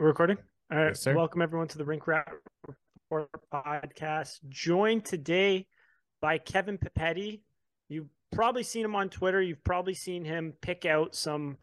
We're 0.00 0.08
recording. 0.08 0.38
All 0.72 0.78
right. 0.78 0.88
Yes, 0.88 1.02
sir. 1.02 1.14
Welcome 1.14 1.40
everyone 1.40 1.68
to 1.68 1.78
the 1.78 1.84
Rink 1.84 2.08
Rat 2.08 2.26
Report 2.66 3.30
podcast. 3.52 4.40
Joined 4.48 5.04
today 5.04 5.68
by 6.20 6.38
Kevin 6.38 6.78
Papetti. 6.78 7.42
You've 7.88 8.08
probably 8.32 8.64
seen 8.64 8.84
him 8.84 8.96
on 8.96 9.08
Twitter. 9.08 9.40
You've 9.40 9.62
probably 9.62 9.94
seen 9.94 10.24
him 10.24 10.52
pick 10.60 10.84
out 10.84 11.14
some 11.14 11.58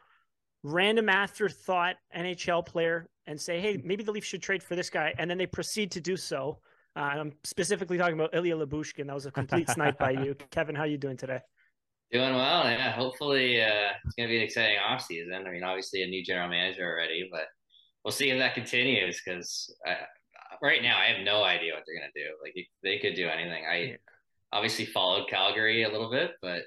random 0.63 1.09
afterthought 1.09 1.97
NHL 2.15 2.65
player 2.65 3.09
and 3.27 3.39
say, 3.39 3.59
"Hey, 3.59 3.81
maybe 3.83 4.01
the 4.01 4.13
Leafs 4.13 4.27
should 4.27 4.41
trade 4.41 4.63
for 4.63 4.77
this 4.77 4.89
guy," 4.89 5.13
and 5.17 5.29
then 5.29 5.37
they 5.37 5.45
proceed 5.45 5.91
to 5.91 5.99
do 5.99 6.15
so. 6.15 6.61
Uh, 6.95 6.99
I'm 6.99 7.33
specifically 7.43 7.97
talking 7.97 8.15
about 8.15 8.33
Ilya 8.33 8.55
Lyubushkin. 8.55 9.07
That 9.07 9.13
was 9.13 9.25
a 9.25 9.31
complete 9.31 9.69
snipe 9.69 9.97
by 9.97 10.11
you, 10.11 10.35
Kevin. 10.51 10.73
How 10.73 10.83
are 10.83 10.87
you 10.87 10.97
doing 10.97 11.17
today? 11.17 11.41
Doing 12.13 12.33
well, 12.35 12.63
yeah. 12.63 12.91
Hopefully, 12.91 13.61
uh, 13.61 13.91
it's 14.05 14.15
going 14.15 14.29
to 14.29 14.31
be 14.31 14.37
an 14.37 14.43
exciting 14.43 14.77
off 14.77 15.01
season. 15.01 15.33
I 15.45 15.51
mean, 15.51 15.63
obviously, 15.63 16.03
a 16.03 16.07
new 16.07 16.23
general 16.23 16.47
manager 16.47 16.89
already, 16.89 17.27
but 17.29 17.47
we'll 18.03 18.11
see 18.11 18.29
if 18.29 18.39
that 18.39 18.53
continues. 18.53 19.21
Because 19.23 19.73
right 20.61 20.81
now, 20.81 20.97
I 20.97 21.13
have 21.13 21.25
no 21.25 21.43
idea 21.43 21.73
what 21.73 21.83
they're 21.85 21.99
going 21.99 22.11
to 22.13 22.19
do. 22.19 22.29
Like, 22.43 22.55
they 22.83 22.99
could 22.99 23.15
do 23.15 23.27
anything. 23.27 23.63
I 23.69 23.77
yeah. 23.77 23.95
obviously 24.51 24.85
followed 24.85 25.29
Calgary 25.29 25.83
a 25.83 25.89
little 25.89 26.11
bit, 26.11 26.31
but 26.41 26.63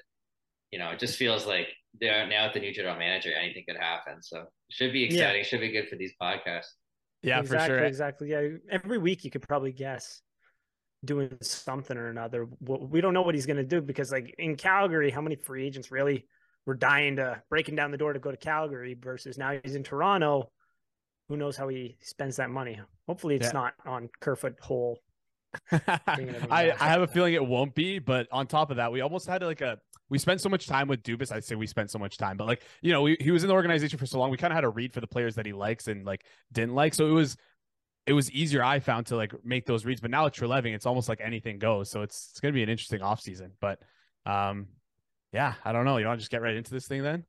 you 0.71 0.79
know, 0.79 0.89
it 0.89 0.99
just 0.99 1.17
feels 1.17 1.45
like 1.45 1.67
they're 2.01 2.27
now 2.27 2.45
with 2.45 2.53
the 2.53 2.59
new 2.59 2.73
general 2.73 2.97
manager, 2.97 3.31
anything 3.33 3.63
could 3.67 3.77
happen. 3.77 4.21
So, 4.21 4.45
should 4.69 4.91
be 4.91 5.03
exciting. 5.03 5.37
Yeah. 5.37 5.43
Should 5.43 5.61
be 5.61 5.71
good 5.71 5.87
for 5.87 5.95
these 5.95 6.13
podcasts. 6.21 6.73
Yeah, 7.21 7.39
exactly, 7.39 7.69
for 7.69 7.79
sure. 7.79 7.85
Exactly. 7.85 8.29
Yeah, 8.29 8.47
every 8.69 8.97
week 8.97 9.23
you 9.23 9.31
could 9.31 9.41
probably 9.41 9.71
guess 9.71 10.21
doing 11.03 11.37
something 11.41 11.97
or 11.97 12.09
another. 12.09 12.47
We 12.59 12.99
don't 12.99 13.13
know 13.13 13.21
what 13.21 13.35
he's 13.35 13.45
going 13.45 13.57
to 13.57 13.63
do 13.63 13.81
because, 13.81 14.11
like 14.11 14.35
in 14.37 14.55
Calgary, 14.55 15.11
how 15.11 15.21
many 15.21 15.35
free 15.35 15.65
agents 15.65 15.91
really 15.91 16.27
were 16.65 16.75
dying 16.75 17.15
to 17.17 17.41
breaking 17.49 17.75
down 17.75 17.91
the 17.91 17.97
door 17.97 18.13
to 18.13 18.19
go 18.19 18.31
to 18.31 18.37
Calgary 18.37 18.97
versus 18.99 19.37
now 19.37 19.57
he's 19.63 19.75
in 19.75 19.83
Toronto. 19.83 20.51
Who 21.27 21.37
knows 21.37 21.57
how 21.57 21.67
he 21.67 21.97
spends 22.01 22.35
that 22.37 22.49
money? 22.49 22.79
Hopefully, 23.07 23.35
it's 23.35 23.47
yeah. 23.47 23.51
not 23.53 23.73
on 23.85 24.09
Kerfoot 24.19 24.57
Holl. 24.61 24.99
I, 25.71 26.73
I 26.79 26.87
have 26.87 27.01
a 27.01 27.07
feeling 27.07 27.33
it 27.33 27.45
won't 27.45 27.73
be, 27.73 27.99
but 27.99 28.27
on 28.31 28.45
top 28.47 28.71
of 28.71 28.77
that, 28.77 28.91
we 28.91 29.01
almost 29.01 29.27
had 29.27 29.41
like 29.41 29.61
a 29.61 29.79
we 30.09 30.19
spent 30.19 30.41
so 30.41 30.49
much 30.49 30.67
time 30.67 30.87
with 30.87 31.01
Dubas. 31.01 31.31
I 31.31 31.39
say 31.39 31.55
we 31.55 31.67
spent 31.67 31.89
so 31.89 31.97
much 31.97 32.17
time, 32.17 32.37
but 32.37 32.45
like 32.45 32.61
you 32.81 32.91
know, 32.91 33.01
we, 33.01 33.17
he 33.19 33.31
was 33.31 33.43
in 33.43 33.47
the 33.47 33.53
organization 33.53 33.97
for 33.97 34.05
so 34.05 34.19
long. 34.19 34.29
We 34.29 34.37
kind 34.37 34.51
of 34.53 34.55
had 34.55 34.63
a 34.63 34.69
read 34.69 34.93
for 34.93 35.01
the 35.01 35.07
players 35.07 35.35
that 35.35 35.45
he 35.45 35.53
likes 35.53 35.87
and 35.87 36.05
like 36.05 36.25
didn't 36.51 36.75
like. 36.75 36.93
So 36.93 37.07
it 37.07 37.11
was 37.11 37.37
it 38.05 38.13
was 38.13 38.29
easier 38.31 38.63
I 38.63 38.79
found 38.79 39.07
to 39.07 39.15
like 39.15 39.33
make 39.43 39.65
those 39.65 39.85
reads. 39.85 40.01
But 40.01 40.11
now 40.11 40.25
it's 40.25 40.37
Treliving, 40.37 40.75
it's 40.75 40.85
almost 40.85 41.09
like 41.09 41.21
anything 41.21 41.57
goes. 41.57 41.89
So 41.89 42.01
it's 42.01 42.29
it's 42.31 42.39
gonna 42.39 42.53
be 42.53 42.63
an 42.63 42.69
interesting 42.69 42.99
offseason. 42.99 43.51
But 43.59 43.79
um 44.25 44.67
yeah, 45.31 45.55
I 45.65 45.71
don't 45.71 45.85
know. 45.85 45.97
You 45.97 46.05
want 46.05 46.19
to 46.19 46.21
just 46.21 46.31
get 46.31 46.41
right 46.41 46.55
into 46.55 46.71
this 46.71 46.87
thing 46.87 47.03
then? 47.03 47.25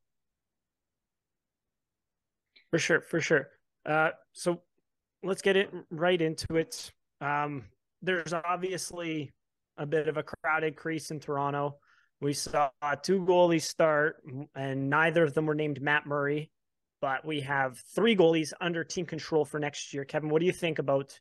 For 2.70 2.78
sure, 2.78 3.00
for 3.00 3.20
sure. 3.20 3.48
Uh 3.86 4.10
so 4.32 4.60
let's 5.22 5.42
get 5.42 5.56
it 5.56 5.70
right 5.90 6.20
into 6.20 6.56
it. 6.56 6.92
Um 7.20 7.64
there's 8.02 8.32
obviously 8.32 9.30
a 9.78 9.86
bit 9.86 10.08
of 10.08 10.16
a 10.16 10.22
crowded 10.22 10.76
crease 10.76 11.10
in 11.10 11.20
Toronto. 11.20 11.76
We 12.20 12.32
saw 12.32 12.70
two 13.02 13.20
goalies 13.20 13.62
start, 13.62 14.22
and 14.54 14.88
neither 14.88 15.22
of 15.22 15.34
them 15.34 15.46
were 15.46 15.54
named 15.54 15.82
Matt 15.82 16.06
Murray 16.06 16.50
but 17.00 17.24
we 17.24 17.40
have 17.40 17.78
three 17.94 18.16
goalies 18.16 18.52
under 18.60 18.82
team 18.82 19.06
control 19.06 19.44
for 19.44 19.60
next 19.60 19.92
year. 19.92 20.04
Kevin, 20.04 20.30
what 20.30 20.40
do 20.40 20.46
you 20.46 20.52
think 20.52 20.78
about 20.78 21.18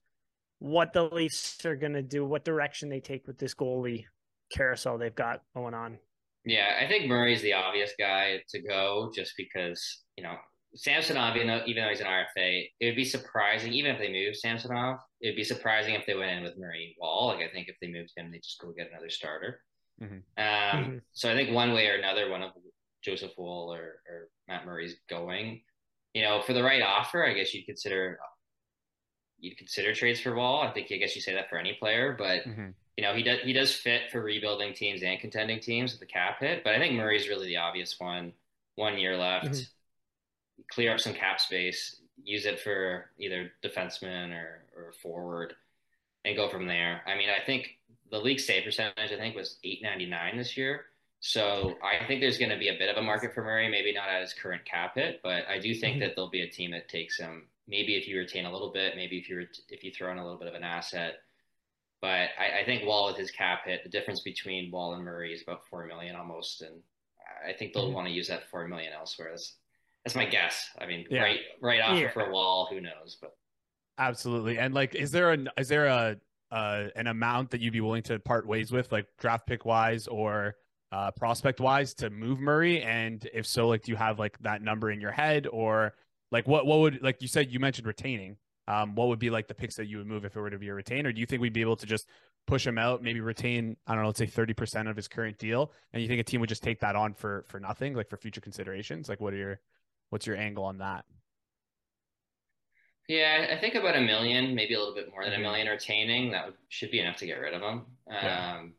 what 0.60 0.94
the 0.94 1.04
Leafs 1.04 1.66
are 1.66 1.76
going 1.76 1.94
to 1.94 2.02
do, 2.02 2.26
what 2.26 2.46
direction 2.46 2.90
they 2.90 3.00
take 3.00 3.28
with 3.28 3.38
this 3.38 3.54
goalie 3.54 4.06
carousel 4.52 4.98
they've 4.98 5.16
got 5.16 5.42
going 5.56 5.74
on? 5.74 6.00
Yeah, 6.46 6.80
I 6.82 6.88
think 6.88 7.08
Murray's 7.08 7.42
the 7.42 7.54
obvious 7.54 7.92
guy 8.00 8.42
to 8.50 8.62
go 8.62 9.12
just 9.16 9.34
because, 9.38 10.04
you 10.16 10.24
know, 10.24 10.36
Samsonov, 10.76 11.36
even 11.36 11.48
though, 11.48 11.62
even 11.66 11.84
though 11.84 11.90
he's 11.90 12.02
an 12.02 12.08
RFA, 12.08 12.70
it 12.80 12.86
would 12.86 12.96
be 12.96 13.06
surprising, 13.06 13.74
even 13.74 13.92
if 13.92 14.00
they 14.00 14.12
move 14.12 14.36
Samsonov, 14.36 15.00
it 15.22 15.30
would 15.30 15.36
be 15.36 15.44
surprising 15.44 15.96
if 15.96 16.06
they 16.06 16.16
went 16.16 16.32
in 16.32 16.44
with 16.44 16.58
Murray 16.58 16.96
Woll. 17.00 17.28
Like, 17.28 17.40
I 17.40 17.52
think 17.52 17.70
if 17.70 17.76
they 17.82 17.88
moved 17.88 18.12
him, 18.16 18.32
they 18.32 18.40
just 18.40 18.60
go 18.60 18.72
get 18.72 18.90
another 18.92 19.10
starter. 19.10 19.62
Mm-hmm. 20.02 20.14
Um, 20.14 20.84
mm-hmm. 20.84 20.98
So 21.14 21.32
I 21.32 21.36
think 21.36 21.52
one 21.52 21.74
way 21.74 21.88
or 21.88 21.96
another, 21.96 22.30
one 22.30 22.44
of 22.44 22.52
Joseph 23.04 23.32
Woll 23.38 23.74
or, 23.74 24.02
or 24.10 24.30
Matt 24.48 24.66
Murray's 24.66 24.96
going. 25.10 25.62
You 26.14 26.24
know, 26.24 26.42
for 26.42 26.54
the 26.54 26.64
right 26.64 26.82
offer, 26.82 27.26
I 27.26 27.34
guess 27.34 27.54
you'd 27.54 27.66
consider 27.66 28.20
you'd 29.40 29.58
consider 29.58 29.94
trades 29.94 30.20
for 30.20 30.36
Woll. 30.36 30.62
I 30.62 30.72
think 30.72 30.88
I 30.92 30.98
guess 30.98 31.16
you 31.16 31.22
say 31.22 31.34
that 31.34 31.50
for 31.50 31.58
any 31.58 31.74
player, 31.74 32.16
but 32.18 32.46
mm-hmm. 32.48 32.70
you 32.98 33.04
know 33.04 33.14
he 33.14 33.22
does 33.22 33.40
he 33.42 33.54
does 33.54 33.74
fit 33.74 34.04
for 34.12 34.22
rebuilding 34.22 34.74
teams 34.74 35.04
and 35.04 35.20
contending 35.20 35.60
teams 35.60 35.92
with 35.92 36.00
the 36.00 36.06
cap 36.06 36.40
hit. 36.40 36.64
But 36.64 36.74
I 36.74 36.80
think 36.80 36.94
Murray's 36.94 37.28
really 37.28 37.48
the 37.48 37.58
obvious 37.58 37.96
one. 38.00 38.34
One 38.76 38.98
year 38.98 39.18
left, 39.18 39.46
mm-hmm. 39.46 39.64
Clear 40.72 40.94
up 40.94 41.00
some 41.00 41.14
cap 41.14 41.40
space, 41.40 41.98
use 42.24 42.46
it 42.46 42.60
for 42.60 43.12
either 43.20 43.52
defenseman 43.64 44.32
or 44.32 44.64
or 44.76 44.94
forward, 45.02 45.54
and 46.24 46.36
go 46.36 46.50
from 46.50 46.68
there. 46.68 47.02
I 47.06 47.16
mean, 47.16 47.30
I 47.30 47.44
think 47.46 47.78
the 48.12 48.20
league 48.20 48.40
save 48.40 48.64
percentage 48.64 49.12
I 49.12 49.18
think 49.18 49.36
was 49.36 49.58
eight 49.64 49.82
ninety 49.82 50.06
nine 50.06 50.38
this 50.38 50.58
year. 50.58 50.86
So 51.20 51.76
I 51.82 52.06
think 52.06 52.22
there's 52.22 52.38
going 52.38 52.52
to 52.52 52.58
be 52.58 52.68
a 52.68 52.78
bit 52.78 52.90
of 52.90 52.98
a 52.98 53.02
market 53.02 53.34
for 53.34 53.44
Murray, 53.44 53.68
maybe 53.68 53.92
not 53.92 54.10
at 54.10 54.22
his 54.22 54.34
current 54.34 54.64
cap 54.64 54.94
hit, 54.94 55.22
but 55.24 55.48
I 55.50 55.58
do 55.58 55.74
think 55.74 55.96
mm-hmm. 55.96 56.02
that 56.02 56.16
there'll 56.16 56.30
be 56.30 56.42
a 56.42 56.50
team 56.50 56.72
that 56.72 56.88
takes 56.88 57.18
him. 57.18 57.48
Maybe 57.68 57.96
if 57.96 58.08
you 58.08 58.20
retain 58.20 58.46
a 58.46 58.52
little 58.52 58.72
bit, 58.72 58.96
maybe 58.96 59.18
if 59.18 59.28
you 59.28 59.38
ret- 59.38 59.60
if 59.70 59.84
you 59.84 59.92
throw 59.92 60.12
in 60.12 60.20
a 60.20 60.24
little 60.24 60.38
bit 60.38 60.48
of 60.48 60.54
an 60.54 60.64
asset. 60.64 61.16
But 62.00 62.30
I, 62.40 62.62
I 62.62 62.66
think 62.66 62.86
Woll 62.86 63.08
with 63.08 63.18
his 63.18 63.32
cap 63.32 63.66
hit, 63.66 63.84
the 63.84 63.90
difference 63.90 64.22
between 64.22 64.70
Woll 64.70 64.94
and 64.94 65.04
Murray 65.04 65.34
is 65.34 65.42
about 65.42 65.68
four 65.68 65.88
million 65.88 66.16
almost, 66.16 66.62
and 66.62 66.76
I 67.48 67.54
think 67.54 67.74
they'll 67.74 67.86
mm-hmm. 67.86 67.96
want 67.96 68.08
to 68.08 68.14
use 68.14 68.28
that 68.28 68.48
four 68.52 68.68
million 68.68 68.94
elsewhere. 68.94 69.30
That's, 69.32 69.56
that's 70.06 70.16
my 70.16 70.26
guess. 70.26 70.70
I 70.80 70.86
mean, 70.86 71.06
yeah. 71.10 71.22
right 71.22 71.40
right 71.62 71.82
offer 71.82 72.00
yeah. 72.00 72.12
for 72.12 72.32
Woll, 72.32 72.68
who 72.70 72.80
knows? 72.80 73.18
But 73.20 73.32
absolutely. 73.98 74.60
And 74.60 74.74
like, 74.74 74.96
is 74.96 75.12
there 75.12 75.32
an 75.32 75.50
is 75.58 75.68
there 75.68 75.88
a 75.88 76.18
uh, 76.52 76.86
an 76.96 77.08
amount 77.08 77.52
that 77.52 77.60
you'd 77.62 77.74
be 77.74 77.82
willing 77.82 78.04
to 78.04 78.20
part 78.20 78.48
ways 78.48 78.72
with, 78.72 78.92
like 78.92 79.08
draft 79.20 79.48
pick 79.48 79.66
wise, 79.66 80.08
or 80.08 80.56
uh, 80.92 81.12
prospect 81.12 81.60
wise 81.60 81.94
to 81.96 82.10
move 82.10 82.40
Murray? 82.40 82.82
And 82.82 83.28
if 83.34 83.46
so, 83.46 83.68
like, 83.68 83.84
do 83.84 83.92
you 83.92 83.98
have 83.98 84.20
like 84.20 84.38
that 84.40 84.62
number 84.62 84.92
in 84.92 85.02
your 85.02 85.12
head 85.12 85.48
or 85.52 85.94
like 86.32 86.48
what, 86.48 86.66
what 86.66 86.80
would, 86.80 87.02
like 87.02 87.22
you 87.22 87.28
said, 87.28 87.52
you 87.52 87.60
mentioned 87.60 87.88
retaining. 87.88 88.38
Um, 88.68 88.96
what 88.96 89.10
would 89.10 89.20
be 89.20 89.30
like 89.30 89.48
the 89.48 89.54
picks 89.54 89.76
that 89.76 89.86
you 89.86 89.98
would 89.98 90.08
move 90.08 90.26
if 90.26 90.36
it 90.36 90.40
were 90.40 90.50
to 90.50 90.58
be 90.58 90.70
a 90.70 90.74
retain? 90.74 91.06
Or 91.06 91.12
do 91.12 91.20
you 91.20 91.28
think 91.28 91.42
we'd 91.42 91.54
be 91.54 91.62
able 91.62 91.76
to 91.76 91.86
just 91.86 92.08
push 92.48 92.66
him 92.66 92.78
out, 92.78 93.04
maybe 93.04 93.20
retain, 93.20 93.78
I 93.86 93.94
don't 93.94 94.02
know, 94.02 94.08
let's 94.08 94.18
say 94.18 94.26
30% 94.26 94.90
of 94.90 94.96
his 94.96 95.08
current 95.08 95.38
deal? 95.38 95.72
And 95.94 96.02
you 96.02 96.08
think 96.08 96.20
a 96.20 96.24
team 96.24 96.40
would 96.42 96.50
just 96.50 96.64
take 96.64 96.80
that 96.80 96.96
on 96.96 97.14
for, 97.14 97.46
for 97.48 97.60
nothing, 97.60 97.94
like 97.94 98.10
for 98.10 98.18
future 98.18 98.42
considerations? 98.42 99.08
Like, 99.08 99.22
what 99.22 99.34
are 99.34 99.38
your, 99.38 99.60
what's 100.10 100.28
your 100.28 100.38
angle 100.38 100.64
on 100.64 100.80
that? 100.80 101.06
Yeah, 103.08 103.48
I 103.52 103.60
think 103.60 103.76
about 103.76 103.96
a 103.96 104.02
million, 104.02 104.56
maybe 104.56 104.74
a 104.74 104.80
little 104.80 104.96
bit 104.96 105.12
more 105.12 105.24
than 105.24 105.34
a 105.34 105.36
mm-hmm. 105.36 105.44
million 105.44 105.68
retaining. 105.68 106.32
That 106.32 106.46
would, 106.46 106.56
should 106.70 106.90
be 106.90 107.00
enough 107.00 107.18
to 107.18 107.28
get 107.28 107.40
rid 107.40 107.54
of 107.54 107.62
him. 107.62 107.82
Um, 108.10 108.74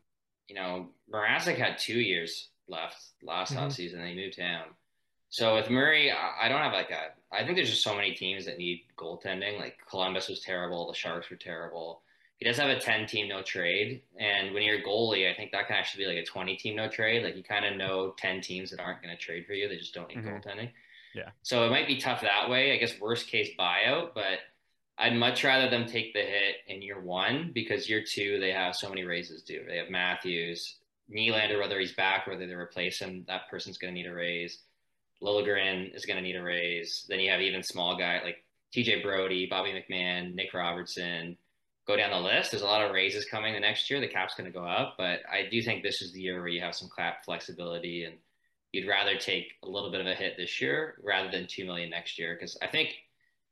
you 0.47 0.55
know, 0.55 0.89
Mrazek 1.13 1.57
had 1.57 1.77
two 1.77 1.99
years 1.99 2.49
left 2.67 3.01
last 3.23 3.53
mm-hmm. 3.53 3.65
offseason 3.65 4.05
he 4.07 4.15
moved 4.15 4.35
him. 4.35 4.61
So 5.29 5.55
with 5.55 5.69
Murray, 5.69 6.11
I 6.11 6.47
don't 6.47 6.61
have 6.61 6.73
like 6.73 6.89
a. 6.89 7.11
I 7.33 7.43
think 7.43 7.57
there's 7.57 7.69
just 7.69 7.83
so 7.83 7.95
many 7.95 8.13
teams 8.13 8.45
that 8.45 8.57
need 8.57 8.83
goaltending. 8.97 9.59
Like 9.59 9.77
Columbus 9.89 10.29
was 10.29 10.41
terrible, 10.41 10.87
the 10.87 10.93
Sharks 10.93 11.29
were 11.29 11.35
terrible. 11.35 12.01
He 12.37 12.45
does 12.45 12.57
have 12.57 12.69
a 12.69 12.79
10 12.79 13.07
team 13.07 13.27
no 13.27 13.41
trade, 13.41 14.03
and 14.19 14.53
when 14.53 14.61
you're 14.61 14.77
a 14.77 14.83
goalie, 14.83 15.29
I 15.29 15.35
think 15.35 15.51
that 15.51 15.67
can 15.67 15.75
actually 15.75 16.05
be 16.05 16.09
like 16.11 16.23
a 16.23 16.25
20 16.25 16.55
team 16.57 16.75
no 16.75 16.87
trade. 16.87 17.23
Like 17.23 17.35
you 17.35 17.43
kind 17.43 17.65
of 17.65 17.75
know 17.75 18.13
10 18.17 18.41
teams 18.41 18.69
that 18.71 18.79
aren't 18.79 19.01
going 19.01 19.15
to 19.15 19.21
trade 19.21 19.45
for 19.45 19.53
you; 19.53 19.67
they 19.67 19.77
just 19.77 19.93
don't 19.93 20.07
need 20.07 20.19
mm-hmm. 20.19 20.29
goaltending. 20.29 20.69
Yeah. 21.17 21.31
So 21.41 21.65
it 21.65 21.71
might 21.71 21.87
be 21.87 21.97
tough 21.97 22.21
that 22.21 22.49
way. 22.49 22.73
I 22.73 22.77
guess 22.77 22.99
worst 23.01 23.27
case 23.27 23.49
buyout, 23.59 24.13
but 24.13 24.39
I'd 24.99 25.15
much 25.15 25.43
rather 25.43 25.69
them 25.69 25.87
take 25.87 26.13
the 26.13 26.19
hit 26.19 26.57
in 26.67 26.81
year 26.81 27.01
one 27.01 27.51
because 27.53 27.89
year 27.89 28.03
two 28.07 28.39
they 28.39 28.51
have 28.51 28.75
so 28.75 28.87
many 28.87 29.03
raises 29.03 29.41
due. 29.41 29.63
They 29.67 29.77
have 29.77 29.89
Matthews, 29.89 30.77
Nylander, 31.11 31.59
whether 31.59 31.79
he's 31.79 31.93
back, 31.93 32.27
whether 32.27 32.45
they 32.45 32.53
replace 32.53 32.99
him, 32.99 33.25
that 33.27 33.49
person's 33.49 33.79
going 33.79 33.93
to 33.93 33.99
need 33.99 34.07
a 34.07 34.13
raise. 34.13 34.59
Liljegren 35.23 35.95
is 35.95 36.05
going 36.05 36.17
to 36.17 36.23
need 36.23 36.35
a 36.35 36.43
raise. 36.43 37.05
Then 37.09 37.19
you 37.19 37.31
have 37.31 37.41
even 37.41 37.63
small 37.63 37.97
guy 37.97 38.21
like 38.23 38.43
TJ 38.75 39.01
Brodie, 39.01 39.47
Bobby 39.49 39.71
McMann, 39.71 40.35
Nick 40.35 40.53
Robertson. 40.53 41.37
Go 41.87 41.95
down 41.95 42.11
the 42.11 42.19
list. 42.19 42.51
There's 42.51 42.63
a 42.63 42.67
lot 42.67 42.83
of 42.83 42.91
raises 42.91 43.25
coming 43.25 43.53
the 43.53 43.59
next 43.59 43.89
year. 43.89 43.99
The 43.99 44.07
cap's 44.07 44.35
going 44.35 44.51
to 44.51 44.57
go 44.57 44.65
up, 44.65 44.95
but 44.97 45.21
I 45.31 45.47
do 45.49 45.61
think 45.63 45.81
this 45.81 46.01
is 46.01 46.11
the 46.11 46.21
year 46.21 46.39
where 46.39 46.49
you 46.49 46.61
have 46.61 46.75
some 46.75 46.89
cap 46.95 47.23
flexibility 47.23 48.03
and 48.03 48.17
you'd 48.77 48.87
rather 48.87 49.17
take 49.17 49.53
a 49.63 49.67
little 49.67 49.91
bit 49.91 50.01
of 50.01 50.07
a 50.07 50.13
hit 50.13 50.35
this 50.37 50.61
year 50.61 50.95
rather 51.03 51.31
than 51.31 51.47
two 51.47 51.65
million 51.65 51.89
next 51.89 52.19
year 52.19 52.37
because 52.39 52.57
I 52.61 52.67
think 52.67 52.95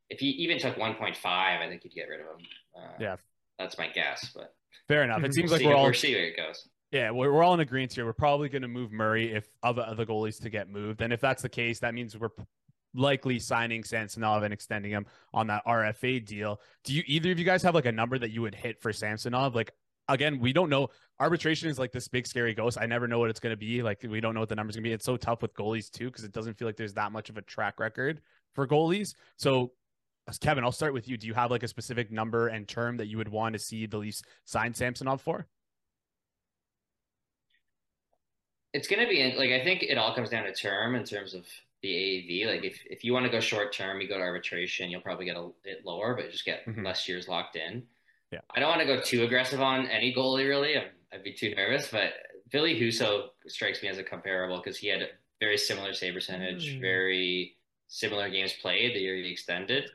if 0.09 0.21
you 0.21 0.31
even 0.37 0.59
took 0.59 0.75
1.5, 0.75 1.15
I 1.25 1.67
think 1.67 1.83
you'd 1.83 1.93
get 1.93 2.07
rid 2.07 2.21
of 2.21 2.27
him. 2.27 2.45
Uh, 2.77 2.93
yeah, 2.99 3.15
that's 3.57 3.77
my 3.77 3.87
guess. 3.87 4.31
But 4.35 4.53
fair 4.87 5.03
enough. 5.03 5.23
It 5.23 5.33
seems 5.35 5.51
like 5.51 5.63
we're 5.63 5.73
all 5.73 5.85
we'll 5.85 5.93
see 5.93 6.13
where 6.13 6.25
it 6.25 6.37
goes. 6.37 6.67
Yeah, 6.91 7.09
we're, 7.09 7.33
we're 7.33 7.43
all 7.43 7.55
in 7.55 7.59
agreement 7.59 7.93
here. 7.93 8.05
We're 8.05 8.13
probably 8.13 8.47
going 8.49 8.61
to 8.61 8.67
move 8.67 8.91
Murray 8.91 9.33
if 9.33 9.47
other 9.63 9.81
other 9.81 10.05
goalies 10.05 10.39
to 10.43 10.49
get 10.49 10.69
moved, 10.69 11.01
and 11.01 11.11
if 11.11 11.21
that's 11.21 11.41
the 11.41 11.49
case, 11.49 11.79
that 11.79 11.95
means 11.95 12.17
we're 12.17 12.29
likely 12.93 13.39
signing 13.39 13.83
Samsonov 13.83 14.43
and 14.43 14.53
extending 14.53 14.91
him 14.91 15.05
on 15.33 15.47
that 15.47 15.65
RFA 15.65 16.23
deal. 16.23 16.61
Do 16.83 16.93
you 16.93 17.03
either 17.07 17.31
of 17.31 17.39
you 17.39 17.45
guys 17.45 17.63
have 17.63 17.75
like 17.75 17.85
a 17.85 17.91
number 17.91 18.17
that 18.17 18.31
you 18.31 18.41
would 18.43 18.55
hit 18.55 18.81
for 18.81 18.93
Samsonov? 18.93 19.55
Like 19.55 19.71
again, 20.07 20.39
we 20.39 20.53
don't 20.53 20.69
know. 20.69 20.89
Arbitration 21.19 21.69
is 21.69 21.79
like 21.79 21.91
this 21.91 22.07
big 22.07 22.27
scary 22.27 22.53
ghost. 22.53 22.77
I 22.79 22.85
never 22.85 23.07
know 23.07 23.19
what 23.19 23.29
it's 23.29 23.39
going 23.39 23.53
to 23.53 23.57
be. 23.57 23.81
Like 23.81 24.05
we 24.07 24.19
don't 24.19 24.33
know 24.33 24.41
what 24.41 24.49
the 24.49 24.55
number's 24.55 24.75
going 24.75 24.83
to 24.83 24.89
be. 24.89 24.93
It's 24.93 25.05
so 25.05 25.17
tough 25.17 25.41
with 25.41 25.53
goalies 25.53 25.89
too 25.89 26.05
because 26.05 26.23
it 26.23 26.31
doesn't 26.31 26.55
feel 26.55 26.67
like 26.67 26.77
there's 26.77 26.93
that 26.93 27.11
much 27.11 27.29
of 27.29 27.37
a 27.37 27.41
track 27.41 27.79
record 27.79 28.21
for 28.53 28.67
goalies. 28.67 29.15
So 29.37 29.71
Kevin, 30.41 30.63
I'll 30.63 30.71
start 30.71 30.93
with 30.93 31.07
you. 31.07 31.17
Do 31.17 31.27
you 31.27 31.33
have 31.33 31.51
like 31.51 31.63
a 31.63 31.67
specific 31.67 32.11
number 32.11 32.47
and 32.47 32.67
term 32.67 32.97
that 32.97 33.07
you 33.07 33.17
would 33.17 33.29
want 33.29 33.53
to 33.53 33.59
see 33.59 33.85
the 33.85 33.97
Leafs 33.97 34.23
sign 34.43 34.73
Samsonov 34.73 35.21
for? 35.21 35.47
It's 38.73 38.87
going 38.87 39.01
to 39.01 39.09
be 39.09 39.33
like 39.37 39.51
I 39.51 39.63
think 39.63 39.83
it 39.83 39.97
all 39.97 40.13
comes 40.13 40.29
down 40.29 40.43
to 40.45 40.53
term 40.53 40.95
in 40.95 41.03
terms 41.05 41.33
of 41.33 41.45
the 41.81 41.89
AAV. 41.89 42.47
Like 42.47 42.65
if, 42.65 42.81
if 42.89 43.03
you 43.03 43.13
want 43.13 43.25
to 43.25 43.31
go 43.31 43.39
short 43.39 43.71
term, 43.71 44.01
you 44.01 44.07
go 44.07 44.17
to 44.17 44.23
arbitration, 44.23 44.89
you'll 44.89 45.01
probably 45.01 45.25
get 45.25 45.37
a 45.37 45.49
bit 45.63 45.85
lower, 45.85 46.15
but 46.15 46.31
just 46.31 46.43
get 46.43 46.65
mm-hmm. 46.65 46.85
less 46.85 47.07
years 47.07 47.27
locked 47.27 47.55
in. 47.55 47.83
Yeah. 48.31 48.39
I 48.55 48.59
don't 48.59 48.69
want 48.69 48.81
to 48.81 48.87
go 48.87 49.01
too 49.01 49.23
aggressive 49.23 49.61
on 49.61 49.87
any 49.87 50.13
goalie 50.13 50.47
really. 50.47 50.77
i 50.77 50.85
would 51.13 51.23
be 51.23 51.33
too 51.33 51.53
nervous, 51.55 51.89
but 51.91 52.13
Ville 52.51 52.65
Husso 52.65 53.29
strikes 53.47 53.81
me 53.81 53.89
as 53.89 53.97
a 53.97 54.03
comparable 54.03 54.57
because 54.57 54.77
he 54.77 54.87
had 54.87 55.01
a 55.01 55.07
very 55.39 55.57
similar 55.57 55.93
save 55.93 56.13
percentage, 56.13 56.75
mm. 56.75 56.81
very 56.81 57.55
similar 57.87 58.29
games 58.29 58.53
played 58.61 58.95
the 58.95 58.99
year 58.99 59.15
he 59.15 59.31
extended. 59.31 59.89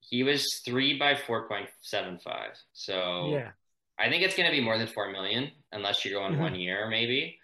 He 0.00 0.22
was 0.22 0.60
three 0.64 0.98
by 0.98 1.14
four 1.14 1.48
point 1.48 1.68
seven 1.80 2.18
five. 2.18 2.52
So 2.72 3.30
yeah, 3.32 3.50
I 3.98 4.08
think 4.08 4.22
it's 4.22 4.36
going 4.36 4.48
to 4.48 4.56
be 4.56 4.62
more 4.62 4.78
than 4.78 4.86
four 4.86 5.10
million 5.10 5.50
unless 5.72 6.04
you're 6.04 6.18
going 6.18 6.32
mm-hmm. 6.32 6.42
one 6.42 6.54
year 6.54 6.88
maybe. 6.88 7.38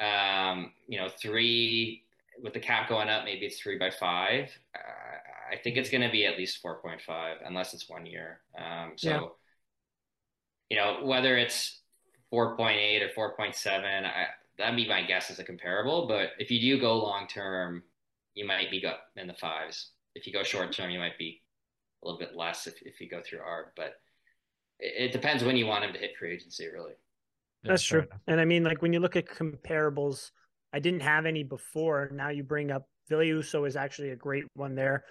Um, 0.00 0.72
you 0.88 0.98
know, 0.98 1.08
three 1.08 2.04
with 2.42 2.54
the 2.54 2.60
cap 2.60 2.88
going 2.88 3.08
up, 3.08 3.24
maybe 3.24 3.46
it's 3.46 3.60
three 3.60 3.78
by 3.78 3.90
five. 3.90 4.48
Uh, 4.74 4.78
I 5.50 5.56
think 5.56 5.76
it's 5.76 5.90
going 5.90 6.02
to 6.02 6.10
be 6.10 6.26
at 6.26 6.38
least 6.38 6.62
4.5 6.62 7.36
unless 7.44 7.74
it's 7.74 7.88
one 7.88 8.06
year. 8.06 8.40
Um, 8.56 8.92
so, 8.96 9.08
yeah. 9.08 9.20
you 10.70 10.76
know, 10.76 11.06
whether 11.06 11.36
it's 11.36 11.80
4.8 12.32 13.16
or 13.16 13.34
4.7, 13.38 14.04
I, 14.04 14.26
that'd 14.58 14.76
be 14.76 14.88
my 14.88 15.02
guess 15.02 15.30
as 15.30 15.38
a 15.38 15.44
comparable. 15.44 16.06
But 16.06 16.30
if 16.38 16.50
you 16.50 16.60
do 16.60 16.80
go 16.80 16.98
long 16.98 17.26
term, 17.26 17.82
you 18.34 18.46
might 18.46 18.70
be 18.70 18.84
up 18.86 19.00
in 19.16 19.26
the 19.26 19.34
fives. 19.34 19.90
If 20.14 20.26
you 20.26 20.32
go 20.32 20.42
short 20.42 20.72
term, 20.72 20.90
you 20.90 20.98
might 20.98 21.18
be 21.18 21.42
a 22.02 22.06
little 22.06 22.18
bit 22.18 22.36
less 22.36 22.66
if, 22.66 22.74
if 22.82 23.00
you 23.00 23.08
go 23.08 23.20
through 23.24 23.40
ARB. 23.40 23.66
But 23.76 23.94
it, 24.78 25.08
it 25.08 25.12
depends 25.12 25.42
when 25.42 25.56
you 25.56 25.66
want 25.66 25.84
him 25.84 25.92
to 25.92 25.98
hit 25.98 26.16
free 26.18 26.32
agency, 26.32 26.68
really. 26.68 26.94
That's 27.64 27.82
true. 27.82 28.06
And 28.26 28.40
I 28.40 28.44
mean, 28.44 28.64
like 28.64 28.80
when 28.80 28.92
you 28.92 29.00
look 29.00 29.16
at 29.16 29.26
comparables, 29.26 30.30
I 30.72 30.78
didn't 30.78 31.00
have 31.00 31.26
any 31.26 31.42
before. 31.42 32.08
Now 32.12 32.30
you 32.30 32.42
bring 32.42 32.70
up 32.70 32.86
Ville 33.08 33.20
Husso 33.20 33.66
is 33.66 33.76
actually 33.76 34.10
a 34.10 34.16
great 34.16 34.44
one 34.54 34.74
there. 34.74 35.04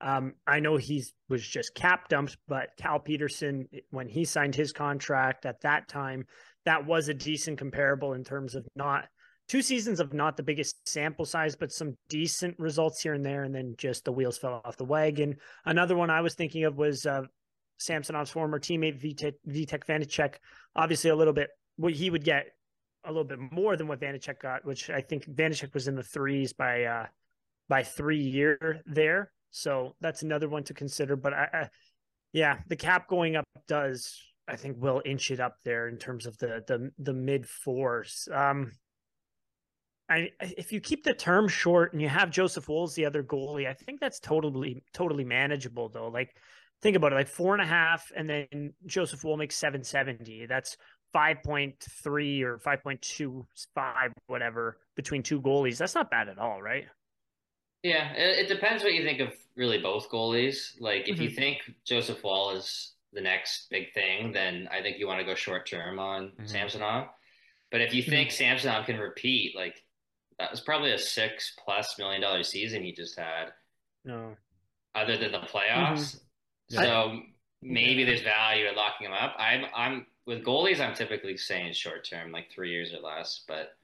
Um, 0.00 0.34
I 0.46 0.60
know 0.60 0.76
he 0.76 1.04
was 1.28 1.46
just 1.46 1.74
cap 1.74 2.08
dumped, 2.08 2.36
but 2.48 2.70
Cal 2.76 2.98
Petersen, 3.00 3.66
when 3.90 4.08
he 4.08 4.24
signed 4.24 4.54
his 4.54 4.72
contract 4.72 5.46
at 5.46 5.62
that 5.62 5.88
time, 5.88 6.26
that 6.64 6.84
was 6.84 7.08
a 7.08 7.14
decent 7.14 7.58
comparable 7.58 8.12
in 8.12 8.24
terms 8.24 8.54
of 8.54 8.66
not 8.74 9.06
two 9.48 9.62
seasons 9.62 10.00
of 10.00 10.12
not 10.12 10.36
the 10.36 10.42
biggest 10.42 10.88
sample 10.88 11.24
size, 11.24 11.56
but 11.56 11.72
some 11.72 11.96
decent 12.08 12.58
results 12.58 13.00
here 13.00 13.14
and 13.14 13.24
there, 13.24 13.44
and 13.44 13.54
then 13.54 13.74
just 13.78 14.04
the 14.04 14.12
wheels 14.12 14.38
fell 14.38 14.60
off 14.64 14.76
the 14.76 14.84
wagon. 14.84 15.36
Another 15.64 15.96
one 15.96 16.10
I 16.10 16.20
was 16.20 16.34
thinking 16.34 16.64
of 16.64 16.76
was 16.76 17.06
uh, 17.06 17.22
Samsonov's 17.78 18.30
former 18.30 18.58
teammate 18.58 19.00
Vitek, 19.00 19.34
Vitek 19.48 19.86
Vanecek. 19.86 20.34
Obviously, 20.74 21.10
a 21.10 21.16
little 21.16 21.32
bit 21.32 21.50
what 21.76 21.92
he 21.92 22.10
would 22.10 22.24
get 22.24 22.46
a 23.04 23.08
little 23.08 23.24
bit 23.24 23.38
more 23.38 23.76
than 23.76 23.86
what 23.86 24.00
Vanecek 24.00 24.40
got, 24.40 24.64
which 24.64 24.90
I 24.90 25.00
think 25.00 25.28
Vanecek 25.30 25.72
was 25.74 25.88
in 25.88 25.94
the 25.94 26.02
threes 26.02 26.52
by 26.52 26.84
uh, 26.84 27.06
by 27.68 27.82
three 27.82 28.20
year 28.20 28.82
there. 28.86 29.30
So 29.50 29.94
that's 30.00 30.22
another 30.22 30.48
one 30.48 30.64
to 30.64 30.74
consider. 30.74 31.16
But 31.16 31.34
I, 31.34 31.48
I, 31.52 31.68
yeah, 32.32 32.58
the 32.68 32.76
cap 32.76 33.08
going 33.08 33.36
up 33.36 33.44
does 33.68 34.20
I 34.48 34.56
think 34.56 34.76
will 34.80 35.02
inch 35.04 35.30
it 35.30 35.40
up 35.40 35.56
there 35.64 35.88
in 35.88 35.96
terms 35.96 36.26
of 36.26 36.38
the 36.38 36.62
the 36.66 36.90
the 36.98 37.12
mid 37.12 37.48
fours. 37.48 38.28
Um, 38.32 38.72
I 40.08 40.30
if 40.40 40.72
you 40.72 40.80
keep 40.80 41.02
the 41.02 41.14
term 41.14 41.48
short 41.48 41.92
and 41.92 42.00
you 42.02 42.08
have 42.08 42.30
Joseph 42.30 42.68
Woll's 42.68 42.94
the 42.94 43.06
other 43.06 43.22
goalie, 43.22 43.66
I 43.66 43.74
think 43.74 44.00
that's 44.00 44.20
totally 44.20 44.84
totally 44.92 45.24
manageable 45.24 45.88
though. 45.88 46.08
Like 46.08 46.36
think 46.82 46.96
about 46.96 47.12
it, 47.12 47.16
like 47.16 47.28
four 47.28 47.54
and 47.54 47.62
a 47.62 47.66
half, 47.66 48.12
and 48.14 48.28
then 48.28 48.74
Joseph 48.86 49.24
Woll 49.24 49.36
makes 49.36 49.56
seven 49.56 49.82
seventy. 49.82 50.46
That's 50.46 50.76
5.3 51.14 52.42
or 52.42 52.58
5.25 52.58 54.12
whatever 54.26 54.78
between 54.96 55.22
two 55.22 55.40
goalies 55.40 55.78
that's 55.78 55.94
not 55.94 56.10
bad 56.10 56.28
at 56.28 56.36
all 56.36 56.60
right 56.60 56.84
yeah 57.86 58.12
it, 58.12 58.48
depends 58.48 58.82
what 58.82 58.94
you 58.94 59.04
think 59.04 59.20
of 59.20 59.32
really 59.56 59.78
both 59.78 60.10
goalies 60.10 60.72
like 60.80 61.08
if 61.08 61.14
mm-hmm. 61.14 61.22
you 61.24 61.30
think 61.30 61.58
joseph 61.84 62.22
Woll 62.22 62.50
is 62.50 62.92
the 63.12 63.20
next 63.20 63.68
big 63.70 63.92
thing 63.94 64.32
then 64.32 64.68
i 64.70 64.82
think 64.82 64.98
you 64.98 65.06
want 65.06 65.20
to 65.20 65.26
go 65.26 65.34
short 65.34 65.68
term 65.68 65.98
on 65.98 66.28
mm-hmm. 66.28 66.46
samsonov 66.46 67.08
but 67.70 67.80
if 67.80 67.94
you 67.94 68.02
mm-hmm. 68.02 68.10
think 68.10 68.30
samsonov 68.30 68.86
can 68.86 68.98
repeat 68.98 69.54
like 69.56 69.82
that 70.38 70.50
was 70.50 70.60
probably 70.60 70.92
a 70.92 70.98
six 70.98 71.54
plus 71.64 71.98
million 71.98 72.20
dollar 72.20 72.42
season 72.42 72.82
he 72.82 72.92
just 72.92 73.18
had 73.18 73.46
no 74.04 74.36
other 74.94 75.16
than 75.16 75.32
the 75.32 75.38
playoffs 75.38 76.20
mm-hmm. 76.70 76.76
so 76.76 77.20
maybe 77.62 78.04
there's 78.04 78.22
value 78.22 78.66
in 78.66 78.74
locking 78.74 79.06
him 79.06 79.12
up 79.12 79.34
i'm 79.38 79.64
i'm 79.74 80.06
with 80.26 80.44
goalies, 80.44 80.80
I'm 80.80 80.94
typically 80.94 81.36
saying 81.36 81.72
short 81.72 82.04
term, 82.04 82.32
like 82.32 82.50
three 82.50 82.70
years 82.70 82.92
or 82.92 82.98
less, 82.98 83.44
but 83.46 83.76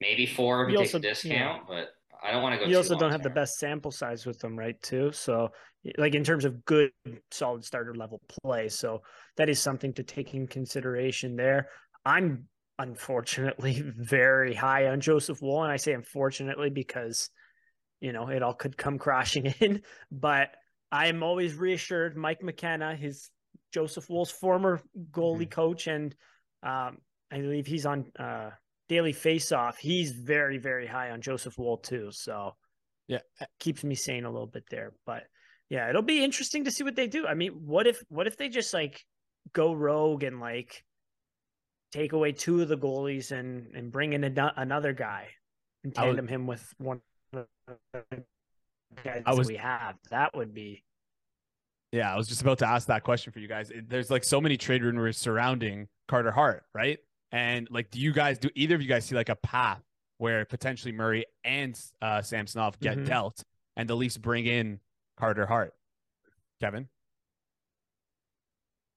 maybe 0.00 0.26
four 0.26 0.64
if 0.64 0.72
you, 0.72 0.78
take 0.78 0.94
a 0.94 0.98
discount. 0.98 1.34
Yeah. 1.34 1.58
But 1.68 1.95
I 2.26 2.32
don't 2.32 2.42
want 2.42 2.54
to 2.54 2.64
go. 2.64 2.70
You 2.70 2.76
also 2.76 2.98
don't 2.98 3.12
have 3.12 3.22
the 3.22 3.30
best 3.30 3.58
sample 3.58 3.90
size 3.90 4.26
with 4.26 4.38
them, 4.40 4.58
right? 4.58 4.80
Too. 4.82 5.12
So, 5.12 5.50
like 5.96 6.14
in 6.14 6.24
terms 6.24 6.44
of 6.44 6.64
good, 6.64 6.90
solid 7.30 7.64
starter 7.64 7.94
level 7.94 8.20
play, 8.42 8.68
so 8.68 9.02
that 9.36 9.48
is 9.48 9.60
something 9.60 9.92
to 9.94 10.02
take 10.02 10.34
in 10.34 10.46
consideration 10.46 11.36
there. 11.36 11.68
I'm 12.04 12.48
unfortunately 12.78 13.82
very 13.96 14.54
high 14.54 14.88
on 14.88 15.00
Joseph 15.00 15.40
Woll, 15.40 15.62
and 15.62 15.72
I 15.72 15.76
say 15.76 15.92
unfortunately 15.92 16.70
because 16.70 17.30
you 18.00 18.12
know 18.12 18.28
it 18.28 18.42
all 18.42 18.54
could 18.54 18.76
come 18.76 18.98
crashing 18.98 19.46
in, 19.60 19.82
but. 20.10 20.50
I 20.92 21.08
am 21.08 21.24
always 21.24 21.52
reassured. 21.56 22.16
Mike 22.16 22.44
McKenna, 22.44 22.94
his 22.94 23.28
Joseph 23.74 24.08
Woll's 24.08 24.30
former 24.30 24.80
goalie 25.10 25.40
mm-hmm. 25.40 25.50
coach, 25.50 25.88
and 25.88 26.14
um, 26.62 26.98
I 27.30 27.40
believe 27.40 27.66
he's 27.66 27.86
on 27.86 28.06
uh, 28.18 28.50
Daily 28.88 29.12
Faceoff. 29.12 29.76
He's 29.78 30.12
very, 30.12 30.58
very 30.58 30.86
high 30.86 31.10
on 31.10 31.20
Joseph 31.20 31.58
Woll 31.58 31.78
too. 31.78 32.10
So 32.12 32.54
yeah, 33.08 33.20
keeps 33.58 33.84
me 33.84 33.94
sane 33.94 34.24
a 34.24 34.30
little 34.30 34.46
bit 34.46 34.64
there. 34.70 34.92
But 35.04 35.24
yeah, 35.68 35.88
it'll 35.88 36.02
be 36.02 36.22
interesting 36.22 36.64
to 36.64 36.70
see 36.70 36.84
what 36.84 36.96
they 36.96 37.06
do. 37.06 37.26
I 37.26 37.34
mean, 37.34 37.52
what 37.52 37.86
if 37.86 38.02
what 38.08 38.26
if 38.26 38.36
they 38.36 38.48
just 38.48 38.72
like 38.72 39.04
go 39.52 39.72
rogue 39.72 40.22
and 40.22 40.40
like 40.40 40.84
take 41.92 42.12
away 42.12 42.32
two 42.32 42.62
of 42.62 42.68
the 42.68 42.78
goalies 42.78 43.32
and 43.32 43.74
and 43.74 43.90
bring 43.90 44.12
in 44.12 44.24
a, 44.24 44.52
another 44.56 44.92
guy 44.92 45.28
and 45.84 45.94
tandem 45.94 46.26
would, 46.26 46.30
him 46.30 46.46
with 46.46 46.74
one 46.78 47.00
of 47.32 47.46
the 47.92 48.24
guys 49.02 49.22
was, 49.26 49.48
we 49.48 49.56
have? 49.56 49.96
That 50.10 50.36
would 50.36 50.54
be 50.54 50.84
yeah, 51.92 52.12
I 52.12 52.16
was 52.16 52.28
just 52.28 52.42
about 52.42 52.58
to 52.58 52.68
ask 52.68 52.88
that 52.88 53.04
question 53.04 53.32
for 53.32 53.38
you 53.38 53.48
guys. 53.48 53.70
There's 53.88 54.10
like 54.10 54.24
so 54.24 54.40
many 54.40 54.56
trade 54.56 54.82
rumors 54.82 55.16
surrounding 55.16 55.88
Carter 56.08 56.30
Hart, 56.30 56.64
right? 56.74 56.98
And 57.36 57.68
like, 57.70 57.90
do 57.90 58.00
you 58.00 58.14
guys, 58.14 58.38
do 58.38 58.48
either 58.54 58.76
of 58.76 58.80
you 58.80 58.88
guys 58.88 59.04
see 59.04 59.14
like 59.14 59.28
a 59.28 59.36
path 59.36 59.82
where 60.16 60.46
potentially 60.46 60.90
Murray 60.90 61.26
and 61.44 61.78
uh, 62.00 62.22
Samsonov 62.22 62.80
get 62.80 62.96
mm-hmm. 62.96 63.04
dealt 63.04 63.44
and 63.76 63.86
the 63.86 63.94
Leafs 63.94 64.16
bring 64.16 64.46
in 64.46 64.80
Carter 65.18 65.44
Hart? 65.44 65.74
Kevin? 66.62 66.88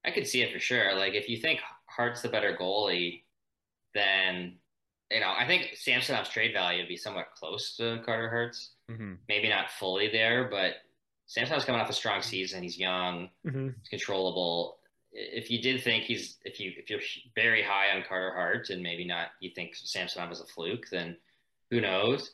I 0.06 0.12
could 0.12 0.26
see 0.26 0.42
it 0.42 0.54
for 0.54 0.60
sure. 0.60 0.96
Like, 0.96 1.16
if 1.16 1.28
you 1.28 1.36
think 1.36 1.60
Hart's 1.88 2.22
the 2.22 2.30
better 2.30 2.56
goalie, 2.58 3.24
then, 3.94 4.56
you 5.12 5.20
know, 5.20 5.34
I 5.38 5.46
think 5.46 5.72
Samsonov's 5.76 6.30
trade 6.30 6.54
value 6.54 6.80
would 6.80 6.88
be 6.88 6.96
somewhat 6.96 7.32
close 7.36 7.76
to 7.76 8.02
Carter 8.06 8.30
Hart's. 8.30 8.72
Mm-hmm. 8.90 9.16
Maybe 9.28 9.50
not 9.50 9.70
fully 9.70 10.08
there, 10.08 10.48
but 10.50 10.76
Samsonov's 11.28 11.66
coming 11.66 11.82
off 11.82 11.90
a 11.90 11.94
strong 11.94 12.22
season. 12.22 12.64
He's 12.64 12.80
young, 12.80 13.32
mm-hmm. 13.46 13.72
he's 13.82 13.90
controllable. 13.90 14.79
If 15.12 15.50
you 15.50 15.62
did 15.62 15.84
think 15.84 16.04
he's 16.04 16.38
if 16.46 16.60
you 16.60 16.72
if 16.78 16.90
you're 16.90 17.00
very 17.36 17.64
high 17.64 17.96
on 17.96 18.04
Carter 18.08 18.34
Hart 18.34 18.70
and 18.70 18.84
maybe 18.84 19.06
not 19.06 19.30
you 19.40 19.52
think 19.56 19.76
Samsonov 19.76 20.30
was 20.30 20.42
a 20.42 20.46
fluke, 20.46 20.88
then 20.92 21.18
who 21.72 21.82
knows? 21.82 22.32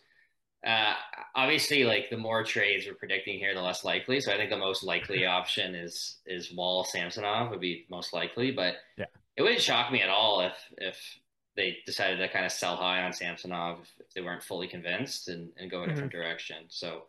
Uh, 0.65 0.93
obviously, 1.35 1.83
like 1.83 2.09
the 2.09 2.17
more 2.17 2.43
trades 2.43 2.85
we're 2.87 2.95
predicting 2.95 3.37
here, 3.37 3.53
the 3.53 3.61
less 3.61 3.83
likely. 3.83 4.19
So 4.19 4.33
I 4.33 4.37
think 4.37 4.49
the 4.49 4.57
most 4.57 4.83
likely 4.83 5.25
option 5.25 5.75
is 5.75 6.17
is 6.25 6.51
Woll 6.51 6.83
Samsonov 6.83 7.51
would 7.51 7.61
be 7.61 7.85
most 7.89 8.13
likely. 8.13 8.51
But 8.51 8.75
yeah. 8.97 9.05
it 9.37 9.41
wouldn't 9.41 9.61
shock 9.61 9.91
me 9.91 10.01
at 10.01 10.09
all 10.09 10.41
if 10.41 10.53
if 10.77 11.19
they 11.55 11.77
decided 11.85 12.17
to 12.17 12.27
kind 12.27 12.45
of 12.45 12.51
sell 12.51 12.75
high 12.75 13.03
on 13.03 13.13
Samsonov 13.13 13.79
if, 13.81 14.07
if 14.07 14.13
they 14.13 14.21
weren't 14.21 14.43
fully 14.43 14.67
convinced 14.67 15.29
and, 15.29 15.49
and 15.57 15.71
go 15.71 15.83
a 15.83 15.87
different 15.87 16.11
mm-hmm. 16.11 16.21
direction. 16.21 16.57
So 16.67 17.03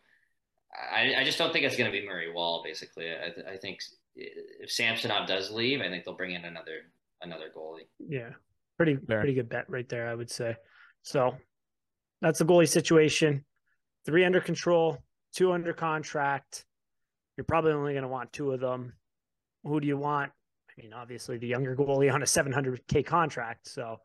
I, 0.73 1.15
I 1.17 1.23
just 1.23 1.37
don't 1.37 1.51
think 1.51 1.65
it's 1.65 1.75
going 1.75 1.91
to 1.91 1.99
be 1.99 2.05
Murray 2.05 2.31
Woll. 2.31 2.63
Basically, 2.63 3.09
I, 3.09 3.53
I 3.53 3.57
think 3.57 3.79
if 4.17 4.71
Samsonov 4.71 5.27
does 5.27 5.51
leave, 5.51 5.81
I 5.81 5.89
think 5.89 6.05
they'll 6.05 6.15
bring 6.15 6.33
in 6.33 6.45
another 6.45 6.81
another 7.21 7.51
goalie. 7.55 7.87
Yeah, 7.99 8.29
pretty 8.77 8.95
pretty 8.95 9.33
good 9.33 9.49
bet 9.49 9.69
right 9.69 9.87
there, 9.87 10.07
I 10.07 10.15
would 10.15 10.29
say. 10.29 10.55
So 11.03 11.35
that's 12.21 12.39
the 12.39 12.45
goalie 12.45 12.67
situation. 12.67 13.45
Three 14.05 14.25
under 14.25 14.41
control, 14.41 14.97
two 15.33 15.51
under 15.51 15.73
contract. 15.73 16.65
You're 17.35 17.45
probably 17.45 17.73
only 17.73 17.93
going 17.93 18.03
to 18.03 18.09
want 18.09 18.33
two 18.33 18.51
of 18.51 18.59
them. 18.59 18.93
Who 19.63 19.79
do 19.79 19.87
you 19.87 19.97
want? 19.97 20.31
I 20.69 20.81
mean, 20.81 20.93
obviously 20.93 21.37
the 21.37 21.47
younger 21.47 21.75
goalie 21.75 22.11
on 22.11 22.21
a 22.21 22.25
700k 22.25 23.05
contract. 23.05 23.67
So 23.67 23.97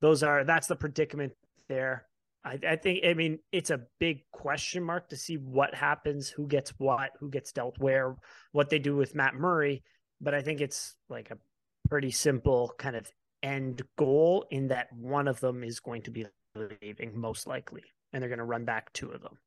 those 0.00 0.22
are 0.22 0.44
that's 0.44 0.66
the 0.66 0.76
predicament 0.76 1.32
there. 1.68 2.06
I, 2.44 2.58
I 2.66 2.76
think 2.76 3.04
I 3.04 3.14
mean 3.14 3.38
it's 3.52 3.70
a 3.70 3.80
big 3.98 4.22
question 4.32 4.82
mark 4.82 5.10
to 5.10 5.16
see 5.16 5.36
what 5.36 5.74
happens, 5.74 6.28
who 6.28 6.46
gets 6.46 6.70
what, 6.78 7.10
who 7.20 7.30
gets 7.30 7.52
dealt 7.52 7.76
where, 7.78 8.16
what 8.52 8.70
they 8.70 8.78
do 8.78 8.96
with 8.96 9.14
Matt 9.14 9.34
Murray. 9.34 9.82
But 10.20 10.34
I 10.34 10.42
think 10.42 10.60
it's 10.60 10.94
like 11.08 11.30
a 11.30 11.38
pretty 11.88 12.10
simple 12.10 12.72
kind 12.78 12.96
of 12.96 13.10
end 13.42 13.82
goal 13.96 14.46
in 14.50 14.68
that 14.68 14.88
one 14.92 15.28
of 15.28 15.40
them 15.40 15.64
is 15.64 15.80
going 15.80 16.02
to 16.02 16.10
be 16.10 16.26
leaving 16.54 17.18
most 17.18 17.46
likely, 17.46 17.82
and 18.12 18.22
they're 18.22 18.28
going 18.28 18.38
to 18.38 18.44
run 18.44 18.64
back 18.64 18.92
two 18.92 19.10
of 19.10 19.22
them. 19.22 19.38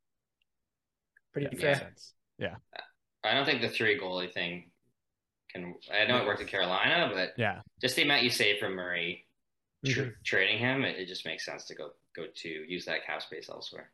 Pretty 1.32 1.56
yeah, 1.58 1.76
fair. 1.76 1.94
Yeah. 2.38 2.56
I 3.24 3.34
don't 3.34 3.46
think 3.46 3.62
the 3.62 3.70
three 3.70 4.00
goalie 4.00 4.32
thing 4.32 4.72
can. 5.52 5.76
I 5.94 6.06
know 6.06 6.18
it 6.18 6.26
worked 6.26 6.42
in 6.42 6.48
Carolina, 6.48 7.12
but 7.14 7.30
yeah, 7.38 7.62
just 7.82 7.96
the 7.96 8.04
amount 8.04 8.24
you 8.24 8.30
save 8.30 8.60
from 8.60 8.74
Murray 8.74 9.26
tr- 9.86 10.02
Mhm. 10.02 10.14
trading 10.24 10.60
him, 10.60 10.84
it, 10.84 10.98
it 10.98 11.08
just 11.08 11.26
makes 11.26 11.46
sense 11.46 11.66
to 11.66 11.76
go 11.76 11.92
go 12.15 12.25
to 12.34 12.50
use 12.50 12.86
that 12.86 13.05
cap 13.05 13.22
space 13.22 13.50
elsewhere. 13.50 13.91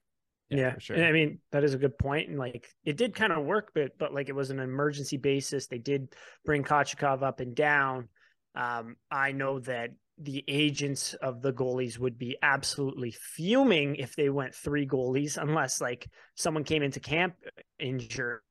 Yeah, 0.49 0.73
for 0.73 0.79
sure. 0.79 0.95
And 0.95 1.05
I 1.05 1.11
mean 1.11 1.39
that 1.51 1.63
is 1.63 1.73
a 1.73 1.77
good 1.77 1.97
point, 1.97 2.29
and 2.29 2.39
like 2.39 2.67
it 2.83 2.97
did 2.97 3.13
kind 3.13 3.31
of 3.31 3.45
work, 3.45 3.71
but 3.75 3.97
but 3.99 4.13
like 4.13 4.29
it 4.29 4.35
was 4.35 4.49
an 4.49 4.59
emergency 4.59 5.17
basis. 5.17 5.67
They 5.67 5.77
did 5.77 6.13
bring 6.43 6.63
Kochetkov 6.63 7.21
up 7.23 7.39
and 7.39 7.55
down. 7.55 8.09
Um, 8.55 8.95
I 9.11 9.31
know 9.31 9.59
that 9.59 9.91
the 10.21 10.43
agents 10.47 11.13
of 11.13 11.41
the 11.41 11.53
goalies 11.53 11.97
would 11.97 12.17
be 12.17 12.35
absolutely 12.41 13.11
fuming 13.11 13.95
if 13.95 14.15
they 14.15 14.29
went 14.29 14.53
three 14.53 14.85
goalies, 14.85 15.37
unless 15.41 15.79
like 15.79 16.09
someone 16.35 16.63
came 16.63 16.83
into 16.83 16.99
camp 16.99 17.35
injured, 17.79 18.41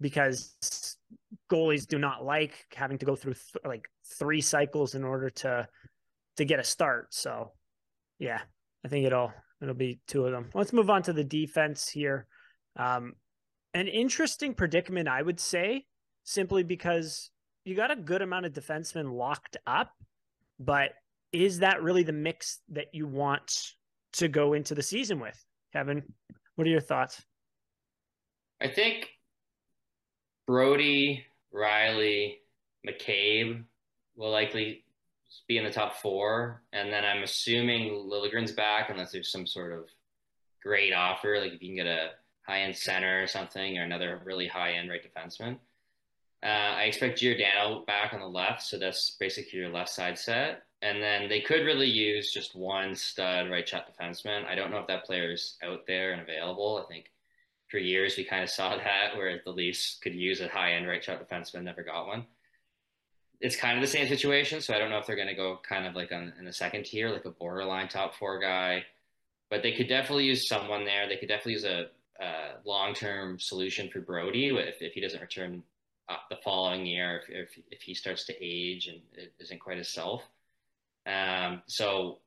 because 0.00 0.54
goalies 1.50 1.86
do 1.86 1.98
not 1.98 2.24
like 2.24 2.66
having 2.74 2.98
to 2.98 3.06
go 3.06 3.16
through 3.16 3.34
th- 3.34 3.64
like 3.64 3.88
three 4.18 4.40
cycles 4.40 4.94
in 4.94 5.04
order 5.04 5.30
to 5.30 5.66
to 6.36 6.44
get 6.44 6.60
a 6.60 6.64
start. 6.64 7.12
So, 7.14 7.52
yeah, 8.18 8.40
I 8.84 8.88
think 8.88 9.06
it'll 9.06 9.32
it'll 9.62 9.74
be 9.74 10.00
two 10.06 10.26
of 10.26 10.32
them. 10.32 10.50
Let's 10.54 10.72
move 10.72 10.90
on 10.90 11.02
to 11.04 11.12
the 11.12 11.24
defense 11.24 11.88
here. 11.88 12.26
Um, 12.76 13.14
an 13.72 13.88
interesting 13.88 14.54
predicament, 14.54 15.08
I 15.08 15.22
would 15.22 15.40
say, 15.40 15.86
simply 16.22 16.62
because 16.62 17.30
you 17.64 17.74
got 17.74 17.90
a 17.90 17.96
good 17.96 18.22
amount 18.22 18.46
of 18.46 18.52
defensemen 18.52 19.12
locked 19.12 19.56
up, 19.66 19.90
but 20.58 20.90
is 21.32 21.60
that 21.60 21.82
really 21.82 22.02
the 22.02 22.12
mix 22.12 22.60
that 22.68 22.86
you 22.92 23.06
want 23.06 23.74
to 24.14 24.28
go 24.28 24.52
into 24.52 24.74
the 24.74 24.82
season 24.82 25.18
with? 25.18 25.42
Kevin, 25.72 26.02
what 26.54 26.66
are 26.66 26.70
your 26.70 26.80
thoughts? 26.80 27.22
I 28.60 28.68
think 28.68 29.08
Brodie, 30.46 31.24
Rielly, 31.52 32.34
McCabe 32.86 33.64
will 34.16 34.30
likely 34.30 34.84
be 35.48 35.58
in 35.58 35.64
the 35.64 35.70
top 35.70 35.96
four, 35.96 36.62
and 36.72 36.92
then 36.92 37.04
I'm 37.04 37.22
assuming 37.22 37.92
Liljegren's 37.92 38.52
back 38.52 38.90
unless 38.90 39.12
there's 39.12 39.30
some 39.30 39.46
sort 39.46 39.72
of 39.72 39.84
great 40.62 40.92
offer, 40.92 41.38
like 41.40 41.52
if 41.52 41.62
you 41.62 41.68
can 41.68 41.76
get 41.76 41.86
a 41.86 42.10
high 42.42 42.60
end 42.60 42.76
center 42.76 43.22
or 43.22 43.26
something, 43.26 43.78
or 43.78 43.82
another 43.82 44.20
really 44.24 44.46
high 44.46 44.72
end 44.72 44.90
right 44.90 45.02
defenseman. 45.02 45.58
Uh, 46.42 46.76
I 46.76 46.82
expect 46.82 47.18
Giordano 47.18 47.84
back 47.86 48.12
on 48.12 48.20
the 48.20 48.26
left, 48.26 48.62
so 48.62 48.78
that's 48.78 49.16
basically 49.18 49.58
your 49.58 49.70
left 49.70 49.88
side 49.88 50.18
set. 50.18 50.64
And 50.82 51.02
then 51.02 51.30
they 51.30 51.40
could 51.40 51.64
really 51.64 51.88
use 51.88 52.30
just 52.30 52.54
one 52.54 52.94
stud 52.94 53.50
right 53.50 53.66
shot 53.66 53.88
defenseman. 53.90 54.44
I 54.44 54.54
don't 54.54 54.70
know 54.70 54.78
if 54.78 54.86
that 54.88 55.04
player 55.04 55.32
is 55.32 55.56
out 55.64 55.86
there 55.86 56.12
and 56.12 56.20
available. 56.20 56.84
I 56.84 56.92
think 56.92 57.10
for 57.70 57.78
years 57.78 58.18
we 58.18 58.24
kind 58.24 58.42
of 58.42 58.50
saw 58.50 58.76
that 58.76 59.16
where 59.16 59.40
the 59.42 59.50
Leafs 59.50 59.98
could 60.02 60.14
use 60.14 60.42
a 60.42 60.48
high 60.48 60.72
end 60.72 60.86
right 60.86 61.02
shot 61.02 61.26
defenseman, 61.26 61.62
never 61.62 61.82
got 61.82 62.06
one. 62.06 62.26
It's 63.40 63.56
kind 63.56 63.76
of 63.76 63.82
the 63.82 63.88
same 63.88 64.08
situation, 64.08 64.60
so 64.60 64.74
I 64.74 64.78
don't 64.78 64.90
know 64.90 64.98
if 64.98 65.06
they're 65.06 65.16
going 65.16 65.28
to 65.28 65.34
go 65.34 65.58
kind 65.68 65.86
of 65.86 65.94
like 65.94 66.12
on 66.12 66.32
in 66.38 66.44
the 66.44 66.52
second 66.52 66.84
tier, 66.84 67.10
like 67.10 67.24
a 67.24 67.30
borderline 67.30 67.88
top 67.88 68.14
four 68.14 68.38
guy. 68.40 68.84
But 69.50 69.62
they 69.62 69.72
could 69.72 69.88
definitely 69.88 70.24
use 70.24 70.48
someone 70.48 70.84
there. 70.84 71.08
They 71.08 71.16
could 71.16 71.28
definitely 71.28 71.54
use 71.54 71.64
a, 71.64 71.86
a 72.20 72.54
long 72.64 72.94
term 72.94 73.38
solution 73.38 73.90
for 73.90 74.00
Brodie 74.00 74.48
if, 74.48 74.80
if 74.80 74.92
he 74.94 75.00
doesn't 75.00 75.20
return 75.20 75.62
uh, 76.08 76.16
the 76.30 76.36
following 76.44 76.86
year, 76.86 77.22
if, 77.22 77.30
if, 77.30 77.64
if 77.70 77.82
he 77.82 77.94
starts 77.94 78.24
to 78.26 78.44
age 78.44 78.88
and 78.88 79.00
isn't 79.38 79.60
quite 79.60 79.76
himself. 79.76 80.22
Um, 81.06 81.62
so 81.66 82.18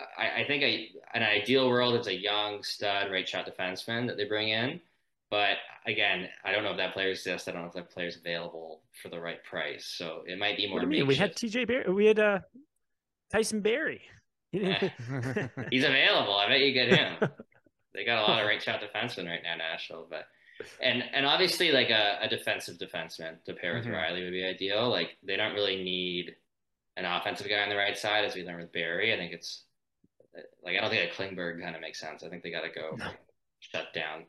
I, 0.00 0.42
I 0.42 0.44
think 0.46 0.62
a, 0.62 0.90
an 1.14 1.22
ideal 1.22 1.68
world 1.68 1.98
is 1.98 2.06
a 2.06 2.14
young 2.14 2.62
stud 2.62 3.10
right 3.10 3.28
shot 3.28 3.46
defenseman 3.46 4.06
that 4.06 4.16
they 4.16 4.24
bring 4.24 4.48
in. 4.48 4.80
But 5.30 5.58
again, 5.86 6.28
I 6.44 6.52
don't 6.52 6.64
know 6.64 6.70
if 6.70 6.76
that 6.78 6.94
player 6.94 7.08
exists. 7.10 7.48
I 7.48 7.52
don't 7.52 7.62
know 7.62 7.68
if 7.68 7.74
that 7.74 7.90
player 7.90 8.06
is 8.08 8.16
available 8.16 8.80
for 9.02 9.08
the 9.10 9.20
right 9.20 9.42
price. 9.44 9.84
So 9.96 10.22
it 10.26 10.38
might 10.38 10.56
be 10.56 10.68
more. 10.68 10.80
You 10.80 10.86
mean? 10.86 11.06
We 11.06 11.14
had 11.16 11.34
TJ 11.36 11.66
Barry. 11.66 11.92
We 11.92 12.06
had 12.06 12.18
uh, 12.18 12.38
Tyson 13.32 13.60
Barrie. 13.60 14.02
Eh. 14.54 14.88
He's 15.70 15.84
available. 15.84 16.34
I 16.34 16.48
bet 16.48 16.60
you 16.60 16.72
get 16.72 16.88
him. 16.88 17.18
they 17.94 18.06
got 18.06 18.20
a 18.20 18.22
lot 18.22 18.40
of 18.40 18.46
right 18.46 18.62
shot 18.62 18.80
defensemen 18.80 19.26
right 19.26 19.42
now, 19.42 19.56
Nashville. 19.56 20.06
But 20.08 20.24
and 20.80 21.04
and 21.12 21.26
obviously 21.26 21.70
like 21.70 21.90
a, 21.90 22.18
a 22.22 22.28
defensive 22.28 22.78
defenseman 22.78 23.44
to 23.44 23.52
pair 23.52 23.74
with 23.74 23.84
Mhm. 23.84 23.92
Rielly 23.92 24.24
would 24.24 24.32
be 24.32 24.44
ideal. 24.46 24.88
Like 24.88 25.18
they 25.22 25.36
don't 25.36 25.52
really 25.52 25.84
need 25.84 26.34
an 26.96 27.04
offensive 27.04 27.46
guy 27.46 27.58
on 27.62 27.68
the 27.68 27.76
right 27.76 27.96
side 27.98 28.24
as 28.24 28.34
we 28.34 28.42
learned 28.42 28.62
with 28.62 28.72
Barrie. 28.72 29.12
I 29.12 29.18
think 29.18 29.34
it's 29.34 29.64
like 30.64 30.78
I 30.78 30.80
don't 30.80 30.88
think 30.88 31.12
a 31.12 31.14
Klingberg 31.14 31.60
kind 31.62 31.74
of 31.76 31.82
makes 31.82 32.00
sense. 32.00 32.22
I 32.24 32.30
think 32.30 32.42
they 32.42 32.50
got 32.50 32.62
to 32.62 32.70
go 32.70 32.96
No. 32.96 33.10
shut 33.60 33.92
down 33.92 34.24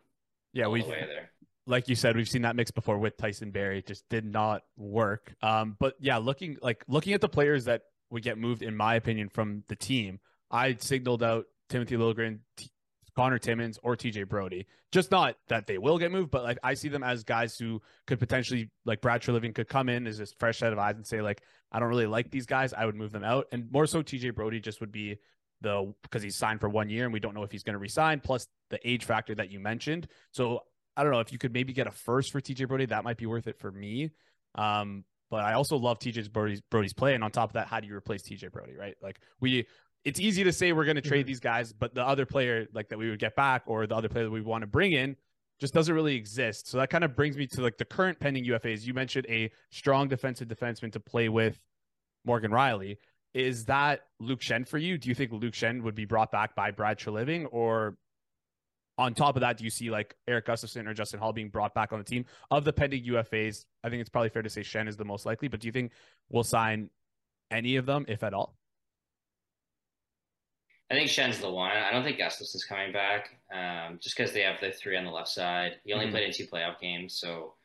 yeah, 0.54 0.68
we 0.68 0.82
the 0.82 0.90
way 0.90 1.06
there. 1.08 1.32
like 1.68 1.88
you 1.88 1.96
said, 1.96 2.16
we've 2.16 2.30
seen 2.30 2.42
that 2.44 2.56
mix 2.56 2.72
before 2.72 2.98
with 2.98 3.18
Tyson 3.18 3.52
Barrie. 3.52 3.80
It 3.80 3.88
just 3.88 4.08
did 4.10 4.26
not 4.26 4.64
work. 4.78 5.34
Um, 5.42 5.78
but 5.80 5.96
yeah, 6.00 6.18
looking 6.18 6.58
like 6.62 6.84
looking 6.88 7.14
at 7.14 7.22
the 7.22 7.30
players 7.30 7.66
that 7.66 7.84
would 8.10 8.24
get 8.24 8.38
moved, 8.38 8.62
in 8.62 8.76
my 8.76 8.96
opinion, 8.96 9.30
from 9.30 9.64
the 9.68 9.76
team, 9.76 10.20
I 10.50 10.76
signaled 10.80 11.24
out 11.24 11.46
Timothy 11.70 11.96
Liljegren, 11.96 12.40
T- 12.58 12.72
Connor 13.16 13.38
Timmins, 13.38 13.78
or 13.84 13.96
TJ 13.96 14.28
Brodie. 14.28 14.66
Just 14.92 15.12
not 15.12 15.36
that 15.50 15.68
they 15.68 15.78
will 15.78 16.00
get 16.00 16.12
moved, 16.12 16.32
but 16.32 16.44
like 16.44 16.58
I 16.64 16.74
see 16.74 16.90
them 16.90 17.04
as 17.04 17.24
guys 17.24 17.58
who 17.58 17.82
could 18.08 18.20
potentially, 18.20 18.72
like 18.86 19.02
Brad 19.02 19.28
Living, 19.28 19.54
could 19.54 19.68
come 19.68 19.90
in 19.90 20.08
as 20.08 20.18
this 20.18 20.34
fresh 20.40 20.60
set 20.60 20.74
of 20.74 20.80
eyes 20.80 20.96
and 20.96 21.06
say, 21.06 21.22
like, 21.22 21.42
I 21.72 21.80
don't 21.80 21.90
really 21.90 22.08
like 22.08 22.32
these 22.32 22.46
guys. 22.48 22.74
I 22.74 22.86
would 22.86 22.96
move 22.96 23.12
them 23.12 23.24
out, 23.24 23.48
and 23.52 23.72
more 23.72 23.86
so 23.86 24.02
TJ 24.02 24.34
Brodie 24.34 24.60
just 24.60 24.80
would 24.82 24.92
be 24.92 25.20
the 25.62 25.94
because 26.04 26.24
he's 26.24 26.36
signed 26.36 26.60
for 26.60 26.70
one 26.70 26.90
year 26.90 27.04
and 27.06 27.14
we 27.14 27.20
don't 27.20 27.34
know 27.34 27.44
if 27.44 27.52
he's 27.52 27.64
going 27.64 27.74
to 27.74 27.80
resign. 27.80 28.20
Plus 28.20 28.48
the 28.70 28.80
age 28.90 29.04
factor 29.06 29.36
that 29.36 29.52
you 29.52 29.60
mentioned. 29.60 30.08
So 30.32 30.62
I 30.96 31.04
don't 31.04 31.12
know 31.12 31.20
if 31.20 31.32
you 31.32 31.38
could 31.38 31.54
maybe 31.54 31.74
get 31.74 31.88
a 31.88 31.92
first 31.92 32.32
for 32.32 32.40
TJ 32.42 32.68
Brodie. 32.68 32.86
That 32.86 33.04
might 33.04 33.18
be 33.18 33.26
worth 33.26 33.48
it 33.48 33.58
for 33.60 33.72
me. 33.72 34.12
Um, 34.56 35.04
but 35.32 35.44
I 35.46 35.54
also 35.54 35.78
love 35.78 36.00
TJ 36.00 36.32
Brodie's 36.32 36.62
Brodie's 36.62 36.94
play. 36.94 37.14
And 37.14 37.24
on 37.24 37.32
top 37.32 37.50
of 37.50 37.54
that, 37.54 37.68
how 37.68 37.80
do 37.80 37.88
you 37.88 37.96
replace 37.96 38.24
TJ 38.24 38.52
Brodie? 38.52 38.76
Right? 38.76 38.96
Like 39.02 39.20
we, 39.40 39.66
it's 40.06 40.20
easy 40.20 40.44
to 40.46 40.52
say 40.52 40.72
we're 40.72 40.86
going 40.86 40.96
to 40.96 41.02
trade 41.02 41.26
Mhm. 41.26 41.28
these 41.28 41.40
guys, 41.40 41.74
but 41.74 41.94
the 41.94 42.06
other 42.06 42.26
player 42.26 42.68
like 42.74 42.90
that 42.90 42.98
we 42.98 43.10
would 43.10 43.20
get 43.20 43.36
back 43.36 43.64
or 43.66 43.86
the 43.86 43.96
other 43.96 44.10
player 44.10 44.24
that 44.26 44.32
we 44.32 44.42
want 44.42 44.62
to 44.62 44.68
bring 44.68 44.94
in 44.94 45.16
just 45.60 45.74
doesn't 45.74 45.94
really 45.94 46.16
exist. 46.16 46.68
So 46.68 46.78
that 46.78 46.90
kind 46.90 47.04
of 47.04 47.16
brings 47.16 47.36
me 47.36 47.46
to 47.48 47.62
like 47.62 47.78
the 47.78 47.86
current 47.86 48.20
pending 48.20 48.46
UFAs. 48.46 48.86
You 48.86 48.94
mentioned 48.94 49.26
a 49.30 49.52
strong 49.72 50.08
defensive 50.08 50.48
defenseman 50.48 50.92
to 50.94 51.00
play 51.02 51.28
with 51.28 51.60
Morgan 52.26 52.52
Rielly. 52.52 52.98
Is 53.34 53.66
that 53.66 54.02
Luke 54.20 54.40
Schenn 54.42 54.68
for 54.68 54.78
you? 54.78 54.98
Do 54.98 55.10
you 55.10 55.16
think 55.16 55.32
Luke 55.32 55.54
Schenn 55.54 55.84
would 55.84 55.96
be 55.96 56.06
brought 56.06 56.32
back 56.32 56.56
by 56.56 56.72
Brad 56.72 56.98
Treliving 56.98 57.48
or 57.52 57.98
on 58.98 59.14
top 59.14 59.38
of 59.38 59.40
that, 59.40 59.58
do 59.58 59.64
you 59.64 59.70
see 59.70 59.90
like 59.90 60.14
Erik 60.28 60.46
Gustafsson 60.46 60.86
or 60.86 60.94
Justin 60.94 61.22
Holl 61.22 61.32
being 61.32 61.48
brought 61.48 61.74
back 61.74 61.94
on 61.94 62.00
the 62.00 62.04
team 62.06 62.26
of 62.52 62.66
the 62.66 62.74
pending 62.74 63.06
UFAs? 63.06 63.64
I 63.82 63.90
think 63.90 64.02
it's 64.02 64.10
probably 64.10 64.28
fair 64.28 64.42
to 64.42 64.50
say 64.50 64.60
Schenn 64.60 64.90
is 64.90 64.98
the 64.98 65.06
most 65.06 65.26
likely, 65.26 65.48
but 65.48 65.62
do 65.62 65.68
you 65.68 65.72
think 65.72 65.94
we'll 66.30 66.44
sign 66.44 66.90
any 67.50 67.78
of 67.78 67.86
them, 67.86 68.04
if 68.10 68.24
at 68.24 68.34
all? 68.34 68.58
I 70.92 70.96
think 70.96 71.10
Schenn's 71.10 71.40
the 71.40 71.50
one. 71.50 71.72
I 71.72 71.92
don't 71.92 72.04
think 72.04 72.18
Gustafsson's 72.18 72.66
coming 72.66 72.92
back, 72.92 73.30
um, 73.54 74.00
just 74.02 74.18
because 74.18 74.34
they 74.34 74.42
have 74.42 74.60
the 74.60 74.72
three 74.72 74.98
on 74.98 75.06
the 75.06 75.12
left 75.12 75.30
side. 75.30 75.80
He 75.86 75.94
only 75.94 76.08
Mhm. 76.08 76.12
played 76.12 76.24
in 76.28 76.34
two 76.34 76.48
playoff 76.48 76.80
games, 76.82 77.18
so 77.18 77.56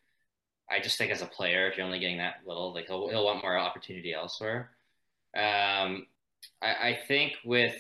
I 0.71 0.79
just 0.79 0.99
think 0.99 1.11
as 1.11 1.21
a 1.23 1.27
player, 1.27 1.67
if 1.67 1.77
you're 1.77 1.87
only 1.87 1.99
getting 1.99 2.19
that 2.19 2.47
little, 2.47 2.73
like 2.73 2.87
he'll 2.87 3.09
he'll 3.09 3.25
want 3.25 3.43
more 3.43 3.59
opportunity 3.59 4.13
elsewhere. 4.15 4.77
Um, 5.37 6.07
I, 6.63 6.89
I 6.91 6.99
think 7.09 7.33
with 7.45 7.75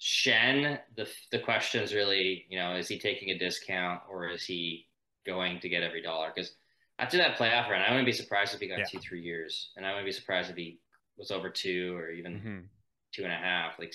Schenn, 0.00 0.78
the 0.96 1.08
the 1.30 1.38
question 1.38 1.82
is 1.82 1.94
really, 1.94 2.46
you 2.48 2.58
know, 2.58 2.74
is 2.76 2.88
he 2.88 2.98
taking 2.98 3.30
a 3.30 3.38
discount 3.38 4.00
or 4.10 4.28
is 4.28 4.44
he 4.44 4.86
going 5.26 5.60
to 5.60 5.68
get 5.68 5.82
every 5.82 6.02
dollar? 6.02 6.32
Because 6.34 6.52
after 6.98 7.16
that 7.18 7.36
playoff 7.36 7.68
run, 7.70 7.82
I 7.82 7.90
wouldn't 7.90 8.06
be 8.06 8.12
surprised 8.12 8.54
if 8.54 8.60
he 8.60 8.68
got 8.68 8.80
Yeah. 8.80 8.84
two, 8.84 8.98
three 8.98 9.22
years, 9.22 9.70
and 9.76 9.86
I 9.86 9.90
wouldn't 9.90 10.06
be 10.06 10.12
surprised 10.12 10.50
if 10.50 10.56
he 10.56 10.78
was 11.16 11.30
over 11.30 11.48
two 11.50 11.96
or 11.96 12.10
even 12.10 12.34
Mm-hmm. 12.34 12.58
two 13.12 13.24
and 13.24 13.32
a 13.32 13.36
half. 13.36 13.78
Like, 13.78 13.94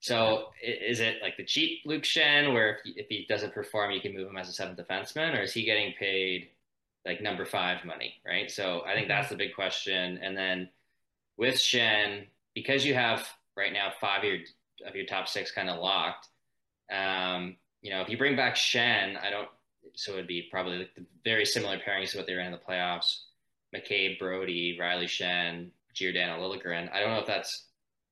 so 0.00 0.50
is 0.62 1.00
it 1.00 1.16
like 1.22 1.36
the 1.36 1.44
cheap 1.44 1.80
Luke 1.84 2.04
Schenn, 2.04 2.52
where 2.52 2.76
if 2.76 2.80
he, 2.84 2.90
if 2.96 3.06
he 3.08 3.26
doesn't 3.28 3.52
perform, 3.52 3.90
you 3.90 4.00
can 4.00 4.14
move 4.14 4.28
him 4.28 4.36
as 4.36 4.48
a 4.48 4.52
seventh 4.52 4.78
defenseman, 4.78 5.36
or 5.36 5.42
is 5.42 5.52
he 5.52 5.64
getting 5.64 5.92
paid 5.98 6.50
like 7.04 7.20
number 7.20 7.44
five 7.44 7.84
money? 7.84 8.14
Right. 8.24 8.50
So 8.50 8.82
I 8.86 8.94
think 8.94 9.08
that's 9.08 9.28
the 9.28 9.36
big 9.36 9.54
question. 9.54 10.18
And 10.22 10.36
then 10.36 10.68
with 11.38 11.54
Schenn, 11.54 12.26
because 12.54 12.84
you 12.84 12.92
have 12.94 13.26
right 13.56 13.72
now 13.72 13.92
five 14.00 14.18
of 14.18 14.24
your 14.24 14.38
of 14.86 14.94
your 14.94 15.06
top 15.06 15.28
six 15.28 15.50
kind 15.50 15.70
of 15.70 15.80
locked, 15.80 16.28
um, 16.92 17.56
you 17.80 17.90
know, 17.90 18.02
if 18.02 18.08
you 18.08 18.18
bring 18.18 18.36
back 18.36 18.56
Schenn, 18.56 19.16
I 19.16 19.30
don't. 19.30 19.48
So 19.94 20.12
it'd 20.12 20.26
be 20.26 20.48
probably 20.50 20.78
like 20.78 20.94
the 20.94 21.06
very 21.24 21.44
similar 21.44 21.78
pairings 21.78 22.10
to 22.10 22.18
what 22.18 22.26
they 22.26 22.34
ran 22.34 22.46
in 22.46 22.52
the 22.52 22.58
playoffs: 22.58 23.20
McCabe, 23.74 24.18
Brodie, 24.18 24.76
Rielly, 24.78 25.04
Schenn, 25.04 25.70
Giordano, 25.94 26.38
Liljegren. 26.38 26.92
I 26.92 27.00
don't 27.00 27.10
know 27.10 27.20
if 27.20 27.26
that's 27.26 27.66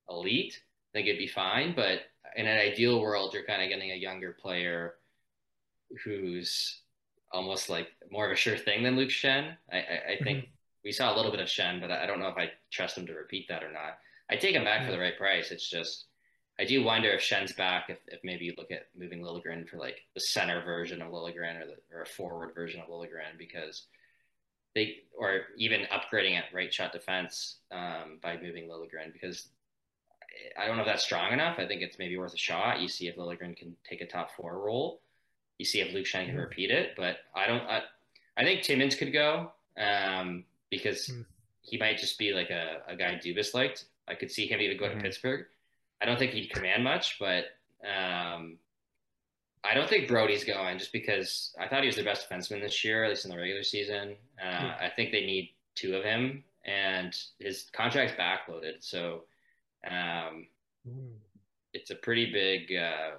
elite. 0.08 0.60
I 0.94 0.98
think 0.98 1.08
it'd 1.08 1.18
be 1.18 1.26
fine, 1.26 1.74
but 1.74 2.00
in 2.36 2.46
an 2.46 2.58
ideal 2.58 3.00
world, 3.00 3.34
you're 3.34 3.44
kind 3.44 3.62
of 3.62 3.68
getting 3.68 3.90
a 3.90 3.96
younger 3.96 4.32
player 4.32 4.94
who's 6.04 6.80
almost 7.32 7.68
like 7.68 7.88
more 8.10 8.26
of 8.26 8.32
a 8.32 8.36
sure 8.36 8.56
thing 8.56 8.82
than 8.82 8.96
Luke 8.96 9.10
Schenn. 9.10 9.56
I, 9.70 9.76
I, 9.76 10.12
I 10.12 10.24
think 10.24 10.38
mm-hmm. 10.38 10.50
We 10.86 10.92
saw 10.92 11.12
a 11.12 11.16
little 11.16 11.32
bit 11.32 11.40
of 11.40 11.48
Schenn, 11.48 11.80
but 11.80 11.90
I 11.90 12.06
don't 12.06 12.20
know 12.20 12.28
if 12.28 12.38
I 12.38 12.52
trust 12.70 12.96
him 12.96 13.08
to 13.08 13.12
repeat 13.12 13.48
that 13.48 13.64
or 13.64 13.72
not. 13.72 13.98
I 14.30 14.36
take 14.36 14.54
him 14.54 14.62
back 14.62 14.82
mm-hmm. 14.82 14.86
for 14.86 14.92
the 14.92 15.02
right 15.02 15.18
price. 15.18 15.50
It's 15.50 15.68
just 15.68 16.04
I 16.60 16.64
do 16.64 16.84
wonder 16.84 17.10
if 17.10 17.20
Schenn's 17.20 17.52
back, 17.52 17.86
if, 17.88 17.98
if 18.06 18.20
maybe 18.22 18.44
you 18.44 18.54
look 18.56 18.70
at 18.70 18.86
moving 18.96 19.20
Liljegren 19.20 19.68
for 19.68 19.78
like 19.78 20.02
the 20.14 20.20
center 20.20 20.62
version 20.62 21.02
of 21.02 21.10
Liljegren 21.10 21.60
or 21.60 21.66
the 21.66 21.76
or 21.92 22.02
a 22.02 22.06
forward 22.06 22.54
version 22.54 22.80
of 22.80 22.86
Liljegren 22.86 23.36
because 23.36 23.86
they 24.76 24.98
or 25.18 25.40
even 25.58 25.88
upgrading 25.92 26.38
at 26.38 26.44
right 26.54 26.72
shot 26.72 26.92
defense 26.92 27.56
um, 27.72 28.20
by 28.22 28.38
moving 28.40 28.68
Liljegren 28.68 29.12
because 29.12 29.48
I 30.56 30.68
don't 30.68 30.76
know 30.76 30.82
if 30.82 30.88
that's 30.88 31.02
strong 31.02 31.32
enough. 31.32 31.58
I 31.58 31.66
think 31.66 31.82
it's 31.82 31.98
maybe 31.98 32.16
worth 32.16 32.34
a 32.34 32.38
shot. 32.38 32.80
You 32.80 32.86
see 32.86 33.08
if 33.08 33.16
Liljegren 33.16 33.56
can 33.56 33.74
take 33.88 34.02
a 34.02 34.06
top 34.06 34.30
four 34.36 34.60
role. 34.60 35.00
You 35.58 35.64
see 35.64 35.80
if 35.80 35.92
Luke 35.92 36.06
Schenn 36.06 36.26
can 36.26 36.36
repeat 36.36 36.70
it, 36.70 36.90
but 36.96 37.16
I 37.34 37.48
don't. 37.48 37.62
I, 37.62 37.82
I 38.36 38.44
think 38.44 38.62
Timmins 38.62 38.94
could 38.94 39.12
go 39.12 39.50
um, 39.78 40.44
because 40.76 41.08
mm. 41.08 41.24
he 41.62 41.78
might 41.78 41.98
just 41.98 42.18
be 42.18 42.32
like 42.32 42.50
a, 42.50 42.82
a 42.88 42.96
guy 42.96 43.20
Dubas 43.22 43.54
liked. 43.54 43.86
I 44.08 44.14
could 44.14 44.30
see 44.30 44.46
him 44.46 44.60
even 44.60 44.76
go 44.76 44.86
mm-hmm. 44.86 44.98
to 44.98 45.02
Pittsburgh. 45.02 45.46
I 46.00 46.06
don't 46.06 46.18
think 46.18 46.32
he'd 46.32 46.50
command 46.50 46.84
much, 46.84 47.18
but 47.18 47.46
um, 47.84 48.58
I 49.64 49.74
don't 49.74 49.88
think 49.88 50.08
Brodie's 50.08 50.44
going 50.44 50.78
just 50.78 50.92
because 50.92 51.54
I 51.58 51.66
thought 51.66 51.80
he 51.80 51.86
was 51.86 51.96
the 51.96 52.04
best 52.04 52.28
defenseman 52.28 52.60
this 52.60 52.84
year, 52.84 53.04
at 53.04 53.10
least 53.10 53.24
in 53.24 53.30
the 53.30 53.36
regular 53.36 53.62
season. 53.62 54.16
Uh, 54.40 54.44
yeah. 54.44 54.76
I 54.80 54.90
think 54.94 55.10
they 55.10 55.24
need 55.26 55.50
two 55.74 55.96
of 55.96 56.04
him, 56.04 56.44
and 56.64 57.16
his 57.38 57.66
contract's 57.72 58.14
backloaded, 58.18 58.76
so 58.80 59.24
um, 59.88 60.46
mm. 60.88 61.12
it's 61.72 61.90
a 61.90 61.96
pretty 61.96 62.32
big. 62.32 62.76
Uh, 62.76 63.16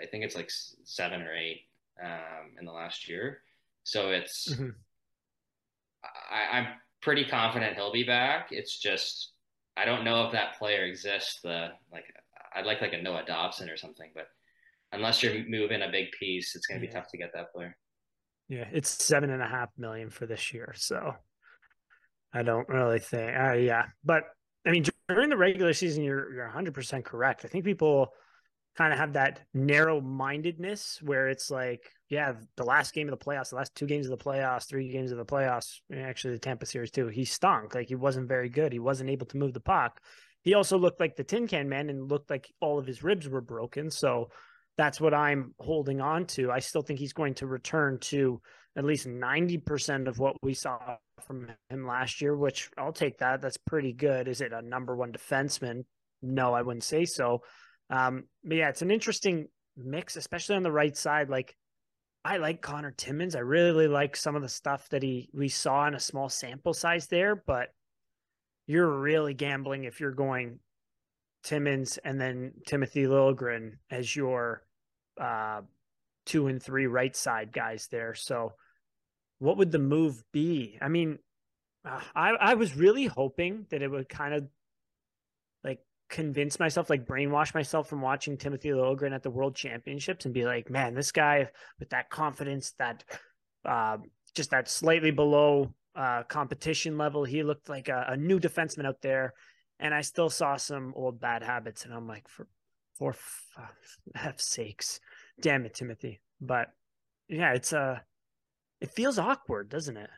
I 0.00 0.06
think 0.06 0.24
it's 0.24 0.36
like 0.36 0.50
seven 0.84 1.22
or 1.22 1.34
eight 1.34 1.62
um, 2.02 2.52
in 2.58 2.64
the 2.64 2.72
last 2.72 3.08
year, 3.08 3.40
so 3.84 4.10
it's. 4.10 4.52
Mm-hmm. 4.52 4.70
I, 6.32 6.58
I'm 6.58 6.66
pretty 7.02 7.24
confident 7.24 7.76
he'll 7.76 7.92
be 7.92 8.04
back. 8.04 8.48
It's 8.50 8.78
just 8.78 9.32
I 9.76 9.84
don't 9.84 10.04
know 10.04 10.24
if 10.26 10.32
that 10.32 10.58
player 10.58 10.84
exists. 10.84 11.40
The 11.42 11.68
like, 11.92 12.04
I'd 12.54 12.66
like 12.66 12.80
like 12.80 12.92
a 12.92 13.02
Noah 13.02 13.24
Dobson 13.26 13.68
or 13.68 13.76
something, 13.76 14.10
but 14.14 14.26
unless 14.92 15.22
you're 15.22 15.44
moving 15.48 15.82
a 15.82 15.90
big 15.90 16.12
piece, 16.18 16.54
it's 16.54 16.66
going 16.66 16.80
to 16.80 16.86
be 16.86 16.92
tough 16.92 17.08
to 17.08 17.18
get 17.18 17.32
that 17.34 17.52
player. 17.52 17.76
Yeah, 18.48 18.68
it's 18.72 18.90
seven 18.90 19.30
and 19.30 19.42
a 19.42 19.46
half 19.46 19.70
million 19.78 20.10
for 20.10 20.26
this 20.26 20.52
year, 20.52 20.74
so 20.76 21.14
I 22.34 22.42
don't 22.42 22.68
really 22.68 22.98
think. 22.98 23.36
Uh, 23.36 23.52
yeah, 23.52 23.86
but 24.04 24.24
I 24.66 24.70
mean, 24.70 24.84
during 25.08 25.30
the 25.30 25.36
regular 25.36 25.72
season, 25.72 26.04
you're 26.04 26.32
you're 26.32 26.44
100 26.46 26.74
percent 26.74 27.04
correct. 27.04 27.44
I 27.44 27.48
think 27.48 27.64
people 27.64 28.12
kind 28.76 28.92
of 28.92 28.98
have 28.98 29.12
that 29.14 29.40
narrow 29.52 30.00
mindedness 30.00 30.98
where 31.02 31.28
it's 31.28 31.50
like, 31.50 31.90
yeah, 32.08 32.32
the 32.56 32.64
last 32.64 32.94
game 32.94 33.08
of 33.08 33.18
the 33.18 33.24
playoffs, 33.24 33.50
the 33.50 33.56
last 33.56 33.74
two 33.74 33.86
games 33.86 34.06
of 34.06 34.18
the 34.18 34.24
playoffs, 34.24 34.68
three 34.68 34.90
games 34.90 35.12
of 35.12 35.18
the 35.18 35.24
playoffs, 35.24 35.80
eh, 35.92 36.00
actually 36.00 36.34
the 36.34 36.40
Tampa 36.40 36.64
series 36.64 36.90
too, 36.90 37.08
he 37.08 37.24
stunk. 37.24 37.74
Like 37.74 37.88
he 37.88 37.94
wasn't 37.94 38.28
very 38.28 38.48
good. 38.48 38.72
He 38.72 38.78
wasn't 38.78 39.10
able 39.10 39.26
to 39.26 39.36
move 39.36 39.52
the 39.52 39.60
puck. 39.60 40.00
He 40.42 40.54
also 40.54 40.78
looked 40.78 41.00
like 41.00 41.16
the 41.16 41.24
tin 41.24 41.46
can 41.46 41.68
man 41.68 41.90
and 41.90 42.10
looked 42.10 42.30
like 42.30 42.50
all 42.60 42.78
of 42.78 42.86
his 42.86 43.02
ribs 43.02 43.28
were 43.28 43.40
broken. 43.40 43.90
So 43.90 44.30
that's 44.78 45.00
what 45.00 45.14
I'm 45.14 45.54
holding 45.60 46.00
on 46.00 46.26
to. 46.28 46.50
I 46.50 46.60
still 46.60 46.82
think 46.82 46.98
he's 46.98 47.12
going 47.12 47.34
to 47.34 47.46
return 47.46 47.98
to 48.02 48.40
at 48.74 48.84
least 48.84 49.06
90% 49.06 50.08
of 50.08 50.18
what 50.18 50.36
we 50.42 50.54
saw 50.54 50.96
from 51.26 51.48
him 51.68 51.86
last 51.86 52.22
year, 52.22 52.34
which 52.34 52.70
I'll 52.78 52.92
take 52.92 53.18
that. 53.18 53.42
That's 53.42 53.58
pretty 53.58 53.92
good. 53.92 54.28
Is 54.28 54.40
it 54.40 54.52
a 54.52 54.62
number 54.62 54.96
one 54.96 55.12
defenseman? 55.12 55.84
No, 56.22 56.54
I 56.54 56.62
wouldn't 56.62 56.84
say 56.84 57.04
so. 57.04 57.42
Um, 57.90 58.24
but 58.44 58.56
yeah, 58.56 58.68
it's 58.68 58.82
an 58.82 58.90
interesting 58.90 59.48
mix, 59.76 60.16
especially 60.16 60.56
on 60.56 60.62
the 60.62 60.72
right 60.72 60.96
side. 60.96 61.28
Like 61.28 61.56
I 62.24 62.36
like 62.36 62.62
Connor 62.62 62.92
Timmins. 62.92 63.34
I 63.34 63.40
really 63.40 63.88
like 63.88 64.16
some 64.16 64.36
of 64.36 64.42
the 64.42 64.48
stuff 64.48 64.88
that 64.90 65.02
he 65.02 65.28
we 65.32 65.48
saw 65.48 65.86
in 65.86 65.94
a 65.94 66.00
small 66.00 66.28
sample 66.28 66.74
size 66.74 67.06
there, 67.08 67.36
but 67.36 67.68
you're 68.66 69.00
really 69.00 69.34
gambling 69.34 69.84
if 69.84 70.00
you're 70.00 70.12
going 70.12 70.60
Timmins 71.42 71.98
and 71.98 72.20
then 72.20 72.52
Timothy 72.66 73.04
Liljegren 73.04 73.72
as 73.90 74.14
your 74.14 74.62
uh, 75.20 75.62
two 76.24 76.46
and 76.46 76.62
three 76.62 76.86
right 76.86 77.14
side 77.14 77.52
guys 77.52 77.88
there. 77.90 78.14
So, 78.14 78.52
what 79.40 79.56
would 79.56 79.72
the 79.72 79.78
move 79.78 80.22
be? 80.32 80.78
I 80.80 80.88
mean, 80.88 81.18
uh, 81.84 82.00
I 82.14 82.30
I 82.30 82.54
was 82.54 82.76
really 82.76 83.06
hoping 83.06 83.66
that 83.70 83.82
it 83.82 83.90
would 83.90 84.08
kind 84.08 84.34
of 84.34 84.46
convince 86.12 86.60
myself, 86.60 86.90
like 86.90 87.06
brainwash 87.06 87.54
myself 87.54 87.88
from 87.88 88.02
watching 88.02 88.36
Timothy 88.36 88.68
Liljegren 88.68 89.14
at 89.14 89.22
the 89.22 89.30
World 89.30 89.56
Championships 89.56 90.26
and 90.26 90.34
be 90.34 90.44
like, 90.44 90.70
man, 90.70 90.94
this 90.94 91.10
guy 91.10 91.48
with 91.80 91.88
that 91.90 92.10
confidence, 92.10 92.72
that 92.78 93.02
uh, 93.64 93.96
just 94.34 94.50
that 94.50 94.68
slightly 94.68 95.10
below 95.10 95.74
uh, 95.96 96.22
competition 96.24 96.98
level, 96.98 97.24
he 97.24 97.42
looked 97.42 97.68
like 97.68 97.88
a, 97.88 98.06
a, 98.10 98.16
new 98.16 98.38
defenseman 98.38 98.86
out 98.86 99.00
there. 99.00 99.32
And 99.80 99.92
I 99.94 100.02
still 100.02 100.30
saw 100.30 100.56
some 100.56 100.92
old 100.94 101.18
bad 101.18 101.42
habits, 101.42 101.84
and 101.84 101.92
I'm 101.92 102.06
like, 102.06 102.28
for 102.28 102.46
for 102.94 103.16
f 104.14 104.38
sakes, 104.38 105.00
damn 105.40 105.64
it, 105.64 105.74
Timothy. 105.74 106.20
But 106.40 106.68
yeah, 107.28 107.54
it's 107.54 107.72
a 107.72 107.80
uh, 107.80 107.98
it 108.80 108.90
feels 108.90 109.18
awkward, 109.18 109.70
doesn't 109.70 109.96
it? 109.96 110.10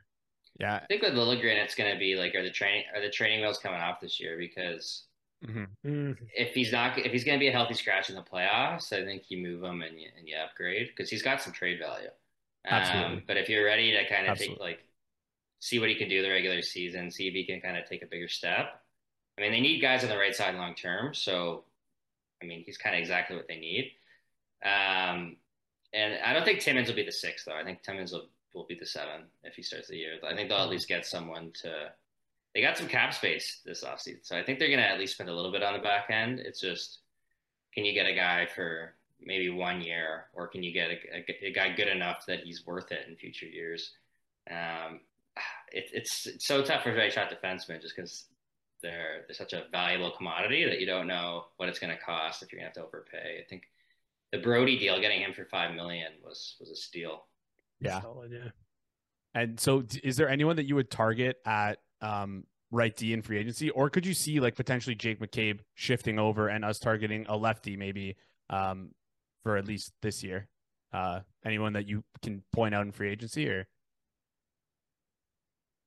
Yeah, 0.61 0.81
I 0.83 0.87
think 0.87 1.03
with 1.03 1.15
Liljegren, 1.15 1.63
it's 1.63 1.75
going 1.75 1.93
to 1.93 1.99
be 1.99 2.15
like, 2.15 2.35
are 2.35 2.43
the 2.43 2.51
training 2.51 2.85
are 2.95 3.01
the 3.01 3.11
training 3.11 3.41
wheels 3.41 3.59
coming 3.59 3.81
off 3.81 4.01
this 4.01 4.21
year? 4.21 4.37
Because 4.39 5.07
Mm-hmm. 5.47 5.89
Mm-hmm. 5.89 6.25
If 6.35 6.55
he's 6.55 6.73
not, 6.73 6.99
if 6.99 7.13
he's 7.13 7.25
going 7.25 7.39
to 7.39 7.43
be 7.43 7.49
a 7.49 7.53
healthy 7.53 7.75
scratch 7.75 8.09
in 8.09 8.17
the 8.17 8.23
playoffs, 8.23 8.93
I 8.93 9.05
think 9.05 9.25
you 9.29 9.39
move 9.39 9.63
him 9.63 9.83
and 9.83 10.01
you, 10.01 10.09
and 10.17 10.27
you 10.27 10.37
upgrade 10.37 10.89
because 10.89 11.11
he's 11.11 11.23
got 11.23 11.43
some 11.43 11.53
trade 11.53 11.79
value. 11.79 12.09
Absolutely. 12.67 13.17
Um, 13.17 13.23
but 13.27 13.37
if 13.37 13.49
you're 13.49 13.65
ready 13.65 13.93
to 13.93 14.09
kind 14.09 14.27
of 14.27 14.39
take 14.39 14.59
like, 14.59 14.81
see 15.61 15.79
what 15.79 15.89
he 15.89 15.95
can 15.95 16.09
do 16.09 16.23
the 16.23 16.31
regular 16.31 16.63
season, 16.63 17.11
see 17.11 17.29
if 17.29 17.35
he 17.35 17.45
can 17.45 17.61
kind 17.61 17.77
of 17.77 17.85
take 17.85 18.03
a 18.03 18.07
bigger 18.07 18.29
step. 18.29 18.81
I 19.37 19.43
mean, 19.43 19.53
they 19.53 19.61
need 19.61 19.81
guys 19.81 20.03
on 20.03 20.09
the 20.09 20.17
right 20.17 20.35
side 20.35 20.55
long 20.55 20.75
term. 20.75 21.13
So, 21.13 21.65
I 22.43 22.47
mean, 22.47 22.63
he's 22.65 22.79
kind 22.79 22.95
of 22.95 23.01
exactly 23.01 23.37
what 23.37 23.49
they 23.49 23.59
need. 23.59 23.93
Um, 24.65 25.37
and 25.93 26.19
I 26.25 26.33
don't 26.33 26.45
think 26.45 26.61
Timmins 26.61 26.89
will 26.89 26.97
be 26.97 27.05
the 27.05 27.13
sixth 27.13 27.45
though. 27.47 27.57
I 27.57 27.65
think 27.65 27.83
Timmins 27.83 28.13
will, 28.13 28.29
will 28.55 28.67
be 28.67 28.77
the 28.79 28.87
seven 28.87 29.25
if 29.43 29.55
he 29.55 29.63
starts 29.63 29.89
the 29.89 29.97
year. 29.97 30.15
I 30.27 30.35
think 30.35 30.49
they'll 30.49 30.59
at 30.59 30.63
mm-hmm. 30.63 30.73
least 30.73 30.89
get 30.89 31.05
someone 31.05 31.53
to 31.63 31.93
they 32.55 32.61
got 32.61 32.79
some 32.79 32.87
cap 32.87 33.13
space 33.13 33.61
this 33.65 33.83
offseason. 33.83 34.25
So 34.25 34.39
I 34.39 34.45
think 34.45 34.59
they're 34.59 34.69
going 34.69 34.81
to 34.81 34.89
at 34.89 34.99
least 34.99 35.15
spend 35.15 35.29
a 35.29 35.35
little 35.35 35.51
bit 35.51 35.63
on 35.63 35.73
the 35.73 35.81
back 35.81 36.07
end. 36.11 36.39
It's 36.39 36.61
just, 36.61 37.01
can 37.75 37.85
you 37.85 37.93
get 37.93 38.07
a 38.07 38.15
guy 38.15 38.47
for 38.47 38.95
maybe 39.21 39.49
one 39.51 39.81
year, 39.81 40.27
or 40.35 40.47
can 40.47 40.63
you 40.63 40.73
get 40.73 40.91
a, 40.91 41.17
a, 41.17 41.49
a 41.49 41.53
guy 41.53 41.75
good 41.75 41.89
enough 41.89 42.25
that 42.27 42.41
he's 42.41 42.65
worth 42.67 42.93
it 42.93 43.07
in 43.09 43.17
future 43.17 43.47
years? 43.47 43.93
Um, 44.51 45.01
it, 45.73 45.91
it's, 45.93 46.27
it's 46.27 46.47
so 46.47 46.63
tough 46.63 46.85
for 46.85 46.95
right 46.95 47.13
shot 47.13 47.31
defensemen 47.31 47.81
just 47.81 47.97
because 47.97 48.27
they're, 48.83 49.25
they're 49.27 49.35
such 49.35 49.53
a 49.53 49.65
valuable 49.73 50.13
commodity 50.13 50.65
that 50.65 50.79
you 50.79 50.87
don't 50.87 51.07
know 51.07 51.47
what 51.57 51.69
it's 51.69 51.79
going 51.79 51.95
to 51.97 52.01
cost 52.01 52.43
if 52.43 52.53
you're 52.53 52.61
going 52.61 52.71
to 52.73 52.81
have 52.81 52.91
to 52.91 52.97
overpay. 52.97 53.41
I 53.41 53.45
think 53.49 53.65
the 54.31 54.39
Brodie 54.39 54.79
deal, 54.79 55.01
getting 55.01 55.21
him 55.21 55.33
for 55.33 55.45
five 55.45 55.75
million, 55.75 56.13
was 56.25 56.57
was 56.61 56.71
a 56.71 56.77
steal. 56.77 57.25
Yeah. 57.81 58.01
Solid, 58.01 58.33
yeah. 58.33 58.51
And 59.35 59.59
so, 59.59 59.85
is 60.03 60.17
there 60.17 60.29
anyone 60.29 60.57
that 60.57 60.67
you 60.67 60.75
would 60.75 60.91
target 60.91 61.39
at 61.47 61.79
um, 62.05 62.45
right 62.71 62.95
D 62.95 63.13
in 63.13 63.23
free 63.23 63.39
agency, 63.39 63.71
or 63.71 63.89
could 63.89 64.05
you 64.05 64.15
see 64.15 64.41
like 64.41 64.55
potentially 64.55 64.95
Jake 64.95 65.21
McCabe 65.21 65.61
shifting 65.75 66.19
over 66.19 66.49
and 66.49 66.65
us 66.65 66.79
targeting 66.79 67.25
a 67.29 67.37
lefty 67.37 67.77
maybe 67.77 68.17
um, 68.51 68.91
for 69.43 69.57
at 69.57 69.67
least 69.67 69.93
this 70.03 70.23
year? 70.23 70.49
Uh, 70.93 71.21
anyone 71.45 71.73
that 71.73 71.89
you 71.89 72.05
can 72.23 72.43
point 72.53 72.75
out 72.75 72.85
in 72.85 72.93
free 72.93 73.11
agency 73.11 73.49
or? 73.49 73.67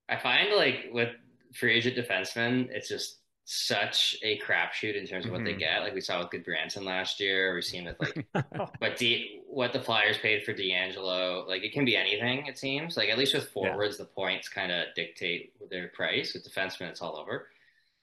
I 0.09 0.17
find 0.17 0.53
like 0.55 0.87
with 0.91 1.09
free 1.53 1.75
agent 1.75 1.97
defensemen, 1.97 2.69
it's 2.71 2.89
just 2.89 3.19
such 3.49 4.17
a 4.23 4.37
crapshoot 4.39 4.99
in 4.99 5.07
terms 5.07 5.25
of 5.25 5.31
what 5.31 5.37
mm-hmm. 5.37 5.45
they 5.45 5.53
get. 5.53 5.81
Like 5.81 5.93
we 5.93 6.01
saw 6.01 6.19
with 6.19 6.31
Gudbranson 6.31 6.83
last 6.83 7.21
year. 7.21 7.55
We've 7.55 7.63
seen 7.63 7.85
with 7.85 7.95
like 7.97 8.27
what 8.79 8.97
D, 8.97 9.39
what 9.47 9.71
the 9.71 9.79
Flyers 9.79 10.17
paid 10.17 10.43
for 10.43 10.53
DeAngelo. 10.53 11.47
Like 11.47 11.63
it 11.63 11.71
can 11.71 11.85
be 11.85 11.95
anything. 11.95 12.45
It 12.45 12.57
seems 12.57 12.97
like 12.97 13.07
at 13.07 13.17
least 13.17 13.33
with 13.33 13.47
forwards, 13.47 13.95
yeah. 13.97 14.03
the 14.03 14.09
points 14.09 14.49
kind 14.49 14.69
of 14.69 14.87
dictate 14.95 15.53
their 15.69 15.87
price. 15.87 16.33
With 16.33 16.45
defensemen, 16.45 16.89
it's 16.89 17.01
all 17.01 17.15
over. 17.15 17.47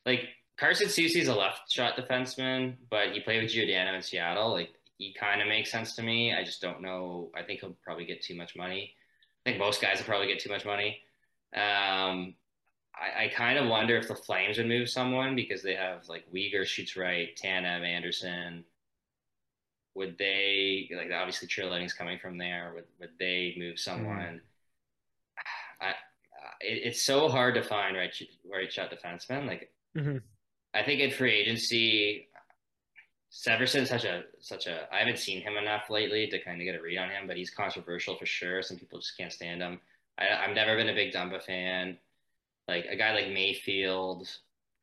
Like 0.06 0.28
Carson 0.56 0.88
Soucy's 0.88 1.28
a 1.28 1.34
left 1.34 1.70
shot 1.70 1.98
defenseman, 1.98 2.76
but 2.88 3.12
he 3.12 3.20
played 3.20 3.42
with 3.42 3.52
Giordano 3.52 3.92
in 3.94 4.00
Seattle. 4.00 4.50
Like 4.50 4.70
he 4.96 5.12
kind 5.12 5.42
of 5.42 5.48
makes 5.48 5.70
sense 5.70 5.94
to 5.96 6.02
me. 6.02 6.34
I 6.34 6.42
just 6.42 6.62
don't 6.62 6.80
know. 6.80 7.30
I 7.36 7.42
think 7.42 7.60
he'll 7.60 7.76
probably 7.84 8.06
get 8.06 8.22
too 8.22 8.34
much 8.34 8.56
money. 8.56 8.94
I 9.44 9.50
think 9.50 9.60
most 9.60 9.82
guys 9.82 9.98
will 9.98 10.06
probably 10.06 10.28
get 10.28 10.40
too 10.40 10.48
much 10.48 10.64
money. 10.64 11.02
Um, 11.54 12.34
I, 12.94 13.24
I 13.24 13.28
kind 13.28 13.58
of 13.58 13.68
wonder 13.68 13.96
if 13.96 14.08
the 14.08 14.14
Flames 14.14 14.58
would 14.58 14.68
move 14.68 14.88
someone 14.88 15.34
because 15.34 15.62
they 15.62 15.74
have 15.74 16.08
like 16.08 16.24
Weegar 16.32 16.64
shoots 16.64 16.96
right, 16.96 17.36
Tanev, 17.36 17.84
Andersson. 17.84 18.64
Would 19.94 20.18
they 20.18 20.90
like 20.96 21.10
obviously 21.12 21.48
Treliving's 21.48 21.92
coming 21.92 22.18
from 22.18 22.38
there? 22.38 22.72
Would 22.74 22.84
would 23.00 23.18
they 23.18 23.54
move 23.58 23.78
someone? 23.78 24.16
Mm-hmm. 24.16 25.86
I, 25.86 25.90
it, 26.60 26.82
it's 26.84 27.02
so 27.02 27.28
hard 27.28 27.54
to 27.54 27.62
find 27.62 27.96
right 27.96 28.14
right 28.50 28.72
shot 28.72 28.90
defensemen. 28.90 29.46
Like 29.46 29.72
mm-hmm. 29.96 30.18
I 30.72 30.82
think 30.82 31.00
in 31.00 31.10
free 31.10 31.32
agency, 31.32 32.28
Severson's 33.30 33.88
such 33.88 34.04
a 34.04 34.24
such 34.40 34.66
a 34.66 34.88
I 34.92 34.98
haven't 34.98 35.18
seen 35.18 35.42
him 35.42 35.56
enough 35.56 35.90
lately 35.90 36.28
to 36.28 36.42
kind 36.42 36.60
of 36.60 36.64
get 36.64 36.76
a 36.76 36.82
read 36.82 36.98
on 36.98 37.10
him, 37.10 37.26
but 37.26 37.36
he's 37.36 37.50
controversial 37.50 38.16
for 38.16 38.26
sure. 38.26 38.62
Some 38.62 38.78
people 38.78 38.98
just 38.98 39.16
can't 39.16 39.32
stand 39.32 39.62
him. 39.62 39.80
I, 40.18 40.28
I've 40.28 40.54
never 40.54 40.76
been 40.76 40.88
a 40.88 40.94
big 40.94 41.12
Dumba 41.12 41.42
fan. 41.42 41.98
Like 42.68 42.86
a 42.90 42.96
guy 42.96 43.14
like 43.14 43.28
Mayfield 43.28 44.28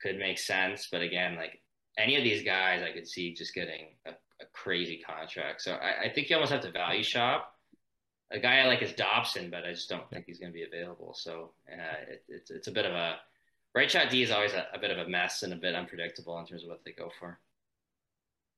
could 0.01 0.17
make 0.17 0.37
sense, 0.37 0.87
but 0.91 1.01
again, 1.01 1.35
like 1.35 1.61
any 1.97 2.15
of 2.15 2.23
these 2.23 2.43
guys, 2.43 2.83
I 2.83 2.91
could 2.91 3.07
see 3.07 3.33
just 3.33 3.53
getting 3.53 3.87
a, 4.05 4.11
a 4.11 4.45
crazy 4.53 5.01
contract. 5.05 5.61
So 5.61 5.73
I, 5.73 6.05
I, 6.05 6.09
think 6.09 6.29
you 6.29 6.35
almost 6.35 6.51
have 6.51 6.61
to 6.61 6.71
value 6.71 7.03
shop. 7.03 7.53
A 8.31 8.39
guy 8.39 8.59
I 8.59 8.67
like 8.67 8.81
is 8.81 8.93
Dobson, 8.93 9.49
but 9.49 9.65
I 9.65 9.71
just 9.71 9.89
don't 9.89 10.09
think 10.09 10.25
he's 10.25 10.39
going 10.39 10.51
to 10.51 10.57
be 10.57 10.63
available. 10.63 11.13
So 11.13 11.51
uh, 11.71 12.11
it, 12.11 12.23
it's 12.29 12.49
it's 12.49 12.67
a 12.67 12.71
bit 12.71 12.85
of 12.85 12.93
a 12.93 13.15
right 13.75 13.91
shot 13.91 14.09
D 14.09 14.23
is 14.23 14.31
always 14.31 14.53
a, 14.53 14.67
a 14.73 14.79
bit 14.79 14.91
of 14.91 14.99
a 14.99 15.09
mess 15.09 15.43
and 15.43 15.53
a 15.53 15.57
bit 15.57 15.75
unpredictable 15.75 16.39
in 16.39 16.45
terms 16.45 16.63
of 16.63 16.69
what 16.69 16.81
they 16.85 16.91
go 16.91 17.09
for. 17.19 17.39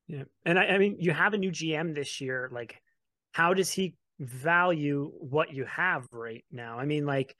Yeah. 0.08 0.24
And 0.46 0.60
I, 0.60 0.66
I 0.66 0.78
mean, 0.78 0.98
you 1.00 1.12
have 1.12 1.34
a 1.34 1.38
new 1.38 1.52
GM 1.52 1.96
this 1.96 2.22
year. 2.22 2.50
Like, 2.52 2.82
how 3.32 3.54
does 3.54 3.72
he 3.72 3.96
value 4.20 5.12
what 5.18 5.54
you 5.54 5.66
have 5.66 6.08
right 6.12 6.44
now? 6.52 6.78
I 6.78 6.86
mean, 6.86 7.06
like, 7.06 7.36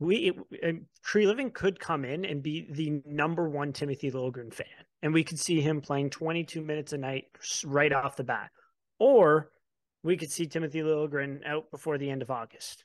we 0.00 0.32
it, 0.50 0.76
Treliving 1.06 1.52
could 1.52 1.78
come 1.78 2.04
in 2.04 2.24
and 2.24 2.42
be 2.42 2.66
the 2.70 3.02
number 3.06 3.48
one 3.48 3.72
Timothy 3.72 4.10
Liljegren 4.10 4.52
fan, 4.52 4.66
and 5.02 5.12
we 5.14 5.22
could 5.22 5.38
see 5.38 5.60
him 5.60 5.80
playing 5.80 6.10
22 6.10 6.62
minutes 6.62 6.92
a 6.92 6.98
night 6.98 7.26
right 7.64 7.92
off 7.92 8.16
the 8.16 8.24
bat, 8.24 8.50
or 8.98 9.50
we 10.02 10.16
could 10.16 10.32
see 10.32 10.46
Timothy 10.46 10.80
Liljegren 10.80 11.46
out 11.46 11.70
before 11.70 11.98
the 11.98 12.10
end 12.10 12.22
of 12.22 12.30
August 12.30 12.84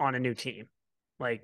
on 0.00 0.14
a 0.14 0.18
new 0.18 0.34
team. 0.34 0.66
Like 1.20 1.42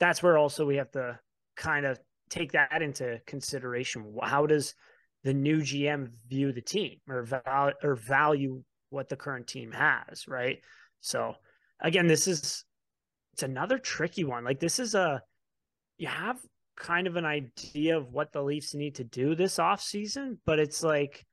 that's 0.00 0.22
where 0.22 0.36
also 0.36 0.66
we 0.66 0.76
have 0.76 0.90
to 0.92 1.18
kind 1.56 1.86
of 1.86 1.98
take 2.28 2.52
that 2.52 2.82
into 2.82 3.20
consideration. 3.26 4.12
How 4.20 4.46
does 4.46 4.74
the 5.22 5.34
new 5.34 5.58
GM 5.58 6.10
view 6.28 6.52
the 6.52 6.60
team 6.60 6.98
or 7.08 7.22
val- 7.22 7.74
or 7.82 7.94
value 7.94 8.64
what 8.90 9.08
the 9.08 9.16
current 9.16 9.46
team 9.46 9.70
has, 9.70 10.26
right? 10.26 10.58
So 11.00 11.34
again, 11.80 12.08
this 12.08 12.26
is 12.26 12.64
it's 13.32 13.42
another 13.42 13.78
tricky 13.78 14.24
one. 14.24 14.44
Like 14.44 14.60
this 14.60 14.78
is 14.78 14.94
a 14.94 15.22
you 15.98 16.08
have 16.08 16.38
kind 16.76 17.06
of 17.06 17.16
an 17.16 17.24
idea 17.24 17.96
of 17.96 18.12
what 18.12 18.32
the 18.32 18.42
Leafs 18.42 18.74
need 18.74 18.96
to 18.96 19.04
do 19.04 19.34
this 19.34 19.58
off 19.58 19.80
season, 19.80 20.38
but 20.44 20.58
it's 20.58 20.82
like 20.82 21.24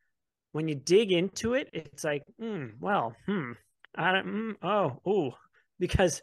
when 0.51 0.67
you 0.67 0.75
dig 0.75 1.11
into 1.11 1.53
it, 1.53 1.69
it's 1.73 2.03
like, 2.03 2.23
hmm, 2.39 2.67
well, 2.79 3.15
hmm, 3.25 3.51
I 3.95 4.11
don't, 4.11 4.27
mm, 4.27 4.55
oh, 4.63 4.99
oh, 5.05 5.35
because 5.79 6.21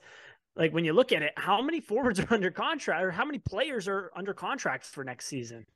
like 0.54 0.72
when 0.72 0.84
you 0.84 0.92
look 0.92 1.12
at 1.12 1.22
it, 1.22 1.32
how 1.36 1.60
many 1.62 1.80
forwards 1.80 2.20
are 2.20 2.32
under 2.32 2.50
contract 2.50 3.04
or 3.04 3.10
how 3.10 3.24
many 3.24 3.38
players 3.38 3.88
are 3.88 4.10
under 4.16 4.34
contract 4.34 4.84
for 4.84 5.04
next 5.04 5.26
season, 5.26 5.66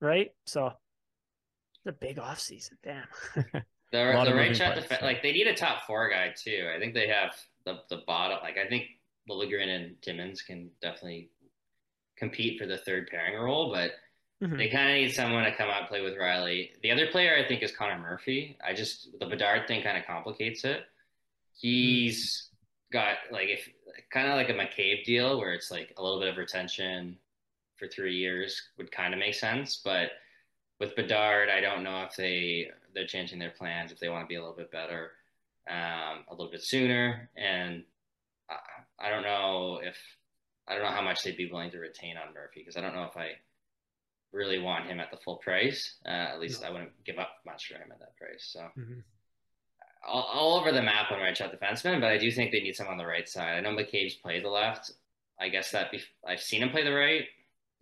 right? 0.00 0.30
So 0.46 0.66
it's 0.66 1.86
a 1.86 1.92
big 1.92 2.18
off 2.18 2.38
season. 2.38 2.76
Damn. 2.82 3.04
the 3.34 3.62
the 3.92 4.34
right 4.34 4.56
shot 4.56 4.76
defense, 4.76 5.02
like 5.02 5.22
they 5.22 5.32
need 5.32 5.46
a 5.46 5.54
top 5.54 5.82
four 5.86 6.08
guy 6.10 6.32
too. 6.36 6.68
I 6.74 6.78
think 6.78 6.94
they 6.94 7.08
have 7.08 7.34
the 7.64 7.80
the 7.88 8.02
bottom. 8.06 8.38
Like 8.42 8.56
I 8.56 8.68
think 8.68 8.84
Liljegren 9.28 9.68
and 9.68 10.02
Timmins 10.02 10.42
can 10.42 10.70
definitely 10.80 11.30
compete 12.16 12.58
for 12.58 12.66
the 12.66 12.78
third 12.78 13.08
pairing 13.10 13.40
role, 13.40 13.72
but 13.72 13.92
mm-hmm. 14.42 14.56
they 14.56 14.68
kind 14.68 14.90
of 14.90 14.96
need 14.96 15.14
someone 15.14 15.44
to 15.44 15.54
come 15.54 15.68
out 15.68 15.80
and 15.80 15.88
play 15.88 16.02
with 16.02 16.16
Rielly. 16.16 16.70
The 16.82 16.90
other 16.90 17.06
player 17.08 17.36
I 17.36 17.46
think 17.46 17.62
is 17.62 17.72
Connor 17.72 17.98
Murphy. 17.98 18.56
I 18.64 18.74
just 18.74 19.08
the 19.18 19.26
Bedard 19.26 19.66
thing 19.66 19.82
kind 19.82 19.96
of 19.96 20.06
complicates 20.06 20.64
it. 20.64 20.82
He's 21.54 22.48
got 22.92 23.16
like 23.30 23.48
if 23.48 23.68
kind 24.12 24.28
of 24.28 24.36
like 24.36 24.48
a 24.48 24.54
McCabe 24.54 25.04
deal 25.04 25.38
where 25.38 25.52
it's 25.52 25.70
like 25.70 25.94
a 25.96 26.02
little 26.02 26.20
bit 26.20 26.28
of 26.28 26.36
retention 26.36 27.16
for 27.76 27.88
three 27.88 28.16
years 28.16 28.60
would 28.76 28.92
kind 28.92 29.14
of 29.14 29.20
make 29.20 29.34
sense, 29.34 29.80
but 29.82 30.10
with 30.78 30.96
Bedard, 30.96 31.48
I 31.50 31.60
don't 31.60 31.82
know 31.82 32.04
if 32.04 32.16
they 32.16 32.70
they're 32.94 33.06
changing 33.06 33.38
their 33.38 33.50
plans 33.50 33.92
if 33.92 34.00
they 34.00 34.08
want 34.08 34.24
to 34.24 34.28
be 34.28 34.34
a 34.34 34.40
little 34.40 34.56
bit 34.56 34.72
better, 34.72 35.12
um, 35.68 36.24
a 36.28 36.32
little 36.32 36.50
bit 36.50 36.62
sooner, 36.62 37.30
and 37.36 37.84
I, 39.00 39.10
don't 39.10 39.22
know 39.22 39.80
if 39.82 39.96
I 40.68 40.74
don't 40.74 40.84
know 40.84 40.90
how 40.90 41.02
much 41.02 41.22
they'd 41.22 41.36
be 41.36 41.50
willing 41.50 41.70
to 41.72 41.78
retain 41.78 42.16
on 42.16 42.34
Murphy 42.34 42.60
because 42.60 42.76
I 42.76 42.80
don't 42.80 42.94
know 42.94 43.04
if 43.04 43.16
I 43.16 43.30
really 44.32 44.58
want 44.58 44.86
him 44.86 45.00
at 45.00 45.10
the 45.10 45.16
full 45.18 45.36
price. 45.36 45.96
Uh, 46.06 46.10
at 46.10 46.40
least 46.40 46.62
no. 46.62 46.68
I 46.68 46.70
wouldn't 46.70 47.04
give 47.04 47.18
up 47.18 47.30
much 47.46 47.68
for 47.68 47.74
him 47.74 47.90
at 47.90 47.98
that 47.98 48.16
price. 48.16 48.50
So. 48.52 48.60
Mm-hmm. 48.78 49.00
All, 50.08 50.22
all, 50.22 50.58
over 50.58 50.72
the 50.72 50.80
map 50.80 51.12
on 51.12 51.20
right 51.20 51.36
shot 51.36 51.52
defenseman, 51.52 52.00
but 52.00 52.10
I 52.10 52.16
do 52.16 52.32
think 52.32 52.52
they 52.52 52.60
need 52.60 52.74
someone 52.74 52.94
on 52.94 52.98
the 52.98 53.04
right 53.04 53.28
side. 53.28 53.58
I 53.58 53.60
know 53.60 53.76
McCabe's 53.76 54.14
played 54.14 54.42
the 54.42 54.48
left. 54.48 54.90
I 55.38 55.50
guess 55.50 55.72
that 55.72 55.90
be, 55.90 56.00
I've 56.26 56.40
seen 56.40 56.62
him 56.62 56.70
play 56.70 56.84
the 56.84 56.92
right. 56.92 57.24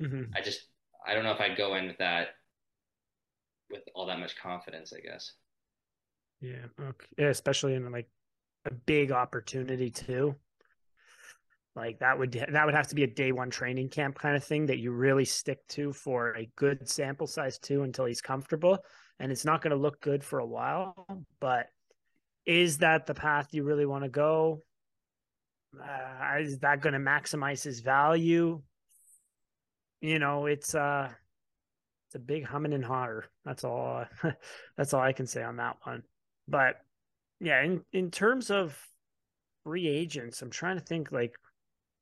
Mm-hmm. 0.02 0.32
I 0.34 0.40
just 0.40 0.62
I 1.06 1.14
don't 1.14 1.24
know 1.24 1.32
if 1.32 1.40
I'd 1.40 1.56
go 1.56 1.74
in 1.76 1.86
with 1.86 1.98
that 1.98 2.28
with 3.70 3.82
all 3.94 4.06
that 4.06 4.18
much 4.18 4.36
confidence, 4.36 4.92
I 4.92 5.00
guess. 5.00 5.32
Yeah. 6.40 6.66
Okay. 6.80 7.06
Yeah, 7.18 7.28
especially 7.28 7.74
in 7.74 7.90
like 7.90 8.08
a 8.64 8.72
big 8.72 9.12
opportunity 9.12 9.90
too. 9.90 10.34
Like 11.78 12.00
that 12.00 12.18
would 12.18 12.32
that 12.32 12.66
would 12.66 12.74
have 12.74 12.88
to 12.88 12.96
be 12.96 13.04
a 13.04 13.06
day 13.06 13.30
one 13.30 13.50
training 13.50 13.88
camp 13.88 14.18
kind 14.18 14.36
of 14.36 14.42
thing 14.42 14.66
that 14.66 14.78
you 14.78 14.90
really 14.90 15.24
stick 15.24 15.66
to 15.68 15.92
for 15.92 16.34
a 16.36 16.50
good 16.56 16.88
sample 16.88 17.28
size 17.28 17.58
too 17.58 17.84
until 17.84 18.04
he's 18.04 18.20
comfortable. 18.20 18.78
And 19.20 19.30
it's 19.30 19.44
not 19.44 19.62
going 19.62 19.70
to 19.70 19.76
look 19.76 20.00
good 20.00 20.24
for 20.24 20.40
a 20.40 20.46
while, 20.46 21.06
but 21.40 21.66
is 22.44 22.78
that 22.78 23.06
the 23.06 23.14
path 23.14 23.48
you 23.52 23.62
really 23.62 23.86
want 23.86 24.04
to 24.04 24.10
go? 24.10 24.62
Uh, 25.80 26.38
is 26.40 26.58
that 26.58 26.80
going 26.80 26.94
to 26.94 26.98
maximize 26.98 27.62
his 27.62 27.80
value? 27.80 28.60
You 30.00 30.18
know, 30.18 30.46
it's 30.46 30.74
uh 30.74 31.08
it's 32.08 32.16
a 32.16 32.18
big 32.18 32.44
humming 32.44 32.72
and 32.72 32.84
hotter. 32.84 33.26
That's 33.44 33.64
all. 33.64 34.04
that's 34.76 34.94
all 34.94 35.02
I 35.02 35.12
can 35.12 35.26
say 35.26 35.42
on 35.44 35.56
that 35.56 35.76
one. 35.84 36.02
But 36.48 36.76
yeah, 37.40 37.62
in 37.62 37.82
in 37.92 38.10
terms 38.10 38.50
of 38.50 38.76
free 39.64 39.86
agents, 39.86 40.42
I'm 40.42 40.50
trying 40.50 40.78
to 40.78 40.84
think 40.84 41.12
like 41.12 41.34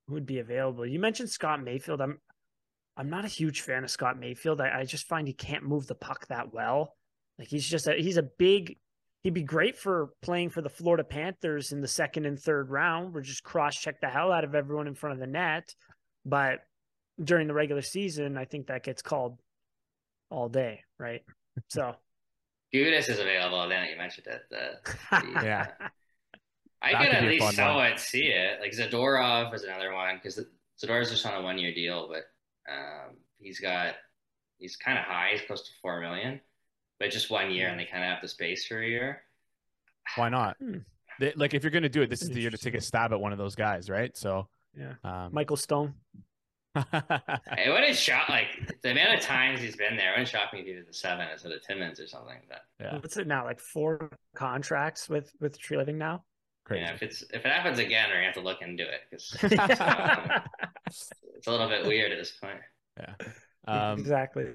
would 0.08 0.26
be 0.26 0.38
available. 0.38 0.86
You 0.86 0.98
mentioned 0.98 1.30
Scott 1.30 1.62
Mayfield. 1.62 2.00
I'm 2.00 2.18
I'm 2.96 3.10
not 3.10 3.24
a 3.24 3.28
huge 3.28 3.60
fan 3.60 3.84
of 3.84 3.90
Scott 3.90 4.18
Mayfield. 4.18 4.60
I, 4.60 4.80
I 4.80 4.84
just 4.84 5.06
find 5.06 5.26
he 5.26 5.34
can't 5.34 5.64
move 5.64 5.86
the 5.86 5.94
puck 5.94 6.26
that 6.28 6.52
well. 6.52 6.94
Like 7.38 7.48
he's 7.48 7.66
just 7.66 7.86
a 7.86 7.94
he's 7.94 8.16
a 8.16 8.22
big. 8.22 8.78
He'd 9.22 9.34
be 9.34 9.42
great 9.42 9.76
for 9.76 10.10
playing 10.22 10.50
for 10.50 10.62
the 10.62 10.68
Florida 10.68 11.02
Panthers 11.02 11.72
in 11.72 11.80
the 11.80 11.88
second 11.88 12.26
and 12.26 12.38
third 12.38 12.70
round, 12.70 13.12
where 13.12 13.22
just 13.22 13.42
cross 13.42 13.76
check 13.76 14.00
the 14.00 14.06
hell 14.06 14.30
out 14.30 14.44
of 14.44 14.54
everyone 14.54 14.86
in 14.86 14.94
front 14.94 15.14
of 15.14 15.18
the 15.18 15.26
net. 15.26 15.74
But 16.24 16.60
during 17.22 17.48
the 17.48 17.54
regular 17.54 17.82
season, 17.82 18.38
I 18.38 18.44
think 18.44 18.68
that 18.68 18.84
gets 18.84 19.02
called 19.02 19.40
all 20.30 20.48
day, 20.48 20.82
right? 20.98 21.22
So 21.68 21.96
Gudas 22.72 23.08
is 23.08 23.18
available. 23.18 23.68
Then 23.68 23.88
you 23.88 23.96
mentioned 23.96 24.28
it. 24.28 24.42
The, 24.50 24.92
the 25.10 25.32
yeah. 25.44 25.66
I 26.82 26.92
could 26.92 27.14
at 27.14 27.24
least 27.24 27.56
somewhat 27.56 27.98
see 27.98 28.26
it. 28.26 28.60
Like 28.60 28.72
Zadorov 28.72 29.54
is 29.54 29.62
another 29.62 29.92
one 29.92 30.16
because 30.16 30.40
Zadorov's 30.82 31.10
just 31.10 31.26
on 31.26 31.34
a 31.34 31.42
one 31.42 31.58
year 31.58 31.72
deal, 31.74 32.08
but 32.08 32.24
um, 32.70 33.16
he's 33.38 33.60
got 33.60 33.94
he's 34.58 34.76
kind 34.76 34.98
of 34.98 35.04
high. 35.04 35.30
He's 35.32 35.42
close 35.42 35.62
to 35.62 35.70
four 35.80 36.00
million, 36.00 36.40
but 36.98 37.10
just 37.10 37.30
one 37.30 37.50
year, 37.50 37.68
and 37.68 37.78
they 37.78 37.86
kind 37.86 38.04
of 38.04 38.10
have 38.10 38.22
the 38.22 38.28
space 38.28 38.66
for 38.66 38.80
a 38.80 38.86
year. 38.86 39.22
Why 40.16 40.28
not? 40.28 40.56
Hmm. 40.58 40.78
They, 41.18 41.32
like 41.36 41.54
if 41.54 41.64
you're 41.64 41.70
going 41.70 41.82
to 41.82 41.88
do 41.88 42.02
it, 42.02 42.10
this 42.10 42.22
is 42.22 42.28
the 42.28 42.40
year 42.40 42.50
to 42.50 42.58
take 42.58 42.74
a 42.74 42.80
stab 42.80 43.12
at 43.12 43.20
one 43.20 43.32
of 43.32 43.38
those 43.38 43.54
guys, 43.54 43.88
right? 43.88 44.14
So 44.16 44.48
yeah, 44.78 44.94
um, 45.02 45.30
Michael 45.32 45.56
Stone 45.56 45.94
it 46.92 47.70
wouldn't 47.70 47.96
shock 47.96 48.28
like 48.28 48.48
the 48.82 48.90
amount 48.90 49.14
of 49.14 49.20
times 49.20 49.60
he's 49.60 49.76
been 49.76 49.96
there. 49.96 50.10
It 50.10 50.12
wouldn't 50.12 50.28
shock 50.28 50.52
me 50.52 50.60
if 50.60 50.66
he 50.66 50.72
did 50.74 50.86
the 50.86 50.92
seven 50.92 51.26
instead 51.32 51.52
of 51.52 51.62
Timmins 51.62 52.00
or 52.00 52.06
something. 52.06 52.38
But 52.48 52.60
yeah, 52.80 52.98
what's 52.98 53.16
it 53.16 53.26
now? 53.26 53.44
Like 53.44 53.60
four 53.60 54.10
contracts 54.34 55.08
with 55.08 55.32
with 55.40 55.58
Treliving 55.58 55.94
now. 55.94 56.24
Crazy. 56.66 56.82
Yeah, 56.82 56.94
if 56.94 57.02
it's 57.02 57.22
if 57.22 57.46
it 57.46 57.52
happens 57.52 57.78
again, 57.78 58.08
we're 58.08 58.16
gonna 58.16 58.26
have 58.26 58.34
to 58.34 58.40
look 58.40 58.60
into 58.60 58.82
it 58.82 59.02
because 59.08 59.36
um, 59.80 60.42
it's 61.36 61.46
a 61.46 61.50
little 61.52 61.68
bit 61.68 61.86
weird 61.86 62.10
at 62.10 62.18
this 62.18 62.32
point. 62.32 62.58
Yeah, 62.98 63.14
um, 63.92 64.00
exactly. 64.00 64.46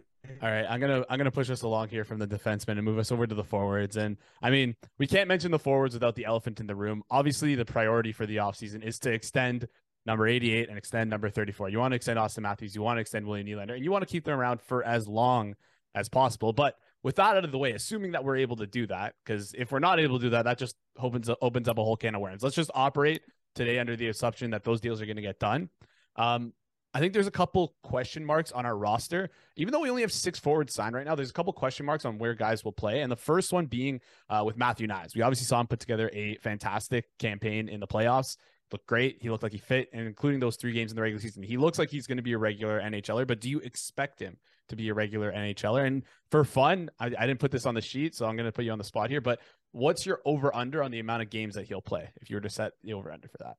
All 0.41 0.51
right, 0.51 0.65
I'm 0.69 0.81
gonna 0.81 1.05
I'm 1.09 1.17
gonna 1.17 1.31
push 1.31 1.49
us 1.49 1.61
along 1.61 1.87
here 1.87 2.03
from 2.03 2.19
the 2.19 2.27
defensemen 2.27 2.73
and 2.73 2.83
move 2.83 2.99
us 2.99 3.13
over 3.13 3.25
to 3.25 3.33
the 3.33 3.45
forwards. 3.45 3.95
And 3.95 4.17
I 4.41 4.49
mean, 4.49 4.75
we 4.99 5.07
can't 5.07 5.29
mention 5.29 5.51
the 5.51 5.59
forwards 5.59 5.93
without 5.93 6.15
the 6.15 6.25
elephant 6.25 6.59
in 6.59 6.67
the 6.67 6.75
room. 6.75 7.01
Obviously, 7.09 7.55
the 7.55 7.63
priority 7.63 8.11
for 8.11 8.25
the 8.25 8.37
offseason 8.37 8.83
is 8.83 8.99
to 8.99 9.11
extend 9.13 9.69
number 10.05 10.27
88 10.27 10.67
and 10.67 10.77
extend 10.77 11.09
number 11.09 11.29
34. 11.29 11.69
You 11.69 11.79
want 11.79 11.93
to 11.93 11.95
extend 11.95 12.19
Auston 12.19 12.41
Matthews, 12.41 12.75
you 12.75 12.81
want 12.81 12.97
to 12.97 13.01
extend 13.01 13.25
William 13.25 13.47
Nylander, 13.47 13.75
and 13.75 13.85
you 13.85 13.91
want 13.91 14.01
to 14.01 14.11
keep 14.11 14.25
them 14.25 14.37
around 14.37 14.59
for 14.59 14.83
as 14.83 15.07
long 15.07 15.55
as 15.95 16.09
possible. 16.09 16.51
But 16.51 16.75
with 17.03 17.15
that 17.15 17.37
out 17.37 17.45
of 17.45 17.51
the 17.51 17.57
way, 17.57 17.71
assuming 17.71 18.11
that 18.11 18.23
we're 18.23 18.37
able 18.37 18.57
to 18.57 18.67
do 18.67 18.87
that, 18.87 19.15
because 19.23 19.53
if 19.53 19.71
we're 19.71 19.79
not 19.79 19.99
able 19.99 20.19
to 20.19 20.25
do 20.25 20.29
that, 20.31 20.43
that 20.43 20.57
just 20.57 20.75
opens 20.97 21.29
up, 21.29 21.37
opens 21.41 21.67
up 21.67 21.77
a 21.77 21.83
whole 21.83 21.97
can 21.97 22.15
of 22.15 22.21
worms. 22.21 22.43
Let's 22.43 22.55
just 22.55 22.71
operate 22.73 23.21
today 23.55 23.79
under 23.79 23.95
the 23.95 24.07
assumption 24.07 24.51
that 24.51 24.63
those 24.63 24.81
deals 24.81 25.01
are 25.01 25.05
going 25.05 25.15
to 25.15 25.21
get 25.21 25.39
done. 25.39 25.69
Um, 26.15 26.53
I 26.93 26.99
think 26.99 27.13
there's 27.13 27.27
a 27.27 27.31
couple 27.31 27.73
question 27.83 28.25
marks 28.25 28.51
on 28.51 28.65
our 28.65 28.75
roster. 28.75 29.29
Even 29.55 29.71
though 29.71 29.79
we 29.79 29.89
only 29.89 30.01
have 30.01 30.11
six 30.11 30.37
forwards 30.37 30.73
signed 30.73 30.93
right 30.93 31.05
now, 31.05 31.15
there's 31.15 31.29
a 31.29 31.33
couple 31.33 31.53
question 31.53 31.85
marks 31.85 32.03
on 32.03 32.17
where 32.17 32.33
guys 32.33 32.65
will 32.65 32.73
play. 32.73 33.01
And 33.01 33.11
the 33.11 33.15
first 33.15 33.53
one 33.53 33.65
being 33.65 34.01
uh, 34.29 34.43
with 34.45 34.57
Matthew 34.57 34.87
Knies. 34.87 35.15
We 35.15 35.21
obviously 35.21 35.45
saw 35.45 35.61
him 35.61 35.67
put 35.67 35.79
together 35.79 36.09
a 36.11 36.35
fantastic 36.37 37.05
campaign 37.17 37.69
in 37.69 37.79
the 37.79 37.87
playoffs 37.87 38.35
looked 38.71 38.87
great. 38.87 39.17
He 39.21 39.29
looked 39.29 39.43
like 39.43 39.51
he 39.51 39.57
fit, 39.57 39.89
and 39.93 40.07
including 40.07 40.39
those 40.39 40.55
three 40.55 40.73
games 40.73 40.91
in 40.91 40.95
the 40.95 41.01
regular 41.01 41.21
season, 41.21 41.43
he 41.43 41.57
looks 41.57 41.77
like 41.77 41.89
he's 41.89 42.07
going 42.07 42.17
to 42.17 42.23
be 42.23 42.33
a 42.33 42.37
regular 42.37 42.81
NHLer. 42.81 43.27
But 43.27 43.41
do 43.41 43.49
you 43.49 43.59
expect 43.59 44.19
him 44.19 44.37
to 44.71 44.75
be 44.75 44.89
a 44.89 44.93
regular 44.93 45.31
NHLer? 45.31 45.85
And 45.85 46.03
for 46.29 46.43
fun, 46.43 46.89
I, 46.99 47.05
I 47.05 47.27
didn't 47.27 47.39
put 47.39 47.51
this 47.51 47.65
on 47.65 47.75
the 47.75 47.81
sheet, 47.81 48.15
so 48.15 48.25
I'm 48.25 48.35
going 48.35 48.47
to 48.47 48.51
put 48.51 48.65
you 48.65 48.71
on 48.71 48.77
the 48.77 48.83
spot 48.83 49.09
here. 49.09 49.21
But 49.21 49.39
what's 49.71 50.05
your 50.05 50.19
over 50.25 50.53
under 50.55 50.83
on 50.83 50.91
the 50.91 50.99
amount 50.99 51.21
of 51.21 51.29
games 51.29 51.55
that 51.55 51.67
he'll 51.67 51.81
play 51.81 52.09
if 52.21 52.29
you 52.29 52.35
were 52.35 52.41
to 52.41 52.49
set 52.49 52.73
the 52.83 52.93
over 52.93 53.11
under 53.11 53.27
for 53.27 53.37
that? 53.37 53.55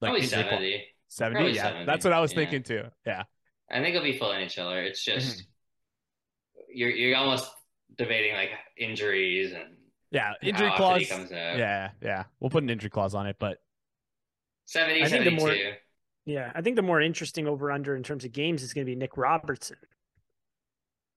Like 0.00 0.10
Probably 0.10 0.26
70. 0.26 0.84
70, 1.08 1.34
Probably 1.34 1.56
yeah. 1.56 1.62
70. 1.62 1.86
That's 1.86 2.04
what 2.04 2.12
I 2.12 2.20
was 2.20 2.32
yeah. 2.32 2.36
thinking 2.36 2.62
too. 2.62 2.82
Yeah. 3.06 3.22
I 3.70 3.80
think 3.80 3.94
he'll 3.94 4.02
be 4.02 4.18
full 4.18 4.28
NHLer. 4.28 4.84
It's 4.86 5.02
just 5.02 5.38
mm-hmm. 5.38 6.60
you're 6.74 6.90
you're 6.90 7.16
almost 7.16 7.50
debating 7.96 8.34
like 8.34 8.50
injuries 8.76 9.52
and 9.52 9.76
yeah, 10.10 10.34
injury 10.42 10.70
clause. 10.76 11.08
Yeah, 11.10 11.90
yeah. 12.00 12.24
We'll 12.38 12.50
put 12.50 12.62
an 12.62 12.70
injury 12.70 12.90
clause 12.90 13.14
on 13.14 13.26
it, 13.26 13.36
but 13.38 13.58
70, 14.66 15.02
I 15.02 15.08
think 15.08 15.24
the 15.24 15.30
more, 15.32 15.54
yeah, 16.24 16.52
I 16.54 16.60
think 16.60 16.76
the 16.76 16.82
more 16.82 17.00
interesting 17.00 17.46
over 17.46 17.70
under 17.70 17.96
in 17.96 18.02
terms 18.02 18.24
of 18.24 18.32
games 18.32 18.62
is 18.62 18.72
going 18.72 18.84
to 18.84 18.90
be 18.90 18.96
Nick 18.96 19.16
Robertson. 19.16 19.76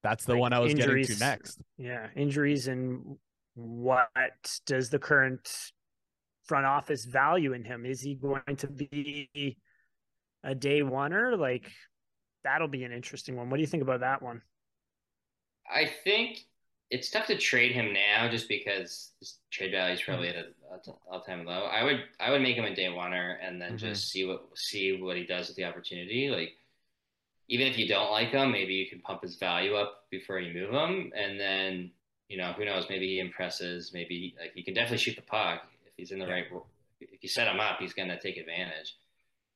That's 0.03 0.25
the 0.25 0.33
like 0.33 0.41
one 0.41 0.53
I 0.53 0.59
was 0.59 0.71
injuries, 0.71 1.07
getting 1.07 1.19
to 1.19 1.25
next. 1.25 1.61
Yeah, 1.77 2.07
injuries 2.15 2.67
and 2.67 3.17
what 3.55 4.09
does 4.65 4.89
the 4.89 4.99
current 4.99 5.71
front 6.45 6.65
office 6.65 7.05
value 7.05 7.53
in 7.53 7.63
him? 7.63 7.85
Is 7.85 8.01
he 8.01 8.15
going 8.15 8.55
to 8.57 8.67
be 8.67 9.57
a 10.43 10.55
day 10.55 10.81
oneer? 10.81 11.37
Like 11.37 11.69
that'll 12.43 12.67
be 12.67 12.83
an 12.83 12.91
interesting 12.91 13.35
one. 13.35 13.49
What 13.49 13.57
do 13.57 13.61
you 13.61 13.67
think 13.67 13.83
about 13.83 13.99
that 14.01 14.21
one? 14.21 14.41
I 15.71 15.85
think 16.03 16.39
it's 16.89 17.11
tough 17.11 17.27
to 17.27 17.37
trade 17.37 17.73
him 17.73 17.93
now 17.93 18.27
just 18.29 18.49
because 18.49 19.11
his 19.19 19.37
trade 19.51 19.71
value 19.71 19.93
is 19.93 20.01
probably 20.01 20.29
mm-hmm. 20.29 20.39
at 20.73 20.87
an 20.87 20.93
all 21.11 21.21
time 21.21 21.45
low. 21.45 21.65
I 21.65 21.83
would 21.83 22.03
I 22.19 22.31
would 22.31 22.41
make 22.41 22.55
him 22.55 22.65
a 22.65 22.73
day 22.73 22.85
oneer 22.85 23.35
and 23.41 23.61
then 23.61 23.69
mm-hmm. 23.69 23.77
just 23.77 24.09
see 24.09 24.25
what 24.25 24.47
see 24.55 24.99
what 24.99 25.17
he 25.17 25.25
does 25.25 25.47
with 25.47 25.57
the 25.57 25.65
opportunity. 25.65 26.29
Like 26.29 26.53
even 27.49 27.67
if 27.67 27.77
you 27.77 27.87
don't 27.87 28.11
like 28.11 28.29
him, 28.29 28.51
maybe 28.51 28.73
you 28.73 28.87
can 28.87 29.01
pump 29.01 29.21
his 29.21 29.35
value 29.35 29.75
up 29.75 30.05
before 30.09 30.39
you 30.39 30.53
move 30.53 30.71
him, 30.71 31.11
and 31.15 31.39
then 31.39 31.91
you 32.29 32.37
know 32.37 32.53
who 32.53 32.65
knows, 32.65 32.85
maybe 32.89 33.07
he 33.07 33.19
impresses. 33.19 33.91
Maybe 33.93 34.35
like 34.39 34.53
he 34.53 34.63
can 34.63 34.73
definitely 34.73 34.99
shoot 34.99 35.15
the 35.15 35.21
puck 35.23 35.63
if 35.85 35.93
he's 35.97 36.11
in 36.11 36.19
the 36.19 36.25
yeah. 36.25 36.33
right. 36.33 36.45
If 37.01 37.21
you 37.21 37.29
set 37.29 37.47
him 37.47 37.59
up, 37.59 37.79
he's 37.79 37.93
going 37.93 38.09
to 38.09 38.19
take 38.19 38.37
advantage. 38.37 38.97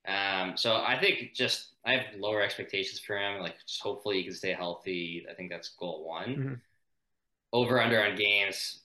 Um, 0.07 0.57
so 0.57 0.75
I 0.75 0.97
think 0.99 1.33
just 1.33 1.75
I 1.85 1.93
have 1.93 2.05
lower 2.17 2.41
expectations 2.41 2.99
for 2.99 3.17
him. 3.17 3.41
Like 3.41 3.55
just 3.65 3.81
hopefully 3.81 4.17
he 4.17 4.23
can 4.23 4.33
stay 4.33 4.53
healthy. 4.53 5.25
I 5.29 5.33
think 5.33 5.49
that's 5.49 5.69
goal 5.69 6.05
one. 6.05 6.29
Mm-hmm 6.29 6.53
over 7.53 7.79
under 7.79 8.03
on 8.03 8.15
games 8.15 8.81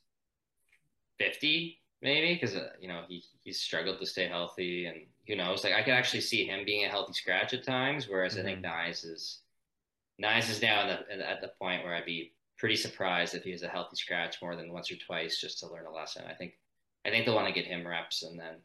50 1.18 1.81
maybe 2.03 2.35
because 2.35 2.55
uh, 2.55 2.68
you 2.81 2.87
know 2.87 3.03
he 3.09 3.25
he's 3.42 3.59
struggled 3.59 3.99
to 3.99 4.07
stay 4.07 4.29
healthy 4.29 4.85
and 4.85 4.99
who 5.29 5.37
knows 5.37 5.62
like 5.62 5.75
I 5.75 5.83
could 5.83 5.93
actually 5.93 6.23
see 6.23 6.45
him 6.45 6.64
being 6.64 6.85
a 6.85 6.88
healthy 6.88 7.12
scratch 7.12 7.53
at 7.53 7.64
times 7.64 8.09
whereas 8.09 8.33
mm-hmm. 8.33 8.41
I 8.41 8.45
think 8.45 8.64
mm-hmm. 8.64 9.12
Is 9.12 9.41
Knies 10.21 10.51
is 10.51 10.61
now 10.61 10.87
the, 10.87 11.31
at 11.31 11.41
the 11.41 11.53
point 11.61 11.85
where 11.85 11.95
I'd 11.95 12.05
be 12.05 12.33
pretty 12.59 12.75
surprised 12.75 13.35
if 13.35 13.45
he 13.45 13.53
was 13.53 13.62
a 13.62 13.69
healthy 13.69 13.95
scratch 13.95 14.43
more 14.43 14.57
than 14.57 14.73
once 14.73 14.91
or 14.91 14.97
twice 14.97 15.41
just 15.41 15.61
to 15.61 15.71
learn 15.71 15.87
a 15.87 15.93
lesson 15.93 16.25
I 16.29 16.35
think 16.35 16.55
I 17.07 17.11
think 17.11 17.25
they'll 17.25 17.35
want 17.35 17.47
to 17.47 17.55
get 17.55 17.67
him 17.67 17.87
reps 17.87 18.23
and 18.23 18.38
then 18.38 18.57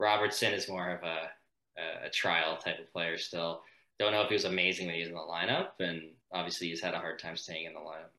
Robertson 0.00 0.52
is 0.54 0.68
more 0.68 0.90
of 0.90 1.02
a 1.02 1.30
a, 1.78 2.06
a 2.06 2.10
trial 2.10 2.56
type 2.56 2.80
of 2.80 2.92
player 2.92 3.18
still 3.18 3.62
don't 3.98 4.12
know 4.12 4.22
if 4.22 4.28
he 4.28 4.34
was 4.34 4.44
amazing 4.44 4.86
when 4.86 4.94
he 4.94 5.00
was 5.00 5.10
in 5.10 5.14
the 5.14 5.20
lineup 5.20 5.70
and 5.80 6.02
obviously 6.32 6.68
he's 6.68 6.80
had 6.80 6.94
a 6.94 6.98
hard 6.98 7.18
time 7.18 7.36
staying 7.36 7.66
in 7.66 7.74
the 7.74 7.80
lineup 7.80 8.10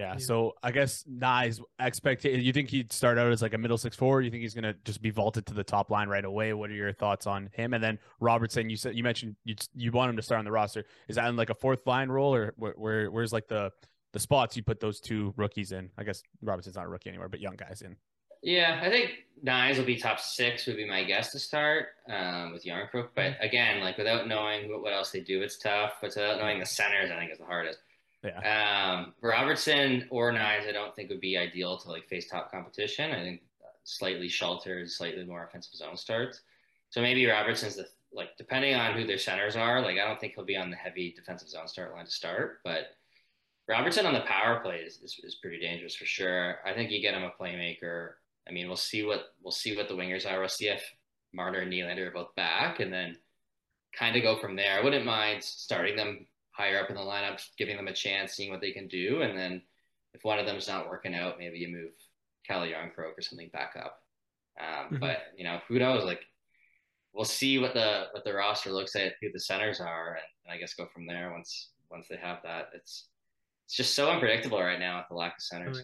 yeah, 0.00 0.16
So 0.16 0.54
I 0.62 0.70
guess 0.70 1.04
Knies 1.04 1.60
expect 1.78 2.24
you 2.24 2.52
think 2.54 2.70
he'd 2.70 2.90
start 2.90 3.18
out 3.18 3.30
as 3.30 3.42
like 3.42 3.52
a 3.52 3.58
middle 3.58 3.76
six 3.76 3.94
forward? 3.94 4.24
You 4.24 4.30
think 4.30 4.40
he's 4.40 4.54
gonna 4.54 4.74
just 4.84 5.02
be 5.02 5.10
vaulted 5.10 5.44
to 5.46 5.54
the 5.54 5.62
top 5.62 5.90
line 5.90 6.08
right 6.08 6.24
away? 6.24 6.54
What 6.54 6.70
are 6.70 6.74
your 6.74 6.94
thoughts 6.94 7.26
on 7.26 7.50
him? 7.52 7.74
And 7.74 7.84
then 7.84 7.98
Robertson, 8.18 8.70
you 8.70 8.76
said 8.76 8.96
you 8.96 9.02
mentioned 9.02 9.36
you 9.44 9.56
you 9.74 9.92
want 9.92 10.08
him 10.08 10.16
to 10.16 10.22
start 10.22 10.38
on 10.38 10.46
the 10.46 10.52
roster. 10.52 10.86
Is 11.08 11.16
that 11.16 11.28
in 11.28 11.36
like 11.36 11.50
a 11.50 11.54
fourth 11.54 11.86
line 11.86 12.08
role 12.08 12.34
or 12.34 12.54
where, 12.56 12.72
where 12.78 13.10
where's 13.10 13.30
like 13.32 13.46
the 13.46 13.72
the 14.12 14.18
spots 14.18 14.56
you 14.56 14.62
put 14.62 14.80
those 14.80 15.00
two 15.00 15.34
rookies 15.36 15.72
in? 15.72 15.90
I 15.98 16.04
guess 16.04 16.22
Robertson's 16.40 16.76
not 16.76 16.86
a 16.86 16.88
rookie 16.88 17.10
anymore, 17.10 17.28
but 17.28 17.40
young 17.40 17.56
guys 17.56 17.82
in. 17.82 17.96
Yeah, 18.42 18.80
I 18.82 18.88
think 18.88 19.10
Knies 19.44 19.76
will 19.76 19.84
be 19.84 19.96
top 19.96 20.18
six 20.18 20.66
would 20.66 20.76
be 20.76 20.88
my 20.88 21.04
guess 21.04 21.30
to 21.32 21.38
start 21.38 21.88
um, 22.08 22.52
with 22.54 22.64
Jarnkrok. 22.64 23.10
But 23.14 23.32
mm-hmm. 23.32 23.42
again, 23.42 23.80
like 23.80 23.98
without 23.98 24.26
knowing 24.26 24.70
what, 24.70 24.80
what 24.80 24.94
else 24.94 25.10
they 25.10 25.20
do, 25.20 25.42
it's 25.42 25.58
tough. 25.58 25.92
But 26.00 26.14
without 26.16 26.38
knowing 26.38 26.58
the 26.58 26.64
centers, 26.64 27.10
I 27.10 27.18
think 27.18 27.32
is 27.32 27.38
the 27.38 27.44
hardest. 27.44 27.80
Yeah. 28.22 28.96
Um, 28.98 29.14
Robertson 29.22 30.06
or 30.10 30.30
Knies, 30.32 30.68
I 30.68 30.72
don't 30.72 30.94
think 30.94 31.08
would 31.08 31.20
be 31.20 31.38
ideal 31.38 31.78
to 31.78 31.88
like 31.88 32.06
face 32.08 32.28
top 32.28 32.50
competition. 32.50 33.12
I 33.12 33.22
think 33.22 33.40
slightly 33.84 34.28
sheltered, 34.28 34.90
slightly 34.90 35.24
more 35.24 35.44
offensive 35.44 35.74
zone 35.74 35.96
starts. 35.96 36.40
So 36.90 37.00
maybe 37.00 37.26
Robertson's 37.26 37.76
the 37.76 37.86
like 38.12 38.36
depending 38.36 38.74
on 38.74 38.94
who 38.94 39.06
their 39.06 39.18
centers 39.18 39.56
are. 39.56 39.80
Like 39.80 39.98
I 39.98 40.06
don't 40.06 40.20
think 40.20 40.34
he'll 40.34 40.44
be 40.44 40.56
on 40.56 40.70
the 40.70 40.76
heavy 40.76 41.12
defensive 41.16 41.48
zone 41.48 41.68
start 41.68 41.92
line 41.92 42.04
to 42.04 42.10
start, 42.10 42.60
but 42.64 42.96
Robertson 43.68 44.04
on 44.04 44.14
the 44.14 44.20
power 44.22 44.58
play 44.60 44.78
is, 44.78 44.98
is, 45.00 45.20
is 45.22 45.36
pretty 45.36 45.60
dangerous 45.60 45.94
for 45.94 46.04
sure. 46.04 46.56
I 46.66 46.72
think 46.74 46.90
you 46.90 47.00
get 47.00 47.14
him 47.14 47.22
a 47.22 47.30
playmaker. 47.40 48.14
I 48.48 48.50
mean, 48.50 48.66
we'll 48.66 48.76
see 48.76 49.04
what 49.04 49.34
we'll 49.42 49.52
see 49.52 49.76
what 49.76 49.88
the 49.88 49.94
wingers 49.94 50.30
are. 50.30 50.40
We'll 50.40 50.48
see 50.48 50.68
if 50.68 50.82
Marner 51.32 51.60
and 51.60 51.72
Nylander 51.72 52.08
are 52.08 52.10
both 52.10 52.34
back, 52.34 52.80
and 52.80 52.92
then 52.92 53.16
kind 53.96 54.16
of 54.16 54.22
go 54.22 54.38
from 54.40 54.56
there. 54.56 54.78
I 54.78 54.82
wouldn't 54.82 55.04
mind 55.04 55.44
starting 55.44 55.96
them 55.96 56.26
higher 56.60 56.78
up 56.78 56.90
in 56.90 56.96
the 56.96 57.02
lineup, 57.02 57.42
giving 57.56 57.76
them 57.76 57.88
a 57.88 57.92
chance, 57.92 58.32
seeing 58.32 58.50
what 58.50 58.60
they 58.60 58.72
can 58.72 58.86
do, 58.86 59.22
and 59.22 59.36
then 59.36 59.62
if 60.12 60.24
one 60.24 60.38
of 60.38 60.46
them's 60.46 60.68
not 60.68 60.88
working 60.88 61.14
out, 61.14 61.38
maybe 61.38 61.58
you 61.58 61.68
move 61.68 61.92
Calle 62.46 62.66
Jarnkrok 62.66 63.16
or 63.16 63.22
something 63.22 63.48
back 63.52 63.74
up. 63.78 64.02
Um, 64.60 64.86
mm-hmm. 64.86 64.96
But 64.98 65.18
you 65.36 65.44
know, 65.44 65.60
who 65.68 65.78
knows? 65.78 66.04
Like, 66.04 66.20
we'll 67.14 67.24
see 67.24 67.58
what 67.58 67.72
the 67.72 68.08
what 68.12 68.24
the 68.24 68.34
roster 68.34 68.70
looks 68.70 68.94
like, 68.94 69.14
who 69.22 69.32
the 69.32 69.40
centers 69.40 69.80
are, 69.80 70.14
and, 70.14 70.24
and 70.44 70.54
I 70.54 70.58
guess 70.58 70.74
go 70.74 70.86
from 70.92 71.06
there 71.06 71.32
once 71.32 71.70
once 71.90 72.06
they 72.10 72.16
have 72.16 72.38
that. 72.44 72.70
It's 72.74 73.06
it's 73.66 73.76
just 73.76 73.94
so 73.94 74.10
unpredictable 74.10 74.60
right 74.60 74.80
now 74.80 74.98
with 74.98 75.06
the 75.08 75.14
lack 75.14 75.36
of 75.36 75.42
centers. 75.42 75.82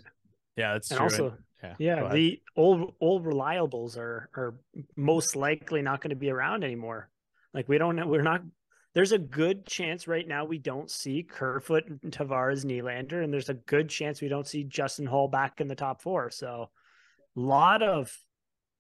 Yeah, 0.57 0.75
that's 0.75 0.91
and 0.91 0.99
true. 0.99 1.05
Also, 1.05 1.39
and, 1.63 1.75
yeah, 1.79 2.03
yeah 2.03 2.09
the 2.13 2.41
old 2.57 2.95
old 3.01 3.25
reliables 3.25 3.97
are 3.97 4.29
are 4.37 4.55
most 4.97 5.37
likely 5.37 5.83
not 5.83 6.03
going 6.03 6.11
to 6.11 6.17
be 6.17 6.31
around 6.31 6.65
anymore. 6.65 7.09
Like 7.55 7.69
we 7.69 7.79
don't 7.79 8.09
we're 8.09 8.23
not 8.23 8.43
there's 8.97 9.13
a 9.13 9.19
good 9.19 9.67
chance 9.67 10.09
right 10.09 10.27
now 10.27 10.47
we 10.47 10.57
don't 10.57 10.91
see 10.91 11.23
Kerfoot, 11.23 11.87
and 11.87 12.11
Tavares, 12.11 12.65
Nylander, 12.65 13.23
and 13.23 13.31
there's 13.31 13.51
a 13.51 13.55
good 13.55 13.91
chance 13.91 14.23
we 14.23 14.29
don't 14.29 14.47
see 14.47 14.65
Justin 14.65 15.05
Holl 15.05 15.29
back 15.29 15.61
in 15.61 15.69
the 15.69 15.75
top 15.75 16.01
four. 16.01 16.31
So, 16.31 16.71
a 17.37 17.39
lot 17.39 17.83
of, 17.83 18.11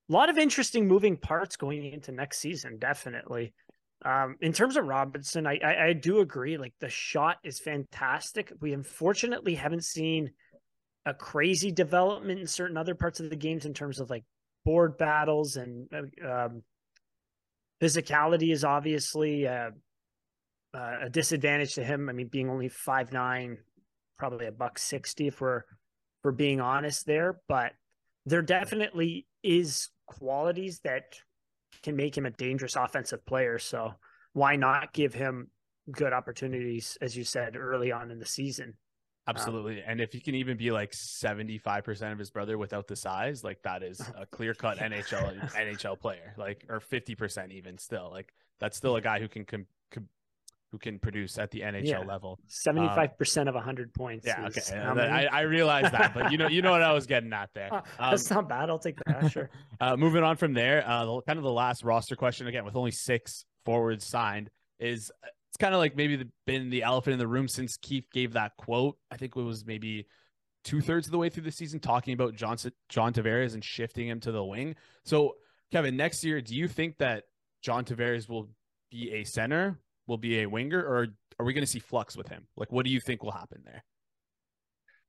lot 0.08 0.30
of 0.30 0.38
interesting 0.38 0.88
moving 0.88 1.18
parts 1.18 1.56
going 1.56 1.92
into 1.92 2.12
next 2.12 2.38
season. 2.38 2.78
Definitely. 2.78 3.52
Um, 4.06 4.36
in 4.40 4.54
terms 4.54 4.78
of 4.78 4.86
Robinson, 4.86 5.46
I, 5.46 5.58
I 5.62 5.84
I 5.88 5.92
do 5.92 6.20
agree. 6.20 6.56
Like 6.56 6.72
the 6.80 6.88
shot 6.88 7.36
is 7.44 7.58
fantastic. 7.58 8.50
We 8.58 8.72
unfortunately 8.72 9.54
haven't 9.54 9.84
seen 9.84 10.30
a 11.04 11.12
crazy 11.12 11.72
development 11.72 12.40
in 12.40 12.46
certain 12.46 12.78
other 12.78 12.94
parts 12.94 13.20
of 13.20 13.28
the 13.28 13.36
games 13.36 13.66
in 13.66 13.74
terms 13.74 14.00
of 14.00 14.08
like 14.08 14.24
board 14.64 14.96
battles 14.96 15.56
and 15.56 15.88
uh, 15.92 16.26
um, 16.26 16.62
physicality 17.82 18.50
is 18.50 18.64
obviously 18.64 19.46
uh, 19.46 19.70
uh, 20.74 20.96
a 21.02 21.10
disadvantage 21.10 21.74
to 21.74 21.84
him. 21.84 22.08
I 22.08 22.12
mean, 22.12 22.28
being 22.28 22.50
only 22.50 22.68
five 22.68 23.12
nine, 23.12 23.58
probably 24.18 24.46
a 24.46 24.52
buck 24.52 24.78
sixty 24.78 25.28
if 25.28 25.40
we're 25.40 25.62
for 26.22 26.32
being 26.32 26.60
honest 26.60 27.06
there. 27.06 27.40
But 27.48 27.72
there 28.24 28.42
definitely 28.42 29.26
is 29.42 29.90
qualities 30.06 30.80
that 30.80 31.16
can 31.82 31.96
make 31.96 32.16
him 32.16 32.26
a 32.26 32.30
dangerous 32.30 32.76
offensive 32.76 33.24
player. 33.26 33.58
So 33.58 33.94
why 34.32 34.56
not 34.56 34.92
give 34.92 35.14
him 35.14 35.50
good 35.90 36.12
opportunities, 36.12 36.98
as 37.00 37.16
you 37.16 37.24
said 37.24 37.56
early 37.56 37.92
on 37.92 38.10
in 38.10 38.18
the 38.18 38.26
season? 38.26 38.74
Absolutely. 39.28 39.78
Um, 39.78 39.84
and 39.88 40.00
if 40.00 40.12
he 40.12 40.20
can 40.20 40.36
even 40.36 40.56
be 40.56 40.70
like 40.70 40.92
75% 40.92 42.12
of 42.12 42.18
his 42.18 42.30
brother 42.30 42.58
without 42.58 42.86
the 42.86 42.94
size, 42.94 43.42
like 43.42 43.60
that 43.62 43.82
is 43.82 44.00
a 44.16 44.26
clear 44.26 44.54
cut 44.54 44.78
NHL 44.78 45.50
NHL 45.54 45.98
player, 45.98 46.34
like 46.36 46.64
or 46.68 46.80
50% 46.80 47.52
even 47.52 47.78
still. 47.78 48.08
Like 48.12 48.32
that's 48.60 48.76
still 48.76 48.96
a 48.96 49.00
guy 49.00 49.18
who 49.18 49.28
can 49.28 49.44
com- 49.44 49.66
who 50.76 50.90
can 50.90 50.98
produce 50.98 51.38
at 51.38 51.50
the 51.50 51.60
NHL 51.60 51.86
yeah. 51.86 51.98
level. 52.00 52.38
Seventy 52.48 52.88
five 52.88 53.16
percent 53.16 53.48
of 53.48 53.54
hundred 53.54 53.94
points. 53.94 54.26
Yeah, 54.26 54.46
okay. 54.46 54.76
I, 54.78 55.24
I 55.26 55.40
realize 55.42 55.90
that, 55.90 56.12
but 56.12 56.30
you 56.30 56.36
know, 56.36 56.48
you 56.48 56.60
know 56.60 56.70
what 56.70 56.82
I 56.82 56.92
was 56.92 57.06
getting 57.06 57.32
at 57.32 57.50
there. 57.54 57.70
Um, 57.98 58.10
That's 58.10 58.30
not 58.30 58.48
bad. 58.48 58.68
I'll 58.68 58.78
take 58.78 58.96
that. 59.06 59.30
Sure. 59.30 59.48
uh, 59.80 59.96
moving 59.96 60.22
on 60.22 60.36
from 60.36 60.52
there, 60.52 60.84
uh, 60.86 61.20
kind 61.26 61.38
of 61.38 61.44
the 61.44 61.52
last 61.52 61.82
roster 61.82 62.16
question 62.16 62.46
again, 62.46 62.64
with 62.64 62.76
only 62.76 62.90
six 62.90 63.44
forwards 63.64 64.04
signed, 64.04 64.50
is 64.78 65.10
uh, 65.22 65.28
it's 65.48 65.56
kind 65.56 65.72
of 65.72 65.78
like 65.78 65.96
maybe 65.96 66.16
the, 66.16 66.28
been 66.46 66.68
the 66.68 66.82
elephant 66.82 67.14
in 67.14 67.18
the 67.18 67.26
room 67.26 67.48
since 67.48 67.76
Keefe 67.76 68.10
gave 68.10 68.32
that 68.32 68.52
quote. 68.58 68.98
I 69.10 69.16
think 69.16 69.36
it 69.36 69.42
was 69.42 69.64
maybe 69.64 70.06
two 70.64 70.80
thirds 70.80 71.06
of 71.06 71.12
the 71.12 71.18
way 71.18 71.28
through 71.28 71.44
the 71.44 71.52
season 71.52 71.80
talking 71.80 72.12
about 72.12 72.34
John 72.34 72.56
John 72.88 73.12
Tavares 73.12 73.54
and 73.54 73.64
shifting 73.64 74.08
him 74.08 74.20
to 74.20 74.32
the 74.32 74.44
wing. 74.44 74.74
So, 75.04 75.36
Kevin, 75.72 75.96
next 75.96 76.24
year, 76.24 76.40
do 76.40 76.54
you 76.54 76.68
think 76.68 76.98
that 76.98 77.24
John 77.62 77.84
Tavares 77.84 78.28
will 78.28 78.48
be 78.90 79.12
a 79.12 79.24
center 79.24 79.78
will 80.06 80.18
be 80.18 80.40
a 80.40 80.46
winger, 80.46 80.80
or 80.80 81.08
are 81.38 81.46
we 81.46 81.52
going 81.52 81.64
to 81.64 81.70
see 81.70 81.78
flux 81.78 82.16
with 82.16 82.28
him? 82.28 82.46
Like, 82.56 82.72
what 82.72 82.84
do 82.84 82.90
you 82.90 83.00
think 83.00 83.22
will 83.22 83.32
happen 83.32 83.62
there? 83.64 83.84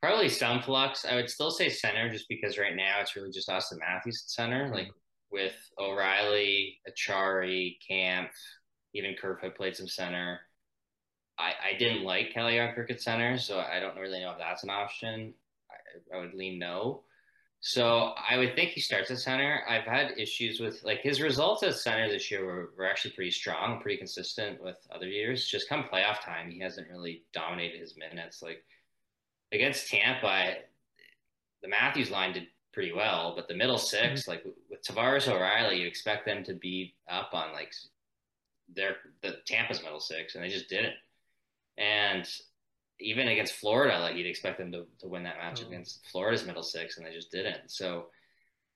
Probably 0.01 0.29
some 0.29 0.61
flux. 0.61 1.05
I 1.05 1.15
would 1.15 1.29
still 1.29 1.51
say 1.51 1.69
center, 1.69 2.09
just 2.09 2.29
because 2.29 2.57
right 2.57 2.75
now 2.75 2.99
it's 3.01 3.15
really 3.15 3.31
just 3.31 3.49
Auston 3.49 3.79
Matthews 3.79 4.23
at 4.25 4.31
center. 4.31 4.65
Mm-hmm. 4.65 4.73
Like 4.73 4.91
with 5.31 5.55
O'Reilly, 5.79 6.79
Acciari, 6.87 7.77
Kampf, 7.87 8.35
even 8.93 9.15
Kerfoot 9.19 9.55
played 9.55 9.75
some 9.75 9.87
center. 9.87 10.39
I, 11.39 11.53
I 11.73 11.77
didn't 11.77 12.03
like 12.03 12.33
Calle 12.33 12.51
Jarnkrok 12.51 12.99
center, 12.99 13.37
so 13.37 13.59
I 13.59 13.79
don't 13.79 13.97
really 13.97 14.19
know 14.21 14.31
if 14.31 14.37
that's 14.37 14.63
an 14.63 14.69
option. 14.69 15.33
I, 15.69 16.17
I 16.17 16.19
would 16.19 16.33
lean 16.33 16.59
no. 16.59 17.03
So 17.59 18.13
I 18.29 18.37
would 18.37 18.55
think 18.55 18.69
he 18.69 18.81
starts 18.81 19.09
at 19.09 19.19
center. 19.19 19.63
I've 19.67 19.83
had 19.83 20.17
issues 20.17 20.59
with 20.59 20.83
like 20.83 21.01
his 21.01 21.21
results 21.21 21.63
at 21.63 21.75
center 21.75 22.07
this 22.07 22.29
year 22.29 22.45
were, 22.45 22.69
were 22.77 22.85
actually 22.85 23.11
pretty 23.11 23.31
strong, 23.31 23.81
pretty 23.81 23.97
consistent 23.97 24.61
with 24.63 24.77
other 24.91 25.07
years. 25.07 25.47
Just 25.47 25.67
come 25.67 25.83
playoff 25.91 26.21
time, 26.21 26.51
he 26.51 26.59
hasn't 26.59 26.89
really 26.89 27.23
dominated 27.33 27.79
his 27.79 27.97
minutes. 27.97 28.41
Like 28.41 28.63
against 29.51 29.89
Tampa, 29.89 30.53
the 31.61 31.67
Matthews 31.67 32.11
line 32.11 32.33
did 32.33 32.47
pretty 32.73 32.93
well, 32.93 33.33
but 33.35 33.47
the 33.47 33.55
middle 33.55 33.79
6 33.79 34.21
mm-hmm. 34.21 34.29
like 34.29 34.45
with 34.69 34.83
Tavares 34.83 35.27
O'Reilly, 35.27 35.81
you 35.81 35.87
expect 35.87 36.25
them 36.25 36.43
to 36.43 36.53
be 36.53 36.93
up 37.09 37.31
on 37.33 37.53
like 37.53 37.73
their 38.73 38.97
the 39.21 39.37
Tampa's 39.45 39.81
middle 39.81 39.99
six, 39.99 40.35
and 40.35 40.43
they 40.43 40.49
just 40.49 40.69
didn't. 40.69 40.95
And 41.77 42.27
even 42.99 43.27
against 43.27 43.53
Florida, 43.55 43.99
like 43.99 44.15
you'd 44.15 44.27
expect 44.27 44.57
them 44.57 44.71
to, 44.71 44.85
to 44.99 45.07
win 45.07 45.23
that 45.23 45.37
match 45.37 45.61
oh. 45.63 45.67
against 45.67 46.05
Florida's 46.11 46.45
middle 46.45 46.63
six, 46.63 46.97
and 46.97 47.05
they 47.05 47.13
just 47.13 47.31
didn't. 47.31 47.69
So 47.69 48.07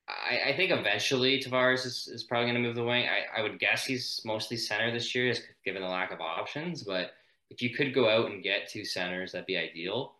I, 0.08 0.50
I 0.50 0.56
think 0.56 0.70
eventually 0.70 1.40
Tavares 1.40 1.86
is, 1.86 2.08
is 2.12 2.24
probably 2.24 2.50
going 2.50 2.62
to 2.62 2.68
move 2.68 2.76
the 2.76 2.84
wing. 2.84 3.06
I, 3.08 3.40
I 3.40 3.42
would 3.42 3.58
guess 3.58 3.84
he's 3.84 4.20
mostly 4.24 4.56
center 4.56 4.92
this 4.92 5.14
year, 5.14 5.32
just 5.32 5.44
given 5.64 5.82
the 5.82 5.88
lack 5.88 6.12
of 6.12 6.20
options. 6.20 6.82
But 6.82 7.12
if 7.50 7.62
you 7.62 7.70
could 7.70 7.94
go 7.94 8.08
out 8.08 8.30
and 8.30 8.42
get 8.42 8.68
two 8.68 8.84
centers, 8.84 9.32
that'd 9.32 9.46
be 9.46 9.56
ideal. 9.56 10.14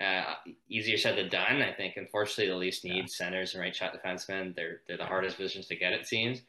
Uh, 0.00 0.34
easier 0.68 0.96
said 0.96 1.16
than 1.16 1.28
done. 1.28 1.62
I 1.62 1.72
think, 1.72 1.94
unfortunately, 1.96 2.48
the 2.48 2.56
Leafs 2.56 2.82
need 2.82 2.96
yeah. 2.96 3.06
centers 3.06 3.54
and 3.54 3.62
right 3.62 3.74
shot 3.74 3.94
defensemen. 3.94 4.54
They're 4.56 4.80
they're 4.86 4.96
the 4.96 5.04
hardest 5.04 5.36
positions 5.36 5.68
to 5.68 5.76
get, 5.76 5.92
it 5.92 6.06
seems. 6.06 6.42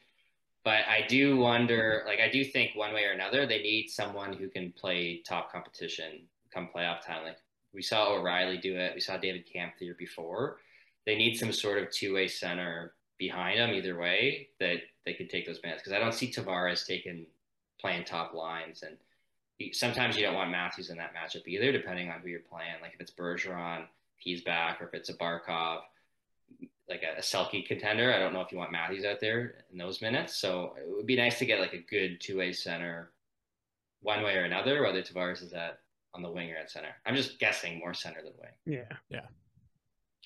But 0.64 0.80
I 0.88 1.06
do 1.06 1.36
wonder, 1.36 2.02
like, 2.06 2.18
I 2.18 2.28
do 2.28 2.44
think 2.44 2.74
one 2.74 2.92
way 2.92 3.04
or 3.04 3.12
another, 3.12 3.46
they 3.46 3.62
need 3.62 3.88
someone 3.88 4.32
who 4.32 4.48
can 4.48 4.72
play 4.72 5.22
top 5.24 5.52
competition 5.52 6.26
come 6.56 6.68
playoff 6.74 7.04
time. 7.04 7.24
Like 7.24 7.38
we 7.74 7.82
saw 7.82 8.14
O'Reilly 8.14 8.58
do 8.58 8.76
it. 8.76 8.94
We 8.94 9.00
saw 9.00 9.16
David 9.16 9.44
Kampf 9.50 9.78
the 9.78 9.84
year 9.84 9.96
before. 9.98 10.58
They 11.04 11.16
need 11.16 11.36
some 11.36 11.52
sort 11.52 11.82
of 11.82 11.90
two 11.90 12.14
way 12.14 12.28
center 12.28 12.94
behind 13.18 13.58
them 13.58 13.72
either 13.72 13.98
way 13.98 14.48
that 14.60 14.78
they 15.04 15.14
could 15.14 15.30
take 15.30 15.46
those 15.46 15.60
minutes 15.62 15.82
because 15.82 15.92
I 15.92 15.98
don't 15.98 16.12
see 16.12 16.30
Tavares 16.30 16.86
taking 16.86 17.26
playing 17.80 18.04
top 18.04 18.34
lines 18.34 18.82
and 18.82 18.96
sometimes 19.72 20.16
you 20.16 20.22
don't 20.22 20.34
want 20.34 20.50
Matthews 20.50 20.90
in 20.90 20.98
that 20.98 21.14
matchup 21.14 21.46
either, 21.46 21.72
depending 21.72 22.10
on 22.10 22.20
who 22.20 22.28
you're 22.28 22.40
playing. 22.40 22.74
Like 22.82 22.94
if 22.94 23.00
it's 23.00 23.10
Bergeron, 23.10 23.84
he's 24.18 24.42
back, 24.42 24.80
or 24.80 24.86
if 24.86 24.94
it's 24.94 25.08
a 25.08 25.14
Barkov, 25.14 25.80
like 26.88 27.02
a, 27.02 27.18
a 27.18 27.22
Selke 27.22 27.66
contender. 27.66 28.12
I 28.12 28.18
don't 28.18 28.32
know 28.32 28.42
if 28.42 28.52
you 28.52 28.58
want 28.58 28.72
Matthews 28.72 29.04
out 29.04 29.20
there 29.20 29.64
in 29.72 29.78
those 29.78 30.02
minutes. 30.02 30.36
So 30.36 30.74
it 30.78 30.94
would 30.94 31.06
be 31.06 31.16
nice 31.16 31.38
to 31.38 31.46
get 31.46 31.60
like 31.60 31.72
a 31.72 31.78
good 31.78 32.20
two 32.20 32.38
way 32.38 32.52
center, 32.52 33.10
one 34.02 34.22
way 34.22 34.36
or 34.36 34.44
another, 34.44 34.82
whether 34.82 35.02
Tavares 35.02 35.42
is 35.42 35.52
at 35.52 35.80
on 36.14 36.22
the 36.22 36.30
wing 36.30 36.50
or 36.50 36.56
at 36.56 36.70
center. 36.70 36.88
I'm 37.04 37.14
just 37.14 37.38
guessing 37.38 37.78
more 37.78 37.94
center 37.94 38.20
than 38.22 38.32
wing. 38.38 38.78
Yeah, 38.78 38.96
yeah, 39.10 39.26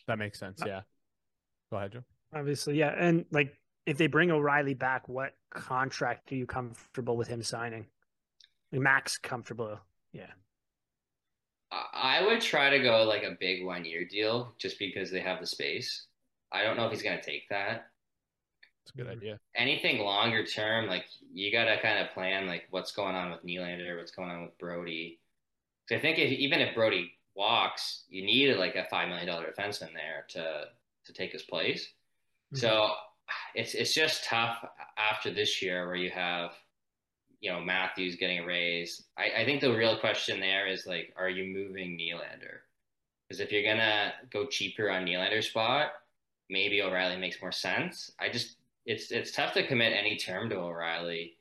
that 0.07 0.19
makes 0.19 0.39
sense. 0.39 0.63
Uh, 0.63 0.67
yeah, 0.67 0.81
go 1.71 1.79
ahead, 1.79 1.93
Joe. 1.93 2.05
Obviously, 2.35 2.79
yeah, 2.79 2.95
and 2.97 3.25
like 3.31 3.57
if 3.87 3.99
they 3.99 4.07
bring 4.07 4.31
O'Reilly 4.31 4.75
back, 4.75 5.09
what 5.09 5.33
contract 5.51 6.31
are 6.33 6.37
you 6.37 6.47
comfortable 6.47 7.17
with 7.17 7.29
him 7.29 7.43
signing? 7.43 7.87
Max 8.73 9.19
comfortable, 9.19 9.81
yeah. 10.13 10.31
I 11.73 12.25
would 12.27 12.41
try 12.41 12.71
to 12.71 12.81
go 12.81 13.05
like 13.05 13.23
a 13.23 13.37
big 13.39 13.65
one 13.65 13.85
year 13.85 14.05
deal 14.05 14.55
just 14.59 14.79
because 14.79 15.11
they 15.11 15.21
have 15.21 15.41
the 15.41 15.47
space. 15.47 16.07
I 16.53 16.63
don't 16.65 16.77
know 16.77 16.87
if 16.87 16.93
he's 16.93 17.03
going 17.03 17.19
to 17.19 17.25
take 17.25 17.49
that. 17.51 17.87
It's 18.83 18.93
a 18.95 18.99
good 18.99 19.07
idea. 19.07 19.39
Anything 19.55 20.01
longer 20.01 20.45
term, 20.45 20.89
like 20.89 21.05
you 21.33 21.53
got 21.53 21.67
to 21.67 21.81
kind 21.81 22.05
of 22.05 22.13
plan 22.13 22.47
like 22.47 22.65
what's 22.71 22.93
going 22.93 23.15
on 23.15 23.31
with 23.31 23.45
Nylander, 23.45 23.97
what's 23.99 24.11
going 24.11 24.31
on 24.31 24.43
with 24.43 24.59
Brodie. 24.59 25.21
So 25.91 25.97
I 25.97 26.01
think 26.01 26.21
if, 26.21 26.31
even 26.31 26.61
if 26.61 26.73
Brodie 26.73 27.11
walks, 27.35 28.05
you 28.09 28.25
need 28.25 28.57
like 28.57 28.77
a 28.77 28.87
five 28.89 29.09
million 29.09 29.27
dollar 29.27 29.47
defenseman 29.47 29.93
there 29.93 30.25
to 30.29 30.67
to 31.05 31.13
take 31.13 31.33
his 31.33 31.43
place. 31.43 31.83
Mm-hmm. 32.55 32.59
So 32.59 32.91
it's 33.57 33.75
it's 33.75 33.93
just 33.93 34.23
tough 34.25 34.65
after 34.97 35.33
this 35.33 35.61
year 35.61 35.89
where 35.89 35.97
you 35.97 36.11
have 36.11 36.53
you 37.41 37.51
know 37.51 37.61
Matthews 37.61 38.15
getting 38.15 38.39
a 38.39 38.47
raise. 38.47 39.03
I, 39.19 39.41
I 39.41 39.45
think 39.45 39.61
the 39.61 39.77
real 39.77 39.99
question 39.99 40.39
there 40.39 40.69
is 40.69 40.87
like, 40.87 41.13
are 41.19 41.29
you 41.29 41.53
moving 41.53 41.99
Nylander? 41.99 42.59
Because 43.29 43.41
if 43.41 43.51
you're 43.51 43.65
gonna 43.65 44.13
go 44.33 44.47
cheaper 44.47 44.91
on 44.91 45.05
Nylander's 45.05 45.49
spot, 45.49 45.89
maybe 46.49 46.83
O'Reilly 46.83 47.17
makes 47.17 47.43
more 47.43 47.51
sense. 47.51 48.13
I 48.21 48.29
just 48.29 48.59
it's 48.87 49.11
it's 49.11 49.33
tough 49.33 49.55
to 49.55 49.67
commit 49.67 49.93
any 49.93 50.17
term 50.17 50.51
to 50.51 50.57
O'Reilly 50.57 51.37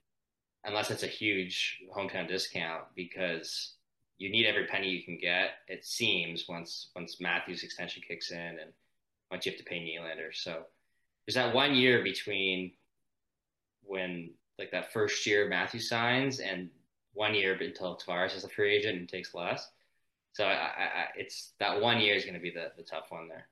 unless 0.64 0.90
it's 0.90 1.04
a 1.04 1.08
huge 1.08 1.84
hometown 1.96 2.28
discount 2.28 2.86
because 2.96 3.76
you 4.20 4.30
need 4.30 4.46
every 4.46 4.68
penny 4.68 4.90
you 4.90 5.04
can 5.04 5.18
get. 5.18 5.52
It 5.68 5.86
seems 5.86 6.46
once 6.48 6.90
once 6.96 7.20
Matthews 7.20 7.64
extension 7.64 8.04
kicks 8.08 8.32
in 8.32 8.38
and 8.38 8.72
once 9.32 9.46
you 9.46 9.52
have 9.54 9.60
to 9.60 9.66
pay 9.66 9.80
Nylander. 9.80 10.34
So 10.34 10.64
there's 11.26 11.36
that 11.36 11.56
one 11.56 11.74
year 11.74 12.04
between 12.04 12.74
when 13.82 14.32
like 14.60 14.72
that 14.72 14.92
first 14.92 15.26
year 15.26 15.48
Matthew 15.48 15.80
signs 15.80 16.40
and 16.40 16.70
one 17.14 17.34
year 17.34 17.58
until 17.60 17.98
Tavares 17.98 18.36
is 18.36 18.44
a 18.44 18.50
free 18.50 18.76
agent 18.76 19.00
and 19.00 19.10
takes 19.10 19.34
less. 19.34 19.68
So 20.34 20.46
I, 20.46 20.52
I, 20.52 21.06
it's 21.16 21.54
that 21.60 21.82
one 21.82 22.00
year 22.00 22.16
is 22.16 22.24
going 22.24 22.36
to 22.36 22.40
be 22.40 22.52
the, 22.52 22.72
the 22.78 22.84
tough 22.84 23.06
one 23.10 23.28
there. 23.28 23.48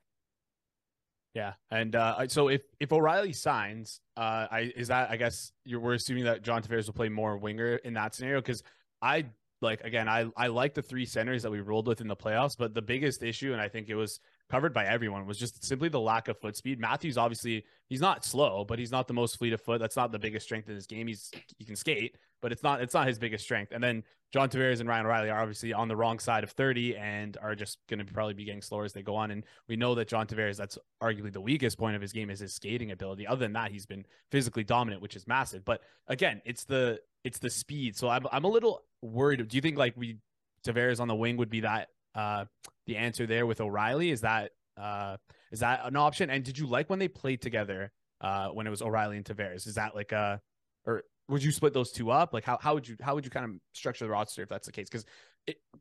Yeah, 1.34 1.54
and 1.70 1.94
uh, 1.94 2.26
so 2.28 2.48
if 2.48 2.62
if 2.80 2.92
O'Reilly 2.92 3.32
signs, 3.32 4.00
uh, 4.16 4.46
I 4.50 4.72
is 4.74 4.88
that 4.88 5.10
I 5.10 5.16
guess 5.16 5.52
you're 5.64 5.80
we're 5.80 5.94
assuming 5.94 6.24
that 6.24 6.42
John 6.42 6.62
Tavares 6.62 6.86
will 6.86 6.94
play 6.94 7.08
more 7.08 7.36
winger 7.36 7.76
in 7.76 7.94
that 7.94 8.14
scenario 8.14 8.40
because 8.40 8.62
I 9.00 9.26
like 9.60 9.82
again 9.82 10.08
I 10.08 10.26
I 10.36 10.48
like 10.48 10.74
the 10.74 10.82
three 10.82 11.06
centers 11.06 11.42
that 11.42 11.50
we 11.50 11.60
rolled 11.60 11.86
with 11.86 12.00
in 12.00 12.08
the 12.08 12.16
playoffs, 12.16 12.56
but 12.56 12.74
the 12.74 12.82
biggest 12.82 13.22
issue 13.22 13.52
and 13.52 13.60
I 13.60 13.68
think 13.68 13.88
it 13.88 13.94
was 13.94 14.20
covered 14.50 14.72
by 14.72 14.86
everyone 14.86 15.26
was 15.26 15.38
just 15.38 15.64
simply 15.64 15.88
the 15.88 16.00
lack 16.00 16.28
of 16.28 16.38
foot 16.38 16.56
speed. 16.56 16.80
Matthews 16.80 17.18
obviously 17.18 17.64
he's 17.88 18.00
not 18.00 18.24
slow, 18.24 18.64
but 18.64 18.78
he's 18.78 18.92
not 18.92 19.08
the 19.08 19.14
most 19.14 19.38
fleet 19.38 19.52
of 19.52 19.60
foot. 19.60 19.80
That's 19.80 19.96
not 19.96 20.12
the 20.12 20.18
biggest 20.18 20.46
strength 20.46 20.68
in 20.68 20.74
his 20.74 20.86
game. 20.86 21.06
He's 21.06 21.30
he 21.58 21.64
can 21.64 21.76
skate, 21.76 22.16
but 22.40 22.52
it's 22.52 22.62
not 22.62 22.80
it's 22.80 22.94
not 22.94 23.06
his 23.06 23.18
biggest 23.18 23.44
strength. 23.44 23.72
And 23.72 23.82
then 23.82 24.04
John 24.32 24.50
Tavares 24.50 24.80
and 24.80 24.88
Ryan 24.88 25.06
O'Reilly 25.06 25.30
are 25.30 25.40
obviously 25.40 25.72
on 25.72 25.88
the 25.88 25.96
wrong 25.96 26.18
side 26.18 26.44
of 26.44 26.50
30 26.50 26.96
and 26.96 27.36
are 27.40 27.54
just 27.54 27.78
going 27.88 28.04
to 28.04 28.12
probably 28.12 28.34
be 28.34 28.44
getting 28.44 28.60
slower 28.60 28.84
as 28.84 28.92
they 28.92 29.02
go 29.02 29.16
on. 29.16 29.30
And 29.30 29.44
we 29.68 29.76
know 29.76 29.94
that 29.94 30.08
John 30.08 30.26
Tavares, 30.26 30.56
that's 30.56 30.76
arguably 31.02 31.32
the 31.32 31.40
weakest 31.40 31.78
point 31.78 31.96
of 31.96 32.02
his 32.02 32.12
game 32.12 32.28
is 32.28 32.40
his 32.40 32.54
skating 32.54 32.90
ability. 32.90 33.26
Other 33.26 33.40
than 33.40 33.54
that, 33.54 33.70
he's 33.70 33.86
been 33.86 34.04
physically 34.30 34.64
dominant, 34.64 35.00
which 35.00 35.16
is 35.16 35.26
massive. 35.26 35.64
But 35.64 35.80
again, 36.08 36.42
it's 36.44 36.64
the 36.64 37.00
it's 37.24 37.38
the 37.38 37.50
speed. 37.50 37.96
So 37.96 38.08
I'm 38.08 38.26
I'm 38.30 38.44
a 38.44 38.48
little 38.48 38.82
worried. 39.02 39.46
Do 39.46 39.56
you 39.56 39.60
think 39.60 39.78
like 39.78 39.94
we 39.96 40.18
Tavares 40.66 41.00
on 41.00 41.08
the 41.08 41.14
wing 41.14 41.36
would 41.36 41.50
be 41.50 41.60
that 41.60 41.88
uh 42.14 42.44
the 42.86 42.96
answer 42.96 43.26
there 43.26 43.46
with 43.46 43.60
O'Reilly? 43.60 44.10
Is 44.10 44.22
that 44.22 44.50
uh, 44.76 45.16
is 45.50 45.60
that 45.60 45.80
an 45.84 45.96
option? 45.96 46.30
And 46.30 46.44
did 46.44 46.58
you 46.58 46.66
like 46.66 46.88
when 46.88 46.98
they 46.98 47.08
played 47.08 47.42
together 47.42 47.92
uh, 48.20 48.48
when 48.48 48.66
it 48.66 48.70
was 48.70 48.82
O'Reilly 48.82 49.16
and 49.16 49.26
Tavares? 49.26 49.66
Is 49.66 49.74
that 49.74 49.94
like 49.94 50.12
a 50.12 50.40
or 50.86 51.02
would 51.28 51.42
you 51.42 51.52
split 51.52 51.74
those 51.74 51.92
two 51.92 52.10
up? 52.10 52.32
Like 52.32 52.44
how 52.44 52.58
how 52.60 52.74
would 52.74 52.88
you 52.88 52.96
how 53.00 53.14
would 53.14 53.24
you 53.24 53.30
kind 53.30 53.44
of 53.44 53.52
structure 53.72 54.04
the 54.04 54.10
roster 54.10 54.42
if 54.42 54.48
that's 54.48 54.66
the 54.66 54.72
case? 54.72 54.88
Because 54.88 55.04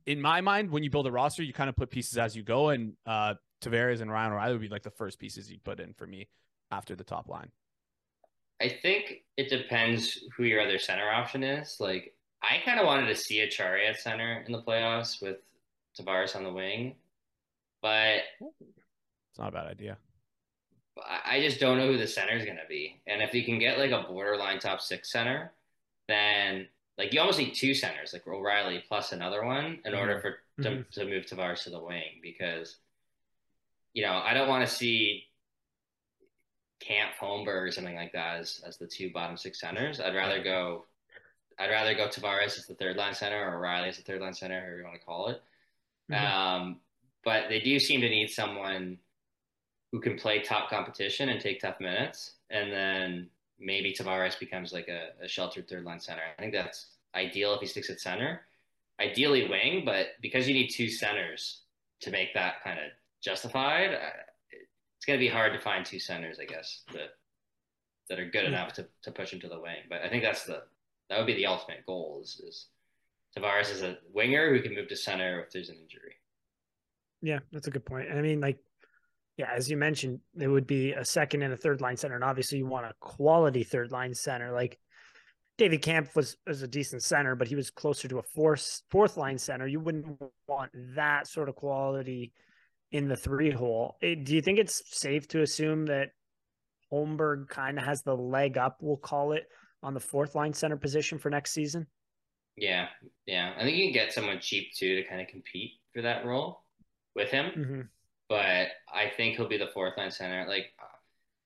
in 0.06 0.22
my 0.22 0.42
mind, 0.42 0.72
when 0.72 0.84
you 0.84 0.90
build 0.90 1.08
a 1.08 1.12
roster, 1.12 1.44
you 1.44 1.54
kind 1.54 1.70
of 1.70 1.76
put 1.76 1.90
pieces 1.90 2.18
as 2.18 2.36
you 2.36 2.44
go, 2.44 2.70
and 2.70 2.94
uh, 3.06 3.34
Tavares 3.62 4.02
and 4.02 4.12
Ryan 4.12 4.34
O'Reilly 4.34 4.54
would 4.54 4.62
be 4.62 4.70
like 4.70 4.84
the 4.84 4.92
first 4.92 5.20
pieces 5.20 5.52
you 5.52 5.60
put 5.64 5.80
in 5.80 5.94
for 5.94 6.08
me 6.08 6.30
after 6.72 6.96
the 6.96 7.04
top 7.04 7.28
line. 7.28 7.52
I 8.62 8.70
think 8.70 9.24
it 9.36 9.50
depends 9.50 10.18
who 10.36 10.44
your 10.44 10.62
other 10.62 10.80
center 10.80 11.10
option 11.10 11.44
is. 11.44 11.78
Like 11.80 12.14
I 12.42 12.58
kind 12.66 12.80
of 12.80 12.86
wanted 12.86 13.08
to 13.08 13.16
see 13.16 13.38
Acciari 13.38 13.90
at 13.90 14.00
center 14.00 14.44
in 14.46 14.52
the 14.52 14.62
playoffs 14.62 15.22
with 15.22 15.38
Tavares 16.00 16.36
on 16.36 16.44
the 16.44 16.52
wing, 16.52 16.96
but 17.82 18.20
it's 18.40 19.40
not 19.40 19.50
a 19.50 19.52
bad 19.52 19.68
idea. 19.68 19.98
I 21.26 21.42
just 21.42 21.60
don't 21.60 21.78
know 21.78 21.88
who 21.88 21.98
the 21.98 22.08
center 22.08 22.34
is 22.34 22.46
going 22.46 22.58
to 22.58 22.68
be. 22.68 23.02
And 23.06 23.22
if 23.22 23.34
you 23.34 23.44
can 23.44 23.60
get 23.60 23.78
like 23.78 23.92
a 23.92 24.08
borderline 24.08 24.60
top 24.60 24.82
six 24.82 25.12
center, 25.12 25.52
then 26.08 26.68
like 26.98 27.14
you 27.14 27.20
almost 27.20 27.38
need 27.38 27.54
two 27.54 27.74
centers, 27.74 28.14
like 28.14 28.28
O'Reilly 28.28 28.84
plus 28.88 29.12
another 29.12 29.46
one, 29.46 29.80
in 29.86 29.92
mm-hmm. 29.92 30.00
order 30.00 30.20
for 30.20 30.64
to, 30.64 30.70
mm-hmm. 30.70 30.82
to 30.92 31.06
move 31.06 31.26
Tavares 31.26 31.64
to 31.64 31.70
the 31.70 31.80
wing 31.80 32.20
because, 32.24 32.78
you 33.94 34.04
know, 34.04 34.22
I 34.26 34.34
don't 34.34 34.50
want 34.50 34.68
to 34.68 34.74
see 34.74 35.26
Kampf 36.80 37.18
Holmberg 37.22 37.68
or 37.68 37.72
something 37.72 37.96
like 37.96 38.14
that 38.14 38.38
as, 38.38 38.62
as 38.66 38.78
the 38.78 38.88
two 38.88 39.12
bottom 39.12 39.38
six 39.38 39.60
centers. 39.60 40.00
I'd 40.00 40.16
rather 40.16 40.44
go, 40.44 40.86
I'd 41.60 41.72
rather 41.72 41.96
go 41.96 42.08
Tavares 42.08 42.58
as 42.58 42.68
the 42.68 42.76
third 42.76 42.98
line 42.98 43.14
center 43.14 43.50
or 43.50 43.56
O'Reilly 43.56 43.90
as 43.90 43.98
the 43.98 44.04
third 44.04 44.22
line 44.22 44.34
center, 44.34 44.60
however 44.60 44.78
you 44.78 44.84
want 44.84 45.00
to 45.00 45.06
call 45.06 45.28
it. 45.30 45.42
Mm-hmm. 46.12 46.26
Um, 46.26 46.80
but 47.24 47.50
they 47.50 47.60
do 47.60 47.80
seem 47.80 48.02
to 48.02 48.10
need 48.10 48.30
someone 48.30 48.98
who 49.92 50.00
can 50.00 50.18
play 50.18 50.42
top 50.42 50.70
competition 50.70 51.30
and 51.30 51.42
take 51.42 51.60
tough 51.60 51.80
minutes. 51.80 52.34
And 52.50 52.72
then 52.72 53.30
maybe 53.60 53.94
Tavares 53.94 54.40
becomes 54.40 54.72
like 54.72 54.88
a, 54.88 55.10
a 55.24 55.28
sheltered 55.28 55.68
third 55.68 55.84
line 55.84 56.00
center. 56.00 56.22
I 56.38 56.42
think 56.42 56.54
that's 56.54 56.88
ideal 57.16 57.54
if 57.54 57.62
he 57.62 57.68
sticks 57.68 57.90
at 57.90 58.00
center. 58.00 58.42
Ideally 59.00 59.48
wing, 59.48 59.84
but 59.86 60.08
because 60.22 60.48
you 60.48 60.54
need 60.54 60.70
two 60.70 60.90
centers 60.90 61.62
to 62.02 62.12
make 62.12 62.34
that 62.34 62.64
kind 62.64 62.80
of 62.80 62.86
justified, 63.22 63.92
it's 64.52 65.06
going 65.06 65.20
to 65.20 65.26
be 65.26 65.30
hard 65.30 65.54
to 65.54 65.60
find 65.60 65.86
two 65.86 66.00
centers, 66.00 66.40
I 66.40 66.46
guess, 66.46 66.82
that 66.94 67.16
that 68.10 68.20
are 68.20 68.30
good 68.30 68.44
yeah. 68.44 68.50
enough 68.50 68.74
to, 68.74 68.88
to 69.04 69.12
push 69.12 69.34
him 69.34 69.40
to 69.42 69.50
the 69.50 69.60
wing. 69.60 69.84
But 69.90 70.02
I 70.02 70.10
think 70.10 70.24
that's 70.24 70.46
the 70.46 70.64
that 71.10 71.18
would 71.18 71.28
be 71.28 71.36
the 71.36 71.46
ultimate 71.46 71.86
goal 71.86 72.20
is, 72.24 72.42
is 72.46 72.68
Tavares 73.38 73.72
is 73.72 73.84
a 73.84 73.98
winger 74.14 74.54
who 74.54 74.62
can 74.62 74.76
move 74.76 74.88
to 74.88 74.96
center 74.96 75.42
if 75.42 75.52
there's 75.52 75.70
an 75.70 75.78
injury. 75.82 76.16
Yeah, 77.22 77.40
that's 77.52 77.68
a 77.68 77.72
good 77.72 77.86
point. 77.86 78.10
I 78.12 78.22
mean, 78.22 78.40
like, 78.40 78.58
yeah, 79.38 79.50
as 79.56 79.70
you 79.70 79.78
mentioned, 79.78 80.20
it 80.40 80.48
would 80.48 80.68
be 80.68 80.94
a 80.94 81.06
second 81.06 81.44
and 81.44 81.54
a 81.54 81.58
third 81.58 81.82
line 81.82 81.98
center, 81.98 82.16
and 82.16 82.24
obviously 82.24 82.58
you 82.58 82.66
want 82.66 82.86
a 82.86 82.94
quality 83.00 83.64
third 83.64 83.92
line 83.92 84.14
center. 84.14 84.52
Like 84.52 84.80
David 85.58 85.82
Kampf 85.82 86.16
was 86.16 86.38
was 86.46 86.62
a 86.62 86.68
decent 86.68 87.04
center, 87.04 87.36
but 87.36 87.48
he 87.48 87.56
was 87.56 87.70
closer 87.70 88.08
to 88.08 88.20
a 88.20 88.24
fourth 88.24 88.82
fourth 88.90 89.18
line 89.18 89.38
center. 89.38 89.68
You 89.68 89.80
wouldn't 89.80 90.20
want 90.48 90.72
that 90.96 91.28
sort 91.28 91.50
of 91.50 91.56
quality 91.56 92.34
in 92.92 93.08
the 93.08 93.16
three 93.16 93.52
hole. 93.52 93.98
It, 94.02 94.24
do 94.24 94.34
you 94.34 94.42
think 94.42 94.60
it's 94.60 94.82
safe 94.98 95.28
to 95.30 95.42
assume 95.42 95.88
that 95.88 96.10
Holmberg 96.92 97.50
kind 97.50 97.78
of 97.78 97.86
has 97.86 98.02
the 98.04 98.16
leg 98.16 98.58
up, 98.58 98.78
we'll 98.82 98.98
call 98.98 99.34
it, 99.34 99.44
on 99.84 99.94
the 99.94 100.00
fourth 100.00 100.36
line 100.36 100.54
center 100.54 100.78
position 100.78 101.18
for 101.18 101.30
next 101.30 101.52
season? 101.52 101.88
Yeah, 102.56 102.88
yeah. 103.26 103.54
I 103.58 103.64
think 103.64 103.78
you 103.78 103.86
can 103.86 103.94
get 103.94 104.14
someone 104.14 104.40
cheap 104.40 104.74
too 104.74 104.96
to 104.96 105.04
kind 105.08 105.22
of 105.22 105.28
compete 105.28 105.74
for 105.94 106.02
that 106.02 106.26
role 106.26 106.64
with 107.16 107.30
him. 107.30 107.52
Mm-hmm. 107.56 107.82
But 108.30 108.68
I 108.94 109.12
think 109.16 109.36
he'll 109.36 109.48
be 109.48 109.58
the 109.58 109.70
fourth 109.74 109.98
line 109.98 110.12
center. 110.12 110.46
Like, 110.48 110.74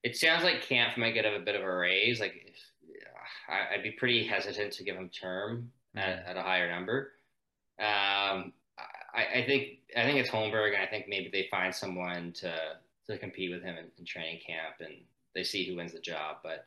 it 0.02 0.16
sounds 0.16 0.42
like 0.42 0.62
Kampf 0.62 0.96
might 0.96 1.12
get 1.12 1.24
a 1.24 1.38
bit 1.44 1.54
of 1.54 1.62
a 1.62 1.76
raise. 1.76 2.18
Like, 2.18 2.32
if, 2.46 2.56
I, 3.48 3.76
would 3.76 3.84
be 3.84 3.92
pretty 3.92 4.26
hesitant 4.26 4.72
to 4.74 4.84
give 4.84 4.96
him 4.96 5.08
term 5.08 5.70
at, 5.94 6.02
mm-hmm. 6.02 6.30
at 6.30 6.36
a 6.36 6.42
higher 6.42 6.70
number. 6.70 7.12
Um, 7.78 8.52
I, 9.14 9.26
I, 9.36 9.44
think 9.46 9.78
I 9.96 10.02
think 10.02 10.18
it's 10.18 10.30
Holmberg, 10.30 10.74
and 10.74 10.82
I 10.82 10.86
think 10.86 11.06
maybe 11.08 11.28
they 11.30 11.48
find 11.50 11.74
someone 11.74 12.32
to 12.34 12.54
to 13.08 13.18
compete 13.18 13.50
with 13.50 13.62
him 13.62 13.76
in, 13.76 13.86
in 13.98 14.04
training 14.04 14.40
camp, 14.46 14.76
and 14.80 14.94
they 15.34 15.42
see 15.42 15.64
who 15.64 15.76
wins 15.76 15.92
the 15.92 16.00
job. 16.00 16.36
But 16.42 16.66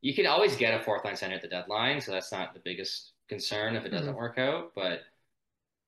you 0.00 0.14
can 0.14 0.26
always 0.26 0.56
get 0.56 0.78
a 0.78 0.82
fourth 0.82 1.04
line 1.04 1.16
center 1.16 1.34
at 1.34 1.42
the 1.42 1.48
deadline, 1.48 2.00
so 2.00 2.12
that's 2.12 2.32
not 2.32 2.54
the 2.54 2.60
biggest 2.60 3.12
concern 3.28 3.76
if 3.76 3.84
it 3.84 3.90
doesn't 3.90 4.08
mm-hmm. 4.08 4.16
work 4.16 4.38
out. 4.38 4.72
But 4.74 5.02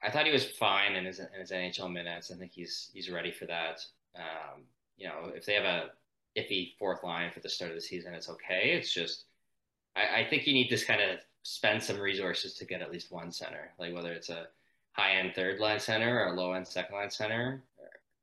I 0.02 0.10
thought 0.10 0.26
he 0.26 0.32
was 0.32 0.44
fine 0.44 0.94
in 0.94 1.04
his 1.04 1.18
in 1.18 1.40
his 1.40 1.50
NHL 1.50 1.92
minutes. 1.92 2.30
I 2.30 2.36
think 2.36 2.52
he's 2.52 2.90
he's 2.92 3.10
ready 3.10 3.30
for 3.32 3.46
that. 3.46 3.80
Um, 4.16 4.62
you 4.96 5.08
know, 5.08 5.30
if 5.34 5.46
they 5.46 5.54
have 5.54 5.64
a 5.64 5.90
iffy 6.36 6.76
fourth 6.78 7.02
line 7.02 7.30
for 7.30 7.40
the 7.40 7.48
start 7.48 7.70
of 7.70 7.76
the 7.76 7.82
season, 7.82 8.14
it's 8.14 8.28
okay. 8.28 8.72
It's 8.72 8.92
just 8.92 9.24
I, 9.96 10.20
I 10.20 10.26
think 10.28 10.46
you 10.46 10.52
need 10.52 10.68
to 10.68 10.84
kind 10.84 11.00
of 11.00 11.18
spend 11.42 11.82
some 11.82 11.98
resources 11.98 12.54
to 12.54 12.64
get 12.64 12.82
at 12.82 12.92
least 12.92 13.10
one 13.10 13.32
center, 13.32 13.72
like 13.78 13.94
whether 13.94 14.12
it's 14.12 14.28
a 14.28 14.46
high 14.92 15.12
end 15.12 15.32
third 15.34 15.58
line 15.58 15.80
center 15.80 16.20
or 16.20 16.32
a 16.32 16.36
low 16.36 16.52
end 16.52 16.66
second 16.66 16.94
line 16.94 17.10
center. 17.10 17.62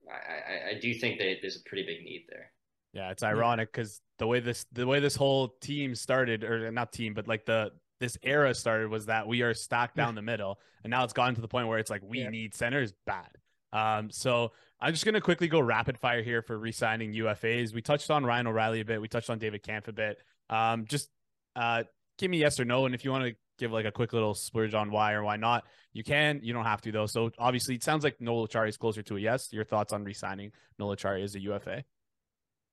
I, 0.10 0.14
I, 0.14 0.70
I 0.72 0.80
do 0.80 0.94
think 0.94 1.20
that 1.20 1.38
there's 1.42 1.58
a 1.58 1.64
pretty 1.64 1.86
big 1.86 2.04
need 2.04 2.26
there. 2.30 2.52
Yeah, 2.94 3.12
it's 3.12 3.24
ironic 3.24 3.72
because 3.72 4.02
the 4.18 4.28
way 4.28 4.40
this 4.40 4.66
the 4.72 4.88
way 4.88 5.00
this 5.00 5.16
whole 5.16 5.50
team 5.62 5.94
started, 5.96 6.44
or 6.44 6.72
not 6.72 6.92
team, 6.92 7.14
but 7.14 7.28
like 7.28 7.46
the 7.46 7.72
this 8.00 8.18
era 8.24 8.54
started 8.54 8.90
was 8.90 9.08
that 9.08 9.28
we 9.28 9.42
are 9.42 9.54
stacked 9.54 9.96
down 9.96 10.16
the 10.16 10.22
middle, 10.22 10.60
and 10.84 10.92
now 10.92 11.04
it's 11.04 11.14
gotten 11.14 11.36
to 11.36 11.42
the 11.42 11.48
point 11.48 11.68
where 11.68 11.80
it's 11.80 11.90
like 11.90 12.02
we 12.04 12.22
yeah. 12.22 12.30
need 12.30 12.56
centers 12.56 12.94
bad. 13.06 13.30
Um, 13.72 14.10
so 14.10 14.54
I'm 14.82 14.94
just 14.94 15.06
gonna 15.06 15.22
quickly 15.22 15.48
go 15.48 15.60
rapid 15.60 15.98
fire 15.98 16.24
here 16.24 16.42
for 16.42 16.58
re-signing 16.58 17.14
UFAs. 17.14 17.74
We 17.74 17.82
touched 17.82 18.10
on 18.10 18.26
Ryan 18.26 18.48
O'Reilly 18.48 18.80
a 18.80 18.86
bit. 18.86 19.02
We 19.02 19.08
touched 19.08 19.30
on 19.30 19.38
David 19.38 19.62
Kampf 19.62 19.88
a 19.88 19.94
bit. 19.94 20.18
Um, 20.50 20.86
just 20.86 21.10
uh, 21.56 21.84
give 22.18 22.32
me 22.32 22.38
yes 22.38 22.60
or 22.60 22.66
no, 22.66 22.86
and 22.86 22.96
if 22.96 23.06
you 23.06 23.12
want 23.12 23.26
to 23.26 23.36
give 23.60 23.72
like 23.72 23.86
a 23.86 23.92
quick 23.92 24.14
little 24.14 24.34
splurge 24.34 24.74
on 24.74 24.90
why 24.90 25.14
or 25.14 25.24
why 25.24 25.36
not, 25.36 25.66
you 25.94 26.04
can. 26.04 26.40
You 26.42 26.54
don't 26.54 26.66
have 26.66 26.82
to 26.82 26.92
though. 26.92 27.06
So 27.06 27.30
obviously, 27.38 27.76
it 27.76 27.84
sounds 27.84 28.04
like 28.04 28.20
Noel 28.20 28.48
Acciari 28.48 28.70
is 28.70 28.78
closer 28.78 29.04
to 29.04 29.18
a 29.18 29.20
yes. 29.20 29.54
Your 29.54 29.66
thoughts 29.66 29.94
on 29.94 30.04
re-signing 30.04 30.52
Noel 30.80 30.96
Acciari 30.96 31.24
as 31.24 31.36
a 31.36 31.42
UFA? 31.42 31.84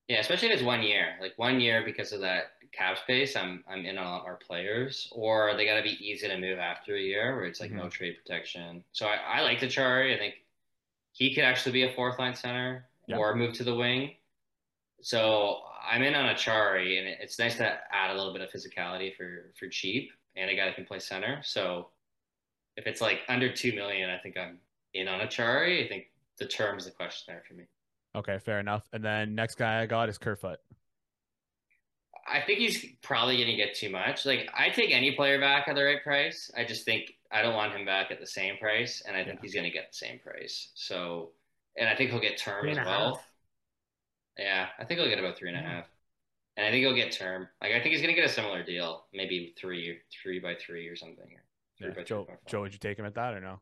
Yeah, 0.07 0.19
especially 0.19 0.49
if 0.49 0.55
it's 0.55 0.63
one 0.63 0.83
year. 0.83 1.15
Like 1.21 1.33
one 1.37 1.59
year 1.59 1.83
because 1.85 2.13
of 2.13 2.21
that 2.21 2.51
cap 2.71 2.97
space, 2.97 3.35
I'm 3.35 3.63
I'm 3.69 3.85
in 3.85 3.97
on 3.97 4.05
a 4.05 4.09
lot 4.09 4.23
more 4.23 4.35
players. 4.35 5.09
Or 5.11 5.53
they 5.55 5.65
gotta 5.65 5.83
be 5.83 5.97
easy 5.99 6.27
to 6.27 6.37
move 6.37 6.59
after 6.59 6.95
a 6.95 6.99
year 6.99 7.35
where 7.35 7.45
it's 7.45 7.59
like 7.59 7.69
mm-hmm. 7.69 7.79
no 7.79 7.89
trade 7.89 8.17
protection. 8.23 8.83
So 8.93 9.07
I, 9.07 9.39
I 9.39 9.41
like 9.41 9.59
Acciari. 9.59 10.15
I 10.15 10.17
think 10.17 10.35
he 11.11 11.33
could 11.33 11.43
actually 11.43 11.73
be 11.73 11.83
a 11.83 11.93
fourth 11.93 12.19
line 12.19 12.35
center 12.35 12.85
yeah. 13.07 13.17
or 13.17 13.35
move 13.35 13.53
to 13.53 13.63
the 13.63 13.75
wing. 13.75 14.11
So 15.01 15.59
I'm 15.89 16.03
in 16.03 16.15
on 16.15 16.33
Acciari, 16.33 16.99
and 16.99 17.07
it's 17.07 17.39
nice 17.39 17.55
to 17.57 17.77
add 17.91 18.11
a 18.11 18.15
little 18.15 18.33
bit 18.33 18.41
of 18.41 18.49
physicality 18.49 19.15
for 19.15 19.51
for 19.59 19.67
cheap, 19.67 20.11
and 20.35 20.49
a 20.49 20.55
guy 20.55 20.65
that 20.65 20.75
can 20.75 20.85
play 20.85 20.99
center. 20.99 21.41
So 21.43 21.89
if 22.77 22.87
it's 22.87 23.01
like 23.01 23.21
under 23.27 23.51
two 23.51 23.73
million, 23.73 24.09
I 24.09 24.19
think 24.19 24.37
I'm 24.37 24.59
in 24.93 25.07
on 25.07 25.19
Acciari. 25.19 25.83
I 25.83 25.87
think 25.87 26.05
the 26.37 26.45
term 26.45 26.77
is 26.77 26.85
the 26.85 26.91
question 26.91 27.33
there 27.33 27.43
for 27.47 27.55
me. 27.55 27.63
Okay, 28.17 28.39
fair 28.39 28.59
enough. 28.59 28.87
And 28.91 29.03
then 29.03 29.35
next 29.35 29.55
guy 29.55 29.81
I 29.81 29.85
got 29.85 30.09
is 30.09 30.17
Kerfoot. 30.17 30.57
I 32.27 32.41
think 32.41 32.59
he's 32.59 32.83
probably 33.01 33.37
going 33.37 33.49
to 33.49 33.55
get 33.55 33.75
too 33.75 33.89
much. 33.89 34.25
Like 34.25 34.49
I 34.57 34.69
take 34.69 34.91
any 34.91 35.11
player 35.15 35.39
back 35.39 35.67
at 35.67 35.75
the 35.75 35.83
right 35.83 36.03
price. 36.03 36.51
I 36.57 36.65
just 36.65 36.83
think 36.83 37.13
I 37.31 37.41
don't 37.41 37.53
want 37.53 37.73
him 37.73 37.85
back 37.85 38.11
at 38.11 38.19
the 38.19 38.27
same 38.27 38.57
price, 38.57 39.01
and 39.07 39.15
I 39.15 39.23
think 39.23 39.35
yeah. 39.35 39.41
he's 39.43 39.53
going 39.53 39.65
to 39.65 39.71
get 39.71 39.91
the 39.91 39.97
same 39.97 40.19
price. 40.19 40.71
So, 40.73 41.31
and 41.77 41.87
I 41.87 41.95
think 41.95 42.09
he'll 42.09 42.19
get 42.19 42.37
term 42.37 42.67
as 42.67 42.77
well. 42.77 43.15
Half. 43.15 43.25
Yeah, 44.39 44.67
I 44.77 44.83
think 44.83 44.99
he'll 44.99 45.09
get 45.09 45.19
about 45.19 45.37
three 45.37 45.49
and 45.49 45.57
a 45.57 45.61
half, 45.61 45.85
and 46.57 46.65
I 46.65 46.71
think 46.71 46.81
he'll 46.83 46.95
get 46.95 47.11
term. 47.11 47.47
Like 47.61 47.71
I 47.71 47.79
think 47.79 47.93
he's 47.93 48.01
going 48.01 48.13
to 48.13 48.19
get 48.19 48.29
a 48.29 48.33
similar 48.33 48.63
deal, 48.63 49.05
maybe 49.13 49.53
three, 49.57 49.99
three 50.21 50.39
by 50.39 50.55
three 50.55 50.87
or 50.87 50.95
something. 50.95 51.29
Or 51.81 51.87
yeah. 51.87 52.03
Joe, 52.03 52.27
Joe, 52.47 52.61
would 52.61 52.73
you 52.73 52.79
take 52.79 52.99
him 52.99 53.05
at 53.05 53.15
that 53.15 53.35
or 53.35 53.39
no? 53.41 53.61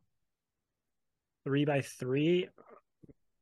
Three 1.43 1.65
by 1.65 1.81
three. 1.81 2.49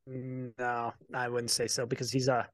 No, 0.05 0.93
I 1.13 1.29
wouldn't 1.29 1.51
say 1.51 1.67
so 1.67 1.85
because 1.85 2.11
he's 2.11 2.27
a 2.27 2.47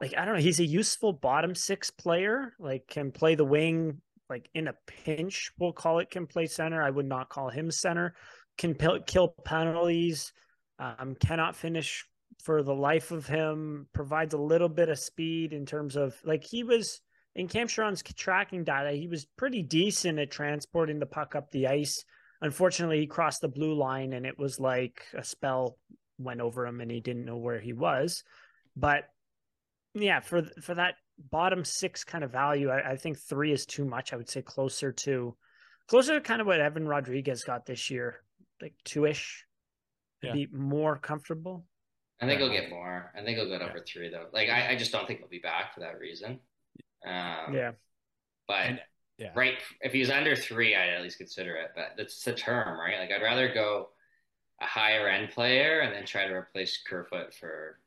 like 0.00 0.14
I 0.16 0.24
don't 0.24 0.34
know, 0.34 0.40
he's 0.40 0.60
a 0.60 0.66
useful 0.66 1.12
bottom 1.12 1.54
six 1.54 1.90
player, 1.90 2.52
like 2.58 2.86
can 2.88 3.12
play 3.12 3.34
the 3.34 3.44
wing 3.44 4.00
like 4.28 4.48
in 4.54 4.68
a 4.68 4.74
pinch, 4.86 5.52
we'll 5.58 5.72
call 5.72 6.00
it 6.00 6.10
can 6.10 6.26
play 6.26 6.46
center. 6.46 6.82
I 6.82 6.90
would 6.90 7.06
not 7.06 7.28
call 7.28 7.48
him 7.48 7.70
center. 7.70 8.14
Can 8.58 8.74
p- 8.74 9.00
kill 9.06 9.34
penalties, 9.44 10.32
um, 10.78 11.14
cannot 11.20 11.54
finish 11.54 12.04
for 12.42 12.62
the 12.62 12.74
life 12.74 13.10
of 13.12 13.26
him, 13.26 13.86
provides 13.92 14.34
a 14.34 14.38
little 14.38 14.68
bit 14.68 14.88
of 14.88 14.98
speed 14.98 15.52
in 15.52 15.64
terms 15.64 15.96
of 15.96 16.16
like 16.24 16.44
he 16.44 16.64
was 16.64 17.00
in 17.34 17.48
Cam 17.48 17.68
Charron's 17.68 18.02
tracking 18.02 18.64
data, 18.64 18.92
he 18.92 19.08
was 19.08 19.26
pretty 19.36 19.62
decent 19.62 20.18
at 20.18 20.30
transporting 20.30 20.98
the 20.98 21.06
puck 21.06 21.34
up 21.34 21.50
the 21.50 21.66
ice. 21.66 22.02
Unfortunately, 22.40 22.98
he 22.98 23.06
crossed 23.06 23.42
the 23.42 23.48
blue 23.48 23.74
line 23.74 24.14
and 24.14 24.26
it 24.26 24.38
was 24.38 24.58
like 24.58 25.02
a 25.14 25.22
spell 25.22 25.76
went 26.18 26.40
over 26.40 26.66
him 26.66 26.80
and 26.80 26.90
he 26.90 27.00
didn't 27.00 27.24
know 27.24 27.36
where 27.36 27.60
he 27.60 27.72
was. 27.72 28.24
But 28.76 29.04
yeah, 29.94 30.20
for 30.20 30.42
for 30.62 30.74
that 30.74 30.94
bottom 31.18 31.64
six 31.64 32.04
kind 32.04 32.24
of 32.24 32.30
value, 32.30 32.70
I, 32.70 32.92
I 32.92 32.96
think 32.96 33.18
three 33.18 33.52
is 33.52 33.66
too 33.66 33.84
much. 33.84 34.12
I 34.12 34.16
would 34.16 34.28
say 34.28 34.42
closer 34.42 34.92
to 34.92 35.36
closer 35.88 36.14
to 36.14 36.20
kind 36.20 36.40
of 36.40 36.46
what 36.46 36.60
Evan 36.60 36.86
Rodrigues 36.86 37.44
got 37.44 37.66
this 37.66 37.90
year, 37.90 38.16
like 38.60 38.74
two 38.84 39.06
ish. 39.06 39.44
Yeah. 40.22 40.32
Be 40.32 40.48
more 40.50 40.96
comfortable. 40.96 41.66
I 42.20 42.26
think 42.26 42.40
he'll 42.40 42.50
get 42.50 42.70
more. 42.70 43.12
I 43.14 43.22
think 43.22 43.36
he'll 43.36 43.48
get 43.48 43.62
over 43.62 43.80
three 43.86 44.10
though. 44.10 44.26
Like 44.32 44.48
I, 44.48 44.72
I 44.72 44.76
just 44.76 44.92
don't 44.92 45.06
think 45.06 45.20
he'll 45.20 45.28
be 45.28 45.38
back 45.38 45.74
for 45.74 45.80
that 45.80 45.98
reason. 45.98 46.40
Um, 47.06 47.54
yeah. 47.54 47.72
But 48.48 48.66
and, 48.66 48.80
yeah. 49.18 49.30
right, 49.34 49.54
if 49.80 49.92
he's 49.92 50.10
under 50.10 50.34
three, 50.34 50.74
I'd 50.74 50.90
at 50.90 51.02
least 51.02 51.18
consider 51.18 51.56
it. 51.56 51.72
But 51.74 51.92
that's 51.96 52.22
the 52.22 52.32
term, 52.32 52.78
right? 52.78 52.98
Like 52.98 53.10
I'd 53.10 53.22
rather 53.22 53.52
go 53.52 53.90
a 54.60 54.64
higher 54.64 55.08
end 55.08 55.30
player 55.30 55.80
and 55.80 55.92
then 55.92 56.04
try 56.06 56.26
to 56.26 56.32
replace 56.32 56.78
Kerfoot 56.86 57.34
for 57.34 57.78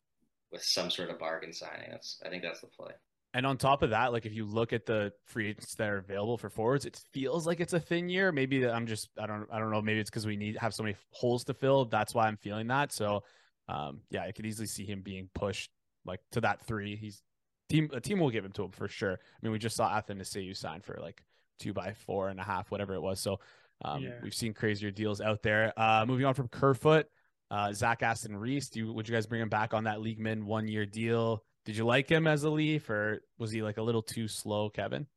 with 0.52 0.64
some 0.64 0.90
sort 0.90 1.10
of 1.10 1.20
bargain 1.20 1.54
signing. 1.54 1.90
That's 1.92 2.22
I 2.26 2.30
think 2.30 2.44
that's 2.44 2.62
the 2.62 2.68
play. 2.68 2.92
And 3.34 3.46
on 3.46 3.58
top 3.58 3.84
of 3.84 3.92
that, 3.92 4.12
like 4.12 4.26
if 4.26 4.34
you 4.34 4.46
look 4.46 4.74
at 4.74 4.88
the 4.88 5.14
free 5.26 5.50
agents 5.50 5.76
that 5.76 5.90
are 5.90 5.98
available 5.98 6.38
for 6.38 6.50
forwards, 6.50 6.86
it 6.86 7.00
feels 7.12 7.46
like 7.46 7.60
it's 7.60 7.74
a 7.74 7.80
thin 7.80 8.10
year. 8.10 8.32
Maybe 8.32 8.68
I'm 8.68 8.88
just 8.88 9.10
I 9.20 9.28
don't 9.28 9.48
I 9.52 9.60
don't 9.60 9.72
know. 9.72 9.82
Maybe 9.82 10.00
it's 10.00 10.10
because 10.10 10.26
we 10.26 10.36
need 10.36 10.58
have 10.58 10.74
so 10.74 10.84
many 10.84 10.96
holes 11.12 11.44
to 11.46 11.54
fill. 11.54 11.86
That's 11.86 12.16
why 12.16 12.28
I'm 12.28 12.38
feeling 12.38 12.68
that. 12.68 12.92
So 12.92 13.24
um, 13.68 14.02
yeah, 14.10 14.24
I 14.24 14.32
could 14.32 14.46
easily 14.46 14.68
see 14.68 14.86
him 14.86 15.02
being 15.02 15.30
pushed 15.36 15.70
like 16.06 16.22
to 16.32 16.42
that 16.42 16.66
three. 16.66 16.96
He's 16.96 17.22
team 17.70 17.90
a 17.94 18.02
team 18.02 18.20
will 18.20 18.32
give 18.32 18.44
him 18.46 18.52
to 18.54 18.64
him 18.64 18.72
for 18.72 18.88
sure. 18.88 19.14
I 19.14 19.38
mean, 19.42 19.52
we 19.52 19.60
just 19.60 19.76
saw 19.76 19.90
Athanasiou 19.90 20.58
sign 20.58 20.82
for 20.82 20.98
like 21.00 21.24
two 21.60 21.74
by 21.74 21.94
four 21.94 22.30
and 22.30 22.40
a 22.40 22.44
half, 22.44 22.72
whatever 22.72 22.96
it 22.96 23.02
was. 23.02 23.20
So 23.20 23.40
um, 23.84 24.04
yeah. 24.04 24.12
We've 24.22 24.34
seen 24.34 24.54
crazier 24.54 24.92
deals 24.92 25.22
out 25.22 25.42
there. 25.42 25.74
Uh, 25.78 26.06
moving 26.08 26.26
on 26.26 26.34
from 26.34 26.48
Kerfoot, 26.48 27.08
uh, 27.50 27.74
Zach 27.74 28.04
Aston 28.04 28.36
Reese. 28.36 28.70
Do 28.70 28.80
you, 28.80 28.94
would 28.94 29.08
you 29.08 29.16
guys 29.16 29.26
bring 29.26 29.42
him 29.42 29.50
back 29.50 29.74
on 29.74 29.86
that 29.86 30.02
Leagueman 30.02 30.46
one 30.46 30.68
year 30.68 30.86
deal? 30.86 31.44
Did 31.66 31.78
you 31.78 31.86
like 31.86 32.10
him 32.10 32.28
as 32.28 32.44
a 32.44 32.50
Leaf, 32.50 32.90
or 32.90 33.22
was 33.38 33.52
he 33.52 33.62
like 33.62 33.78
a 33.78 33.82
little 33.82 34.02
too 34.02 34.28
slow, 34.28 34.70
Kevin? 34.70 35.08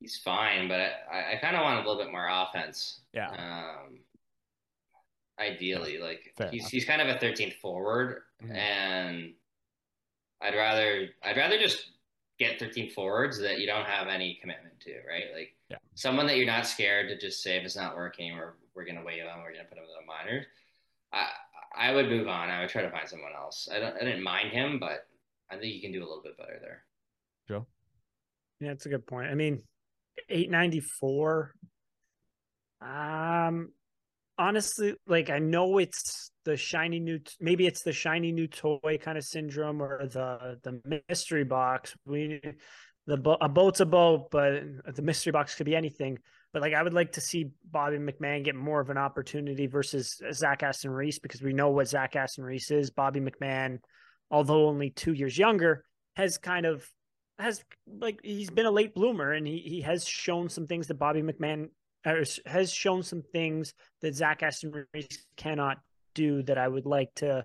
He's 0.00 0.18
fine, 0.18 0.68
but 0.68 0.80
I, 1.10 1.34
I 1.34 1.38
kind 1.40 1.56
of 1.56 1.62
want 1.62 1.84
a 1.84 1.88
little 1.88 2.02
bit 2.02 2.12
more 2.12 2.28
offense. 2.28 3.00
Yeah. 3.12 3.28
Um, 3.28 4.00
ideally, 5.38 5.98
like 5.98 6.34
Fair 6.36 6.50
he's 6.50 6.62
enough. 6.62 6.70
he's 6.70 6.84
kind 6.84 7.00
of 7.00 7.08
a 7.08 7.18
13th 7.18 7.54
forward, 7.54 8.22
mm-hmm. 8.42 8.54
and 8.54 9.32
I'd 10.42 10.54
rather 10.54 11.08
I'd 11.22 11.36
rather 11.36 11.58
just 11.58 11.90
get 12.38 12.58
13 12.58 12.90
forwards 12.90 13.40
that 13.40 13.60
you 13.60 13.66
don't 13.66 13.86
have 13.86 14.08
any 14.08 14.38
commitment 14.40 14.80
to, 14.80 14.92
right? 15.08 15.24
Like 15.34 15.53
yeah. 15.74 15.78
someone 15.94 16.26
that 16.26 16.36
you're 16.36 16.46
not 16.46 16.66
scared 16.66 17.08
to 17.08 17.18
just 17.18 17.42
say 17.42 17.56
if 17.56 17.64
it's 17.64 17.76
not 17.76 17.96
working 17.96 18.32
or 18.32 18.56
we're 18.74 18.84
gonna 18.84 19.04
wait 19.04 19.20
on, 19.22 19.40
we're 19.40 19.52
gonna 19.52 19.64
put 19.68 19.78
him 19.78 19.84
in 19.84 19.90
the 20.00 20.06
minors. 20.06 20.46
I 21.12 21.28
I 21.76 21.92
would 21.92 22.08
move 22.08 22.28
on. 22.28 22.50
I 22.50 22.60
would 22.60 22.70
try 22.70 22.82
to 22.82 22.90
find 22.90 23.08
someone 23.08 23.32
else. 23.36 23.68
I 23.72 23.78
don't 23.78 23.96
I 23.96 24.04
didn't 24.04 24.22
mind 24.22 24.50
him, 24.50 24.78
but 24.78 25.06
I 25.50 25.56
think 25.56 25.74
you 25.74 25.80
can 25.80 25.92
do 25.92 26.00
a 26.00 26.06
little 26.06 26.22
bit 26.22 26.36
better 26.36 26.58
there. 26.60 26.84
Joe? 27.48 27.66
Yeah, 28.60 28.68
that's 28.68 28.86
a 28.86 28.88
good 28.88 29.06
point. 29.06 29.30
I 29.30 29.34
mean, 29.34 29.62
894. 30.28 31.54
Um, 32.80 33.72
honestly, 34.38 34.94
like 35.06 35.30
I 35.30 35.38
know 35.38 35.78
it's 35.78 36.30
the 36.44 36.56
shiny 36.56 37.00
new, 37.00 37.20
maybe 37.40 37.66
it's 37.66 37.82
the 37.82 37.92
shiny 37.92 38.32
new 38.32 38.46
toy 38.46 38.98
kind 39.00 39.18
of 39.18 39.24
syndrome 39.24 39.82
or 39.82 40.06
the 40.06 40.58
the 40.62 41.02
mystery 41.08 41.44
box. 41.44 41.94
We 42.06 42.40
the 43.06 43.36
a 43.40 43.48
boat's 43.48 43.80
a 43.80 43.86
boat, 43.86 44.30
but 44.30 44.62
the 44.94 45.02
mystery 45.02 45.32
box 45.32 45.54
could 45.54 45.66
be 45.66 45.76
anything. 45.76 46.18
But 46.52 46.62
like 46.62 46.74
I 46.74 46.82
would 46.82 46.94
like 46.94 47.12
to 47.12 47.20
see 47.20 47.50
Bobby 47.70 47.98
McMann 47.98 48.44
get 48.44 48.54
more 48.54 48.80
of 48.80 48.90
an 48.90 48.96
opportunity 48.96 49.66
versus 49.66 50.20
Zach 50.32 50.62
Aston 50.62 50.90
Reese 50.90 51.18
because 51.18 51.42
we 51.42 51.52
know 51.52 51.70
what 51.70 51.88
Zach 51.88 52.16
Aston 52.16 52.44
Reese 52.44 52.70
is. 52.70 52.90
Bobby 52.90 53.20
McMann, 53.20 53.78
although 54.30 54.68
only 54.68 54.90
two 54.90 55.12
years 55.12 55.36
younger, 55.36 55.84
has 56.16 56.38
kind 56.38 56.64
of 56.64 56.86
has 57.38 57.62
like 57.86 58.20
he's 58.22 58.50
been 58.50 58.66
a 58.66 58.70
late 58.70 58.94
bloomer 58.94 59.32
and 59.32 59.46
he 59.46 59.58
he 59.58 59.80
has 59.82 60.06
shown 60.06 60.48
some 60.48 60.66
things 60.66 60.86
that 60.86 60.94
Bobby 60.94 61.22
McMann 61.22 61.68
has 62.04 62.72
shown 62.72 63.02
some 63.02 63.22
things 63.32 63.74
that 64.02 64.14
Zach 64.14 64.42
Aston 64.42 64.86
Reese 64.92 65.26
cannot 65.36 65.78
do 66.14 66.42
that 66.44 66.58
I 66.58 66.68
would 66.68 66.86
like 66.86 67.14
to 67.16 67.44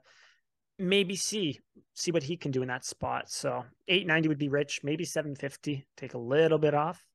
maybe 0.79 1.15
see 1.15 1.59
see 1.93 2.11
what 2.11 2.23
he 2.23 2.37
can 2.37 2.51
do 2.51 2.61
in 2.61 2.69
that 2.69 2.85
spot. 2.85 3.29
So 3.29 3.65
890 3.87 4.29
would 4.29 4.37
be 4.37 4.47
rich, 4.47 4.81
maybe 4.83 5.03
750, 5.03 5.85
take 5.97 6.13
a 6.13 6.17
little 6.17 6.57
bit 6.57 6.73
off 6.73 7.05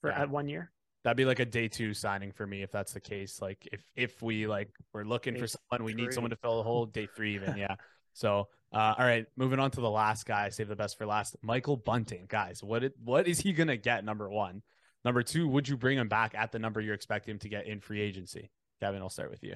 for 0.00 0.10
yeah. 0.10 0.22
at 0.22 0.30
one 0.30 0.48
year. 0.48 0.70
That'd 1.04 1.16
be 1.16 1.26
like 1.26 1.38
a 1.38 1.44
day 1.44 1.68
two 1.68 1.94
signing 1.94 2.32
for 2.32 2.46
me 2.46 2.62
if 2.62 2.72
that's 2.72 2.92
the 2.92 3.00
case. 3.00 3.40
Like 3.40 3.68
if 3.70 3.82
if 3.94 4.20
we 4.22 4.46
like 4.46 4.70
we're 4.92 5.04
looking 5.04 5.34
day 5.34 5.40
for 5.40 5.46
someone, 5.46 5.84
we 5.84 5.92
three. 5.92 6.02
need 6.02 6.14
someone 6.14 6.30
to 6.30 6.36
fill 6.36 6.56
the 6.56 6.62
hole. 6.62 6.86
Day 6.86 7.08
three, 7.14 7.34
even 7.34 7.56
yeah. 7.56 7.76
So 8.14 8.48
uh, 8.72 8.94
all 8.98 9.04
right, 9.04 9.26
moving 9.36 9.60
on 9.60 9.70
to 9.70 9.80
the 9.80 9.90
last 9.90 10.26
guy. 10.26 10.48
Save 10.48 10.66
the 10.66 10.74
best 10.74 10.98
for 10.98 11.06
last. 11.06 11.36
Michael 11.40 11.76
Bunting, 11.76 12.24
guys. 12.26 12.64
What 12.64 12.82
it, 12.82 12.94
what 13.02 13.28
is 13.28 13.38
he 13.38 13.52
gonna 13.52 13.76
get? 13.76 14.04
Number 14.04 14.28
one. 14.28 14.62
Number 15.04 15.22
two, 15.22 15.46
would 15.46 15.68
you 15.68 15.76
bring 15.76 15.98
him 15.98 16.08
back 16.08 16.34
at 16.34 16.50
the 16.50 16.58
number 16.58 16.80
you're 16.80 16.94
expecting 16.94 17.32
him 17.32 17.38
to 17.40 17.48
get 17.48 17.66
in 17.68 17.80
free 17.80 18.00
agency? 18.00 18.50
Kevin, 18.80 19.00
I'll 19.00 19.08
start 19.08 19.30
with 19.30 19.44
you. 19.44 19.54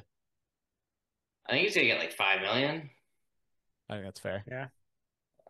I 1.53 1.57
think 1.57 1.67
he's 1.67 1.75
gonna 1.75 1.87
get 1.87 1.99
like 1.99 2.15
five 2.15 2.41
million. 2.41 2.89
I 3.91 3.95
think 3.95 4.07
that's 4.07 4.21
fair. 4.21 4.43
Yeah. 4.51 4.69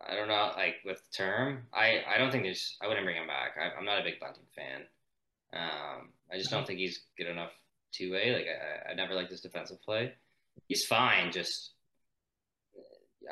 I 0.05 0.15
don't 0.15 0.27
know, 0.27 0.51
like 0.57 0.75
with 0.83 0.97
the 0.97 1.15
term, 1.15 1.59
I 1.73 2.01
I 2.05 2.17
don't 2.17 2.29
think 2.29 2.43
there's. 2.43 2.75
I 2.81 2.87
wouldn't 2.87 3.05
bring 3.05 3.15
him 3.15 3.27
back. 3.27 3.51
I, 3.57 3.79
am 3.79 3.85
not 3.85 4.01
a 4.01 4.03
big 4.03 4.19
Bunting 4.19 4.43
fan. 4.53 4.81
Um, 5.53 6.09
I 6.29 6.37
just 6.37 6.51
don't 6.51 6.67
think 6.67 6.79
he's 6.79 7.03
good 7.17 7.27
enough 7.27 7.51
two 7.93 8.11
way. 8.11 8.33
Like 8.33 8.47
I, 8.47 8.91
I 8.91 8.93
never 8.95 9.13
liked 9.13 9.31
his 9.31 9.39
defensive 9.39 9.81
play. 9.81 10.11
He's 10.67 10.83
fine. 10.83 11.31
Just 11.31 11.71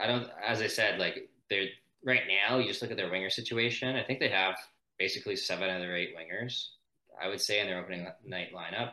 I 0.02 0.08
don't. 0.08 0.30
As 0.42 0.62
I 0.62 0.68
said, 0.68 0.98
like 0.98 1.30
they're 1.50 1.68
right 2.06 2.22
now. 2.26 2.58
You 2.58 2.70
just 2.70 2.82
look 2.82 2.92
at 2.92 2.96
their 2.96 3.12
winger 3.12 3.30
situation. 3.30 3.98
I 3.98 4.04
think 4.04 4.22
they 4.22 4.30
have 4.30 4.56
basically 4.98 5.36
seven 5.36 5.70
of 5.70 5.82
their 5.82 5.98
eight 5.98 6.16
wingers. 6.16 6.68
I 7.22 7.28
would 7.28 7.42
say 7.42 7.60
in 7.60 7.68
their 7.68 7.80
opening 7.80 8.08
night 8.26 8.54
lineup, 8.56 8.92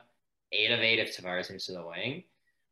eight 0.50 0.72
of 0.72 0.80
eight 0.80 0.98
if 0.98 1.16
Tavares 1.16 1.48
moves 1.48 1.66
to 1.66 1.74
the 1.74 1.86
wing. 1.86 2.24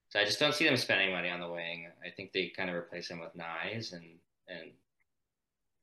So 0.09 0.21
I 0.21 0.25
just 0.25 0.39
don't 0.39 0.55
see 0.55 0.65
them 0.65 0.77
spending 0.77 1.13
money 1.13 1.31
on 1.31 1.41
the 1.41 1.51
wing. 1.51 1.89
I 2.05 2.11
think 2.11 2.33
they 2.33 2.53
kind 2.57 2.71
of 2.71 2.77
replace 2.77 3.11
him 3.11 3.21
with 3.21 3.37
Knies 3.37 3.93
and 3.93 4.05
and 4.49 4.71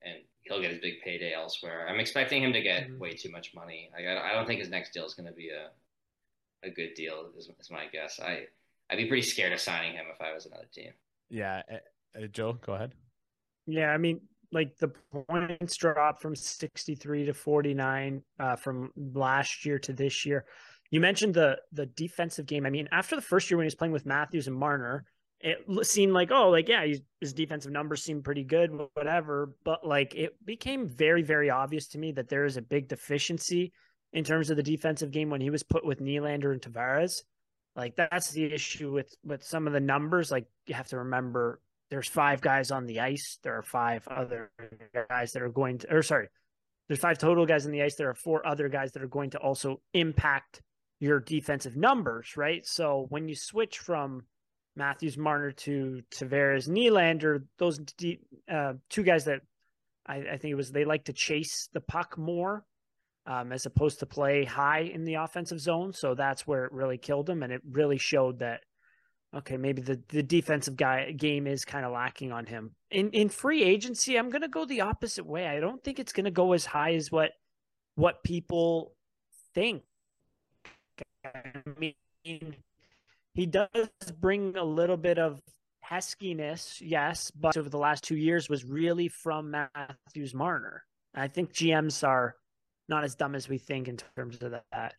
and 0.01 0.15
he'll 0.41 0.61
get 0.61 0.71
his 0.71 0.80
big 0.80 1.01
payday 1.03 1.34
elsewhere. 1.34 1.88
I'm 1.88 1.99
expecting 1.99 2.43
him 2.43 2.53
to 2.53 2.61
get 2.61 2.84
mm-hmm. 2.84 2.99
way 2.99 3.13
too 3.13 3.32
much 3.32 3.53
money. 3.55 3.89
Like, 3.93 4.05
I, 4.05 4.32
I 4.32 4.34
don't 4.34 4.45
think 4.45 4.59
his 4.59 4.69
next 4.69 4.93
deal 4.93 5.05
is 5.05 5.13
going 5.13 5.28
to 5.28 5.34
be 5.34 5.49
a 5.49 5.69
a 6.65 6.69
good 6.69 6.93
deal. 6.95 7.30
Is, 7.38 7.49
is 7.59 7.71
my 7.71 7.86
guess. 7.91 8.19
I 8.19 8.43
I'd 8.89 8.97
be 8.97 9.05
pretty 9.05 9.24
scared 9.24 9.53
of 9.53 9.59
signing 9.59 9.93
him 9.93 10.05
if 10.13 10.21
I 10.21 10.34
was 10.34 10.45
another 10.45 10.67
team. 10.74 10.91
Yeah, 11.30 11.61
uh, 11.71 12.28
Joe, 12.32 12.53
go 12.53 12.74
ahead. 12.74 12.93
Yeah, 13.65 13.89
I 13.89 13.97
mean, 13.97 14.21
like 14.51 14.78
the 14.78 14.91
points 15.30 15.76
drop 15.78 16.21
from 16.21 16.36
63 16.36 17.26
to 17.26 17.34
49 17.34 18.21
uh, 18.39 18.55
from 18.55 18.91
last 19.13 19.65
year 19.65 19.80
to 19.80 19.93
this 19.93 20.26
year. 20.26 20.45
You 20.94 21.00
mentioned 21.00 21.34
the 21.34 21.58
the 21.72 21.88
defensive 21.88 22.46
game. 22.46 22.68
I 22.68 22.70
mean, 22.70 22.88
after 22.91 23.16
the 23.16 23.22
first 23.24 23.50
year 23.50 23.58
when 23.58 23.64
he 23.64 23.66
was 23.66 23.74
playing 23.74 23.94
with 23.94 24.06
Matthews 24.06 24.46
and 24.46 24.56
Marner, 24.56 25.06
it 25.39 25.66
seemed 25.88 26.14
like 26.14 26.30
oh, 26.30 26.52
like 26.52 26.70
yeah, 26.70 26.86
his 27.20 27.34
defensive 27.34 27.72
numbers 27.72 28.04
seemed 28.04 28.24
pretty 28.24 28.44
good, 28.44 28.70
whatever. 28.94 29.56
But 29.64 29.88
like 29.88 30.14
it 30.14 30.34
became 30.46 30.88
very 30.88 31.24
very 31.24 31.50
obvious 31.50 31.88
to 31.88 31.98
me 31.98 32.12
that 32.12 32.30
there 32.30 32.46
is 32.46 32.58
a 32.58 32.62
big 32.62 32.89
deficiency 32.89 33.74
in 34.12 34.24
terms 34.24 34.52
of 34.52 34.56
the 34.58 34.62
defensive 34.62 35.10
game 35.10 35.32
when 35.32 35.41
he 35.41 35.50
was 35.50 35.64
put 35.64 35.84
with 35.84 36.00
Nylander 36.00 36.52
and 36.52 36.62
Tavares. 36.62 37.24
Like 37.76 37.96
that's 37.96 38.30
the 38.30 38.54
issue 38.54 38.91
with 38.91 39.16
with 39.26 39.44
some 39.44 39.66
of 39.66 39.74
the 39.74 39.80
numbers. 39.80 40.30
Like 40.30 40.46
you 40.68 40.76
have 40.76 40.89
to 40.89 41.00
remember 41.00 41.60
there's 41.89 42.08
five 42.08 42.39
guys 42.39 42.70
on 42.70 42.86
the 42.86 43.00
ice. 43.00 43.39
There 43.41 43.58
are 43.58 43.64
five 43.64 44.08
other 44.08 44.52
guys 45.10 45.32
that 45.32 45.41
are 45.41 45.50
going 45.50 45.80
to, 45.80 45.91
or 45.91 46.04
sorry, 46.04 46.28
there's 46.88 47.00
five 47.00 47.18
total 47.18 47.48
guys 47.48 47.66
on 47.66 47.72
the 47.72 47.82
ice. 47.82 47.96
There 47.96 48.12
are 48.12 48.14
four 48.14 48.46
other 48.46 48.70
guys 48.70 48.91
that 48.91 49.02
are 49.02 49.08
going 49.08 49.32
to 49.32 49.39
also 49.39 49.82
impact 49.96 50.62
your 51.00 51.20
defensive 51.20 51.76
numbers, 51.76 52.38
right? 52.38 52.66
So 52.66 53.06
when 53.10 53.28
you 53.28 53.36
switch 53.36 53.80
from 53.80 54.24
Matthews 54.76 55.18
Marner 55.18 55.52
to 55.52 56.02
Tavares 56.12 56.68
Nylander, 56.68 57.44
those 57.58 57.80
uh, 58.52 58.74
two 58.89 59.04
guys 59.04 59.26
that 59.26 59.41
I, 60.06 60.18
I, 60.18 60.38
think 60.38 60.52
it 60.52 60.56
was 60.56 60.72
they 60.72 60.86
like 60.86 61.06
to 61.06 61.14
chase 61.14 61.70
the 61.74 61.82
puck 61.82 62.18
more 62.18 62.66
um, 63.26 63.52
as 63.52 63.66
opposed 63.66 64.00
to 64.00 64.06
play 64.06 64.46
high 64.46 64.82
in 64.82 65.06
the 65.06 65.16
offensive 65.16 65.60
zone. 65.60 65.94
So 65.94 66.16
that's 66.16 66.48
where 66.48 66.66
it 66.66 66.74
really 66.74 66.98
killed 66.98 67.30
him, 67.30 67.44
and 67.44 67.54
it 67.54 67.62
really 67.70 67.98
showed 67.98 68.39
that 68.39 68.62
okay, 69.36 69.58
maybe 69.58 69.82
the, 69.82 70.00
the 70.10 70.22
defensive 70.22 70.76
guy 70.78 71.12
game 71.12 71.48
is 71.48 71.66
kind 71.66 71.86
of 71.86 71.91
lacking 71.91 72.32
on 72.32 72.46
him. 72.46 72.76
In 72.91 73.10
in 73.12 73.30
free 73.30 73.64
agency, 73.64 74.18
I'm 74.18 74.30
gonna 74.30 74.48
go 74.48 74.66
the 74.66 74.82
opposite 74.82 75.26
way. 75.26 75.48
I 75.48 75.60
don't 75.60 75.84
think 75.84 76.00
it's 76.00 76.14
gonna 76.14 76.32
go 76.32 76.54
as 76.54 76.66
high 76.66 76.94
as 76.96 77.12
what 77.12 77.32
what 77.96 78.24
people 78.24 78.94
think. 79.54 79.84
I 81.26 81.62
mean, 81.80 82.56
he 83.34 83.46
does 83.46 83.89
bring 84.20 84.58
a 84.58 84.64
little 84.64 84.98
bit 84.98 85.18
of 85.18 85.41
peskiness, 85.84 86.82
yes, 86.82 87.32
but 87.32 87.58
over 87.58 87.70
the 87.70 87.78
last 87.78 88.04
two 88.04 88.16
years 88.16 88.50
was 88.50 88.64
really 88.64 89.08
from 89.08 89.52
Matthews 89.52 90.34
Marner. 90.34 90.84
I 91.16 91.28
think 91.28 91.54
GMs 91.54 92.08
are 92.08 92.36
not 92.89 93.04
as 93.04 93.16
dumb 93.16 93.36
as 93.36 93.48
we 93.48 93.58
think 93.58 93.88
in 93.88 93.98
terms 94.16 94.41
of 94.41 94.52
that. 94.52 94.96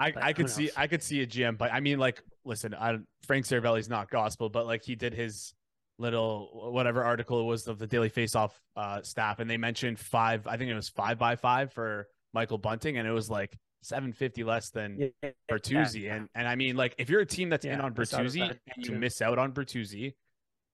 I, 0.00 0.12
I 0.16 0.32
could 0.32 0.48
see 0.48 0.70
I 0.76 0.86
could 0.86 1.02
see 1.02 1.22
a 1.22 1.26
GM, 1.26 1.58
but 1.58 1.72
I 1.72 1.80
mean, 1.80 1.98
like, 1.98 2.22
listen, 2.44 2.72
I, 2.74 2.98
Frank 3.26 3.46
Seravalli's 3.46 3.88
not 3.88 4.10
gospel, 4.10 4.48
but 4.48 4.64
like 4.64 4.84
he 4.84 4.94
did 4.94 5.12
his 5.12 5.54
little 5.98 6.70
whatever 6.72 7.02
article 7.02 7.40
it 7.40 7.44
was 7.44 7.66
of 7.66 7.78
the 7.78 7.86
Daily 7.86 8.08
Faceoff 8.08 8.52
uh, 8.76 9.02
staff, 9.02 9.40
and 9.40 9.50
they 9.50 9.56
mentioned 9.56 9.98
five. 9.98 10.46
I 10.46 10.56
think 10.56 10.70
it 10.70 10.74
was 10.74 10.88
five 10.88 11.18
by 11.18 11.34
five 11.34 11.72
for 11.72 12.06
Michael 12.32 12.58
Bunting, 12.58 12.96
and 12.96 13.08
it 13.08 13.12
was 13.12 13.28
like 13.28 13.58
seven 13.82 14.12
fifty 14.12 14.44
less 14.44 14.70
than 14.70 15.12
yeah, 15.22 15.30
Bertuzzi. 15.50 16.02
Yeah. 16.02 16.16
And 16.16 16.28
and 16.34 16.48
I 16.48 16.56
mean, 16.56 16.76
like, 16.76 16.94
if 16.98 17.10
you're 17.10 17.20
a 17.20 17.26
team 17.26 17.48
that's 17.50 17.64
yeah, 17.64 17.74
in 17.74 17.80
on 17.80 17.94
Bertuzzi 17.94 18.42
and 18.42 18.86
you 18.86 18.92
miss 18.92 19.22
out 19.22 19.38
on 19.38 19.52
Bertuzzi, 19.52 20.14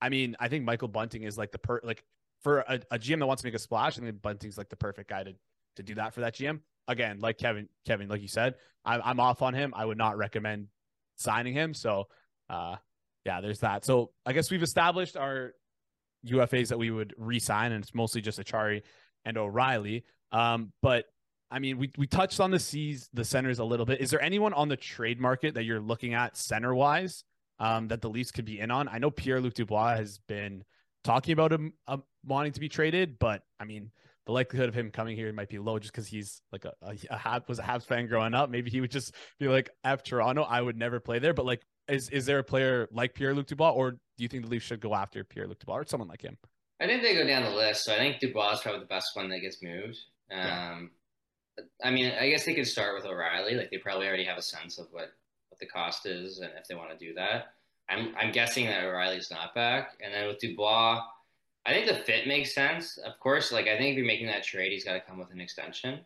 I 0.01 0.09
mean, 0.09 0.37
I 0.41 0.49
think 0.49 0.65
Michael 0.65 0.89
Bunting 0.89 1.23
is 1.23 1.39
like 1.39 1.53
the 1.53 1.59
per 1.59 1.81
like 1.83 2.05
for 2.43 2.61
a, 2.61 2.81
a 2.91 2.99
GM 2.99 3.19
that 3.21 3.27
wants 3.27 3.43
to 3.43 3.47
make 3.47 3.55
a 3.55 3.59
splash. 3.59 3.99
I 3.99 4.03
think 4.03 4.21
Bunting's 4.23 4.59
like 4.59 4.69
the 4.69 4.77
perfect 4.77 5.11
guy 5.11 5.25
to 5.25 5.35
to 5.77 5.83
do 5.83 5.95
that 5.97 6.15
for 6.15 6.21
that 6.21 6.35
GM 6.35 6.61
again, 6.89 7.19
like 7.21 7.39
Kevin, 7.39 7.69
Kevin, 7.87 8.09
like 8.09 8.23
you 8.23 8.29
said, 8.29 8.55
I'm, 8.85 9.01
I'm 9.05 9.21
off 9.21 9.43
on 9.43 9.55
him. 9.55 9.73
I 9.77 9.85
would 9.85 9.99
not 9.99 10.17
recommend 10.17 10.69
signing 11.17 11.55
him. 11.55 11.75
So, 11.75 12.09
uh, 12.51 12.77
yeah, 13.25 13.41
there's 13.41 13.61
that. 13.61 13.85
So 13.85 14.11
I 14.27 14.33
guess 14.33 14.51
we've 14.51 14.63
established 14.63 15.17
our 15.17 15.53
UFAs 16.27 16.69
that 16.69 16.79
we 16.79 16.91
would 16.91 17.15
resign, 17.17 17.73
and 17.73 17.83
it's 17.83 17.95
mostly 17.95 18.21
just 18.21 18.39
Acciari 18.39 18.83
and 19.25 19.39
O'Reilly. 19.39 20.05
Um, 20.33 20.73
but 20.83 21.07
I 21.55 21.61
mean, 21.61 21.79
we 21.79 21.93
we 21.97 22.09
touched 22.09 22.41
on 22.41 22.51
the 22.51 22.59
C's, 22.59 23.09
the 23.15 23.25
centers 23.25 23.61
a 23.61 23.65
little 23.65 23.87
bit. 23.87 24.01
Is 24.01 24.11
there 24.11 24.21
anyone 24.21 24.53
on 24.53 24.69
the 24.69 24.77
trade 24.77 25.21
market 25.21 25.55
that 25.55 25.63
you're 25.63 25.81
looking 25.81 26.13
at 26.13 26.37
center 26.37 26.75
wise 26.75 27.23
um, 27.61 27.87
that 27.89 28.03
the 28.03 28.11
Leafs 28.11 28.33
could 28.33 28.45
be 28.45 28.59
in 28.59 28.73
on? 28.73 28.89
I 28.89 28.99
know 28.99 29.11
Pierre 29.11 29.41
Luc 29.41 29.55
Dubois 29.55 29.95
has 29.95 30.19
been 30.27 30.65
talking 31.05 31.33
about 31.33 31.53
him 31.53 31.75
uh, 31.87 31.99
wanting 32.25 32.53
to 32.53 32.61
be 32.61 32.69
traded, 32.69 33.21
but 33.21 33.43
I 33.61 33.65
mean, 33.67 33.93
the 34.27 34.33
likelihood 34.33 34.69
of 34.69 34.75
him 34.75 34.91
coming 34.91 35.17
here 35.17 35.33
might 35.33 35.49
be 35.49 35.61
low 35.61 35.79
just 35.79 35.93
because 35.93 36.09
he's 36.09 36.43
like 36.51 36.65
a, 36.65 36.73
a, 36.83 36.97
a 37.11 37.17
Hab, 37.17 37.49
was 37.49 37.61
a 37.61 37.63
Habs 37.63 37.85
fan 37.85 38.09
growing 38.09 38.35
up. 38.35 38.51
Maybe 38.51 38.69
he 38.69 38.81
would 38.81 38.91
just 38.91 39.15
be 39.39 39.47
like, 39.47 39.71
F 39.85 40.03
Toronto, 40.03 40.43
I 40.43 40.61
would 40.61 40.77
never 40.77 40.99
play 40.99 41.21
there. 41.21 41.35
But 41.35 41.47
like, 41.47 41.63
is 41.87 42.09
is 42.11 42.27
there 42.27 42.41
a 42.41 42.45
player 42.45 42.89
like 42.91 43.15
Pierre 43.15 43.35
Luc 43.35 43.47
Dubois, 43.47 43.71
or 43.71 43.93
do 43.93 43.99
you 44.19 44.29
think 44.29 44.43
the 44.43 44.51
Leafs 44.51 44.65
should 44.65 44.81
go 44.81 44.95
after 44.95 45.23
Pierre 45.23 45.47
Luc 45.47 45.61
Dubois 45.61 45.77
or 45.77 45.87
someone 45.87 46.09
like 46.09 46.23
him? 46.23 46.37
I 46.81 46.87
think 46.87 47.03
they 47.03 47.15
go 47.15 47.27
down 47.27 47.45
the 47.45 47.51
list. 47.51 47.85
So 47.85 47.93
I 47.95 47.99
think 47.99 48.19
Dubois 48.19 48.55
is 48.55 48.61
probably 48.61 48.81
the 48.81 48.87
best 48.87 49.11
one 49.15 49.29
that 49.29 49.41
gets 49.41 49.63
moved. 49.63 49.99
Um, 50.33 50.41
yeah. 50.41 50.79
I 51.83 51.91
mean, 51.91 52.13
I 52.19 52.29
guess 52.29 52.45
they 52.45 52.55
could 52.55 52.67
start 52.67 52.95
with 52.95 53.05
O'Reilly. 53.05 53.55
Like 53.55 53.71
they 53.71 53.79
probably 53.79 54.07
already 54.07 54.25
have 54.25 54.39
a 54.39 54.43
sense 54.43 54.79
of 54.79 54.89
what 54.91 55.13
what 55.49 55.59
the 55.61 55.67
cost 55.67 56.07
is 56.07 56.39
and 56.39 56.51
if 56.59 56.67
they 56.67 56.75
want 56.75 56.91
to 56.91 57.05
do 57.07 57.15
that. 57.15 57.55
I'm 57.89 58.15
I'm 58.19 58.33
guessing 58.33 58.67
that 58.67 58.85
O'Reilly's 58.85 59.31
not 59.31 59.55
back, 59.55 59.99
and 60.03 60.13
then 60.13 60.27
with 60.27 60.39
Dubois. 60.39 61.03
I 61.67 61.73
think 61.73 61.87
the 61.87 61.95
fit 61.95 62.27
makes 62.27 62.55
sense. 62.55 62.99
Of 62.99 63.19
course, 63.21 63.51
like 63.51 63.69
I 63.69 63.79
think 63.79 63.93
if 63.93 63.97
you're 63.97 64.07
making 64.07 64.27
that 64.27 64.45
trade, 64.45 64.73
he's 64.73 64.85
got 64.85 64.95
to 64.95 65.01
come 65.01 65.19
with 65.19 65.33
an 65.33 65.41
extension. 65.41 66.01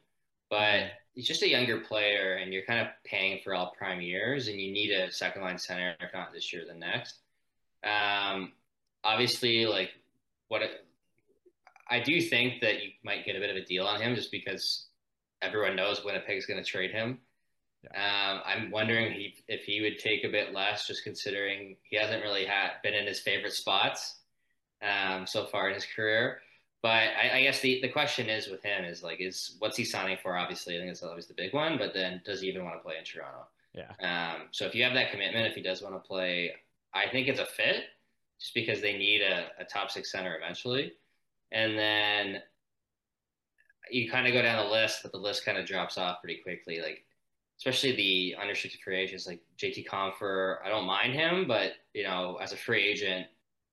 But 0.51 0.57
mm-hmm. 0.57 0.89
he's 1.15 1.27
just 1.27 1.43
a 1.43 1.49
younger 1.49 1.81
player, 1.81 2.37
and 2.37 2.53
you're 2.53 2.65
kind 2.65 2.81
of 2.81 2.89
paying 3.05 3.41
for 3.43 3.55
all 3.55 3.75
prime 3.77 4.01
years, 4.01 4.49
and 4.49 4.61
you 4.61 4.73
need 4.73 4.93
a 4.93 5.11
second 5.11 5.43
line 5.43 5.59
center, 5.59 5.95
if 6.01 6.13
not 6.13 6.33
this 6.33 6.53
year, 6.53 6.63
the 6.67 6.75
next. 6.75 7.19
Um, 7.85 8.53
obviously, 9.05 9.67
like 9.67 9.91
what 10.49 10.63
I 11.89 12.01
do 12.01 12.21
think 12.21 12.61
that 12.61 12.83
you 12.83 12.91
might 13.03 13.25
get 13.25 13.37
a 13.37 13.41
bit 13.41 13.51
of 13.51 13.57
a 13.57 13.65
deal 13.65 13.87
on 13.87 14.01
him 14.01 14.15
just 14.15 14.31
because 14.31 14.88
everyone 15.43 15.77
knows 15.77 16.05
Winnipeg's 16.05 16.47
going 16.47 16.63
to 16.63 16.69
trade 16.69 16.91
him. 16.91 17.19
Yeah. 17.85 18.33
Um, 18.33 18.43
I'm 18.45 18.71
wondering 18.71 19.13
he, 19.13 19.35
if 19.47 19.65
he 19.65 19.81
would 19.81 19.99
take 19.99 20.25
a 20.25 20.29
bit 20.29 20.53
less, 20.53 20.87
just 20.87 21.05
considering 21.05 21.77
he 21.83 21.97
hasn't 21.97 22.23
really 22.23 22.45
had 22.45 22.73
been 22.83 22.95
in 22.95 23.07
his 23.07 23.21
favorite 23.21 23.53
spots 23.53 24.17
um, 24.83 25.27
so 25.27 25.47
far 25.47 25.69
in 25.69 25.75
his 25.75 25.87
career. 25.87 26.41
But 26.83 26.89
I, 26.89 27.31
I, 27.35 27.43
guess 27.43 27.61
the, 27.61 27.81
the 27.83 27.89
question 27.89 28.29
is 28.29 28.49
with 28.49 28.63
him 28.63 28.85
is 28.85 29.03
like, 29.03 29.21
is 29.21 29.57
what's 29.59 29.77
he 29.77 29.85
signing 29.85 30.17
for? 30.23 30.37
Obviously, 30.37 30.77
I 30.77 30.79
think 30.79 30.91
that's 30.91 31.03
always 31.03 31.27
the 31.27 31.35
big 31.35 31.53
one. 31.53 31.77
But 31.77 31.93
then, 31.93 32.23
does 32.25 32.41
he 32.41 32.49
even 32.49 32.65
want 32.65 32.77
to 32.77 32.83
play 32.83 32.95
in 32.99 33.05
Toronto? 33.05 33.47
Yeah. 33.75 33.93
Um, 34.01 34.43
so 34.53 34.65
if 34.65 34.75
you 34.75 34.85
have 34.85 34.95
that 34.95 35.11
commitment, 35.11 35.47
if 35.47 35.55
he 35.55 35.63
does 35.63 35.83
want 35.83 35.95
to 35.95 36.01
play, 36.01 36.53
I 36.95 37.09
think 37.11 37.29
it's 37.29 37.41
a 37.41 37.47
fit, 37.47 37.85
just 38.41 38.55
because 38.55 38.81
they 38.81 38.97
need 38.97 39.23
a, 39.23 39.49
a 39.59 39.65
top 39.65 39.91
six 39.91 40.13
center 40.13 40.37
eventually, 40.37 40.93
and 41.51 41.77
then 41.77 42.43
you 43.91 44.11
kind 44.11 44.27
of 44.27 44.33
go 44.33 44.43
down 44.43 44.65
the 44.65 44.71
list, 44.71 45.01
but 45.03 45.13
the 45.13 45.19
list 45.19 45.45
kind 45.45 45.59
of 45.59 45.67
drops 45.67 45.99
off 45.99 46.21
pretty 46.21 46.41
quickly. 46.43 46.81
Like 46.81 47.05
especially 47.59 47.97
the 47.97 48.37
unrestricted 48.41 48.81
free 48.81 48.97
agents 48.97 49.27
like 49.27 49.41
JT 49.59 49.87
Compher. 49.87 50.59
I 50.65 50.69
don't 50.69 50.87
mind 50.87 51.13
him, 51.13 51.47
but 51.47 51.73
you 51.93 52.05
know, 52.05 52.39
as 52.41 52.53
a 52.53 52.57
free 52.57 52.85
agent 52.85 53.27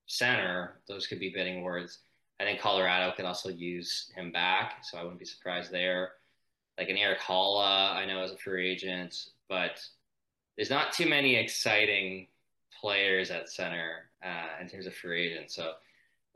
center, 0.07 0.80
those 0.88 1.07
could 1.07 1.20
be 1.20 1.30
bidding 1.30 1.61
words. 1.61 1.99
I 2.39 2.43
think 2.43 2.59
Colorado 2.59 3.16
could 3.16 3.26
also 3.26 3.49
use 3.49 4.11
him 4.16 4.32
back, 4.32 4.84
so 4.84 4.97
I 4.97 5.03
wouldn't 5.03 5.20
be 5.20 5.26
surprised 5.26 5.72
there. 5.72 6.11
Like 6.78 6.89
an 6.89 6.97
Erik 6.97 7.20
Haula, 7.20 7.93
I 7.93 8.05
know 8.05 8.22
as 8.22 8.32
a 8.32 8.38
free 8.38 8.70
agent, 8.70 9.30
but 9.47 9.82
there's 10.57 10.70
not 10.70 10.91
too 10.91 11.07
many 11.07 11.36
exciting 11.36 12.28
players 12.78 13.32
at 13.32 13.49
center 13.49 14.09
uh, 14.24 14.61
in 14.61 14.68
terms 14.68 14.86
of 14.86 14.93
free 14.95 15.28
agents. 15.28 15.55
So, 15.55 15.74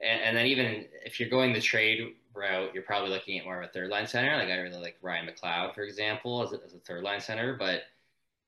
and, 0.01 0.21
and, 0.21 0.37
then 0.37 0.45
even 0.45 0.85
if 1.03 1.19
you're 1.19 1.29
going 1.29 1.51
the 1.51 1.59
trade 1.59 2.15
route, 2.39 2.73
you're 2.73 2.83
probably 2.83 3.09
looking 3.09 3.37
at 3.37 3.45
more 3.45 3.61
of 3.61 3.69
a 3.69 3.71
third 3.71 3.89
line 3.89 4.07
center. 4.07 4.35
Like 4.37 4.49
I 4.49 4.55
really 4.55 4.81
like 4.81 4.97
Ryan 5.01 5.27
McLeod, 5.27 5.75
for 5.75 5.83
example, 5.83 6.41
as 6.41 6.53
a, 6.53 6.63
as 6.65 6.73
a 6.73 6.79
third 6.79 7.03
line 7.03 7.19
center. 7.19 7.55
But 7.57 7.81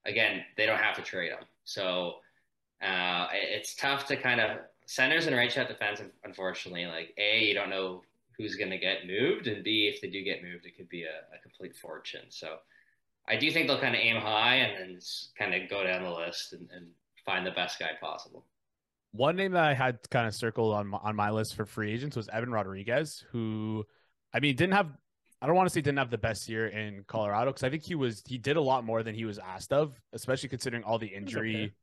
again, 0.05 0.43
they 0.57 0.65
don't 0.65 0.79
have 0.79 0.95
to 0.95 1.01
trade 1.01 1.31
him, 1.31 1.45
so 1.63 2.15
uh, 2.81 3.27
it's 3.33 3.75
tough 3.75 4.07
to 4.07 4.15
kind 4.15 4.41
of 4.41 4.57
centers 4.87 5.27
and 5.27 5.35
right 5.35 5.51
shot 5.51 5.67
defense, 5.67 6.01
unfortunately, 6.23 6.85
like 6.85 7.13
A, 7.17 7.45
you 7.45 7.53
don't 7.53 7.69
know 7.69 8.01
who's 8.37 8.55
going 8.55 8.71
to 8.71 8.77
get 8.77 9.05
moved, 9.05 9.47
and 9.47 9.63
B, 9.63 9.91
if 9.93 10.01
they 10.01 10.09
do 10.09 10.23
get 10.23 10.43
moved, 10.43 10.65
it 10.65 10.75
could 10.75 10.89
be 10.89 11.03
a, 11.03 11.35
a 11.35 11.39
complete 11.43 11.75
fortune. 11.75 12.25
So 12.29 12.57
I 13.27 13.35
do 13.35 13.51
think 13.51 13.67
they'll 13.67 13.79
kind 13.79 13.95
of 13.95 14.01
aim 14.01 14.17
high 14.17 14.55
and 14.55 14.95
then 14.95 14.99
kind 15.37 15.53
of 15.53 15.69
go 15.69 15.83
down 15.83 16.03
the 16.03 16.09
list 16.09 16.53
and, 16.53 16.67
and 16.75 16.87
find 17.25 17.45
the 17.45 17.51
best 17.51 17.79
guy 17.79 17.91
possible. 18.01 18.43
One 19.11 19.35
name 19.35 19.51
that 19.53 19.63
I 19.63 19.73
had 19.73 19.99
kind 20.09 20.25
of 20.25 20.33
circled 20.33 20.73
on 20.73 20.87
my, 20.87 20.97
on 20.97 21.15
my 21.15 21.31
list 21.31 21.55
for 21.55 21.65
free 21.65 21.91
agents 21.91 22.15
was 22.15 22.29
Evan 22.29 22.51
Rodrigues, 22.51 23.25
who, 23.31 23.85
I 24.33 24.39
mean, 24.39 24.55
didn't 24.55 24.73
have. 24.73 24.87
I 25.41 25.47
don't 25.47 25.55
want 25.55 25.67
to 25.67 25.73
say 25.73 25.81
didn't 25.81 25.97
have 25.97 26.11
the 26.11 26.19
best 26.19 26.47
year 26.47 26.67
in 26.67 27.03
Colorado 27.07 27.49
because 27.49 27.63
I 27.63 27.69
think 27.71 27.81
he 27.81 27.95
was 27.95 28.21
he 28.27 28.37
did 28.37 28.57
a 28.57 28.61
lot 28.61 28.85
more 28.85 29.01
than 29.01 29.15
he 29.15 29.25
was 29.25 29.39
asked 29.39 29.73
of, 29.73 29.99
especially 30.13 30.49
considering 30.49 30.83
all 30.83 30.99
the 30.99 31.07
injury 31.07 31.55
okay. 31.55 31.73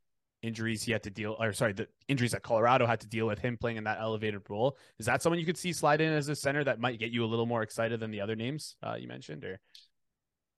injuries 0.43 0.85
he 0.85 0.93
had 0.93 1.03
to 1.03 1.11
deal 1.11 1.37
or 1.41 1.53
sorry 1.53 1.73
the 1.73 1.89
injuries 2.07 2.31
that 2.31 2.45
colorado 2.45 2.87
had 2.87 3.01
to 3.01 3.09
deal 3.09 3.27
with 3.27 3.41
him 3.41 3.57
playing 3.57 3.77
in 3.77 3.85
that 3.85 3.99
elevated 4.01 4.43
role. 4.49 4.79
Is 5.01 5.07
that 5.07 5.23
someone 5.23 5.41
you 5.41 5.45
could 5.45 5.59
see 5.59 5.73
slide 5.73 6.01
in 6.01 6.13
as 6.13 6.29
a 6.29 6.37
center 6.37 6.63
that 6.65 6.79
might 6.79 7.01
get 7.01 7.11
you 7.11 7.25
a 7.25 7.27
little 7.27 7.47
more 7.47 7.63
excited 7.63 7.99
than 7.99 8.13
the 8.13 8.21
other 8.21 8.37
names 8.37 8.77
uh, 8.81 8.95
you 8.95 9.09
mentioned 9.09 9.45
or? 9.45 9.59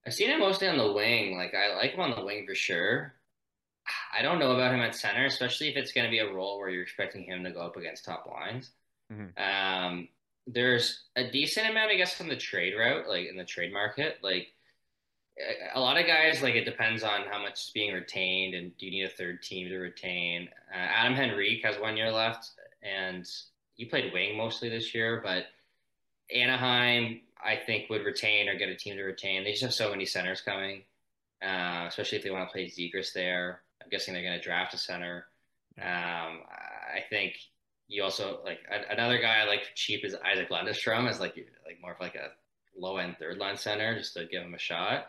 I've 0.05 0.13
seen 0.13 0.29
him 0.29 0.39
mostly 0.39 0.67
on 0.67 0.77
the 0.77 0.91
wing. 0.93 1.37
Like 1.37 1.55
i 1.55 1.75
like 1.75 1.93
him 1.93 2.01
on 2.01 2.11
the 2.11 2.23
wing 2.23 2.45
for 2.47 2.53
sure 2.53 3.15
i 4.17 4.21
don't 4.21 4.39
know 4.39 4.51
about 4.51 4.73
him 4.73 4.81
at 4.81 4.95
center 4.95 5.25
especially 5.25 5.69
if 5.69 5.75
it's 5.75 5.91
going 5.91 6.05
to 6.05 6.11
be 6.11 6.19
a 6.19 6.33
role 6.33 6.59
where 6.59 6.69
you're 6.69 6.83
expecting 6.83 7.23
him 7.23 7.43
to 7.43 7.51
go 7.51 7.61
up 7.61 7.77
against 7.77 8.05
top 8.05 8.27
lines. 8.27 8.71
Mm-hmm. 9.11 9.41
um, 9.41 10.07
there's 10.47 11.03
a 11.15 11.29
decent 11.29 11.69
amount 11.69 11.91
i 11.91 11.95
guess 11.95 12.13
from 12.13 12.29
the 12.29 12.35
trade 12.35 12.73
route 12.77 13.07
like 13.07 13.27
in 13.27 13.37
the 13.37 13.45
trade 13.45 13.73
market. 13.73 14.17
Like 14.23 14.47
a 15.73 15.79
lot 15.79 15.97
of 15.97 16.05
guys 16.05 16.41
like 16.41 16.55
it 16.55 16.65
depends 16.65 17.03
on 17.03 17.21
how 17.29 17.41
much 17.41 17.65
is 17.65 17.71
being 17.73 17.93
retained 17.93 18.53
and 18.53 18.75
do 18.77 18.85
you 18.85 18.91
need 18.91 19.05
a 19.05 19.09
third 19.09 19.41
team 19.41 19.69
to 19.69 19.77
retain. 19.77 20.49
Uh, 20.73 20.77
adam 20.77 21.17
henrique 21.17 21.63
has 21.63 21.79
one 21.79 21.97
year 21.97 22.11
left 22.11 22.49
and 22.83 23.27
he 23.75 23.85
played 23.85 24.11
wing 24.13 24.37
mostly 24.37 24.69
this 24.69 24.93
year 24.93 25.21
but 25.23 25.45
anaheim 26.35 27.21
i 27.43 27.55
think 27.55 27.89
would 27.89 28.05
retain 28.05 28.49
or 28.49 28.55
get 28.57 28.69
a 28.69 28.75
team 28.75 28.95
to 28.95 29.03
retain. 29.03 29.43
They 29.43 29.51
just 29.51 29.63
have 29.63 29.73
so 29.73 29.89
many 29.89 30.05
centers 30.05 30.41
coming 30.41 30.83
uh, 31.41 31.85
especially 31.87 32.17
if 32.17 32.23
they 32.23 32.31
want 32.31 32.47
to 32.47 32.51
play 32.51 32.65
Zegras 32.65 33.13
there 33.13 33.61
guessing 33.91 34.13
they're 34.13 34.23
going 34.23 34.37
to 34.37 34.43
draft 34.43 34.73
a 34.73 34.77
center 34.77 35.25
um, 35.79 36.39
i 36.93 37.03
think 37.09 37.35
you 37.91 38.03
also 38.03 38.39
like 38.45 38.59
another 38.89 39.19
guy 39.19 39.41
I 39.41 39.47
like 39.47 39.75
cheap 39.75 40.05
is 40.05 40.15
Isac 40.15 40.49
Lundestrom 40.49 41.09
as 41.09 41.19
like 41.19 41.35
like 41.65 41.81
more 41.81 41.91
of 41.91 41.99
like 41.99 42.15
a 42.15 42.29
low 42.77 42.97
end 42.97 43.17
third 43.19 43.37
line 43.37 43.57
center 43.57 43.97
just 43.97 44.13
to 44.13 44.25
give 44.25 44.43
him 44.43 44.53
a 44.53 44.59
shot. 44.59 45.07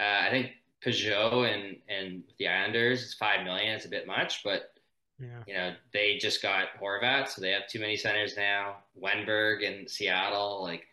Uh, 0.00 0.22
I 0.26 0.30
think 0.30 0.52
Pageau 0.84 1.52
and 1.52 1.76
and 1.88 2.22
the 2.38 2.46
Islanders 2.46 3.02
is 3.02 3.14
five 3.14 3.44
million. 3.44 3.74
It's 3.74 3.86
a 3.86 3.88
bit 3.88 4.06
much, 4.06 4.44
but 4.44 4.72
yeah. 5.18 5.42
you 5.48 5.54
know 5.54 5.74
they 5.92 6.16
just 6.18 6.40
got 6.42 6.68
Horvat, 6.80 7.28
so 7.28 7.40
they 7.40 7.50
have 7.50 7.66
too 7.68 7.80
many 7.80 7.96
centers 7.96 8.36
now. 8.36 8.76
Wennberg 9.00 9.62
in 9.62 9.88
Seattle, 9.88 10.62
like 10.62 10.86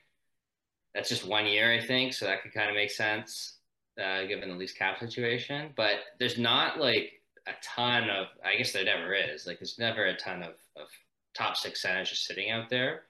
that's 0.96 1.10
just 1.10 1.28
one 1.28 1.46
year, 1.46 1.72
I 1.72 1.80
think, 1.80 2.14
so 2.14 2.26
that 2.26 2.42
could 2.42 2.54
kind 2.56 2.70
of 2.70 2.76
make 2.76 2.90
sense 2.90 3.58
uh, 4.04 4.24
given 4.24 4.50
the 4.50 4.56
lease 4.56 4.74
cap 4.74 5.00
situation. 5.00 5.74
But 5.76 6.00
there's 6.18 6.40
not 6.40 6.80
like 6.80 7.19
a 7.50 7.56
ton 7.64 8.10
of. 8.10 8.28
I 8.46 8.56
guess 8.58 8.72
there 8.72 8.86
never 8.86 9.14
is. 9.14 9.46
Like 9.48 9.60
there's 9.60 9.80
never 9.80 10.06
a 10.06 10.18
ton 10.18 10.44
of, 10.44 10.54
of 10.76 10.88
top 11.34 11.58
six 11.58 11.82
centers 11.82 12.10
just 12.10 12.26
sitting 12.26 12.52
out 12.52 12.70
there. 12.70 13.04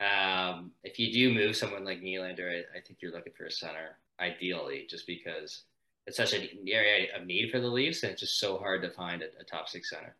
Um, 0.00 0.70
if 0.84 0.98
you 0.98 1.12
do 1.12 1.34
move 1.34 1.56
someone 1.56 1.84
like 1.84 2.00
Nylander, 2.00 2.50
I, 2.50 2.78
I 2.78 2.80
think 2.80 2.98
you're 3.00 3.12
looking 3.12 3.32
for 3.36 3.46
a 3.46 3.50
center 3.50 3.96
ideally, 4.20 4.86
just 4.88 5.06
because 5.06 5.62
it's 6.06 6.16
such 6.16 6.32
an 6.32 6.48
area 6.66 7.08
of 7.16 7.26
need 7.26 7.50
for 7.50 7.60
the 7.60 7.68
Leafs, 7.68 8.02
and 8.02 8.12
it's 8.12 8.20
just 8.20 8.38
so 8.38 8.58
hard 8.58 8.82
to 8.82 8.90
find 8.90 9.22
a, 9.22 9.26
a 9.40 9.44
top 9.44 9.68
six 9.68 9.90
center. 9.90 10.14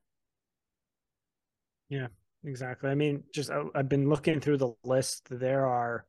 Yeah, 1.88 2.08
exactly. 2.44 2.90
I 2.90 2.94
mean, 2.94 3.22
just 3.32 3.50
I, 3.50 3.62
I've 3.74 3.88
been 3.88 4.08
looking 4.08 4.40
through 4.40 4.58
the 4.58 4.72
list. 4.84 5.28
There 5.30 5.66
are 5.66 6.04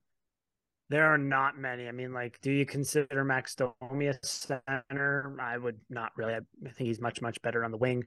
there 0.89 1.05
are 1.05 1.17
not 1.17 1.57
many. 1.57 1.87
I 1.87 1.91
mean, 1.91 2.13
like, 2.13 2.39
do 2.41 2.51
you 2.51 2.65
consider 2.65 3.23
Max 3.23 3.55
Domi 3.55 4.07
a 4.07 4.19
center? 4.23 5.37
I 5.39 5.57
would 5.57 5.79
not 5.89 6.11
really. 6.15 6.33
I 6.33 6.39
think 6.63 6.87
he's 6.87 7.01
much 7.01 7.21
much 7.21 7.41
better 7.41 7.63
on 7.63 7.71
the 7.71 7.77
wing. 7.77 8.05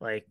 Like, 0.00 0.26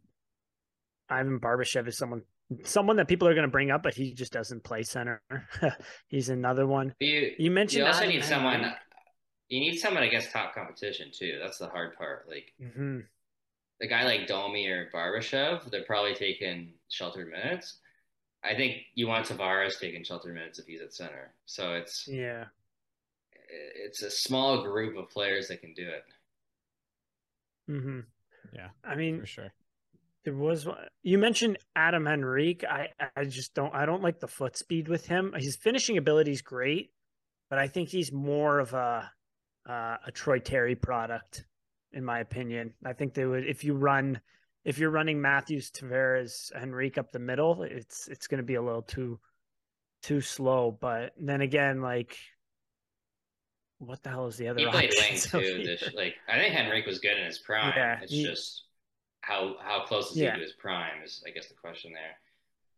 Ivan 1.10 1.40
Barbashev 1.40 1.88
is 1.88 1.98
someone 1.98 2.24
someone 2.64 2.98
that 2.98 3.08
people 3.08 3.28
are 3.28 3.34
going 3.34 3.48
to 3.48 3.52
bring 3.52 3.72
up, 3.72 3.84
but 3.84 3.94
he 3.94 4.14
just 4.14 4.32
doesn't 4.32 4.64
play 4.64 4.84
center. 4.84 5.22
He's 6.08 6.30
another 6.30 6.68
one. 6.68 6.94
You, 7.00 7.32
you 7.38 7.52
mentioned 7.52 7.82
you 7.82 7.86
also 7.86 8.04
Adam 8.04 8.16
need 8.16 8.24
someone. 8.24 8.74
You 9.50 9.60
need 9.60 9.78
someone 9.78 10.04
against 10.04 10.32
top 10.32 10.54
competition 10.54 11.12
too. 11.14 11.40
That's 11.42 11.58
the 11.58 11.68
hard 11.68 11.96
part. 11.96 12.26
Like 12.28 12.52
mm-hmm. 12.62 13.00
the 13.80 13.88
guy 13.88 14.04
like 14.04 14.28
Domi 14.28 14.68
or 14.68 14.90
Barbashev, 14.94 15.70
they're 15.70 15.84
probably 15.84 16.16
taking 16.16 16.74
sheltered 16.90 17.32
minutes. 17.32 17.80
I 18.44 18.56
think 18.56 18.78
you 18.94 19.08
want 19.08 19.28
Tavares 19.28 19.80
taking 19.80 20.04
shelter 20.04 20.34
minutes 20.34 20.60
if 20.60 20.66
he's 20.66 20.82
at 20.82 20.94
center. 20.94 21.34
So 21.46 21.74
it's 21.74 22.08
yeah, 22.08 22.46
it's 23.50 24.02
a 24.02 24.12
small 24.12 24.64
group 24.64 24.98
of 24.98 25.10
players 25.10 25.48
that 25.48 25.62
can 25.62 25.74
do 25.74 25.88
it. 25.88 26.04
Mm-hmm. 27.72 28.00
Yeah, 28.54 28.70
I 28.84 28.96
mean, 28.96 29.22
for 29.22 29.26
sure. 29.26 29.54
There 30.26 30.36
was 30.36 30.68
you 31.02 31.18
mentioned 31.18 31.58
Adam 31.76 32.08
Henrique. 32.08 32.64
I 32.64 32.90
I 33.16 33.26
just 33.26 33.54
don't 33.54 33.74
I 33.74 33.86
don't 33.86 34.04
like 34.04 34.20
the 34.20 34.28
foot 34.28 34.58
speed 34.58 34.88
with 34.88 35.06
him. 35.06 35.34
His 35.36 35.56
finishing 35.56 35.98
ability 35.98 36.32
is 36.32 36.42
great, 36.42 36.92
but 37.50 37.60
I 37.60 37.68
think 37.68 37.90
he's 37.90 38.12
more 38.12 38.60
of 38.60 38.74
a 38.74 39.12
uh, 39.68 39.98
a 40.06 40.12
Troy 40.12 40.40
Terry 40.40 40.76
product, 40.76 41.46
in 41.92 42.04
my 42.04 42.20
opinion. 42.20 42.74
I 42.86 42.94
think 42.94 43.14
they 43.14 43.26
would 43.26 43.48
if 43.48 43.64
you 43.64 43.74
run 43.74 44.22
if 44.66 44.78
you're 44.78 44.90
running 44.90 45.22
Matthews, 45.22 45.72
Tavares, 45.72 46.52
Henrique 46.56 46.98
up 46.98 47.12
the 47.12 47.20
middle, 47.20 47.64
it's 47.64 48.08
it's 48.08 48.28
going 48.28 48.40
to 48.40 48.46
be 48.46 48.56
a 48.56 48.62
little 48.62 48.82
too 48.82 49.20
too 50.02 50.22
slow. 50.22 50.78
But 50.80 51.14
then 51.18 51.42
again, 51.42 51.82
like 51.82 52.18
what 53.80 54.02
the 54.04 54.10
hell 54.10 54.28
is 54.28 54.38
the 54.38 54.48
other? 54.48 54.60
He 54.60 54.68
played 54.68 54.94
wing 54.98 55.20
too. 55.20 55.64
This, 55.66 55.94
like 55.94 56.16
I 56.28 56.38
think 56.38 56.56
Henrique 56.56 56.86
was 56.86 57.00
good 57.00 57.18
in 57.18 57.26
his 57.26 57.40
prime. 57.40 57.74
Yeah, 57.76 58.00
it's 58.02 58.12
he, 58.12 58.24
just 58.24 58.64
how 59.22 59.56
how 59.62 59.86
close 59.86 60.12
is 60.12 60.18
yeah. 60.18 60.32
he 60.32 60.40
to 60.40 60.44
his 60.44 60.54
prime 60.54 61.04
is 61.04 61.24
I 61.28 61.32
guess 61.32 61.48
the 61.48 61.56
question 61.56 61.92
there. 61.94 62.18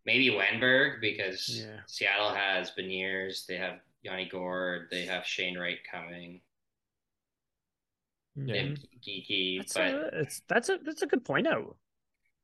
Maybe 0.05 0.29
Wennberg 0.29 1.01
because 1.01 1.63
yeah. 1.65 1.79
Seattle 1.88 2.29
has 2.29 2.71
Beniers, 2.77 3.45
they 3.47 3.57
have 3.57 3.79
Yanni 4.03 4.29
Gourde, 4.31 4.88
they 4.91 5.05
have 5.05 5.25
Shane 5.25 5.57
Wright 5.57 5.79
coming. 5.91 6.41
Yeah. 8.36 8.73
Geekie, 9.01 9.59
that's 9.59 9.73
but 9.73 9.88
a, 9.88 10.09
it's 10.13 10.41
that's 10.47 10.69
a 10.69 10.77
that's 10.83 11.01
a 11.01 11.07
good 11.07 11.23
point 11.23 11.47
out. 11.47 11.77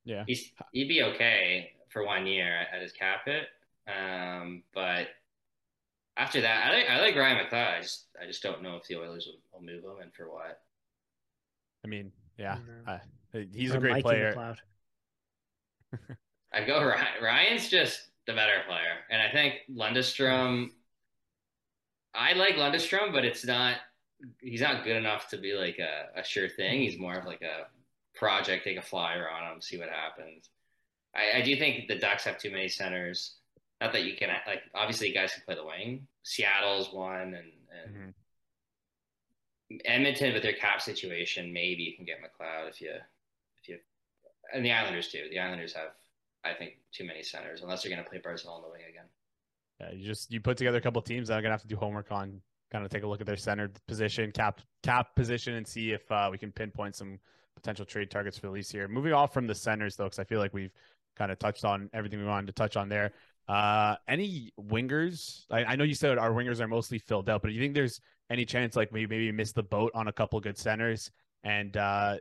Yeah, 0.05 0.23
he's 0.25 0.51
he'd 0.71 0.87
be 0.87 1.03
okay 1.03 1.71
for 1.89 2.05
one 2.05 2.25
year 2.25 2.61
at, 2.61 2.75
at 2.75 2.81
his 2.81 2.93
cap 2.93 3.21
hit, 3.25 3.47
um, 3.87 4.63
but 4.73 5.07
after 6.17 6.41
that, 6.41 6.67
I 6.67 6.75
like 6.75 6.89
I 6.89 7.01
like 7.01 7.15
Ryan 7.15 7.45
McLeod. 7.45 7.77
I 7.77 7.81
just 7.81 8.05
I 8.21 8.25
just 8.25 8.41
don't 8.41 8.61
know 8.61 8.77
if 8.77 8.87
the 8.87 8.95
Oilers 8.95 9.27
will, 9.27 9.59
will 9.59 9.65
move 9.65 9.83
him 9.83 10.01
and 10.01 10.13
for 10.13 10.31
what. 10.31 10.61
I 11.83 11.87
mean, 11.87 12.11
yeah, 12.37 12.57
He's 13.53 13.73
or 13.73 13.77
a 13.77 13.79
great 13.79 13.91
Mikey 13.93 14.03
player. 14.03 14.55
I 16.53 16.63
go 16.65 16.83
Ryan. 16.83 17.23
Ryan's 17.23 17.69
just 17.69 18.11
the 18.27 18.33
better 18.33 18.61
player, 18.67 18.99
and 19.09 19.21
I 19.21 19.31
think 19.31 19.55
Lundestrom. 19.73 20.69
I 22.13 22.33
like 22.33 22.55
Lundestrom, 22.55 23.13
but 23.13 23.23
it's 23.23 23.45
not. 23.45 23.77
He's 24.39 24.61
not 24.61 24.83
good 24.83 24.97
enough 24.97 25.27
to 25.29 25.37
be 25.37 25.53
like 25.53 25.79
a, 25.79 26.19
a 26.19 26.23
sure 26.23 26.49
thing. 26.49 26.81
He's 26.81 26.99
more 26.99 27.15
of 27.15 27.25
like 27.25 27.41
a 27.41 27.67
project. 28.17 28.63
Take 28.63 28.77
a 28.77 28.81
flyer 28.81 29.27
on 29.29 29.51
him, 29.51 29.61
see 29.61 29.77
what 29.77 29.89
happens. 29.89 30.49
I, 31.15 31.39
I 31.39 31.41
do 31.41 31.55
think 31.55 31.87
the 31.87 31.97
Ducks 31.97 32.23
have 32.25 32.37
too 32.37 32.51
many 32.51 32.67
centers. 32.67 33.35
Not 33.81 33.93
that 33.93 34.03
you 34.03 34.15
can 34.15 34.29
like. 34.45 34.61
Obviously, 34.75 35.11
guys 35.11 35.33
can 35.33 35.43
play 35.45 35.55
the 35.55 35.65
wing. 35.65 36.07
Seattle's 36.23 36.93
one, 36.93 37.33
and, 37.33 37.35
and 37.35 37.95
mm-hmm. 37.95 39.77
Edmonton 39.85 40.33
with 40.33 40.43
their 40.43 40.53
cap 40.53 40.81
situation, 40.81 41.51
maybe 41.51 41.83
you 41.83 41.95
can 41.95 42.05
get 42.05 42.19
McLeod 42.19 42.69
if 42.69 42.79
you 42.79 42.91
if 43.61 43.69
you 43.69 43.79
and 44.53 44.63
the 44.63 44.71
Islanders 44.71 45.07
too. 45.07 45.27
The 45.31 45.39
Islanders 45.39 45.73
have, 45.73 45.89
I 46.43 46.53
think, 46.53 46.73
too 46.91 47.05
many 47.05 47.23
centers 47.23 47.61
unless 47.61 47.81
they're 47.81 47.91
going 47.91 48.03
to 48.03 48.09
play 48.09 48.19
Barzal 48.19 48.57
in 48.57 48.63
the 48.63 48.69
wing 48.69 48.81
again. 48.89 49.05
Yeah, 49.79 49.91
you 49.91 50.05
just 50.05 50.31
you 50.31 50.41
put 50.41 50.57
together 50.57 50.77
a 50.77 50.81
couple 50.81 51.01
teams 51.01 51.29
that 51.29 51.39
are 51.39 51.41
going 51.41 51.49
to 51.49 51.55
have 51.55 51.63
to 51.63 51.67
do 51.67 51.75
homework 51.75 52.11
on, 52.11 52.41
kind 52.71 52.85
of 52.85 52.91
take 52.91 53.03
a 53.03 53.07
look 53.07 53.21
at 53.21 53.27
their 53.27 53.37
center 53.37 53.69
position, 53.87 54.31
cap 54.31 54.61
cap 54.83 55.15
position, 55.15 55.55
and 55.55 55.67
see 55.67 55.91
if 55.91 56.09
uh, 56.11 56.29
we 56.31 56.37
can 56.37 56.51
pinpoint 56.51 56.95
some 56.95 57.19
potential 57.55 57.85
trade 57.85 58.09
targets 58.09 58.37
for 58.37 58.47
the 58.47 58.53
Leafs 58.53 58.71
here. 58.71 58.87
Moving 58.87 59.13
off 59.13 59.33
from 59.33 59.47
the 59.47 59.55
centers 59.55 59.95
though, 59.95 60.05
because 60.05 60.19
I 60.19 60.23
feel 60.23 60.39
like 60.39 60.53
we've 60.53 60.73
kind 61.15 61.31
of 61.31 61.39
touched 61.39 61.65
on 61.65 61.89
everything 61.93 62.19
we 62.19 62.25
wanted 62.25 62.47
to 62.47 62.53
touch 62.53 62.77
on 62.77 62.89
there. 62.89 63.11
Uh, 63.47 63.95
any 64.07 64.53
wingers? 64.59 65.45
I, 65.51 65.65
I 65.65 65.75
know 65.75 65.83
you 65.83 65.95
said 65.95 66.17
our 66.17 66.31
wingers 66.31 66.59
are 66.61 66.67
mostly 66.67 66.99
filled 66.99 67.29
out, 67.29 67.41
but 67.41 67.49
do 67.49 67.53
you 67.53 67.61
think 67.61 67.73
there's 67.73 67.99
any 68.29 68.45
chance 68.45 68.75
like 68.75 68.93
maybe 68.93 69.15
maybe 69.17 69.31
miss 69.31 69.51
the 69.51 69.63
boat 69.63 69.91
on 69.93 70.07
a 70.07 70.13
couple 70.13 70.39
good 70.39 70.57
centers 70.57 71.11
and 71.43 71.75
uh, 71.75 72.17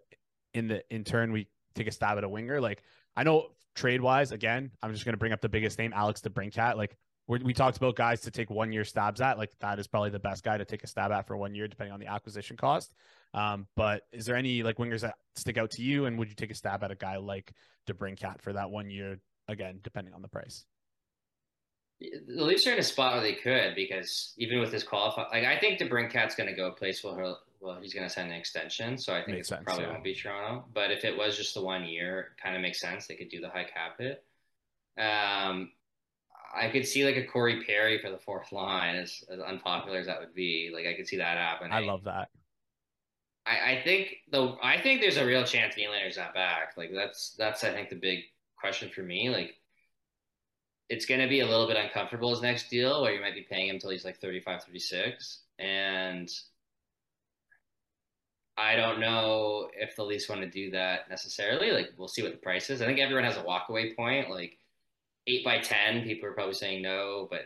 in 0.55 0.67
the 0.67 0.83
in 0.91 1.05
turn 1.05 1.31
we 1.31 1.47
take 1.75 1.87
a 1.87 1.93
stab 1.93 2.19
at 2.19 2.25
a 2.25 2.29
winger? 2.29 2.61
Like 2.61 2.83
I 3.17 3.23
know 3.23 3.51
trade 3.75 4.01
wise, 4.01 4.33
again, 4.33 4.71
I'm 4.83 4.93
just 4.93 5.05
to 5.05 5.17
bring 5.17 5.33
up 5.33 5.41
the 5.41 5.49
biggest 5.49 5.79
name, 5.79 5.93
Alex 5.95 6.21
DeBrincat. 6.21 6.77
Like 6.77 6.97
we 7.39 7.55
talked 7.55 7.77
about 7.77 7.97
guys 7.97 8.23
to 8.23 8.31
take 8.31 8.51
one 8.51 8.73
year 8.73 8.85
stabs 8.85 9.21
at. 9.21 9.39
Like 9.39 9.53
that 9.61 9.79
is 9.79 9.87
probably 9.87 10.11
the 10.11 10.19
best 10.19 10.43
guy 10.43 10.59
to 10.59 10.65
take 10.65 10.83
a 10.83 10.87
stab 10.87 11.13
at 11.13 11.27
for 11.27 11.37
one 11.37 11.55
year, 11.55 11.69
depending 11.69 11.93
on 11.93 12.01
the 12.01 12.07
acquisition 12.07 12.57
cost. 12.57 12.93
Um, 13.35 13.67
but 13.77 14.03
is 14.13 14.27
there 14.27 14.37
any 14.37 14.63
like 14.63 14.79
wingers 14.79 15.03
that 15.03 15.15
stick 15.37 15.57
out 15.57 15.71
to 15.73 15.83
you, 15.83 16.07
and 16.07 16.19
would 16.19 16.29
you 16.29 16.35
take 16.35 16.51
a 16.51 16.55
stab 16.55 16.83
at 16.83 16.91
a 16.91 16.97
guy 16.97 17.17
like 17.17 17.53
DeBrincat 17.89 18.41
for 18.43 18.53
that 18.53 18.71
one 18.71 18.91
year? 18.91 19.21
Again, 19.49 19.81
depending 19.83 20.15
on 20.15 20.23
the 20.23 20.29
price 20.29 20.65
the 22.01 22.45
Leafs 22.45 22.67
are 22.67 22.73
in 22.73 22.79
a 22.79 22.83
spot 22.83 23.15
where 23.15 23.23
they 23.23 23.35
could 23.35 23.75
because 23.75 24.33
even 24.39 24.61
with 24.61 24.73
his 24.73 24.83
qualify, 24.83 25.25
like 25.31 25.45
I 25.45 25.59
think 25.59 25.79
DeBrincat's 25.79 26.35
going 26.35 26.49
to 26.49 26.57
go 26.57 26.69
a 26.69 26.73
place 26.73 27.05
where 27.05 27.35
well 27.61 27.79
he's 27.81 27.93
going 27.93 28.07
to 28.07 28.13
send 28.13 28.31
an 28.31 28.37
extension, 28.37 28.97
so 28.97 29.15
I 29.15 29.23
think 29.23 29.39
it 29.39 29.51
probably 29.65 29.85
yeah. 29.85 29.91
won't 29.91 30.05
be 30.05 30.15
Toronto. 30.15 30.65
But 30.73 30.91
if 30.91 31.05
it 31.05 31.17
was 31.17 31.37
just 31.37 31.55
the 31.55 31.63
one 31.63 31.85
year, 31.85 32.29
kind 32.43 32.57
of 32.57 32.63
makes 32.63 32.81
sense. 32.81 33.07
They 33.07 33.17
could 33.17 33.29
do 33.29 33.41
the 33.41 33.51
high 33.51 33.65
cap 33.65 33.99
hit. 33.99 34.25
Um, 34.99 35.73
I 36.55 36.69
could 36.69 36.87
see 36.87 37.05
like 37.05 37.17
a 37.17 37.27
Corey 37.27 37.63
Perry 37.65 37.99
for 37.99 38.11
the 38.11 38.19
fourth 38.19 38.53
line, 38.53 38.97
as, 38.97 39.23
as 39.31 39.41
unpopular 39.41 39.99
as 39.99 40.07
that 40.07 40.21
would 40.21 40.35
be. 40.35 40.71
Like 40.73 40.87
I 40.87 40.95
could 40.95 41.07
see 41.07 41.17
that 41.17 41.37
happening. 41.37 41.73
I 41.73 41.81
love 41.81 42.05
that. 42.05 42.29
I, 43.47 43.73
I 43.73 43.83
think 43.83 44.17
though 44.31 44.59
I 44.63 44.79
think 44.79 45.01
there's 45.01 45.17
a 45.17 45.27
real 45.27 45.45
chance 45.45 45.75
Nylander's 45.77 46.17
not 46.17 46.35
back. 46.35 46.75
Like 46.77 46.91
that's 46.93 47.35
that's 47.39 47.65
I 47.65 47.73
think 47.73 47.89
the 47.89 47.97
big 47.97 48.21
question 48.57 48.91
for 48.91 49.03
me. 49.03 49.31
Like 49.31 49.55
it's 50.91 51.07
going 51.07 51.21
to 51.21 51.29
be 51.29 51.41
a 51.41 51.47
little 51.47 51.69
bit 51.69 51.77
uncomfortable 51.77 52.31
his 52.31 52.43
next 52.43 52.69
deal 52.69 53.01
where 53.01 53.15
you 53.15 53.21
might 53.21 53.35
be 53.35 53.47
paying 53.49 53.69
him 53.69 53.77
until 53.77 53.91
he's 53.91 54.05
like 54.05 54.19
35 54.21 54.65
36 54.65 55.43
and 55.59 56.29
i 58.59 58.75
don't 58.75 59.01
know 59.01 59.69
if 59.75 59.95
the 59.97 60.05
leafs 60.05 60.29
want 60.29 60.43
to 60.43 60.51
do 60.51 60.71
that 60.71 61.09
necessarily 61.09 61.71
like 61.71 61.91
we'll 61.97 62.09
see 62.09 62.23
what 62.23 62.33
the 62.33 62.39
price 62.39 62.69
is 62.69 62.83
i 62.83 62.87
think 62.87 62.99
everyone 62.99 63.25
has 63.25 63.37
a 63.37 63.43
walkaway 63.45 63.95
point 63.97 64.29
like 64.29 64.59
8 65.39 65.45
by 65.45 65.59
10 65.59 66.03
people 66.05 66.29
are 66.29 66.33
probably 66.33 66.55
saying 66.55 66.83
no 66.83 67.27
but 67.31 67.43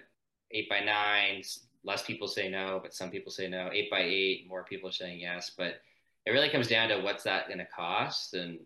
8 0.50 0.68
by 0.68 0.80
9 0.80 1.42
less 1.84 2.02
people 2.02 2.28
say 2.28 2.48
no 2.48 2.80
but 2.82 2.94
some 2.94 3.10
people 3.10 3.30
say 3.30 3.48
no 3.48 3.70
8 3.72 3.90
by 3.90 4.00
8 4.00 4.48
more 4.48 4.64
people 4.64 4.88
are 4.88 4.92
saying 4.92 5.20
yes 5.20 5.52
but 5.56 5.80
it 6.26 6.30
really 6.30 6.48
comes 6.48 6.68
down 6.68 6.88
to 6.88 7.00
what's 7.00 7.24
that 7.24 7.46
going 7.48 7.58
to 7.58 7.66
cost 7.66 8.34
and 8.34 8.58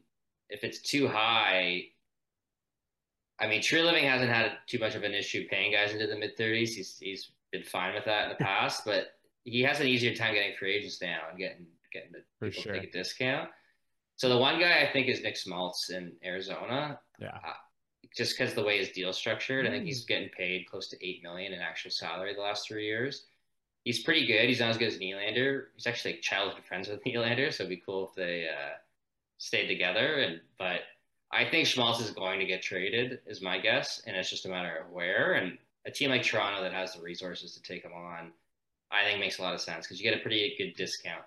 if 0.48 0.64
it's 0.64 0.80
too 0.80 1.08
high 1.08 1.84
I 3.40 3.46
mean, 3.46 3.60
Treliving 3.60 4.02
hasn't 4.02 4.30
had 4.30 4.52
too 4.66 4.78
much 4.78 4.94
of 4.94 5.04
an 5.04 5.14
issue 5.14 5.46
paying 5.48 5.72
guys 5.72 5.92
into 5.92 6.06
the 6.06 6.18
mid 6.18 6.36
30s. 6.36 6.70
He's 6.70 6.98
he's 6.98 7.30
been 7.52 7.62
fine 7.62 7.94
with 7.94 8.04
that 8.04 8.24
in 8.24 8.28
the 8.30 8.34
past, 8.44 8.84
but 8.84 9.12
he 9.44 9.62
has 9.62 9.80
an 9.80 9.86
easier 9.86 10.14
time 10.14 10.34
getting 10.34 10.56
free 10.56 10.74
agents 10.74 11.00
now 11.00 11.20
and 11.30 11.38
getting 11.38 11.66
getting 11.92 12.12
the 12.12 12.22
For 12.38 12.50
people 12.50 12.62
sure. 12.62 12.72
take 12.74 12.88
a 12.88 12.92
discount. 12.92 13.48
So 14.16 14.28
the 14.28 14.36
one 14.36 14.58
guy 14.58 14.80
I 14.80 14.92
think 14.92 15.06
is 15.06 15.22
Nick 15.22 15.36
Schmaltz 15.36 15.90
in 15.90 16.12
Arizona. 16.24 16.98
Yeah. 17.20 17.38
Just 18.14 18.36
because 18.36 18.54
the 18.54 18.62
way 18.62 18.78
his 18.78 18.90
deal 18.90 19.10
is 19.10 19.16
structured. 19.16 19.66
I 19.66 19.70
think 19.70 19.84
he's 19.84 20.04
mm. 20.04 20.08
getting 20.08 20.28
paid 20.30 20.68
close 20.68 20.88
to 20.88 21.06
eight 21.06 21.22
million 21.22 21.52
in 21.52 21.60
actual 21.60 21.90
salary 21.90 22.34
the 22.34 22.40
last 22.40 22.66
three 22.66 22.86
years. 22.86 23.24
He's 23.84 24.02
pretty 24.02 24.26
good. 24.26 24.48
He's 24.48 24.60
not 24.60 24.70
as 24.70 24.78
good 24.78 24.88
as 24.88 24.98
Nylander. 24.98 25.66
He's 25.74 25.86
actually 25.86 26.14
like 26.14 26.22
childhood 26.22 26.64
friends 26.64 26.88
with 26.88 27.02
Nylander, 27.06 27.52
so 27.52 27.64
it'd 27.64 27.70
be 27.70 27.82
cool 27.84 28.08
if 28.08 28.14
they 28.14 28.48
uh, 28.48 28.76
stayed 29.38 29.68
together. 29.68 30.16
And 30.16 30.40
but 30.58 30.80
I 31.32 31.44
think 31.44 31.66
Schmaltz 31.66 32.00
is 32.00 32.10
going 32.10 32.40
to 32.40 32.46
get 32.46 32.62
traded, 32.62 33.20
is 33.26 33.42
my 33.42 33.58
guess, 33.58 34.02
and 34.06 34.16
it's 34.16 34.30
just 34.30 34.46
a 34.46 34.48
matter 34.48 34.76
of 34.76 34.90
where. 34.90 35.34
And 35.34 35.58
a 35.86 35.90
team 35.90 36.10
like 36.10 36.22
Toronto 36.22 36.62
that 36.62 36.72
has 36.72 36.94
the 36.94 37.02
resources 37.02 37.54
to 37.54 37.62
take 37.62 37.84
him 37.84 37.92
on, 37.92 38.32
I 38.90 39.04
think 39.04 39.20
makes 39.20 39.38
a 39.38 39.42
lot 39.42 39.54
of 39.54 39.60
sense 39.60 39.86
because 39.86 40.00
you 40.00 40.10
get 40.10 40.18
a 40.18 40.22
pretty 40.22 40.54
good 40.58 40.74
discount 40.76 41.24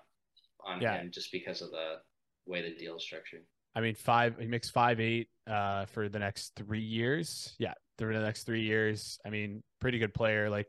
on 0.64 0.80
yeah. 0.80 0.98
him 0.98 1.10
just 1.10 1.32
because 1.32 1.62
of 1.62 1.70
the 1.70 2.00
way 2.46 2.62
the 2.62 2.76
deal 2.76 2.96
is 2.96 3.02
structured. 3.02 3.42
I 3.74 3.80
mean, 3.80 3.94
five 3.94 4.36
he 4.38 4.46
makes 4.46 4.70
five 4.70 5.00
eight 5.00 5.28
uh, 5.46 5.86
for 5.86 6.08
the 6.08 6.18
next 6.18 6.54
three 6.56 6.82
years. 6.82 7.54
Yeah, 7.58 7.74
for 7.98 8.12
the 8.12 8.20
next 8.20 8.44
three 8.44 8.62
years. 8.62 9.18
I 9.24 9.30
mean, 9.30 9.62
pretty 9.80 9.98
good 9.98 10.14
player. 10.14 10.50
Like 10.50 10.68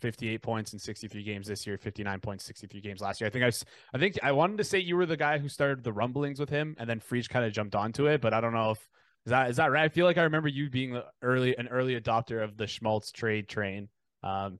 58 0.00 0.42
points 0.42 0.72
in 0.72 0.78
63 0.78 1.22
games 1.22 1.46
this 1.46 1.66
year, 1.66 1.78
59 1.78 2.20
points, 2.20 2.44
63 2.44 2.80
games 2.80 3.00
last 3.00 3.20
year. 3.20 3.28
I 3.28 3.30
think 3.30 3.44
I, 3.44 3.46
was, 3.46 3.64
I 3.94 3.98
think 3.98 4.18
I 4.22 4.32
wanted 4.32 4.58
to 4.58 4.64
say 4.64 4.78
you 4.78 4.96
were 4.96 5.06
the 5.06 5.16
guy 5.16 5.38
who 5.38 5.48
started 5.48 5.84
the 5.84 5.92
rumblings 5.92 6.40
with 6.40 6.50
him, 6.50 6.74
and 6.78 6.90
then 6.90 6.98
Freeze 6.98 7.28
kind 7.28 7.46
of 7.46 7.52
jumped 7.52 7.76
onto 7.76 8.06
it, 8.06 8.20
but 8.20 8.34
I 8.34 8.40
don't 8.40 8.52
know 8.52 8.72
if 8.72 8.88
is 9.24 9.30
that 9.30 9.50
is 9.50 9.56
that 9.56 9.70
right. 9.70 9.84
I 9.84 9.88
feel 9.88 10.04
like 10.04 10.18
I 10.18 10.24
remember 10.24 10.48
you 10.48 10.68
being 10.68 11.00
early 11.22 11.56
an 11.56 11.68
early 11.68 11.98
adopter 11.98 12.42
of 12.42 12.56
the 12.56 12.66
Schmaltz 12.66 13.12
trade 13.12 13.48
train. 13.48 13.88
Um, 14.24 14.58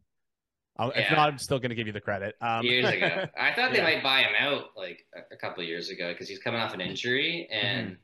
yeah. 0.79 0.91
If 0.95 1.11
not, 1.11 1.29
I'm 1.29 1.39
still 1.39 1.59
going 1.59 1.71
to 1.71 1.75
give 1.75 1.87
you 1.87 1.93
the 1.93 2.01
credit. 2.01 2.35
Um, 2.41 2.65
years 2.65 2.89
ago, 2.89 3.27
I 3.41 3.53
thought 3.55 3.73
they 3.73 3.79
yeah. 3.79 3.85
might 3.85 4.03
buy 4.03 4.21
him 4.21 4.35
out 4.39 4.71
like 4.77 5.05
a, 5.15 5.35
a 5.35 5.37
couple 5.37 5.63
years 5.63 5.91
ago 5.91 6.13
because 6.13 6.29
he's 6.29 6.39
coming 6.39 6.61
off 6.61 6.75
an 6.75 6.81
injury, 6.81 7.49
and 7.51 7.89
mm-hmm. 7.89 7.95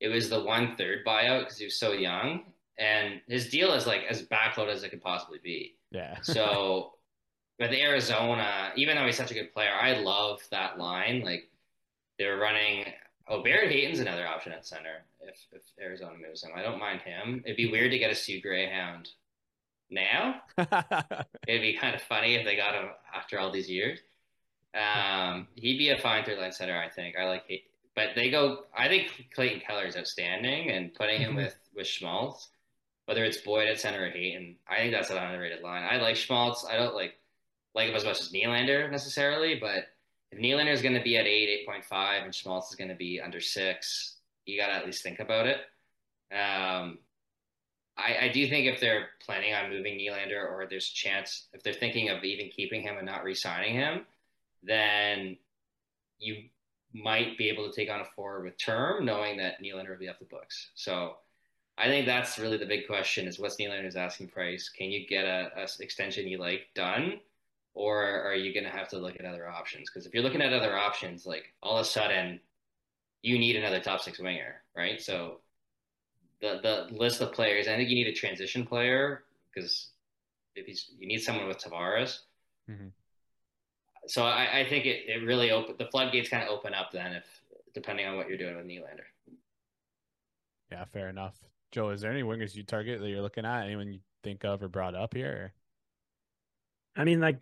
it 0.00 0.08
was 0.08 0.28
the 0.28 0.42
one 0.42 0.76
third 0.76 1.04
buyout 1.06 1.40
because 1.40 1.58
he 1.58 1.64
was 1.64 1.78
so 1.78 1.92
young, 1.92 2.44
and 2.78 3.20
his 3.28 3.50
deal 3.50 3.72
is 3.74 3.86
like 3.86 4.02
as 4.08 4.22
backloaded 4.22 4.72
as 4.72 4.82
it 4.82 4.90
could 4.90 5.02
possibly 5.02 5.38
be. 5.42 5.76
Yeah. 5.90 6.16
so 6.22 6.94
with 7.58 7.72
Arizona, 7.72 8.72
even 8.76 8.96
though 8.96 9.06
he's 9.06 9.16
such 9.16 9.30
a 9.30 9.34
good 9.34 9.52
player, 9.52 9.72
I 9.72 9.98
love 9.98 10.40
that 10.50 10.78
line. 10.78 11.22
Like 11.22 11.50
they're 12.18 12.38
running. 12.38 12.86
Oh, 13.28 13.42
Barrett 13.42 13.70
Hayton's 13.70 14.00
another 14.00 14.26
option 14.26 14.52
at 14.52 14.66
center 14.66 15.04
if, 15.20 15.36
if 15.52 15.62
Arizona 15.80 16.16
moves 16.20 16.42
him. 16.42 16.50
I 16.56 16.62
don't 16.62 16.80
mind 16.80 17.02
him. 17.02 17.42
It'd 17.44 17.56
be 17.56 17.70
weird 17.70 17.92
to 17.92 17.98
get 17.98 18.10
a 18.10 18.16
Soo 18.16 18.40
Greyhound 18.40 19.08
now. 19.92 20.42
It'd 21.48 21.62
be 21.62 21.76
kind 21.78 21.94
of 21.94 22.02
funny 22.02 22.34
if 22.34 22.44
they 22.44 22.56
got 22.56 22.74
him 22.74 22.90
after 23.14 23.38
all 23.38 23.50
these 23.50 23.70
years. 23.70 23.98
Um, 24.74 25.48
he'd 25.54 25.78
be 25.78 25.90
a 25.90 25.98
fine 25.98 26.24
third 26.24 26.38
line 26.38 26.52
center, 26.52 26.78
I 26.78 26.88
think. 26.88 27.16
I 27.18 27.28
like, 27.28 27.44
but 27.94 28.10
they 28.14 28.30
go. 28.30 28.64
I 28.76 28.88
think 28.88 29.28
Clayton 29.34 29.60
Keller 29.60 29.84
is 29.84 29.96
outstanding, 29.96 30.70
and 30.70 30.94
putting 30.94 31.20
him 31.20 31.36
with 31.36 31.54
with 31.76 31.86
Schmaltz 31.86 32.48
whether 33.06 33.24
it's 33.24 33.38
Boyd 33.38 33.68
at 33.68 33.80
center 33.80 34.06
or 34.06 34.10
Hayton. 34.10 34.56
I 34.68 34.76
think 34.76 34.92
that's 34.92 35.10
an 35.10 35.18
underrated 35.18 35.62
line. 35.62 35.84
I 35.84 35.96
like 35.96 36.16
Schmaltz. 36.16 36.64
I 36.64 36.76
don't 36.76 36.94
like 36.94 37.14
like 37.74 37.88
him 37.88 37.96
as 37.96 38.04
much 38.04 38.20
as 38.20 38.30
Nylander 38.30 38.90
necessarily, 38.90 39.58
but 39.60 39.86
if 40.30 40.38
Nylander 40.38 40.72
is 40.72 40.82
going 40.82 40.94
to 40.94 41.02
be 41.02 41.16
at 41.16 41.26
eight, 41.26 41.48
eight 41.48 41.66
point 41.66 41.84
five, 41.84 42.22
and 42.22 42.34
Schmaltz 42.34 42.70
is 42.70 42.76
going 42.76 42.90
to 42.90 42.94
be 42.96 43.20
under 43.20 43.40
six, 43.40 44.16
you 44.46 44.58
got 44.58 44.68
to 44.68 44.74
at 44.74 44.86
least 44.86 45.02
think 45.02 45.20
about 45.20 45.46
it. 45.46 45.58
Um, 46.34 46.98
I, 47.96 48.26
I 48.26 48.28
do 48.28 48.48
think 48.48 48.66
if 48.66 48.80
they're 48.80 49.08
planning 49.24 49.54
on 49.54 49.70
moving 49.70 49.98
Nylander, 49.98 50.50
or 50.50 50.66
there's 50.68 50.90
a 50.90 50.94
chance 50.94 51.48
if 51.52 51.62
they're 51.62 51.72
thinking 51.72 52.08
of 52.08 52.24
even 52.24 52.48
keeping 52.48 52.82
him 52.82 52.96
and 52.96 53.06
not 53.06 53.24
re-signing 53.24 53.74
him, 53.74 54.06
then 54.62 55.36
you 56.18 56.44
might 56.94 57.36
be 57.38 57.48
able 57.48 57.68
to 57.68 57.74
take 57.74 57.90
on 57.90 58.00
a 58.00 58.04
forward 58.04 58.44
with 58.44 58.58
term, 58.58 59.04
knowing 59.04 59.36
that 59.38 59.62
Nylander 59.62 59.90
will 59.90 59.98
be 59.98 60.08
off 60.08 60.18
the 60.18 60.24
books. 60.24 60.70
So 60.74 61.16
I 61.78 61.86
think 61.86 62.06
that's 62.06 62.38
really 62.38 62.58
the 62.58 62.66
big 62.66 62.86
question: 62.86 63.26
is 63.26 63.38
what's 63.38 63.56
Nylander's 63.56 63.96
asking 63.96 64.28
price? 64.28 64.68
Can 64.68 64.90
you 64.90 65.06
get 65.06 65.24
a, 65.24 65.50
a 65.56 65.66
extension 65.80 66.28
you 66.28 66.38
like 66.38 66.68
done, 66.74 67.20
or 67.74 68.22
are 68.22 68.34
you 68.34 68.52
going 68.52 68.64
to 68.64 68.70
have 68.70 68.88
to 68.90 68.98
look 68.98 69.16
at 69.18 69.24
other 69.24 69.48
options? 69.48 69.90
Because 69.90 70.06
if 70.06 70.14
you're 70.14 70.22
looking 70.22 70.42
at 70.42 70.52
other 70.52 70.76
options, 70.76 71.26
like 71.26 71.52
all 71.62 71.76
of 71.76 71.82
a 71.82 71.88
sudden, 71.88 72.40
you 73.22 73.38
need 73.38 73.56
another 73.56 73.80
top 73.80 74.00
six 74.00 74.18
winger, 74.18 74.62
right? 74.76 75.00
So 75.00 75.40
the 76.42 76.60
the 76.62 76.94
list 76.94 77.20
of 77.20 77.32
players, 77.32 77.68
I 77.68 77.76
think 77.76 77.88
you 77.88 77.94
need 77.94 78.08
a 78.08 78.12
transition 78.12 78.66
player 78.66 79.24
because 79.54 79.90
if 80.54 80.66
he's 80.66 80.90
you 80.98 81.08
need 81.08 81.20
someone 81.20 81.48
with 81.48 81.58
Tavares. 81.58 82.18
Mm-hmm. 82.70 82.88
So 84.08 84.24
I, 84.24 84.60
I 84.60 84.68
think 84.68 84.84
it, 84.84 85.08
it 85.08 85.24
really 85.24 85.50
open 85.50 85.76
the 85.78 85.86
floodgates 85.86 86.28
kind 86.28 86.42
of 86.42 86.50
open 86.50 86.74
up 86.74 86.90
then 86.92 87.14
if 87.14 87.24
depending 87.72 88.06
on 88.06 88.16
what 88.16 88.28
you're 88.28 88.36
doing 88.36 88.56
with 88.56 88.66
Nylander. 88.66 89.06
Yeah, 90.70 90.84
fair 90.92 91.08
enough 91.08 91.38
Joe, 91.72 91.88
is 91.88 92.02
there 92.02 92.12
any 92.12 92.22
wingers 92.22 92.54
you 92.54 92.62
target 92.62 93.00
that 93.00 93.08
you're 93.08 93.22
looking 93.22 93.46
at? 93.46 93.64
Anyone 93.64 93.92
you 93.92 94.00
think 94.22 94.44
of 94.44 94.62
or 94.62 94.68
brought 94.68 94.94
up 94.94 95.14
here? 95.14 95.54
I 96.94 97.04
mean, 97.04 97.18
like 97.18 97.40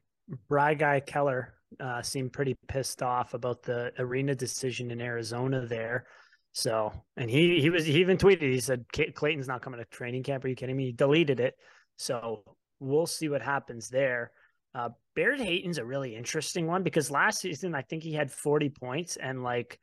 Bry 0.49 0.75
Guy 0.75 1.01
Keller 1.01 1.55
uh, 1.81 2.01
seemed 2.03 2.33
pretty 2.33 2.57
pissed 2.69 3.03
off 3.03 3.35
about 3.35 3.65
the 3.65 3.93
arena 3.99 4.37
decision 4.37 4.93
in 4.93 5.01
Arizona 5.01 5.67
there. 5.67 6.07
So, 6.53 6.93
and 7.17 7.31
he 7.31 7.61
he 7.61 7.71
was 7.71 7.87
he 7.87 8.01
even 8.01 8.17
tweeted. 8.17 8.43
He 8.43 8.61
said 8.61 8.85
Clayton's 9.15 9.49
not 9.49 9.63
coming 9.63 9.79
to 9.79 9.87
training 9.87 10.25
camp. 10.25 10.45
Are 10.45 10.49
you 10.49 10.57
kidding 10.57 10.77
me? 10.77 10.87
He 10.87 10.93
deleted 10.93 11.41
it. 11.41 11.55
So 11.97 12.43
we'll 12.81 13.07
see 13.07 13.29
what 13.29 13.43
happens 13.43 13.89
there. 13.89 14.33
Uh, 14.75 14.91
Barrett 15.15 15.41
Hayton's 15.41 15.79
a 15.79 15.85
really 15.85 16.15
interesting 16.15 16.67
one 16.67 16.83
because 16.83 17.11
last 17.11 17.41
season 17.41 17.75
I 17.75 17.83
think 17.83 18.03
he 18.03 18.13
had 18.13 18.31
40 18.31 18.71
points 18.71 19.17
and 19.17 19.43
like 19.43 19.79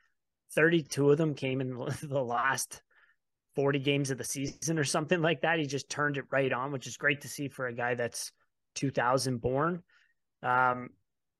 32 0.55 1.11
of 1.11 1.17
them 1.17 1.33
came 1.33 1.61
in 1.61 1.77
the 2.03 2.23
last 2.23 2.81
40 3.55 3.79
games 3.79 4.11
of 4.11 4.17
the 4.17 4.23
season 4.23 4.79
or 4.79 4.83
something 4.83 5.21
like 5.21 5.41
that. 5.41 5.59
He 5.59 5.65
just 5.65 5.89
turned 5.89 6.17
it 6.17 6.25
right 6.31 6.51
on, 6.51 6.71
which 6.71 6.87
is 6.87 6.97
great 6.97 7.21
to 7.21 7.27
see 7.27 7.47
for 7.47 7.67
a 7.67 7.73
guy 7.73 7.95
that's 7.95 8.31
2000 8.75 9.41
born. 9.41 9.83
Um, 10.43 10.89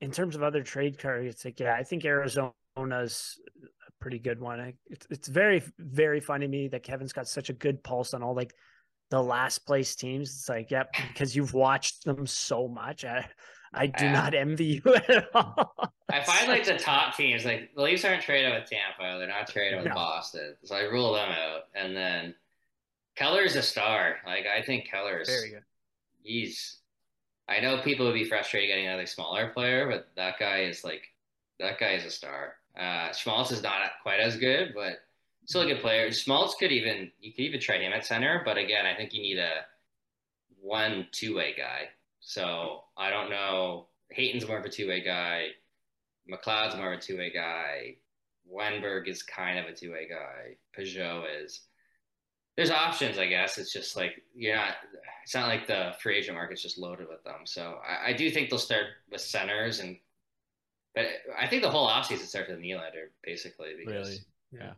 in 0.02 0.12
terms 0.12 0.36
of 0.36 0.44
other 0.44 0.64
trade 0.64 1.00
targets, 1.00 1.46
like 1.46 1.60
yeah, 1.60 1.74
I 1.74 1.84
think 1.84 2.06
Arizona's 2.06 3.40
pretty 4.00 4.20
good 4.20 4.40
one. 4.40 4.74
It's 4.88 5.08
it's 5.10 5.28
very 5.28 5.64
very 5.80 6.20
funny 6.20 6.46
to 6.46 6.50
me 6.50 6.68
that 6.70 6.84
Kevin's 6.84 7.14
got 7.14 7.28
such 7.28 7.50
a 7.50 7.54
good 7.54 7.84
pulse 7.84 8.14
on 8.14 8.24
all 8.24 8.36
like 8.36 8.54
the 9.10 9.22
last 9.22 9.60
place 9.60 9.96
teams. 9.96 10.30
It's 10.30 10.50
like, 10.50 10.72
yep, 10.72 10.94
because 11.08 11.36
you've 11.36 11.54
watched 11.54 12.06
them 12.06 12.26
so 12.28 12.68
much. 12.68 13.06
I 13.06 13.28
I 13.74 13.88
do 13.88 14.10
not 14.10 14.34
envy 14.34 14.82
you 14.86 14.96
at 15.10 15.28
all. 15.34 15.76
I 16.10 16.24
find 16.24 16.48
like 16.48 16.66
the 16.66 16.78
top 16.78 17.16
teams, 17.16 17.46
like 17.46 17.70
the 17.76 17.82
Leafs 17.82 18.06
aren't 18.06 18.24
traded 18.24 18.54
with 18.54 18.70
Tampa, 18.70 19.20
they're 19.20 19.28
not 19.28 19.48
traded 19.48 19.80
with 19.80 19.88
no. 19.88 19.94
Boston, 19.94 20.56
so 20.64 20.76
I 20.76 20.84
rule 20.84 21.14
them 21.14 21.30
out. 21.30 21.64
And 21.76 21.96
then 21.96 22.34
Keller's 23.16 23.56
a 23.56 23.62
star. 23.62 24.18
Like 24.26 24.46
I 24.46 24.62
think 24.62 24.90
Keller's 24.90 25.28
very 25.28 25.52
good. 25.52 25.64
He's. 26.24 26.78
I 27.50 27.62
know 27.62 27.82
people 27.82 28.06
would 28.06 28.14
be 28.14 28.26
frustrated 28.26 28.70
getting 28.70 28.88
another 28.88 29.06
smaller 29.06 29.50
player, 29.50 29.88
but 29.90 30.10
that 30.18 30.38
guy 30.38 30.64
is 30.64 30.84
like, 30.84 31.04
that 31.62 31.80
guy 31.80 31.94
is 31.94 32.04
a 32.04 32.12
star. 32.12 32.56
Uh, 32.78 33.12
Schmaltz 33.12 33.52
is 33.52 33.64
not 33.64 33.82
quite 34.04 34.20
as 34.20 34.38
good, 34.38 34.74
but 34.76 34.98
still 35.46 35.62
a 35.62 35.66
good 35.66 35.82
player. 35.82 36.12
Schmaltz 36.12 36.56
could 36.56 36.72
even 36.72 37.12
you 37.20 37.34
could 37.34 37.42
even 37.42 37.60
try 37.60 37.78
him 37.78 37.94
at 37.94 38.06
center, 38.06 38.42
but 38.46 38.58
again, 38.58 38.86
I 38.86 38.96
think 38.96 39.14
you 39.14 39.22
need 39.22 39.40
a 39.40 39.66
one 40.62 41.08
two 41.12 41.36
way 41.36 41.56
guy. 41.58 41.90
So 42.20 42.84
I 42.98 43.10
don't 43.10 43.30
know. 43.30 43.88
Hayton's 44.12 44.48
more 44.48 44.60
of 44.60 44.66
a 44.66 44.70
two 44.70 44.88
way 44.88 45.04
guy. 45.04 45.48
McLeod's 46.32 46.76
more 46.76 46.94
of 46.94 47.00
a 47.00 47.02
two 47.02 47.18
way 47.18 47.32
guy. 47.34 47.96
Wennberg 48.52 49.08
is 49.08 49.24
kind 49.24 49.58
of 49.58 49.66
a 49.66 49.74
two 49.74 49.92
way 49.92 50.08
guy. 50.10 50.58
Pageau 50.78 51.24
is. 51.42 51.62
There's 52.56 52.72
options, 52.72 53.18
I 53.18 53.28
guess. 53.28 53.58
It's 53.58 53.72
just 53.72 53.96
like 53.96 54.22
you're 54.36 54.56
not. 54.56 54.76
It's 55.24 55.36
not 55.36 55.48
like 55.48 55.68
the 55.68 55.94
free 56.02 56.18
agent 56.18 56.36
market's 56.36 56.62
just 56.62 56.78
loaded 56.78 57.08
with 57.10 57.24
them. 57.24 57.42
So 57.46 57.80
I, 57.88 58.10
I 58.10 58.14
do 58.14 58.30
think 58.30 58.50
they'll 58.50 58.60
start 58.60 58.86
with 59.12 59.22
centers 59.22 59.80
and. 59.80 59.98
But 60.98 61.36
I 61.40 61.46
think 61.46 61.62
the 61.62 61.70
whole 61.70 61.88
offseason 61.88 62.26
starts 62.26 62.50
with 62.50 62.60
Nylander, 62.60 63.10
basically. 63.24 63.74
Because 63.78 64.08
really? 64.08 64.18
Yeah. 64.52 64.74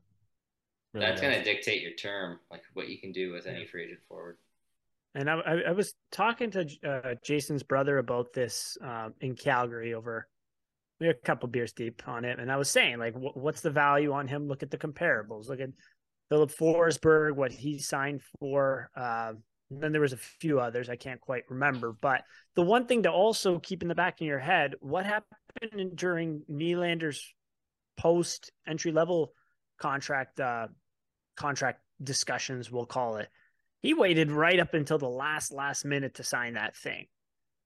Really 0.93 1.05
that's 1.05 1.21
going 1.21 1.33
to 1.33 1.43
dictate 1.43 1.81
your 1.81 1.93
term, 1.93 2.39
like 2.51 2.63
what 2.73 2.89
you 2.89 2.99
can 2.99 3.13
do 3.13 3.31
with 3.31 3.47
any 3.47 3.65
free 3.65 3.85
agent 3.85 3.99
forward. 4.09 4.37
And 5.15 5.29
I, 5.29 5.39
I 5.67 5.71
was 5.71 5.93
talking 6.11 6.51
to 6.51 6.67
uh, 6.85 7.15
Jason's 7.23 7.63
brother 7.63 7.99
about 7.99 8.33
this 8.33 8.77
uh, 8.83 9.09
in 9.21 9.35
Calgary 9.35 9.93
over 9.93 10.27
we 10.99 11.07
had 11.07 11.15
a 11.15 11.19
couple 11.19 11.47
beers 11.47 11.71
deep 11.71 12.05
on 12.07 12.25
it, 12.25 12.39
and 12.39 12.51
I 12.51 12.57
was 12.57 12.69
saying 12.69 12.99
like, 12.99 13.13
what's 13.15 13.61
the 13.61 13.69
value 13.69 14.11
on 14.11 14.27
him? 14.27 14.49
Look 14.49 14.63
at 14.63 14.69
the 14.69 14.77
comparables. 14.77 15.47
Look 15.47 15.61
at 15.61 15.69
Filip 16.27 16.51
Forsberg, 16.51 17.35
what 17.37 17.53
he 17.53 17.79
signed 17.79 18.21
for. 18.37 18.89
Uh, 18.97 19.33
then 19.71 19.93
there 19.93 20.01
was 20.01 20.11
a 20.11 20.17
few 20.17 20.59
others 20.59 20.89
I 20.89 20.97
can't 20.97 21.21
quite 21.21 21.43
remember. 21.49 21.93
But 22.01 22.23
the 22.55 22.63
one 22.63 22.85
thing 22.85 23.03
to 23.03 23.11
also 23.11 23.59
keep 23.59 23.81
in 23.81 23.87
the 23.87 23.95
back 23.95 24.19
of 24.19 24.27
your 24.27 24.39
head: 24.39 24.73
what 24.81 25.05
happened 25.05 25.38
during 25.95 26.43
Nylander's 26.49 27.33
post 27.97 28.51
entry 28.67 28.91
level 28.91 29.33
contract 29.79 30.39
uh, 30.39 30.67
contract 31.35 31.81
discussions, 32.01 32.71
we'll 32.71 32.85
call 32.85 33.17
it. 33.17 33.29
He 33.81 33.93
waited 33.93 34.31
right 34.31 34.59
up 34.59 34.73
until 34.73 34.97
the 34.97 35.09
last 35.09 35.51
last 35.51 35.85
minute 35.85 36.15
to 36.15 36.23
sign 36.23 36.53
that 36.53 36.75
thing. 36.75 37.07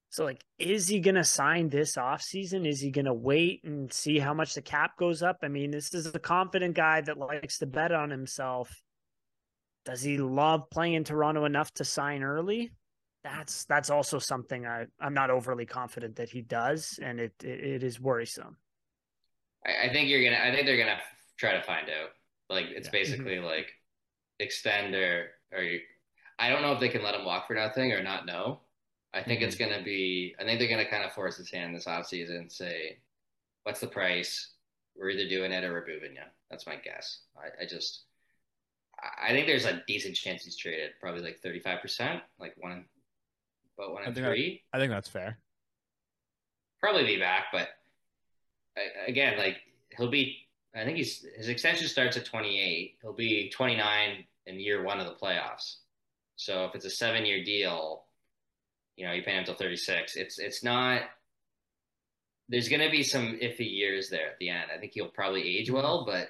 So 0.10 0.26
like 0.26 0.44
is 0.60 0.88
he 0.88 1.00
going 1.00 1.16
to 1.16 1.24
sign 1.24 1.70
this 1.70 1.98
off 1.98 2.22
season? 2.22 2.66
Is 2.66 2.80
he 2.80 2.92
going 2.92 3.06
to 3.06 3.14
wait 3.14 3.64
and 3.64 3.92
see 3.92 4.20
how 4.20 4.34
much 4.34 4.54
the 4.54 4.62
cap 4.62 4.98
goes 4.98 5.24
up? 5.24 5.40
I 5.42 5.48
mean, 5.48 5.72
this 5.72 5.94
is 5.94 6.06
a 6.08 6.20
confident 6.20 6.76
guy 6.76 7.02
that 7.02 7.18
likes 7.18 7.58
to 7.60 7.66
bet 7.66 7.92
on 7.92 8.12
himself. 8.12 8.82
Does 9.86 10.02
he 10.02 10.18
love 10.18 10.70
playing 10.70 10.94
in 10.94 11.04
Toronto 11.04 11.46
enough 11.46 11.74
to 11.76 11.84
sign 11.84 12.24
early? 12.24 12.72
That's 13.24 13.64
that's 13.66 13.90
also 13.90 14.20
something 14.20 14.66
I 14.66 14.86
I'm 15.00 15.14
not 15.14 15.30
overly 15.30 15.66
confident 15.66 16.18
that 16.18 16.30
he 16.30 16.42
does, 16.42 17.00
and 17.02 17.20
it 17.20 17.34
it, 17.44 17.60
it 17.60 17.84
is 17.84 18.00
worrisome. 18.00 18.58
I, 19.66 19.88
I 19.88 19.94
think 19.94 20.10
you're 20.10 20.24
gonna. 20.24 20.44
I 20.44 20.54
think 20.54 20.66
they're 20.66 20.78
gonna 20.78 21.00
try 21.38 21.54
to 21.54 21.64
find 21.64 21.90
out. 21.90 22.10
Like 22.50 22.66
it's 22.70 22.88
yeah. 22.88 22.92
basically 22.92 23.36
mm-hmm. 23.36 23.46
like 23.46 23.72
extend 24.40 24.94
or 24.94 25.30
or 25.54 25.64
I 26.38 26.50
don't 26.50 26.62
know 26.62 26.74
if 26.74 26.82
they 26.82 26.90
can 26.90 27.04
let 27.04 27.16
him 27.16 27.26
walk 27.26 27.48
for 27.48 27.54
nothing 27.54 27.94
or 27.94 28.04
not 28.04 28.26
know. 28.26 28.60
I 29.14 29.24
think 29.24 29.40
mm-hmm. 29.40 29.48
it's 29.48 29.56
gonna 29.56 29.84
be 29.84 30.36
I 30.40 30.44
think 30.44 30.60
they're 30.60 30.70
gonna 30.70 30.90
kind 30.90 31.06
of 31.06 31.14
force 31.14 31.38
his 31.38 31.50
hand 31.50 31.76
this 31.76 31.86
offseason 31.86 32.38
and 32.38 32.52
say, 32.52 32.98
What's 33.64 33.80
the 33.80 33.88
price? 33.88 34.50
We're 34.98 35.12
either 35.12 35.30
doing 35.30 35.52
it 35.52 35.64
or 35.64 35.72
we're 35.72 35.88
moving 35.88 36.14
you. 36.14 36.22
That's 36.52 36.68
my 36.68 36.76
guess. 36.76 37.22
I, 37.38 37.64
I 37.64 37.66
just 37.68 38.04
I 39.22 39.30
think 39.30 39.48
there's 39.48 39.66
a 39.66 39.82
decent 39.88 40.16
chance 40.16 40.44
he's 40.44 40.58
traded, 40.58 40.92
probably 41.00 41.22
like 41.22 41.40
thirty 41.40 41.60
five 41.60 41.82
percent, 41.82 42.22
like 43.78 43.88
one 43.88 43.88
about 43.88 43.94
one 43.94 44.04
and 44.04 44.16
three. 44.16 44.64
I 44.74 44.80
think 44.80 44.92
that's 44.92 45.10
fair. 45.10 45.38
Probably 46.82 47.06
be 47.06 47.18
back, 47.18 47.46
but 47.52 47.70
again, 49.08 49.38
like 49.38 49.58
he'll 49.98 50.10
be 50.10 50.38
I 50.76 50.84
think 50.84 50.98
he's 50.98 51.26
his 51.38 51.50
extension 51.50 51.88
starts 51.88 52.18
at 52.18 52.26
28. 52.26 52.98
He'll 53.02 53.14
be 53.14 53.50
29 53.50 54.26
in 54.48 54.60
year 54.60 54.84
one 54.84 55.00
of 55.00 55.06
the 55.06 55.14
playoffs. 55.14 55.78
So 56.36 56.66
if 56.66 56.76
it's 56.76 56.86
a 56.86 56.90
seven 56.90 57.26
year 57.26 57.44
deal, 57.44 58.06
you 58.96 59.06
know, 59.06 59.14
you 59.14 59.24
pay 59.24 59.32
him 59.32 59.40
until 59.40 59.56
36. 59.56 60.16
It's 60.16 60.40
it's 60.40 60.64
not. 60.64 61.02
There's 62.50 62.70
going 62.70 62.82
to 62.82 62.90
be 62.90 63.04
some 63.04 63.40
iffy 63.42 63.72
years 63.72 64.10
there 64.10 64.28
at 64.28 64.38
the 64.40 64.50
end. 64.50 64.70
I 64.74 64.78
think 64.78 64.94
he'll 64.94 65.08
probably 65.08 65.58
age 65.58 65.68
mm-hmm. 65.68 65.76
well, 65.76 66.06
but 66.06 66.30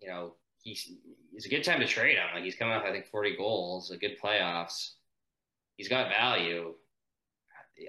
you 0.00 0.08
know, 0.08 0.34
he's 0.62 0.92
it's 1.32 1.46
a 1.46 1.48
good 1.48 1.64
time 1.64 1.80
to 1.80 1.86
trade 1.86 2.16
him. 2.16 2.26
Like 2.34 2.44
he's 2.44 2.54
coming 2.54 2.74
off, 2.74 2.84
I 2.84 2.92
think, 2.92 3.06
40 3.06 3.36
goals, 3.36 3.90
a 3.90 3.96
good 3.96 4.18
playoffs. 4.22 4.92
He's 5.76 5.88
got 5.88 6.08
value. 6.08 6.74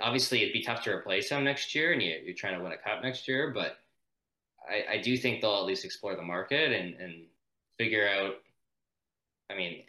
Obviously, 0.02 0.42
it'd 0.42 0.54
be 0.54 0.64
tough 0.64 0.84
to 0.84 0.92
replace 0.92 1.30
him 1.30 1.44
next 1.44 1.76
year, 1.76 1.94
and 1.94 2.02
you, 2.02 2.16
you're 2.24 2.36
trying 2.36 2.58
to 2.58 2.64
win 2.64 2.74
a 2.74 2.78
cup 2.78 3.04
next 3.04 3.28
year, 3.28 3.52
but 3.54 3.78
I, 4.68 4.96
I 4.96 5.02
do 5.02 5.16
think 5.18 5.42
they'll 5.42 5.58
at 5.58 5.66
least 5.66 5.86
explore 5.86 6.16
the 6.16 6.24
market 6.24 6.72
and, 6.72 6.96
and 6.96 7.26
figure 7.78 8.08
out. 8.08 8.34
I 9.52 9.56
mean, 9.56 9.84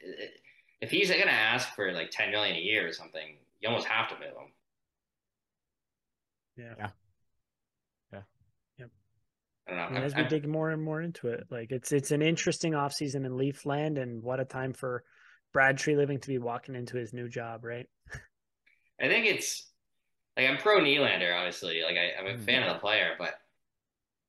if 0.82 0.90
he's 0.90 1.08
going 1.08 1.22
to 1.22 1.30
ask 1.30 1.74
for 1.74 1.92
like 1.92 2.10
10 2.10 2.30
million 2.30 2.56
a 2.56 2.60
year 2.60 2.86
or 2.86 2.92
something, 2.92 3.36
you 3.60 3.68
almost 3.68 3.86
have 3.86 4.08
to 4.10 4.14
move 4.16 4.24
him. 4.24 4.52
Yeah. 6.56 6.74
Yeah. 6.78 6.88
Yeah. 8.12 8.20
Yep. 8.78 8.90
I 9.68 9.70
don't 9.70 9.92
know. 9.92 9.96
And 9.96 10.04
as 10.04 10.14
we 10.14 10.24
dig 10.24 10.46
more 10.46 10.70
and 10.70 10.82
more 10.82 11.00
into 11.00 11.28
it, 11.28 11.46
like 11.50 11.72
it's 11.72 11.92
it's 11.92 12.10
an 12.10 12.22
interesting 12.22 12.72
offseason 12.72 13.24
in 13.24 13.32
Leafland, 13.32 14.00
and 14.00 14.22
what 14.22 14.40
a 14.40 14.44
time 14.44 14.72
for 14.72 15.04
Brad 15.56 15.78
Treliving 15.78 16.20
to 16.20 16.28
be 16.28 16.36
walking 16.36 16.74
into 16.74 16.98
his 16.98 17.14
new 17.14 17.30
job, 17.30 17.64
right? 17.64 17.88
I 19.00 19.08
think 19.08 19.24
it's 19.24 19.70
like 20.36 20.46
I'm 20.46 20.58
pro 20.58 20.80
Nylander, 20.80 21.34
obviously. 21.34 21.80
Like 21.82 21.96
I, 21.96 22.20
am 22.20 22.26
a 22.26 22.34
mm-hmm. 22.34 22.44
fan 22.44 22.62
of 22.62 22.74
the 22.74 22.78
player, 22.78 23.14
but 23.18 23.36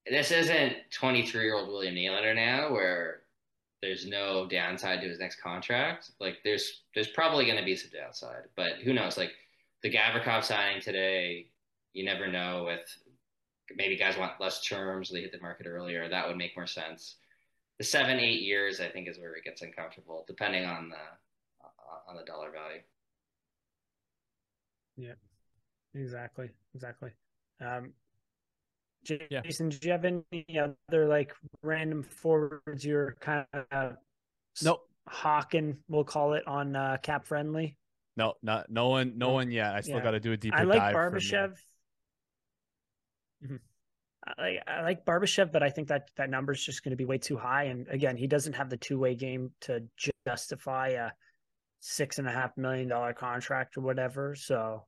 this 0.09 0.31
isn't 0.31 0.77
23 0.93 1.43
year 1.43 1.55
old 1.55 1.67
William 1.67 1.95
Nylander 1.95 2.33
now 2.33 2.71
where 2.71 3.23
there's 3.81 4.07
no 4.07 4.47
downside 4.47 5.01
to 5.01 5.09
his 5.09 5.19
next 5.19 5.41
contract. 5.41 6.11
Like 6.21 6.37
there's 6.45 6.83
there's 6.95 7.09
probably 7.09 7.43
going 7.43 7.57
to 7.57 7.65
be 7.65 7.75
some 7.75 7.91
downside, 7.93 8.43
but 8.55 8.75
who 8.85 8.93
knows? 8.93 9.17
Like 9.17 9.31
the 9.83 9.91
Gavrikov 9.91 10.45
signing 10.45 10.81
today, 10.81 11.47
you 11.91 12.05
never 12.05 12.31
know. 12.31 12.69
If 12.69 12.87
maybe 13.75 13.97
guys 13.97 14.17
want 14.17 14.39
less 14.39 14.63
terms, 14.63 15.09
they 15.11 15.19
hit 15.19 15.33
the 15.33 15.41
market 15.41 15.67
earlier. 15.67 16.07
That 16.07 16.25
would 16.25 16.37
make 16.37 16.55
more 16.55 16.67
sense. 16.67 17.17
The 17.79 17.83
seven 17.83 18.19
eight 18.19 18.41
years, 18.41 18.79
I 18.79 18.87
think, 18.89 19.07
is 19.07 19.19
where 19.19 19.35
it 19.35 19.43
gets 19.43 19.61
uncomfortable, 19.61 20.25
depending 20.27 20.65
on 20.65 20.89
the 20.89 20.95
on 22.07 22.15
the 22.15 22.23
dollar 22.23 22.51
value. 22.51 22.81
Yeah, 24.95 25.13
exactly, 25.93 26.49
exactly. 26.73 27.11
Um, 27.61 27.93
Jason, 29.03 29.27
yeah. 29.29 29.41
do 29.77 29.77
you 29.81 29.91
have 29.91 30.05
any 30.05 30.59
other 30.59 31.07
like 31.07 31.33
random 31.61 32.03
forwards 32.03 32.83
you're 32.83 33.15
kind 33.19 33.45
of 33.71 33.93
nope 34.63 34.87
hawking, 35.07 35.77
we'll 35.87 36.03
call 36.03 36.33
it 36.33 36.45
on 36.47 36.75
uh, 36.75 36.97
cap 37.01 37.25
friendly? 37.25 37.77
No, 38.15 38.33
not 38.41 38.69
no 38.69 38.89
one, 38.89 39.17
no 39.17 39.29
one 39.31 39.51
yet. 39.51 39.73
I 39.73 39.81
still 39.81 39.97
yeah. 39.97 40.03
got 40.03 40.11
to 40.11 40.19
do 40.19 40.31
a 40.31 40.37
deeper. 40.37 40.57
I 40.57 40.63
like 40.63 40.95
Barbashev. 40.95 41.55
Mm-hmm. 44.27 44.41
I 44.41 44.43
like 44.43 44.63
I 44.67 44.81
like 44.81 45.05
Barbashev, 45.05 45.51
but 45.51 45.63
I 45.63 45.69
think 45.69 45.87
that 45.89 46.09
that 46.17 46.29
number 46.29 46.51
is 46.53 46.63
just 46.63 46.83
going 46.83 46.91
to 46.91 46.97
be 46.97 47.05
way 47.05 47.17
too 47.17 47.37
high. 47.37 47.65
And 47.65 47.87
again, 47.89 48.17
he 48.17 48.27
doesn't 48.27 48.53
have 48.53 48.69
the 48.69 48.77
two 48.77 48.99
way 48.99 49.15
game 49.15 49.51
to 49.61 49.83
justify 50.25 50.89
a 50.89 51.11
six 51.79 52.19
and 52.19 52.27
a 52.27 52.31
half 52.31 52.57
million 52.57 52.87
dollar 52.87 53.13
contract 53.13 53.77
or 53.77 53.81
whatever. 53.81 54.35
So 54.35 54.85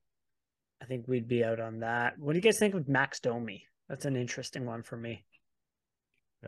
I 0.82 0.86
think 0.86 1.08
we'd 1.08 1.28
be 1.28 1.44
out 1.44 1.60
on 1.60 1.80
that. 1.80 2.18
What 2.18 2.34
do 2.34 2.38
you 2.38 2.42
guys 2.42 2.60
think 2.60 2.74
of 2.74 2.88
Max 2.88 3.20
Domi? 3.20 3.66
That's 3.88 4.06
an 4.06 4.16
interesting 4.16 4.66
one 4.66 4.84
for 4.84 4.98
me. 4.98 5.26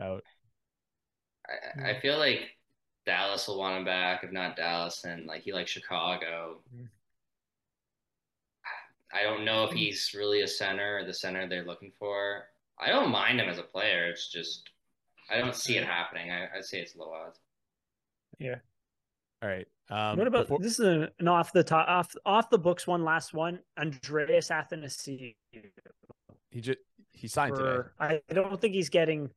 Out. 0.00 0.22
I, 1.46 1.90
I 1.90 2.00
feel 2.00 2.18
like 2.18 2.40
Dallas 3.04 3.48
will 3.48 3.58
want 3.58 3.76
him 3.76 3.84
back. 3.84 4.24
If 4.24 4.32
not 4.32 4.56
Dallas, 4.56 5.04
and 5.04 5.26
like 5.26 5.42
he 5.42 5.52
likes 5.52 5.70
Chicago. 5.70 6.60
Mm. 6.74 6.88
I 9.14 9.22
don't 9.24 9.44
know 9.44 9.64
if 9.64 9.72
he's 9.72 10.14
really 10.16 10.40
a 10.40 10.48
center 10.48 10.98
or 10.98 11.04
the 11.04 11.12
center 11.12 11.46
they're 11.46 11.66
looking 11.66 11.92
for. 11.98 12.46
I 12.82 12.88
don't 12.88 13.10
mind 13.10 13.40
him 13.40 13.48
as 13.48 13.58
a 13.58 13.62
player. 13.62 14.06
It's 14.06 14.30
just 14.30 14.68
I 15.30 15.38
don't 15.38 15.54
see 15.54 15.76
it 15.76 15.84
happening. 15.84 16.30
I, 16.30 16.48
I'd 16.56 16.64
say 16.64 16.80
it's 16.80 16.96
low 16.96 17.12
odds. 17.12 17.38
Yeah. 18.38 18.56
All 19.42 19.48
right. 19.48 19.66
Um, 19.90 20.18
what 20.18 20.26
about 20.26 20.42
before- 20.44 20.58
this? 20.60 20.78
Is 20.78 20.86
an, 20.86 21.08
an 21.18 21.28
off 21.28 21.52
the 21.52 21.62
top, 21.64 21.86
off 21.88 22.14
off 22.26 22.50
the 22.50 22.58
books 22.58 22.86
one. 22.86 23.04
Last 23.04 23.34
one. 23.34 23.60
Andreas 23.78 24.48
Athanasiou. 24.48 25.34
he 26.50 26.60
just 26.60 26.78
he 27.12 27.28
signed 27.28 27.54
today. 27.56 27.88
I 28.00 28.20
don't 28.32 28.60
think 28.60 28.74
he's 28.74 28.88
getting 28.88 29.30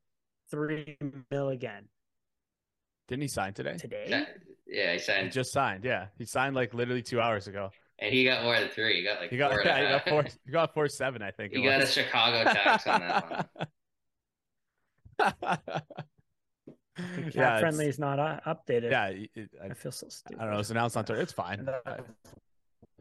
three 0.50 0.98
mil 1.32 1.50
again 1.50 1.86
Didn't 3.08 3.24
he 3.24 3.28
sign 3.28 3.54
today? 3.54 3.78
today. 3.78 4.26
Yeah, 4.68 4.92
he 4.92 4.94
He 4.94 5.00
signed, 5.00 5.32
just 5.32 5.52
signed. 5.52 5.84
Yeah, 5.84 6.08
he 6.18 6.26
signed 6.26 6.56
like 6.56 6.74
literally 6.74 7.02
two 7.04 7.20
hours 7.22 7.48
ago. 7.48 7.70
And 8.00 8.14
he 8.14 8.24
got 8.24 8.44
more 8.44 8.60
than 8.60 8.70
three. 8.70 8.98
He 8.98 9.04
got 9.04 9.20
like 9.20 9.30
He 9.30 9.38
got 9.38 9.52
four 9.52 9.60
and 9.62 9.68
yeah, 9.70 9.82
he 9.82 9.90
got 9.90 10.10
four. 10.10 10.24
He 10.46 10.52
got 10.52 10.74
four 10.74 10.88
seven. 10.88 11.22
I 11.22 11.32
think. 11.32 11.54
He 11.54 11.62
it 11.62 11.64
got 11.64 11.82
a. 11.82 11.86
Chicago 11.86 12.44
tax 12.44 12.88
on 12.88 13.02
that 13.02 13.50
one. 15.20 15.72
Yeah, 17.34 17.60
friendly 17.60 17.88
is 17.88 18.00
not 18.00 18.20
uh, 18.20 18.40
updated. 18.48 18.92
Yeah, 18.92 19.08
it- 19.08 19.50
I, 19.62 19.68
I 19.68 19.74
feel 19.74 19.92
so 19.92 20.08
stupid. 20.08 20.40
I 20.40 20.46
don't 20.46 20.54
know. 20.54 20.62
So 20.62 20.74
now 20.74 20.86
it's 20.86 20.96
announced 20.96 20.98
on 20.98 21.06
Twitter. 21.06 21.22
It's 21.22 21.34
fine. 21.34 21.68
Uh, 21.68 21.80
I, 21.86 21.98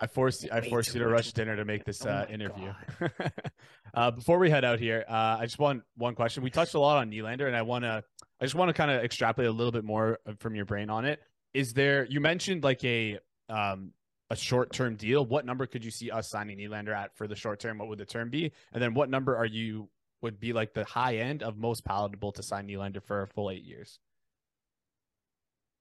I 0.00 0.06
forced 0.08 0.48
I 0.50 0.60
forced 0.68 0.94
you 0.94 1.00
to 1.00 1.08
rush 1.08 1.32
dinner 1.32 1.54
to 1.54 1.64
make 1.64 1.84
this 1.84 2.04
Oh 2.04 2.10
uh, 2.10 2.26
my 2.28 2.34
interview. 2.34 2.72
uh, 3.94 4.10
before 4.10 4.38
we 4.38 4.50
head 4.50 4.64
out 4.64 4.80
here, 4.80 5.04
uh, 5.08 5.36
I 5.38 5.44
just 5.44 5.60
want 5.60 5.84
one 5.96 6.16
question. 6.16 6.42
We 6.42 6.50
touched 6.50 6.74
a 6.74 6.80
lot 6.80 6.96
on 6.98 7.10
Nylander, 7.10 7.46
and 7.46 7.56
I 7.56 7.62
want 7.62 7.84
to 7.84 8.02
I 8.40 8.44
just 8.44 8.56
want 8.56 8.68
to 8.68 8.72
kind 8.72 8.90
of 8.90 9.04
extrapolate 9.04 9.48
a 9.48 9.52
little 9.52 9.72
bit 9.72 9.84
more 9.84 10.18
from 10.40 10.56
your 10.56 10.64
brain 10.64 10.90
on 10.90 11.04
it. 11.04 11.20
Is 11.52 11.72
there 11.72 12.04
you 12.06 12.20
mentioned 12.20 12.64
like 12.64 12.82
a 12.84 13.20
um 13.48 13.92
a 14.34 14.36
short 14.36 14.72
term 14.72 14.96
deal? 14.96 15.24
What 15.24 15.46
number 15.46 15.66
could 15.66 15.84
you 15.84 15.90
see 15.90 16.10
us 16.10 16.28
signing 16.28 16.58
Nylander 16.58 16.94
at 16.94 17.16
for 17.16 17.28
the 17.28 17.36
short 17.36 17.60
term? 17.60 17.78
What 17.78 17.88
would 17.88 17.98
the 17.98 18.04
term 18.04 18.30
be? 18.30 18.52
And 18.72 18.82
then 18.82 18.92
what 18.92 19.08
number 19.08 19.36
are 19.36 19.46
you 19.46 19.88
would 20.22 20.40
be 20.40 20.52
like 20.52 20.74
the 20.74 20.84
high 20.84 21.16
end 21.18 21.42
of 21.42 21.56
most 21.56 21.84
palatable 21.84 22.32
to 22.32 22.42
sign 22.42 22.66
Nylander 22.66 23.02
for 23.02 23.22
a 23.22 23.28
full 23.28 23.50
eight 23.50 23.62
years? 23.62 24.00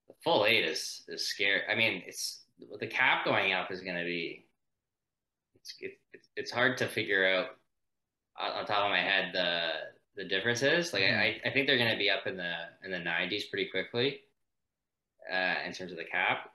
The 0.07 0.13
full 0.23 0.45
eight 0.45 0.65
is 0.65 1.03
is 1.07 1.27
scary. 1.27 1.61
I 1.69 1.75
mean, 1.75 2.03
it's 2.05 2.43
the 2.79 2.87
cap 2.87 3.25
going 3.25 3.53
up 3.53 3.71
is 3.71 3.81
going 3.81 3.97
to 3.97 4.05
be. 4.05 4.45
It's 5.55 5.73
it, 5.79 5.91
it's 6.13 6.27
it's 6.35 6.51
hard 6.51 6.77
to 6.77 6.87
figure 6.87 7.27
out 7.27 7.47
on, 8.39 8.51
on 8.51 8.65
top 8.65 8.85
of 8.85 8.91
my 8.91 9.01
head 9.01 9.31
the 9.33 9.69
the 10.15 10.29
differences. 10.29 10.93
Like 10.93 11.03
I 11.03 11.41
I 11.43 11.49
think 11.49 11.65
they're 11.65 11.77
going 11.77 11.91
to 11.91 11.97
be 11.97 12.11
up 12.11 12.27
in 12.27 12.37
the 12.37 12.53
in 12.85 12.91
the 12.91 12.99
nineties 12.99 13.45
pretty 13.45 13.69
quickly, 13.71 14.19
uh, 15.31 15.55
in 15.65 15.73
terms 15.73 15.91
of 15.91 15.97
the 15.97 16.05
cap. 16.05 16.51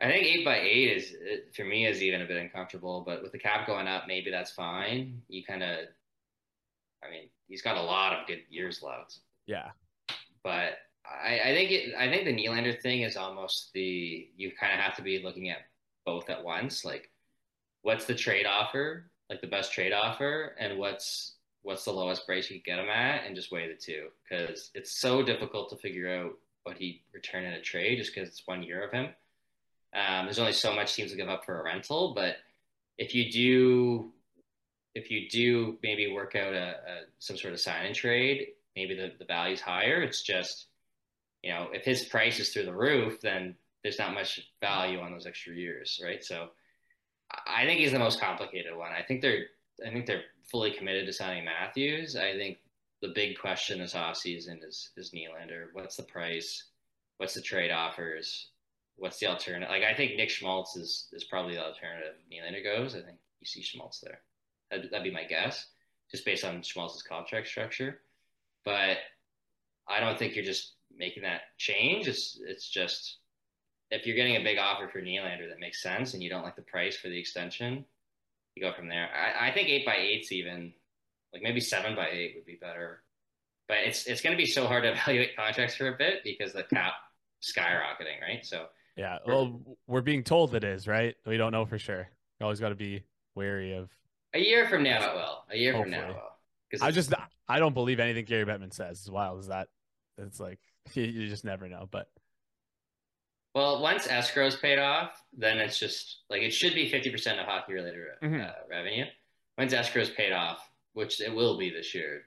I 0.00 0.06
think 0.06 0.24
eight 0.26 0.44
by 0.44 0.58
eight 0.60 0.96
is 0.96 1.12
it- 1.20 1.54
for 1.54 1.64
me 1.64 1.86
is 1.86 2.02
even 2.02 2.22
a 2.22 2.26
bit 2.26 2.36
uncomfortable, 2.36 3.00
but 3.00 3.22
with 3.22 3.32
the 3.32 3.38
cap 3.38 3.66
going 3.66 3.88
up, 3.88 4.06
maybe 4.06 4.30
that's 4.30 4.52
fine. 4.52 5.22
You 5.28 5.44
kind 5.44 5.62
of, 5.62 5.88
I 7.02 7.10
mean, 7.10 7.28
he's 7.48 7.62
got 7.62 7.76
a 7.76 7.82
lot 7.82 8.12
of 8.12 8.26
good 8.26 8.42
years 8.48 8.82
left 8.82 9.18
Yeah. 9.46 9.70
but 10.42 10.78
I, 11.04 11.40
I 11.40 11.54
think 11.54 11.70
it, 11.70 11.94
I 11.96 12.08
think 12.10 12.24
the 12.26 12.32
Nylander 12.36 12.80
thing 12.80 13.00
is 13.02 13.16
almost 13.16 13.72
the 13.72 14.28
you 14.36 14.52
kind 14.52 14.72
of 14.74 14.78
have 14.80 14.94
to 14.96 15.02
be 15.02 15.20
looking 15.22 15.48
at 15.48 15.66
both 16.04 16.28
at 16.28 16.44
once. 16.44 16.84
Like, 16.84 17.10
what's 17.82 18.04
the 18.04 18.14
trade 18.14 18.44
offer, 18.46 19.10
like 19.30 19.40
the 19.40 19.46
best 19.46 19.72
trade 19.72 19.92
offer, 19.94 20.54
and 20.58 20.78
what's 20.78 21.36
what's 21.62 21.84
the 21.84 21.92
lowest 21.92 22.26
price 22.26 22.50
you 22.50 22.60
can 22.60 22.76
get 22.76 22.84
him 22.84 22.90
at, 22.90 23.24
and 23.24 23.34
just 23.34 23.50
weigh 23.50 23.68
the 23.68 23.74
two 23.74 24.08
because 24.28 24.70
it's 24.74 24.92
so 25.00 25.22
difficult 25.22 25.70
to 25.70 25.76
figure 25.76 26.08
out 26.14 26.32
what 26.64 26.76
he 26.76 27.02
return 27.14 27.44
in 27.44 27.54
a 27.54 27.60
trade 27.62 27.96
just 27.98 28.14
because 28.14 28.28
it's 28.28 28.46
one 28.46 28.62
year 28.62 28.84
of 28.84 28.92
him. 28.92 29.08
Um, 29.94 30.26
there's 30.26 30.38
only 30.38 30.52
so 30.52 30.74
much 30.74 30.94
teams 30.94 31.10
to 31.10 31.16
give 31.16 31.28
up 31.28 31.44
for 31.44 31.60
a 31.60 31.64
rental, 31.64 32.14
but 32.14 32.36
if 32.98 33.14
you 33.14 33.30
do 33.30 34.12
if 34.94 35.10
you 35.10 35.28
do 35.28 35.78
maybe 35.82 36.12
work 36.12 36.34
out 36.34 36.52
a, 36.52 36.70
a 36.70 37.00
some 37.18 37.36
sort 37.36 37.52
of 37.52 37.60
sign 37.60 37.86
and 37.86 37.94
trade, 37.94 38.48
maybe 38.74 38.94
the, 38.94 39.12
the 39.18 39.24
value's 39.24 39.60
higher. 39.60 40.02
It's 40.02 40.22
just, 40.22 40.66
you 41.42 41.50
know, 41.50 41.68
if 41.72 41.84
his 41.84 42.04
price 42.04 42.40
is 42.40 42.50
through 42.50 42.64
the 42.64 42.74
roof, 42.74 43.20
then 43.20 43.54
there's 43.82 43.98
not 43.98 44.14
much 44.14 44.40
value 44.60 45.00
on 45.00 45.12
those 45.12 45.26
extra 45.26 45.54
years, 45.54 46.00
right? 46.02 46.24
So 46.24 46.48
I 47.46 47.64
think 47.64 47.80
he's 47.80 47.92
the 47.92 47.98
most 47.98 48.20
complicated 48.20 48.76
one. 48.76 48.92
I 48.92 49.02
think 49.02 49.22
they're 49.22 49.46
I 49.86 49.90
think 49.90 50.06
they're 50.06 50.24
fully 50.50 50.72
committed 50.72 51.06
to 51.06 51.12
signing 51.12 51.44
Matthews. 51.44 52.16
I 52.16 52.32
think 52.32 52.58
the 53.00 53.12
big 53.14 53.38
question 53.38 53.78
this 53.78 53.94
offseason 53.94 54.66
is 54.66 54.90
is 54.96 55.12
Nylander. 55.12 55.66
What's 55.72 55.96
the 55.96 56.02
price? 56.04 56.64
What's 57.18 57.34
the 57.34 57.42
trade 57.42 57.70
offers? 57.70 58.48
What's 58.98 59.18
the 59.18 59.26
alternative? 59.26 59.68
Like 59.70 59.84
I 59.84 59.94
think 59.94 60.16
Nick 60.16 60.30
Schmaltz 60.30 60.76
is 60.76 61.08
is 61.12 61.24
probably 61.24 61.54
the 61.54 61.64
alternative. 61.64 62.14
Nylander 62.32 62.62
goes. 62.62 62.94
I 62.94 63.00
think 63.00 63.18
you 63.40 63.46
see 63.46 63.62
Schmaltz 63.62 64.00
there. 64.00 64.20
That'd, 64.70 64.90
that'd 64.90 65.04
be 65.04 65.10
my 65.10 65.24
guess, 65.24 65.66
just 66.10 66.24
based 66.24 66.44
on 66.44 66.62
Schmaltz's 66.62 67.02
contract 67.02 67.46
structure. 67.46 68.00
But 68.64 68.98
I 69.88 70.00
don't 70.00 70.18
think 70.18 70.34
you're 70.34 70.44
just 70.44 70.74
making 70.96 71.22
that 71.22 71.42
change. 71.56 72.08
It's 72.08 72.38
it's 72.44 72.68
just 72.68 73.18
if 73.90 74.06
you're 74.06 74.16
getting 74.16 74.36
a 74.36 74.44
big 74.44 74.58
offer 74.58 74.88
for 74.88 75.00
Nylander 75.00 75.48
that 75.48 75.60
makes 75.60 75.82
sense 75.82 76.14
and 76.14 76.22
you 76.22 76.28
don't 76.28 76.42
like 76.42 76.56
the 76.56 76.62
price 76.62 76.96
for 76.96 77.08
the 77.08 77.18
extension, 77.18 77.84
you 78.54 78.62
go 78.62 78.72
from 78.72 78.88
there. 78.88 79.08
I, 79.14 79.48
I 79.48 79.52
think 79.54 79.68
eight 79.68 79.86
by 79.86 79.96
eight's 79.96 80.32
even 80.32 80.72
like 81.32 81.42
maybe 81.42 81.60
seven 81.60 81.94
by 81.94 82.08
eight 82.10 82.34
would 82.36 82.46
be 82.46 82.58
better. 82.60 83.02
But 83.68 83.78
it's 83.84 84.06
it's 84.06 84.20
going 84.20 84.36
to 84.36 84.42
be 84.42 84.50
so 84.50 84.66
hard 84.66 84.82
to 84.82 84.92
evaluate 84.92 85.36
contracts 85.36 85.76
for 85.76 85.88
a 85.88 85.96
bit 85.96 86.24
because 86.24 86.52
the 86.52 86.64
cap 86.64 86.94
skyrocketing, 87.42 88.20
right? 88.20 88.44
So 88.44 88.66
Yeah. 88.98 89.18
Well, 89.26 89.60
we're 89.86 90.00
being 90.02 90.24
told 90.24 90.54
it 90.54 90.64
is, 90.64 90.86
right? 90.88 91.14
We 91.24 91.36
don't 91.38 91.52
know 91.52 91.64
for 91.64 91.78
sure. 91.78 92.08
You 92.40 92.44
always 92.44 92.60
got 92.60 92.70
to 92.70 92.74
be 92.74 93.04
wary 93.34 93.72
of. 93.72 93.88
a 94.34 94.38
year 94.40 94.68
from 94.68 94.82
now 94.82 95.10
it 95.10 95.14
will. 95.14 95.44
A 95.50 95.56
year 95.56 95.72
from 95.72 95.90
now 95.90 96.02
it 96.10 96.14
will. 96.14 96.22
Because 96.70 96.82
I 96.84 96.90
just 96.90 97.14
I 97.48 97.58
don't 97.60 97.74
believe 97.74 98.00
anything 98.00 98.24
Gary 98.26 98.44
Bettman 98.44 98.72
says. 98.74 99.00
As 99.04 99.10
wild 99.10 99.38
as 99.38 99.46
that, 99.48 99.68
it's 100.18 100.40
like 100.40 100.58
you, 100.94 101.04
you 101.04 101.28
just 101.28 101.44
never 101.44 101.68
know. 101.68 101.88
But 101.90 102.08
Well, 103.54 103.80
once 103.80 104.06
escrow's 104.08 104.56
paid 104.56 104.78
off, 104.78 105.22
then 105.32 105.58
it's 105.58 105.78
just 105.78 106.18
like 106.28 106.42
it 106.42 106.50
should 106.50 106.74
be 106.74 106.90
50% 106.90 107.38
of 107.40 107.46
hockey 107.46 107.74
related 107.74 108.00
Mhm. 108.22 108.46
uh, 108.48 108.52
revenue. 108.68 109.04
Once 109.56 109.72
escrow's 109.72 110.10
paid 110.10 110.32
off, 110.32 110.68
which 110.92 111.20
it 111.20 111.32
will 111.34 111.56
be 111.56 111.70
this 111.70 111.94
year, 111.94 112.22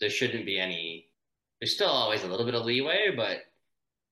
there 0.00 0.10
shouldn't 0.10 0.44
be 0.46 0.60
any. 0.60 1.06
There's 1.60 1.74
still 1.74 1.88
always 1.88 2.22
a 2.24 2.28
little 2.28 2.46
bit 2.46 2.54
of 2.54 2.64
leeway, 2.64 3.10
but 3.16 3.38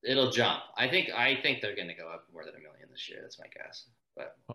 it'll 0.03 0.31
jump. 0.31 0.61
I 0.77 0.89
think 0.89 1.11
I 1.11 1.37
think 1.43 1.61
they're 1.61 1.77
going 1.77 1.89
to 1.89 1.95
go 1.95 2.09
up 2.09 2.25
more 2.33 2.45
than 2.45 2.55
a 2.55 2.59
million 2.59 2.89
this 2.91 3.09
year. 3.09 3.21
That's 3.23 3.39
my 3.39 3.47
guess. 3.47 3.85
But 4.17 4.37
uh, 4.49 4.55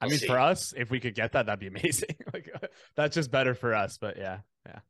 I 0.00 0.08
mean, 0.08 0.18
see. 0.18 0.26
for 0.26 0.38
us, 0.38 0.74
if 0.76 0.90
we 0.90 0.98
could 1.00 1.14
get 1.14 1.32
that, 1.32 1.46
that'd 1.46 1.60
be 1.60 1.68
amazing. 1.68 2.16
like 2.32 2.52
that's 2.96 3.14
just 3.14 3.30
better 3.30 3.54
for 3.54 3.74
us. 3.74 3.98
But 3.98 4.16
yeah, 4.16 4.38
yeah. 4.66 4.80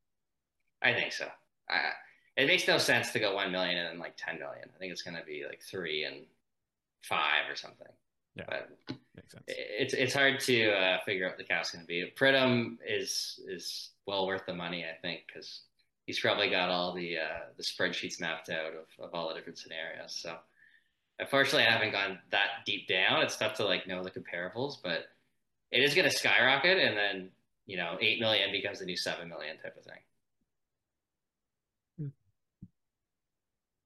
I 0.82 0.94
think 0.94 1.12
so. 1.12 1.28
I, 1.68 1.90
it 2.36 2.46
makes 2.46 2.66
no 2.66 2.78
sense 2.78 3.10
to 3.12 3.18
go 3.18 3.34
one 3.34 3.52
million 3.52 3.76
and 3.76 3.88
then 3.88 3.98
like 3.98 4.14
10 4.16 4.38
million. 4.38 4.64
I 4.74 4.78
think 4.78 4.92
it's 4.92 5.02
going 5.02 5.16
to 5.16 5.24
be 5.24 5.44
like 5.46 5.60
three 5.62 6.04
and 6.04 6.24
five 7.02 7.50
or 7.50 7.56
something. 7.56 7.88
Yeah. 8.34 8.44
But 8.48 8.70
Makes 9.14 9.32
sense. 9.32 9.44
it's 9.46 9.94
it's 9.94 10.14
hard 10.14 10.40
to 10.40 10.70
uh, 10.70 10.98
figure 11.04 11.26
out 11.26 11.32
what 11.32 11.38
the 11.38 11.44
cap's 11.44 11.72
going 11.72 11.84
to 11.84 11.86
be. 11.86 12.10
Pridham 12.18 12.78
is 12.86 13.40
is 13.46 13.90
well 14.06 14.26
worth 14.26 14.46
the 14.46 14.54
money, 14.54 14.84
I 14.84 14.96
think, 15.02 15.24
because 15.26 15.62
he's 16.07 16.20
probably 16.20 16.50
got 16.50 16.68
all 16.70 16.94
the 16.94 17.18
uh, 17.18 17.40
the 17.57 17.62
spreadsheets 17.62 18.20
mapped 18.20 18.48
out 18.50 18.72
of, 18.74 19.05
of 19.05 19.14
all 19.14 19.28
the 19.28 19.34
different 19.34 19.59
scenarios. 19.59 20.14
So 20.20 20.36
unfortunately, 21.18 21.64
I 21.64 21.70
haven't 21.72 21.92
gone 21.92 22.18
that 22.30 22.64
deep 22.66 22.88
down. 22.88 23.22
It's 23.22 23.36
tough 23.36 23.55
to 23.55 23.64
like 23.64 23.86
know 23.86 24.03
the 24.03 24.11
comparables, 24.11 24.76
but 24.82 25.07
it 25.70 25.82
is 25.82 25.94
going 25.94 26.11
to 26.11 26.16
skyrocket, 26.16 26.78
and 26.78 26.96
then 26.96 27.30
you 27.66 27.76
know, 27.76 27.96
eight 28.00 28.18
million 28.20 28.50
becomes 28.50 28.80
the 28.80 28.84
new 28.84 28.96
seven 28.96 29.28
million 29.28 29.57
type 29.59 29.76
of 29.76 29.84
thing. 29.84 30.00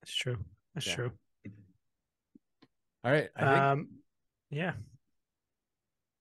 That's 0.00 0.14
true. 0.14 0.38
That's 0.74 0.86
Yeah. 0.86 0.94
true. 0.94 1.12
All 3.04 3.12
right. 3.12 3.28
I 3.36 3.40
think 3.40 3.56
Um, 3.64 3.88
yeah. 4.50 4.74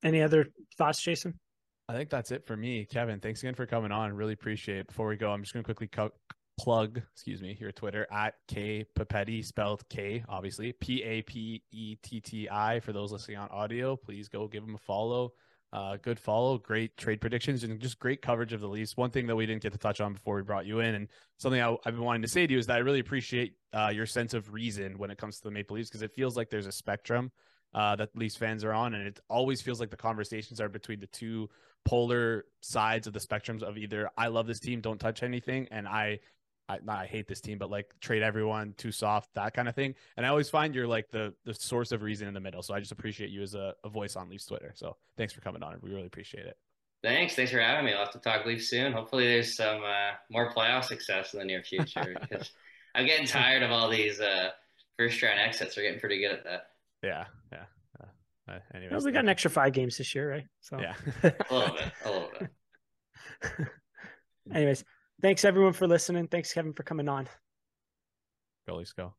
Any 0.04 0.22
other 0.22 0.48
thoughts, 0.78 1.02
Jason? 1.02 1.40
I 1.88 1.94
think 1.94 2.10
that's 2.10 2.32
it 2.32 2.46
for 2.48 2.58
me, 2.58 2.86
Kevin. 2.86 3.20
Thanks 3.20 3.42
again 3.44 3.54
for 3.54 3.66
coming 3.66 3.92
on. 3.92 4.14
Really 4.14 4.34
appreciate 4.34 4.80
it. 4.80 4.88
Before 4.88 5.08
we 5.08 5.18
go, 5.18 5.32
I'm 5.32 5.44
just 5.44 5.54
going 5.54 5.64
to 5.64 5.68
quickly 5.68 5.88
co- 5.88 6.12
plug, 6.58 7.02
excuse 7.14 7.42
me, 7.42 7.58
your 7.60 7.72
Twitter 7.72 8.08
at 8.12 8.36
K 8.48 8.86
Papetti, 8.98 9.44
spelled 9.44 9.88
K, 9.90 10.24
obviously 10.28 10.72
P 10.74 11.04
A 11.04 11.22
P 11.22 11.62
E 11.72 11.96
T 12.02 12.22
T 12.22 12.50
I. 12.50 12.80
For 12.80 12.92
those 12.92 13.12
listening 13.12 13.38
on 13.38 13.50
audio, 13.50 13.96
please 13.96 14.30
go 14.30 14.48
give 14.48 14.64
him 14.64 14.76
a 14.76 14.80
follow. 14.80 15.34
Uh, 15.74 15.98
good 16.02 16.18
follow, 16.18 16.58
great 16.58 16.96
trade 16.96 17.20
predictions, 17.20 17.64
and 17.64 17.80
just 17.82 18.00
great 18.00 18.22
coverage 18.22 18.54
of 18.54 18.62
the 18.62 18.68
Leafs. 18.68 18.96
One 18.96 19.12
thing 19.12 19.28
that 19.28 19.36
we 19.36 19.46
didn't 19.46 19.62
get 19.62 19.74
to 19.74 19.78
touch 19.78 20.00
on 20.00 20.14
before 20.14 20.38
we 20.38 20.42
brought 20.42 20.66
you 20.66 20.80
in, 20.80 20.96
and 20.96 21.10
something 21.38 21.62
I, 21.62 21.68
have 21.84 21.96
been 21.96 22.02
wanting 22.02 22.22
to 22.22 22.28
say 22.30 22.48
to 22.48 22.54
you 22.54 22.58
is 22.58 22.68
that 22.68 22.78
I 22.78 22.80
really 22.80 23.02
appreciate 23.02 23.56
uh, 23.74 23.92
your 23.94 24.06
sense 24.06 24.34
of 24.34 24.54
reason 24.54 24.98
when 24.98 25.12
it 25.12 25.18
comes 25.18 25.38
to 25.38 25.44
the 25.44 25.52
Maple 25.52 25.76
Leafs 25.76 25.90
because 25.90 26.02
it 26.02 26.14
feels 26.16 26.38
like 26.38 26.50
there's 26.50 26.68
a 26.68 26.72
spectrum 26.72 27.30
uh, 27.74 27.96
that 27.98 28.10
Leafs 28.16 28.38
fans 28.38 28.64
are 28.64 28.72
on, 28.72 28.94
and 28.94 29.06
it 29.06 29.20
always 29.28 29.62
feels 29.62 29.82
like 29.82 29.90
the 29.90 29.98
conversations 29.98 30.62
are 30.62 30.70
between 30.70 31.02
the 31.02 31.08
two 31.08 31.50
polar 31.86 32.46
sides 32.62 33.08
of 33.08 33.14
the 33.14 33.20
spectrums 33.20 33.64
of 33.64 33.78
either 33.78 34.10
I 34.18 34.28
love 34.28 34.48
this 34.48 34.60
team, 34.60 34.82
don't 34.82 35.00
touch 35.00 35.24
anything, 35.24 35.68
and 35.72 35.88
I 35.88 36.20
I, 36.68 36.80
I 36.88 37.06
hate 37.06 37.28
this 37.28 37.42
team, 37.42 37.58
but 37.58 37.70
like 37.70 37.94
trade 38.00 38.24
everyone 38.24 38.74
too 38.78 38.92
soft, 38.92 39.34
that 39.36 39.54
kind 39.54 39.70
of 39.70 39.76
thing. 39.76 39.96
And 40.18 40.26
I 40.26 40.30
always 40.30 40.50
find 40.50 40.74
you're 40.74 40.88
like 40.88 41.10
the 41.12 41.34
the 41.46 41.54
source 41.54 41.92
of 41.92 42.02
reason 42.02 42.28
in 42.28 42.34
the 42.34 42.40
middle. 42.40 42.64
So 42.64 42.74
I 42.74 42.80
just 42.80 42.92
appreciate 42.92 43.30
you 43.30 43.42
as 43.44 43.54
a, 43.54 43.76
a 43.84 43.90
voice 43.90 44.16
on 44.16 44.30
Leafs 44.30 44.46
Twitter. 44.46 44.74
So 44.76 44.98
thanks 45.18 45.34
for 45.34 45.42
coming 45.42 45.64
on. 45.64 45.78
We 45.82 45.92
really 45.92 46.08
appreciate 46.08 46.46
it. 46.46 46.58
Thanks. 47.04 47.36
Thanks 47.36 47.52
for 47.52 47.60
having 47.60 47.86
me. 47.86 47.94
I'll 47.94 48.06
have 48.06 48.14
to 48.14 48.20
talk 48.20 48.46
Leafs 48.48 48.68
soon. 48.68 48.92
Hopefully 48.92 49.28
there's 49.28 49.56
some 49.56 49.84
uh, 49.84 50.14
more 50.32 50.52
playoff 50.52 50.86
success 50.86 51.34
in 51.34 51.40
the 51.40 51.46
near 51.46 51.62
future 51.62 52.16
because 52.22 52.52
I'm 52.96 53.06
getting 53.06 53.28
tired 53.28 53.62
of 53.62 53.70
all 53.70 53.90
these 53.90 54.20
uh, 54.20 54.50
first 54.98 55.22
round 55.22 55.40
exits. 55.40 55.78
We're 55.78 55.84
getting 55.84 56.00
pretty 56.00 56.20
good 56.20 56.32
at 56.32 56.44
that. 56.46 56.68
Yeah. 57.04 57.26
Yeah. 57.52 57.66
Uh, 58.48 58.60
anyways, 58.74 58.92
well, 58.92 59.06
we 59.06 59.12
got 59.12 59.24
an 59.24 59.30
extra 59.30 59.50
five 59.50 59.74
games 59.74 59.98
this 59.98 60.14
year, 60.14 60.30
right? 60.30 60.46
So 60.62 60.80
yeah, 60.80 60.94
a 61.24 61.54
little 61.54 61.76
bit, 61.76 61.92
a 62.06 62.12
little 62.12 62.32
bit. 62.40 63.68
anyways, 64.54 64.84
thanks 65.22 65.46
everyone 65.46 65.74
for 65.74 65.88
listening. 65.88 66.28
Thanks 66.28 66.54
Kevin 66.54 66.74
for 66.74 66.84
coming 66.84 67.10
on. 67.10 67.28
Go 68.68 68.76
Leafs 68.76 68.94
go. 68.94 69.14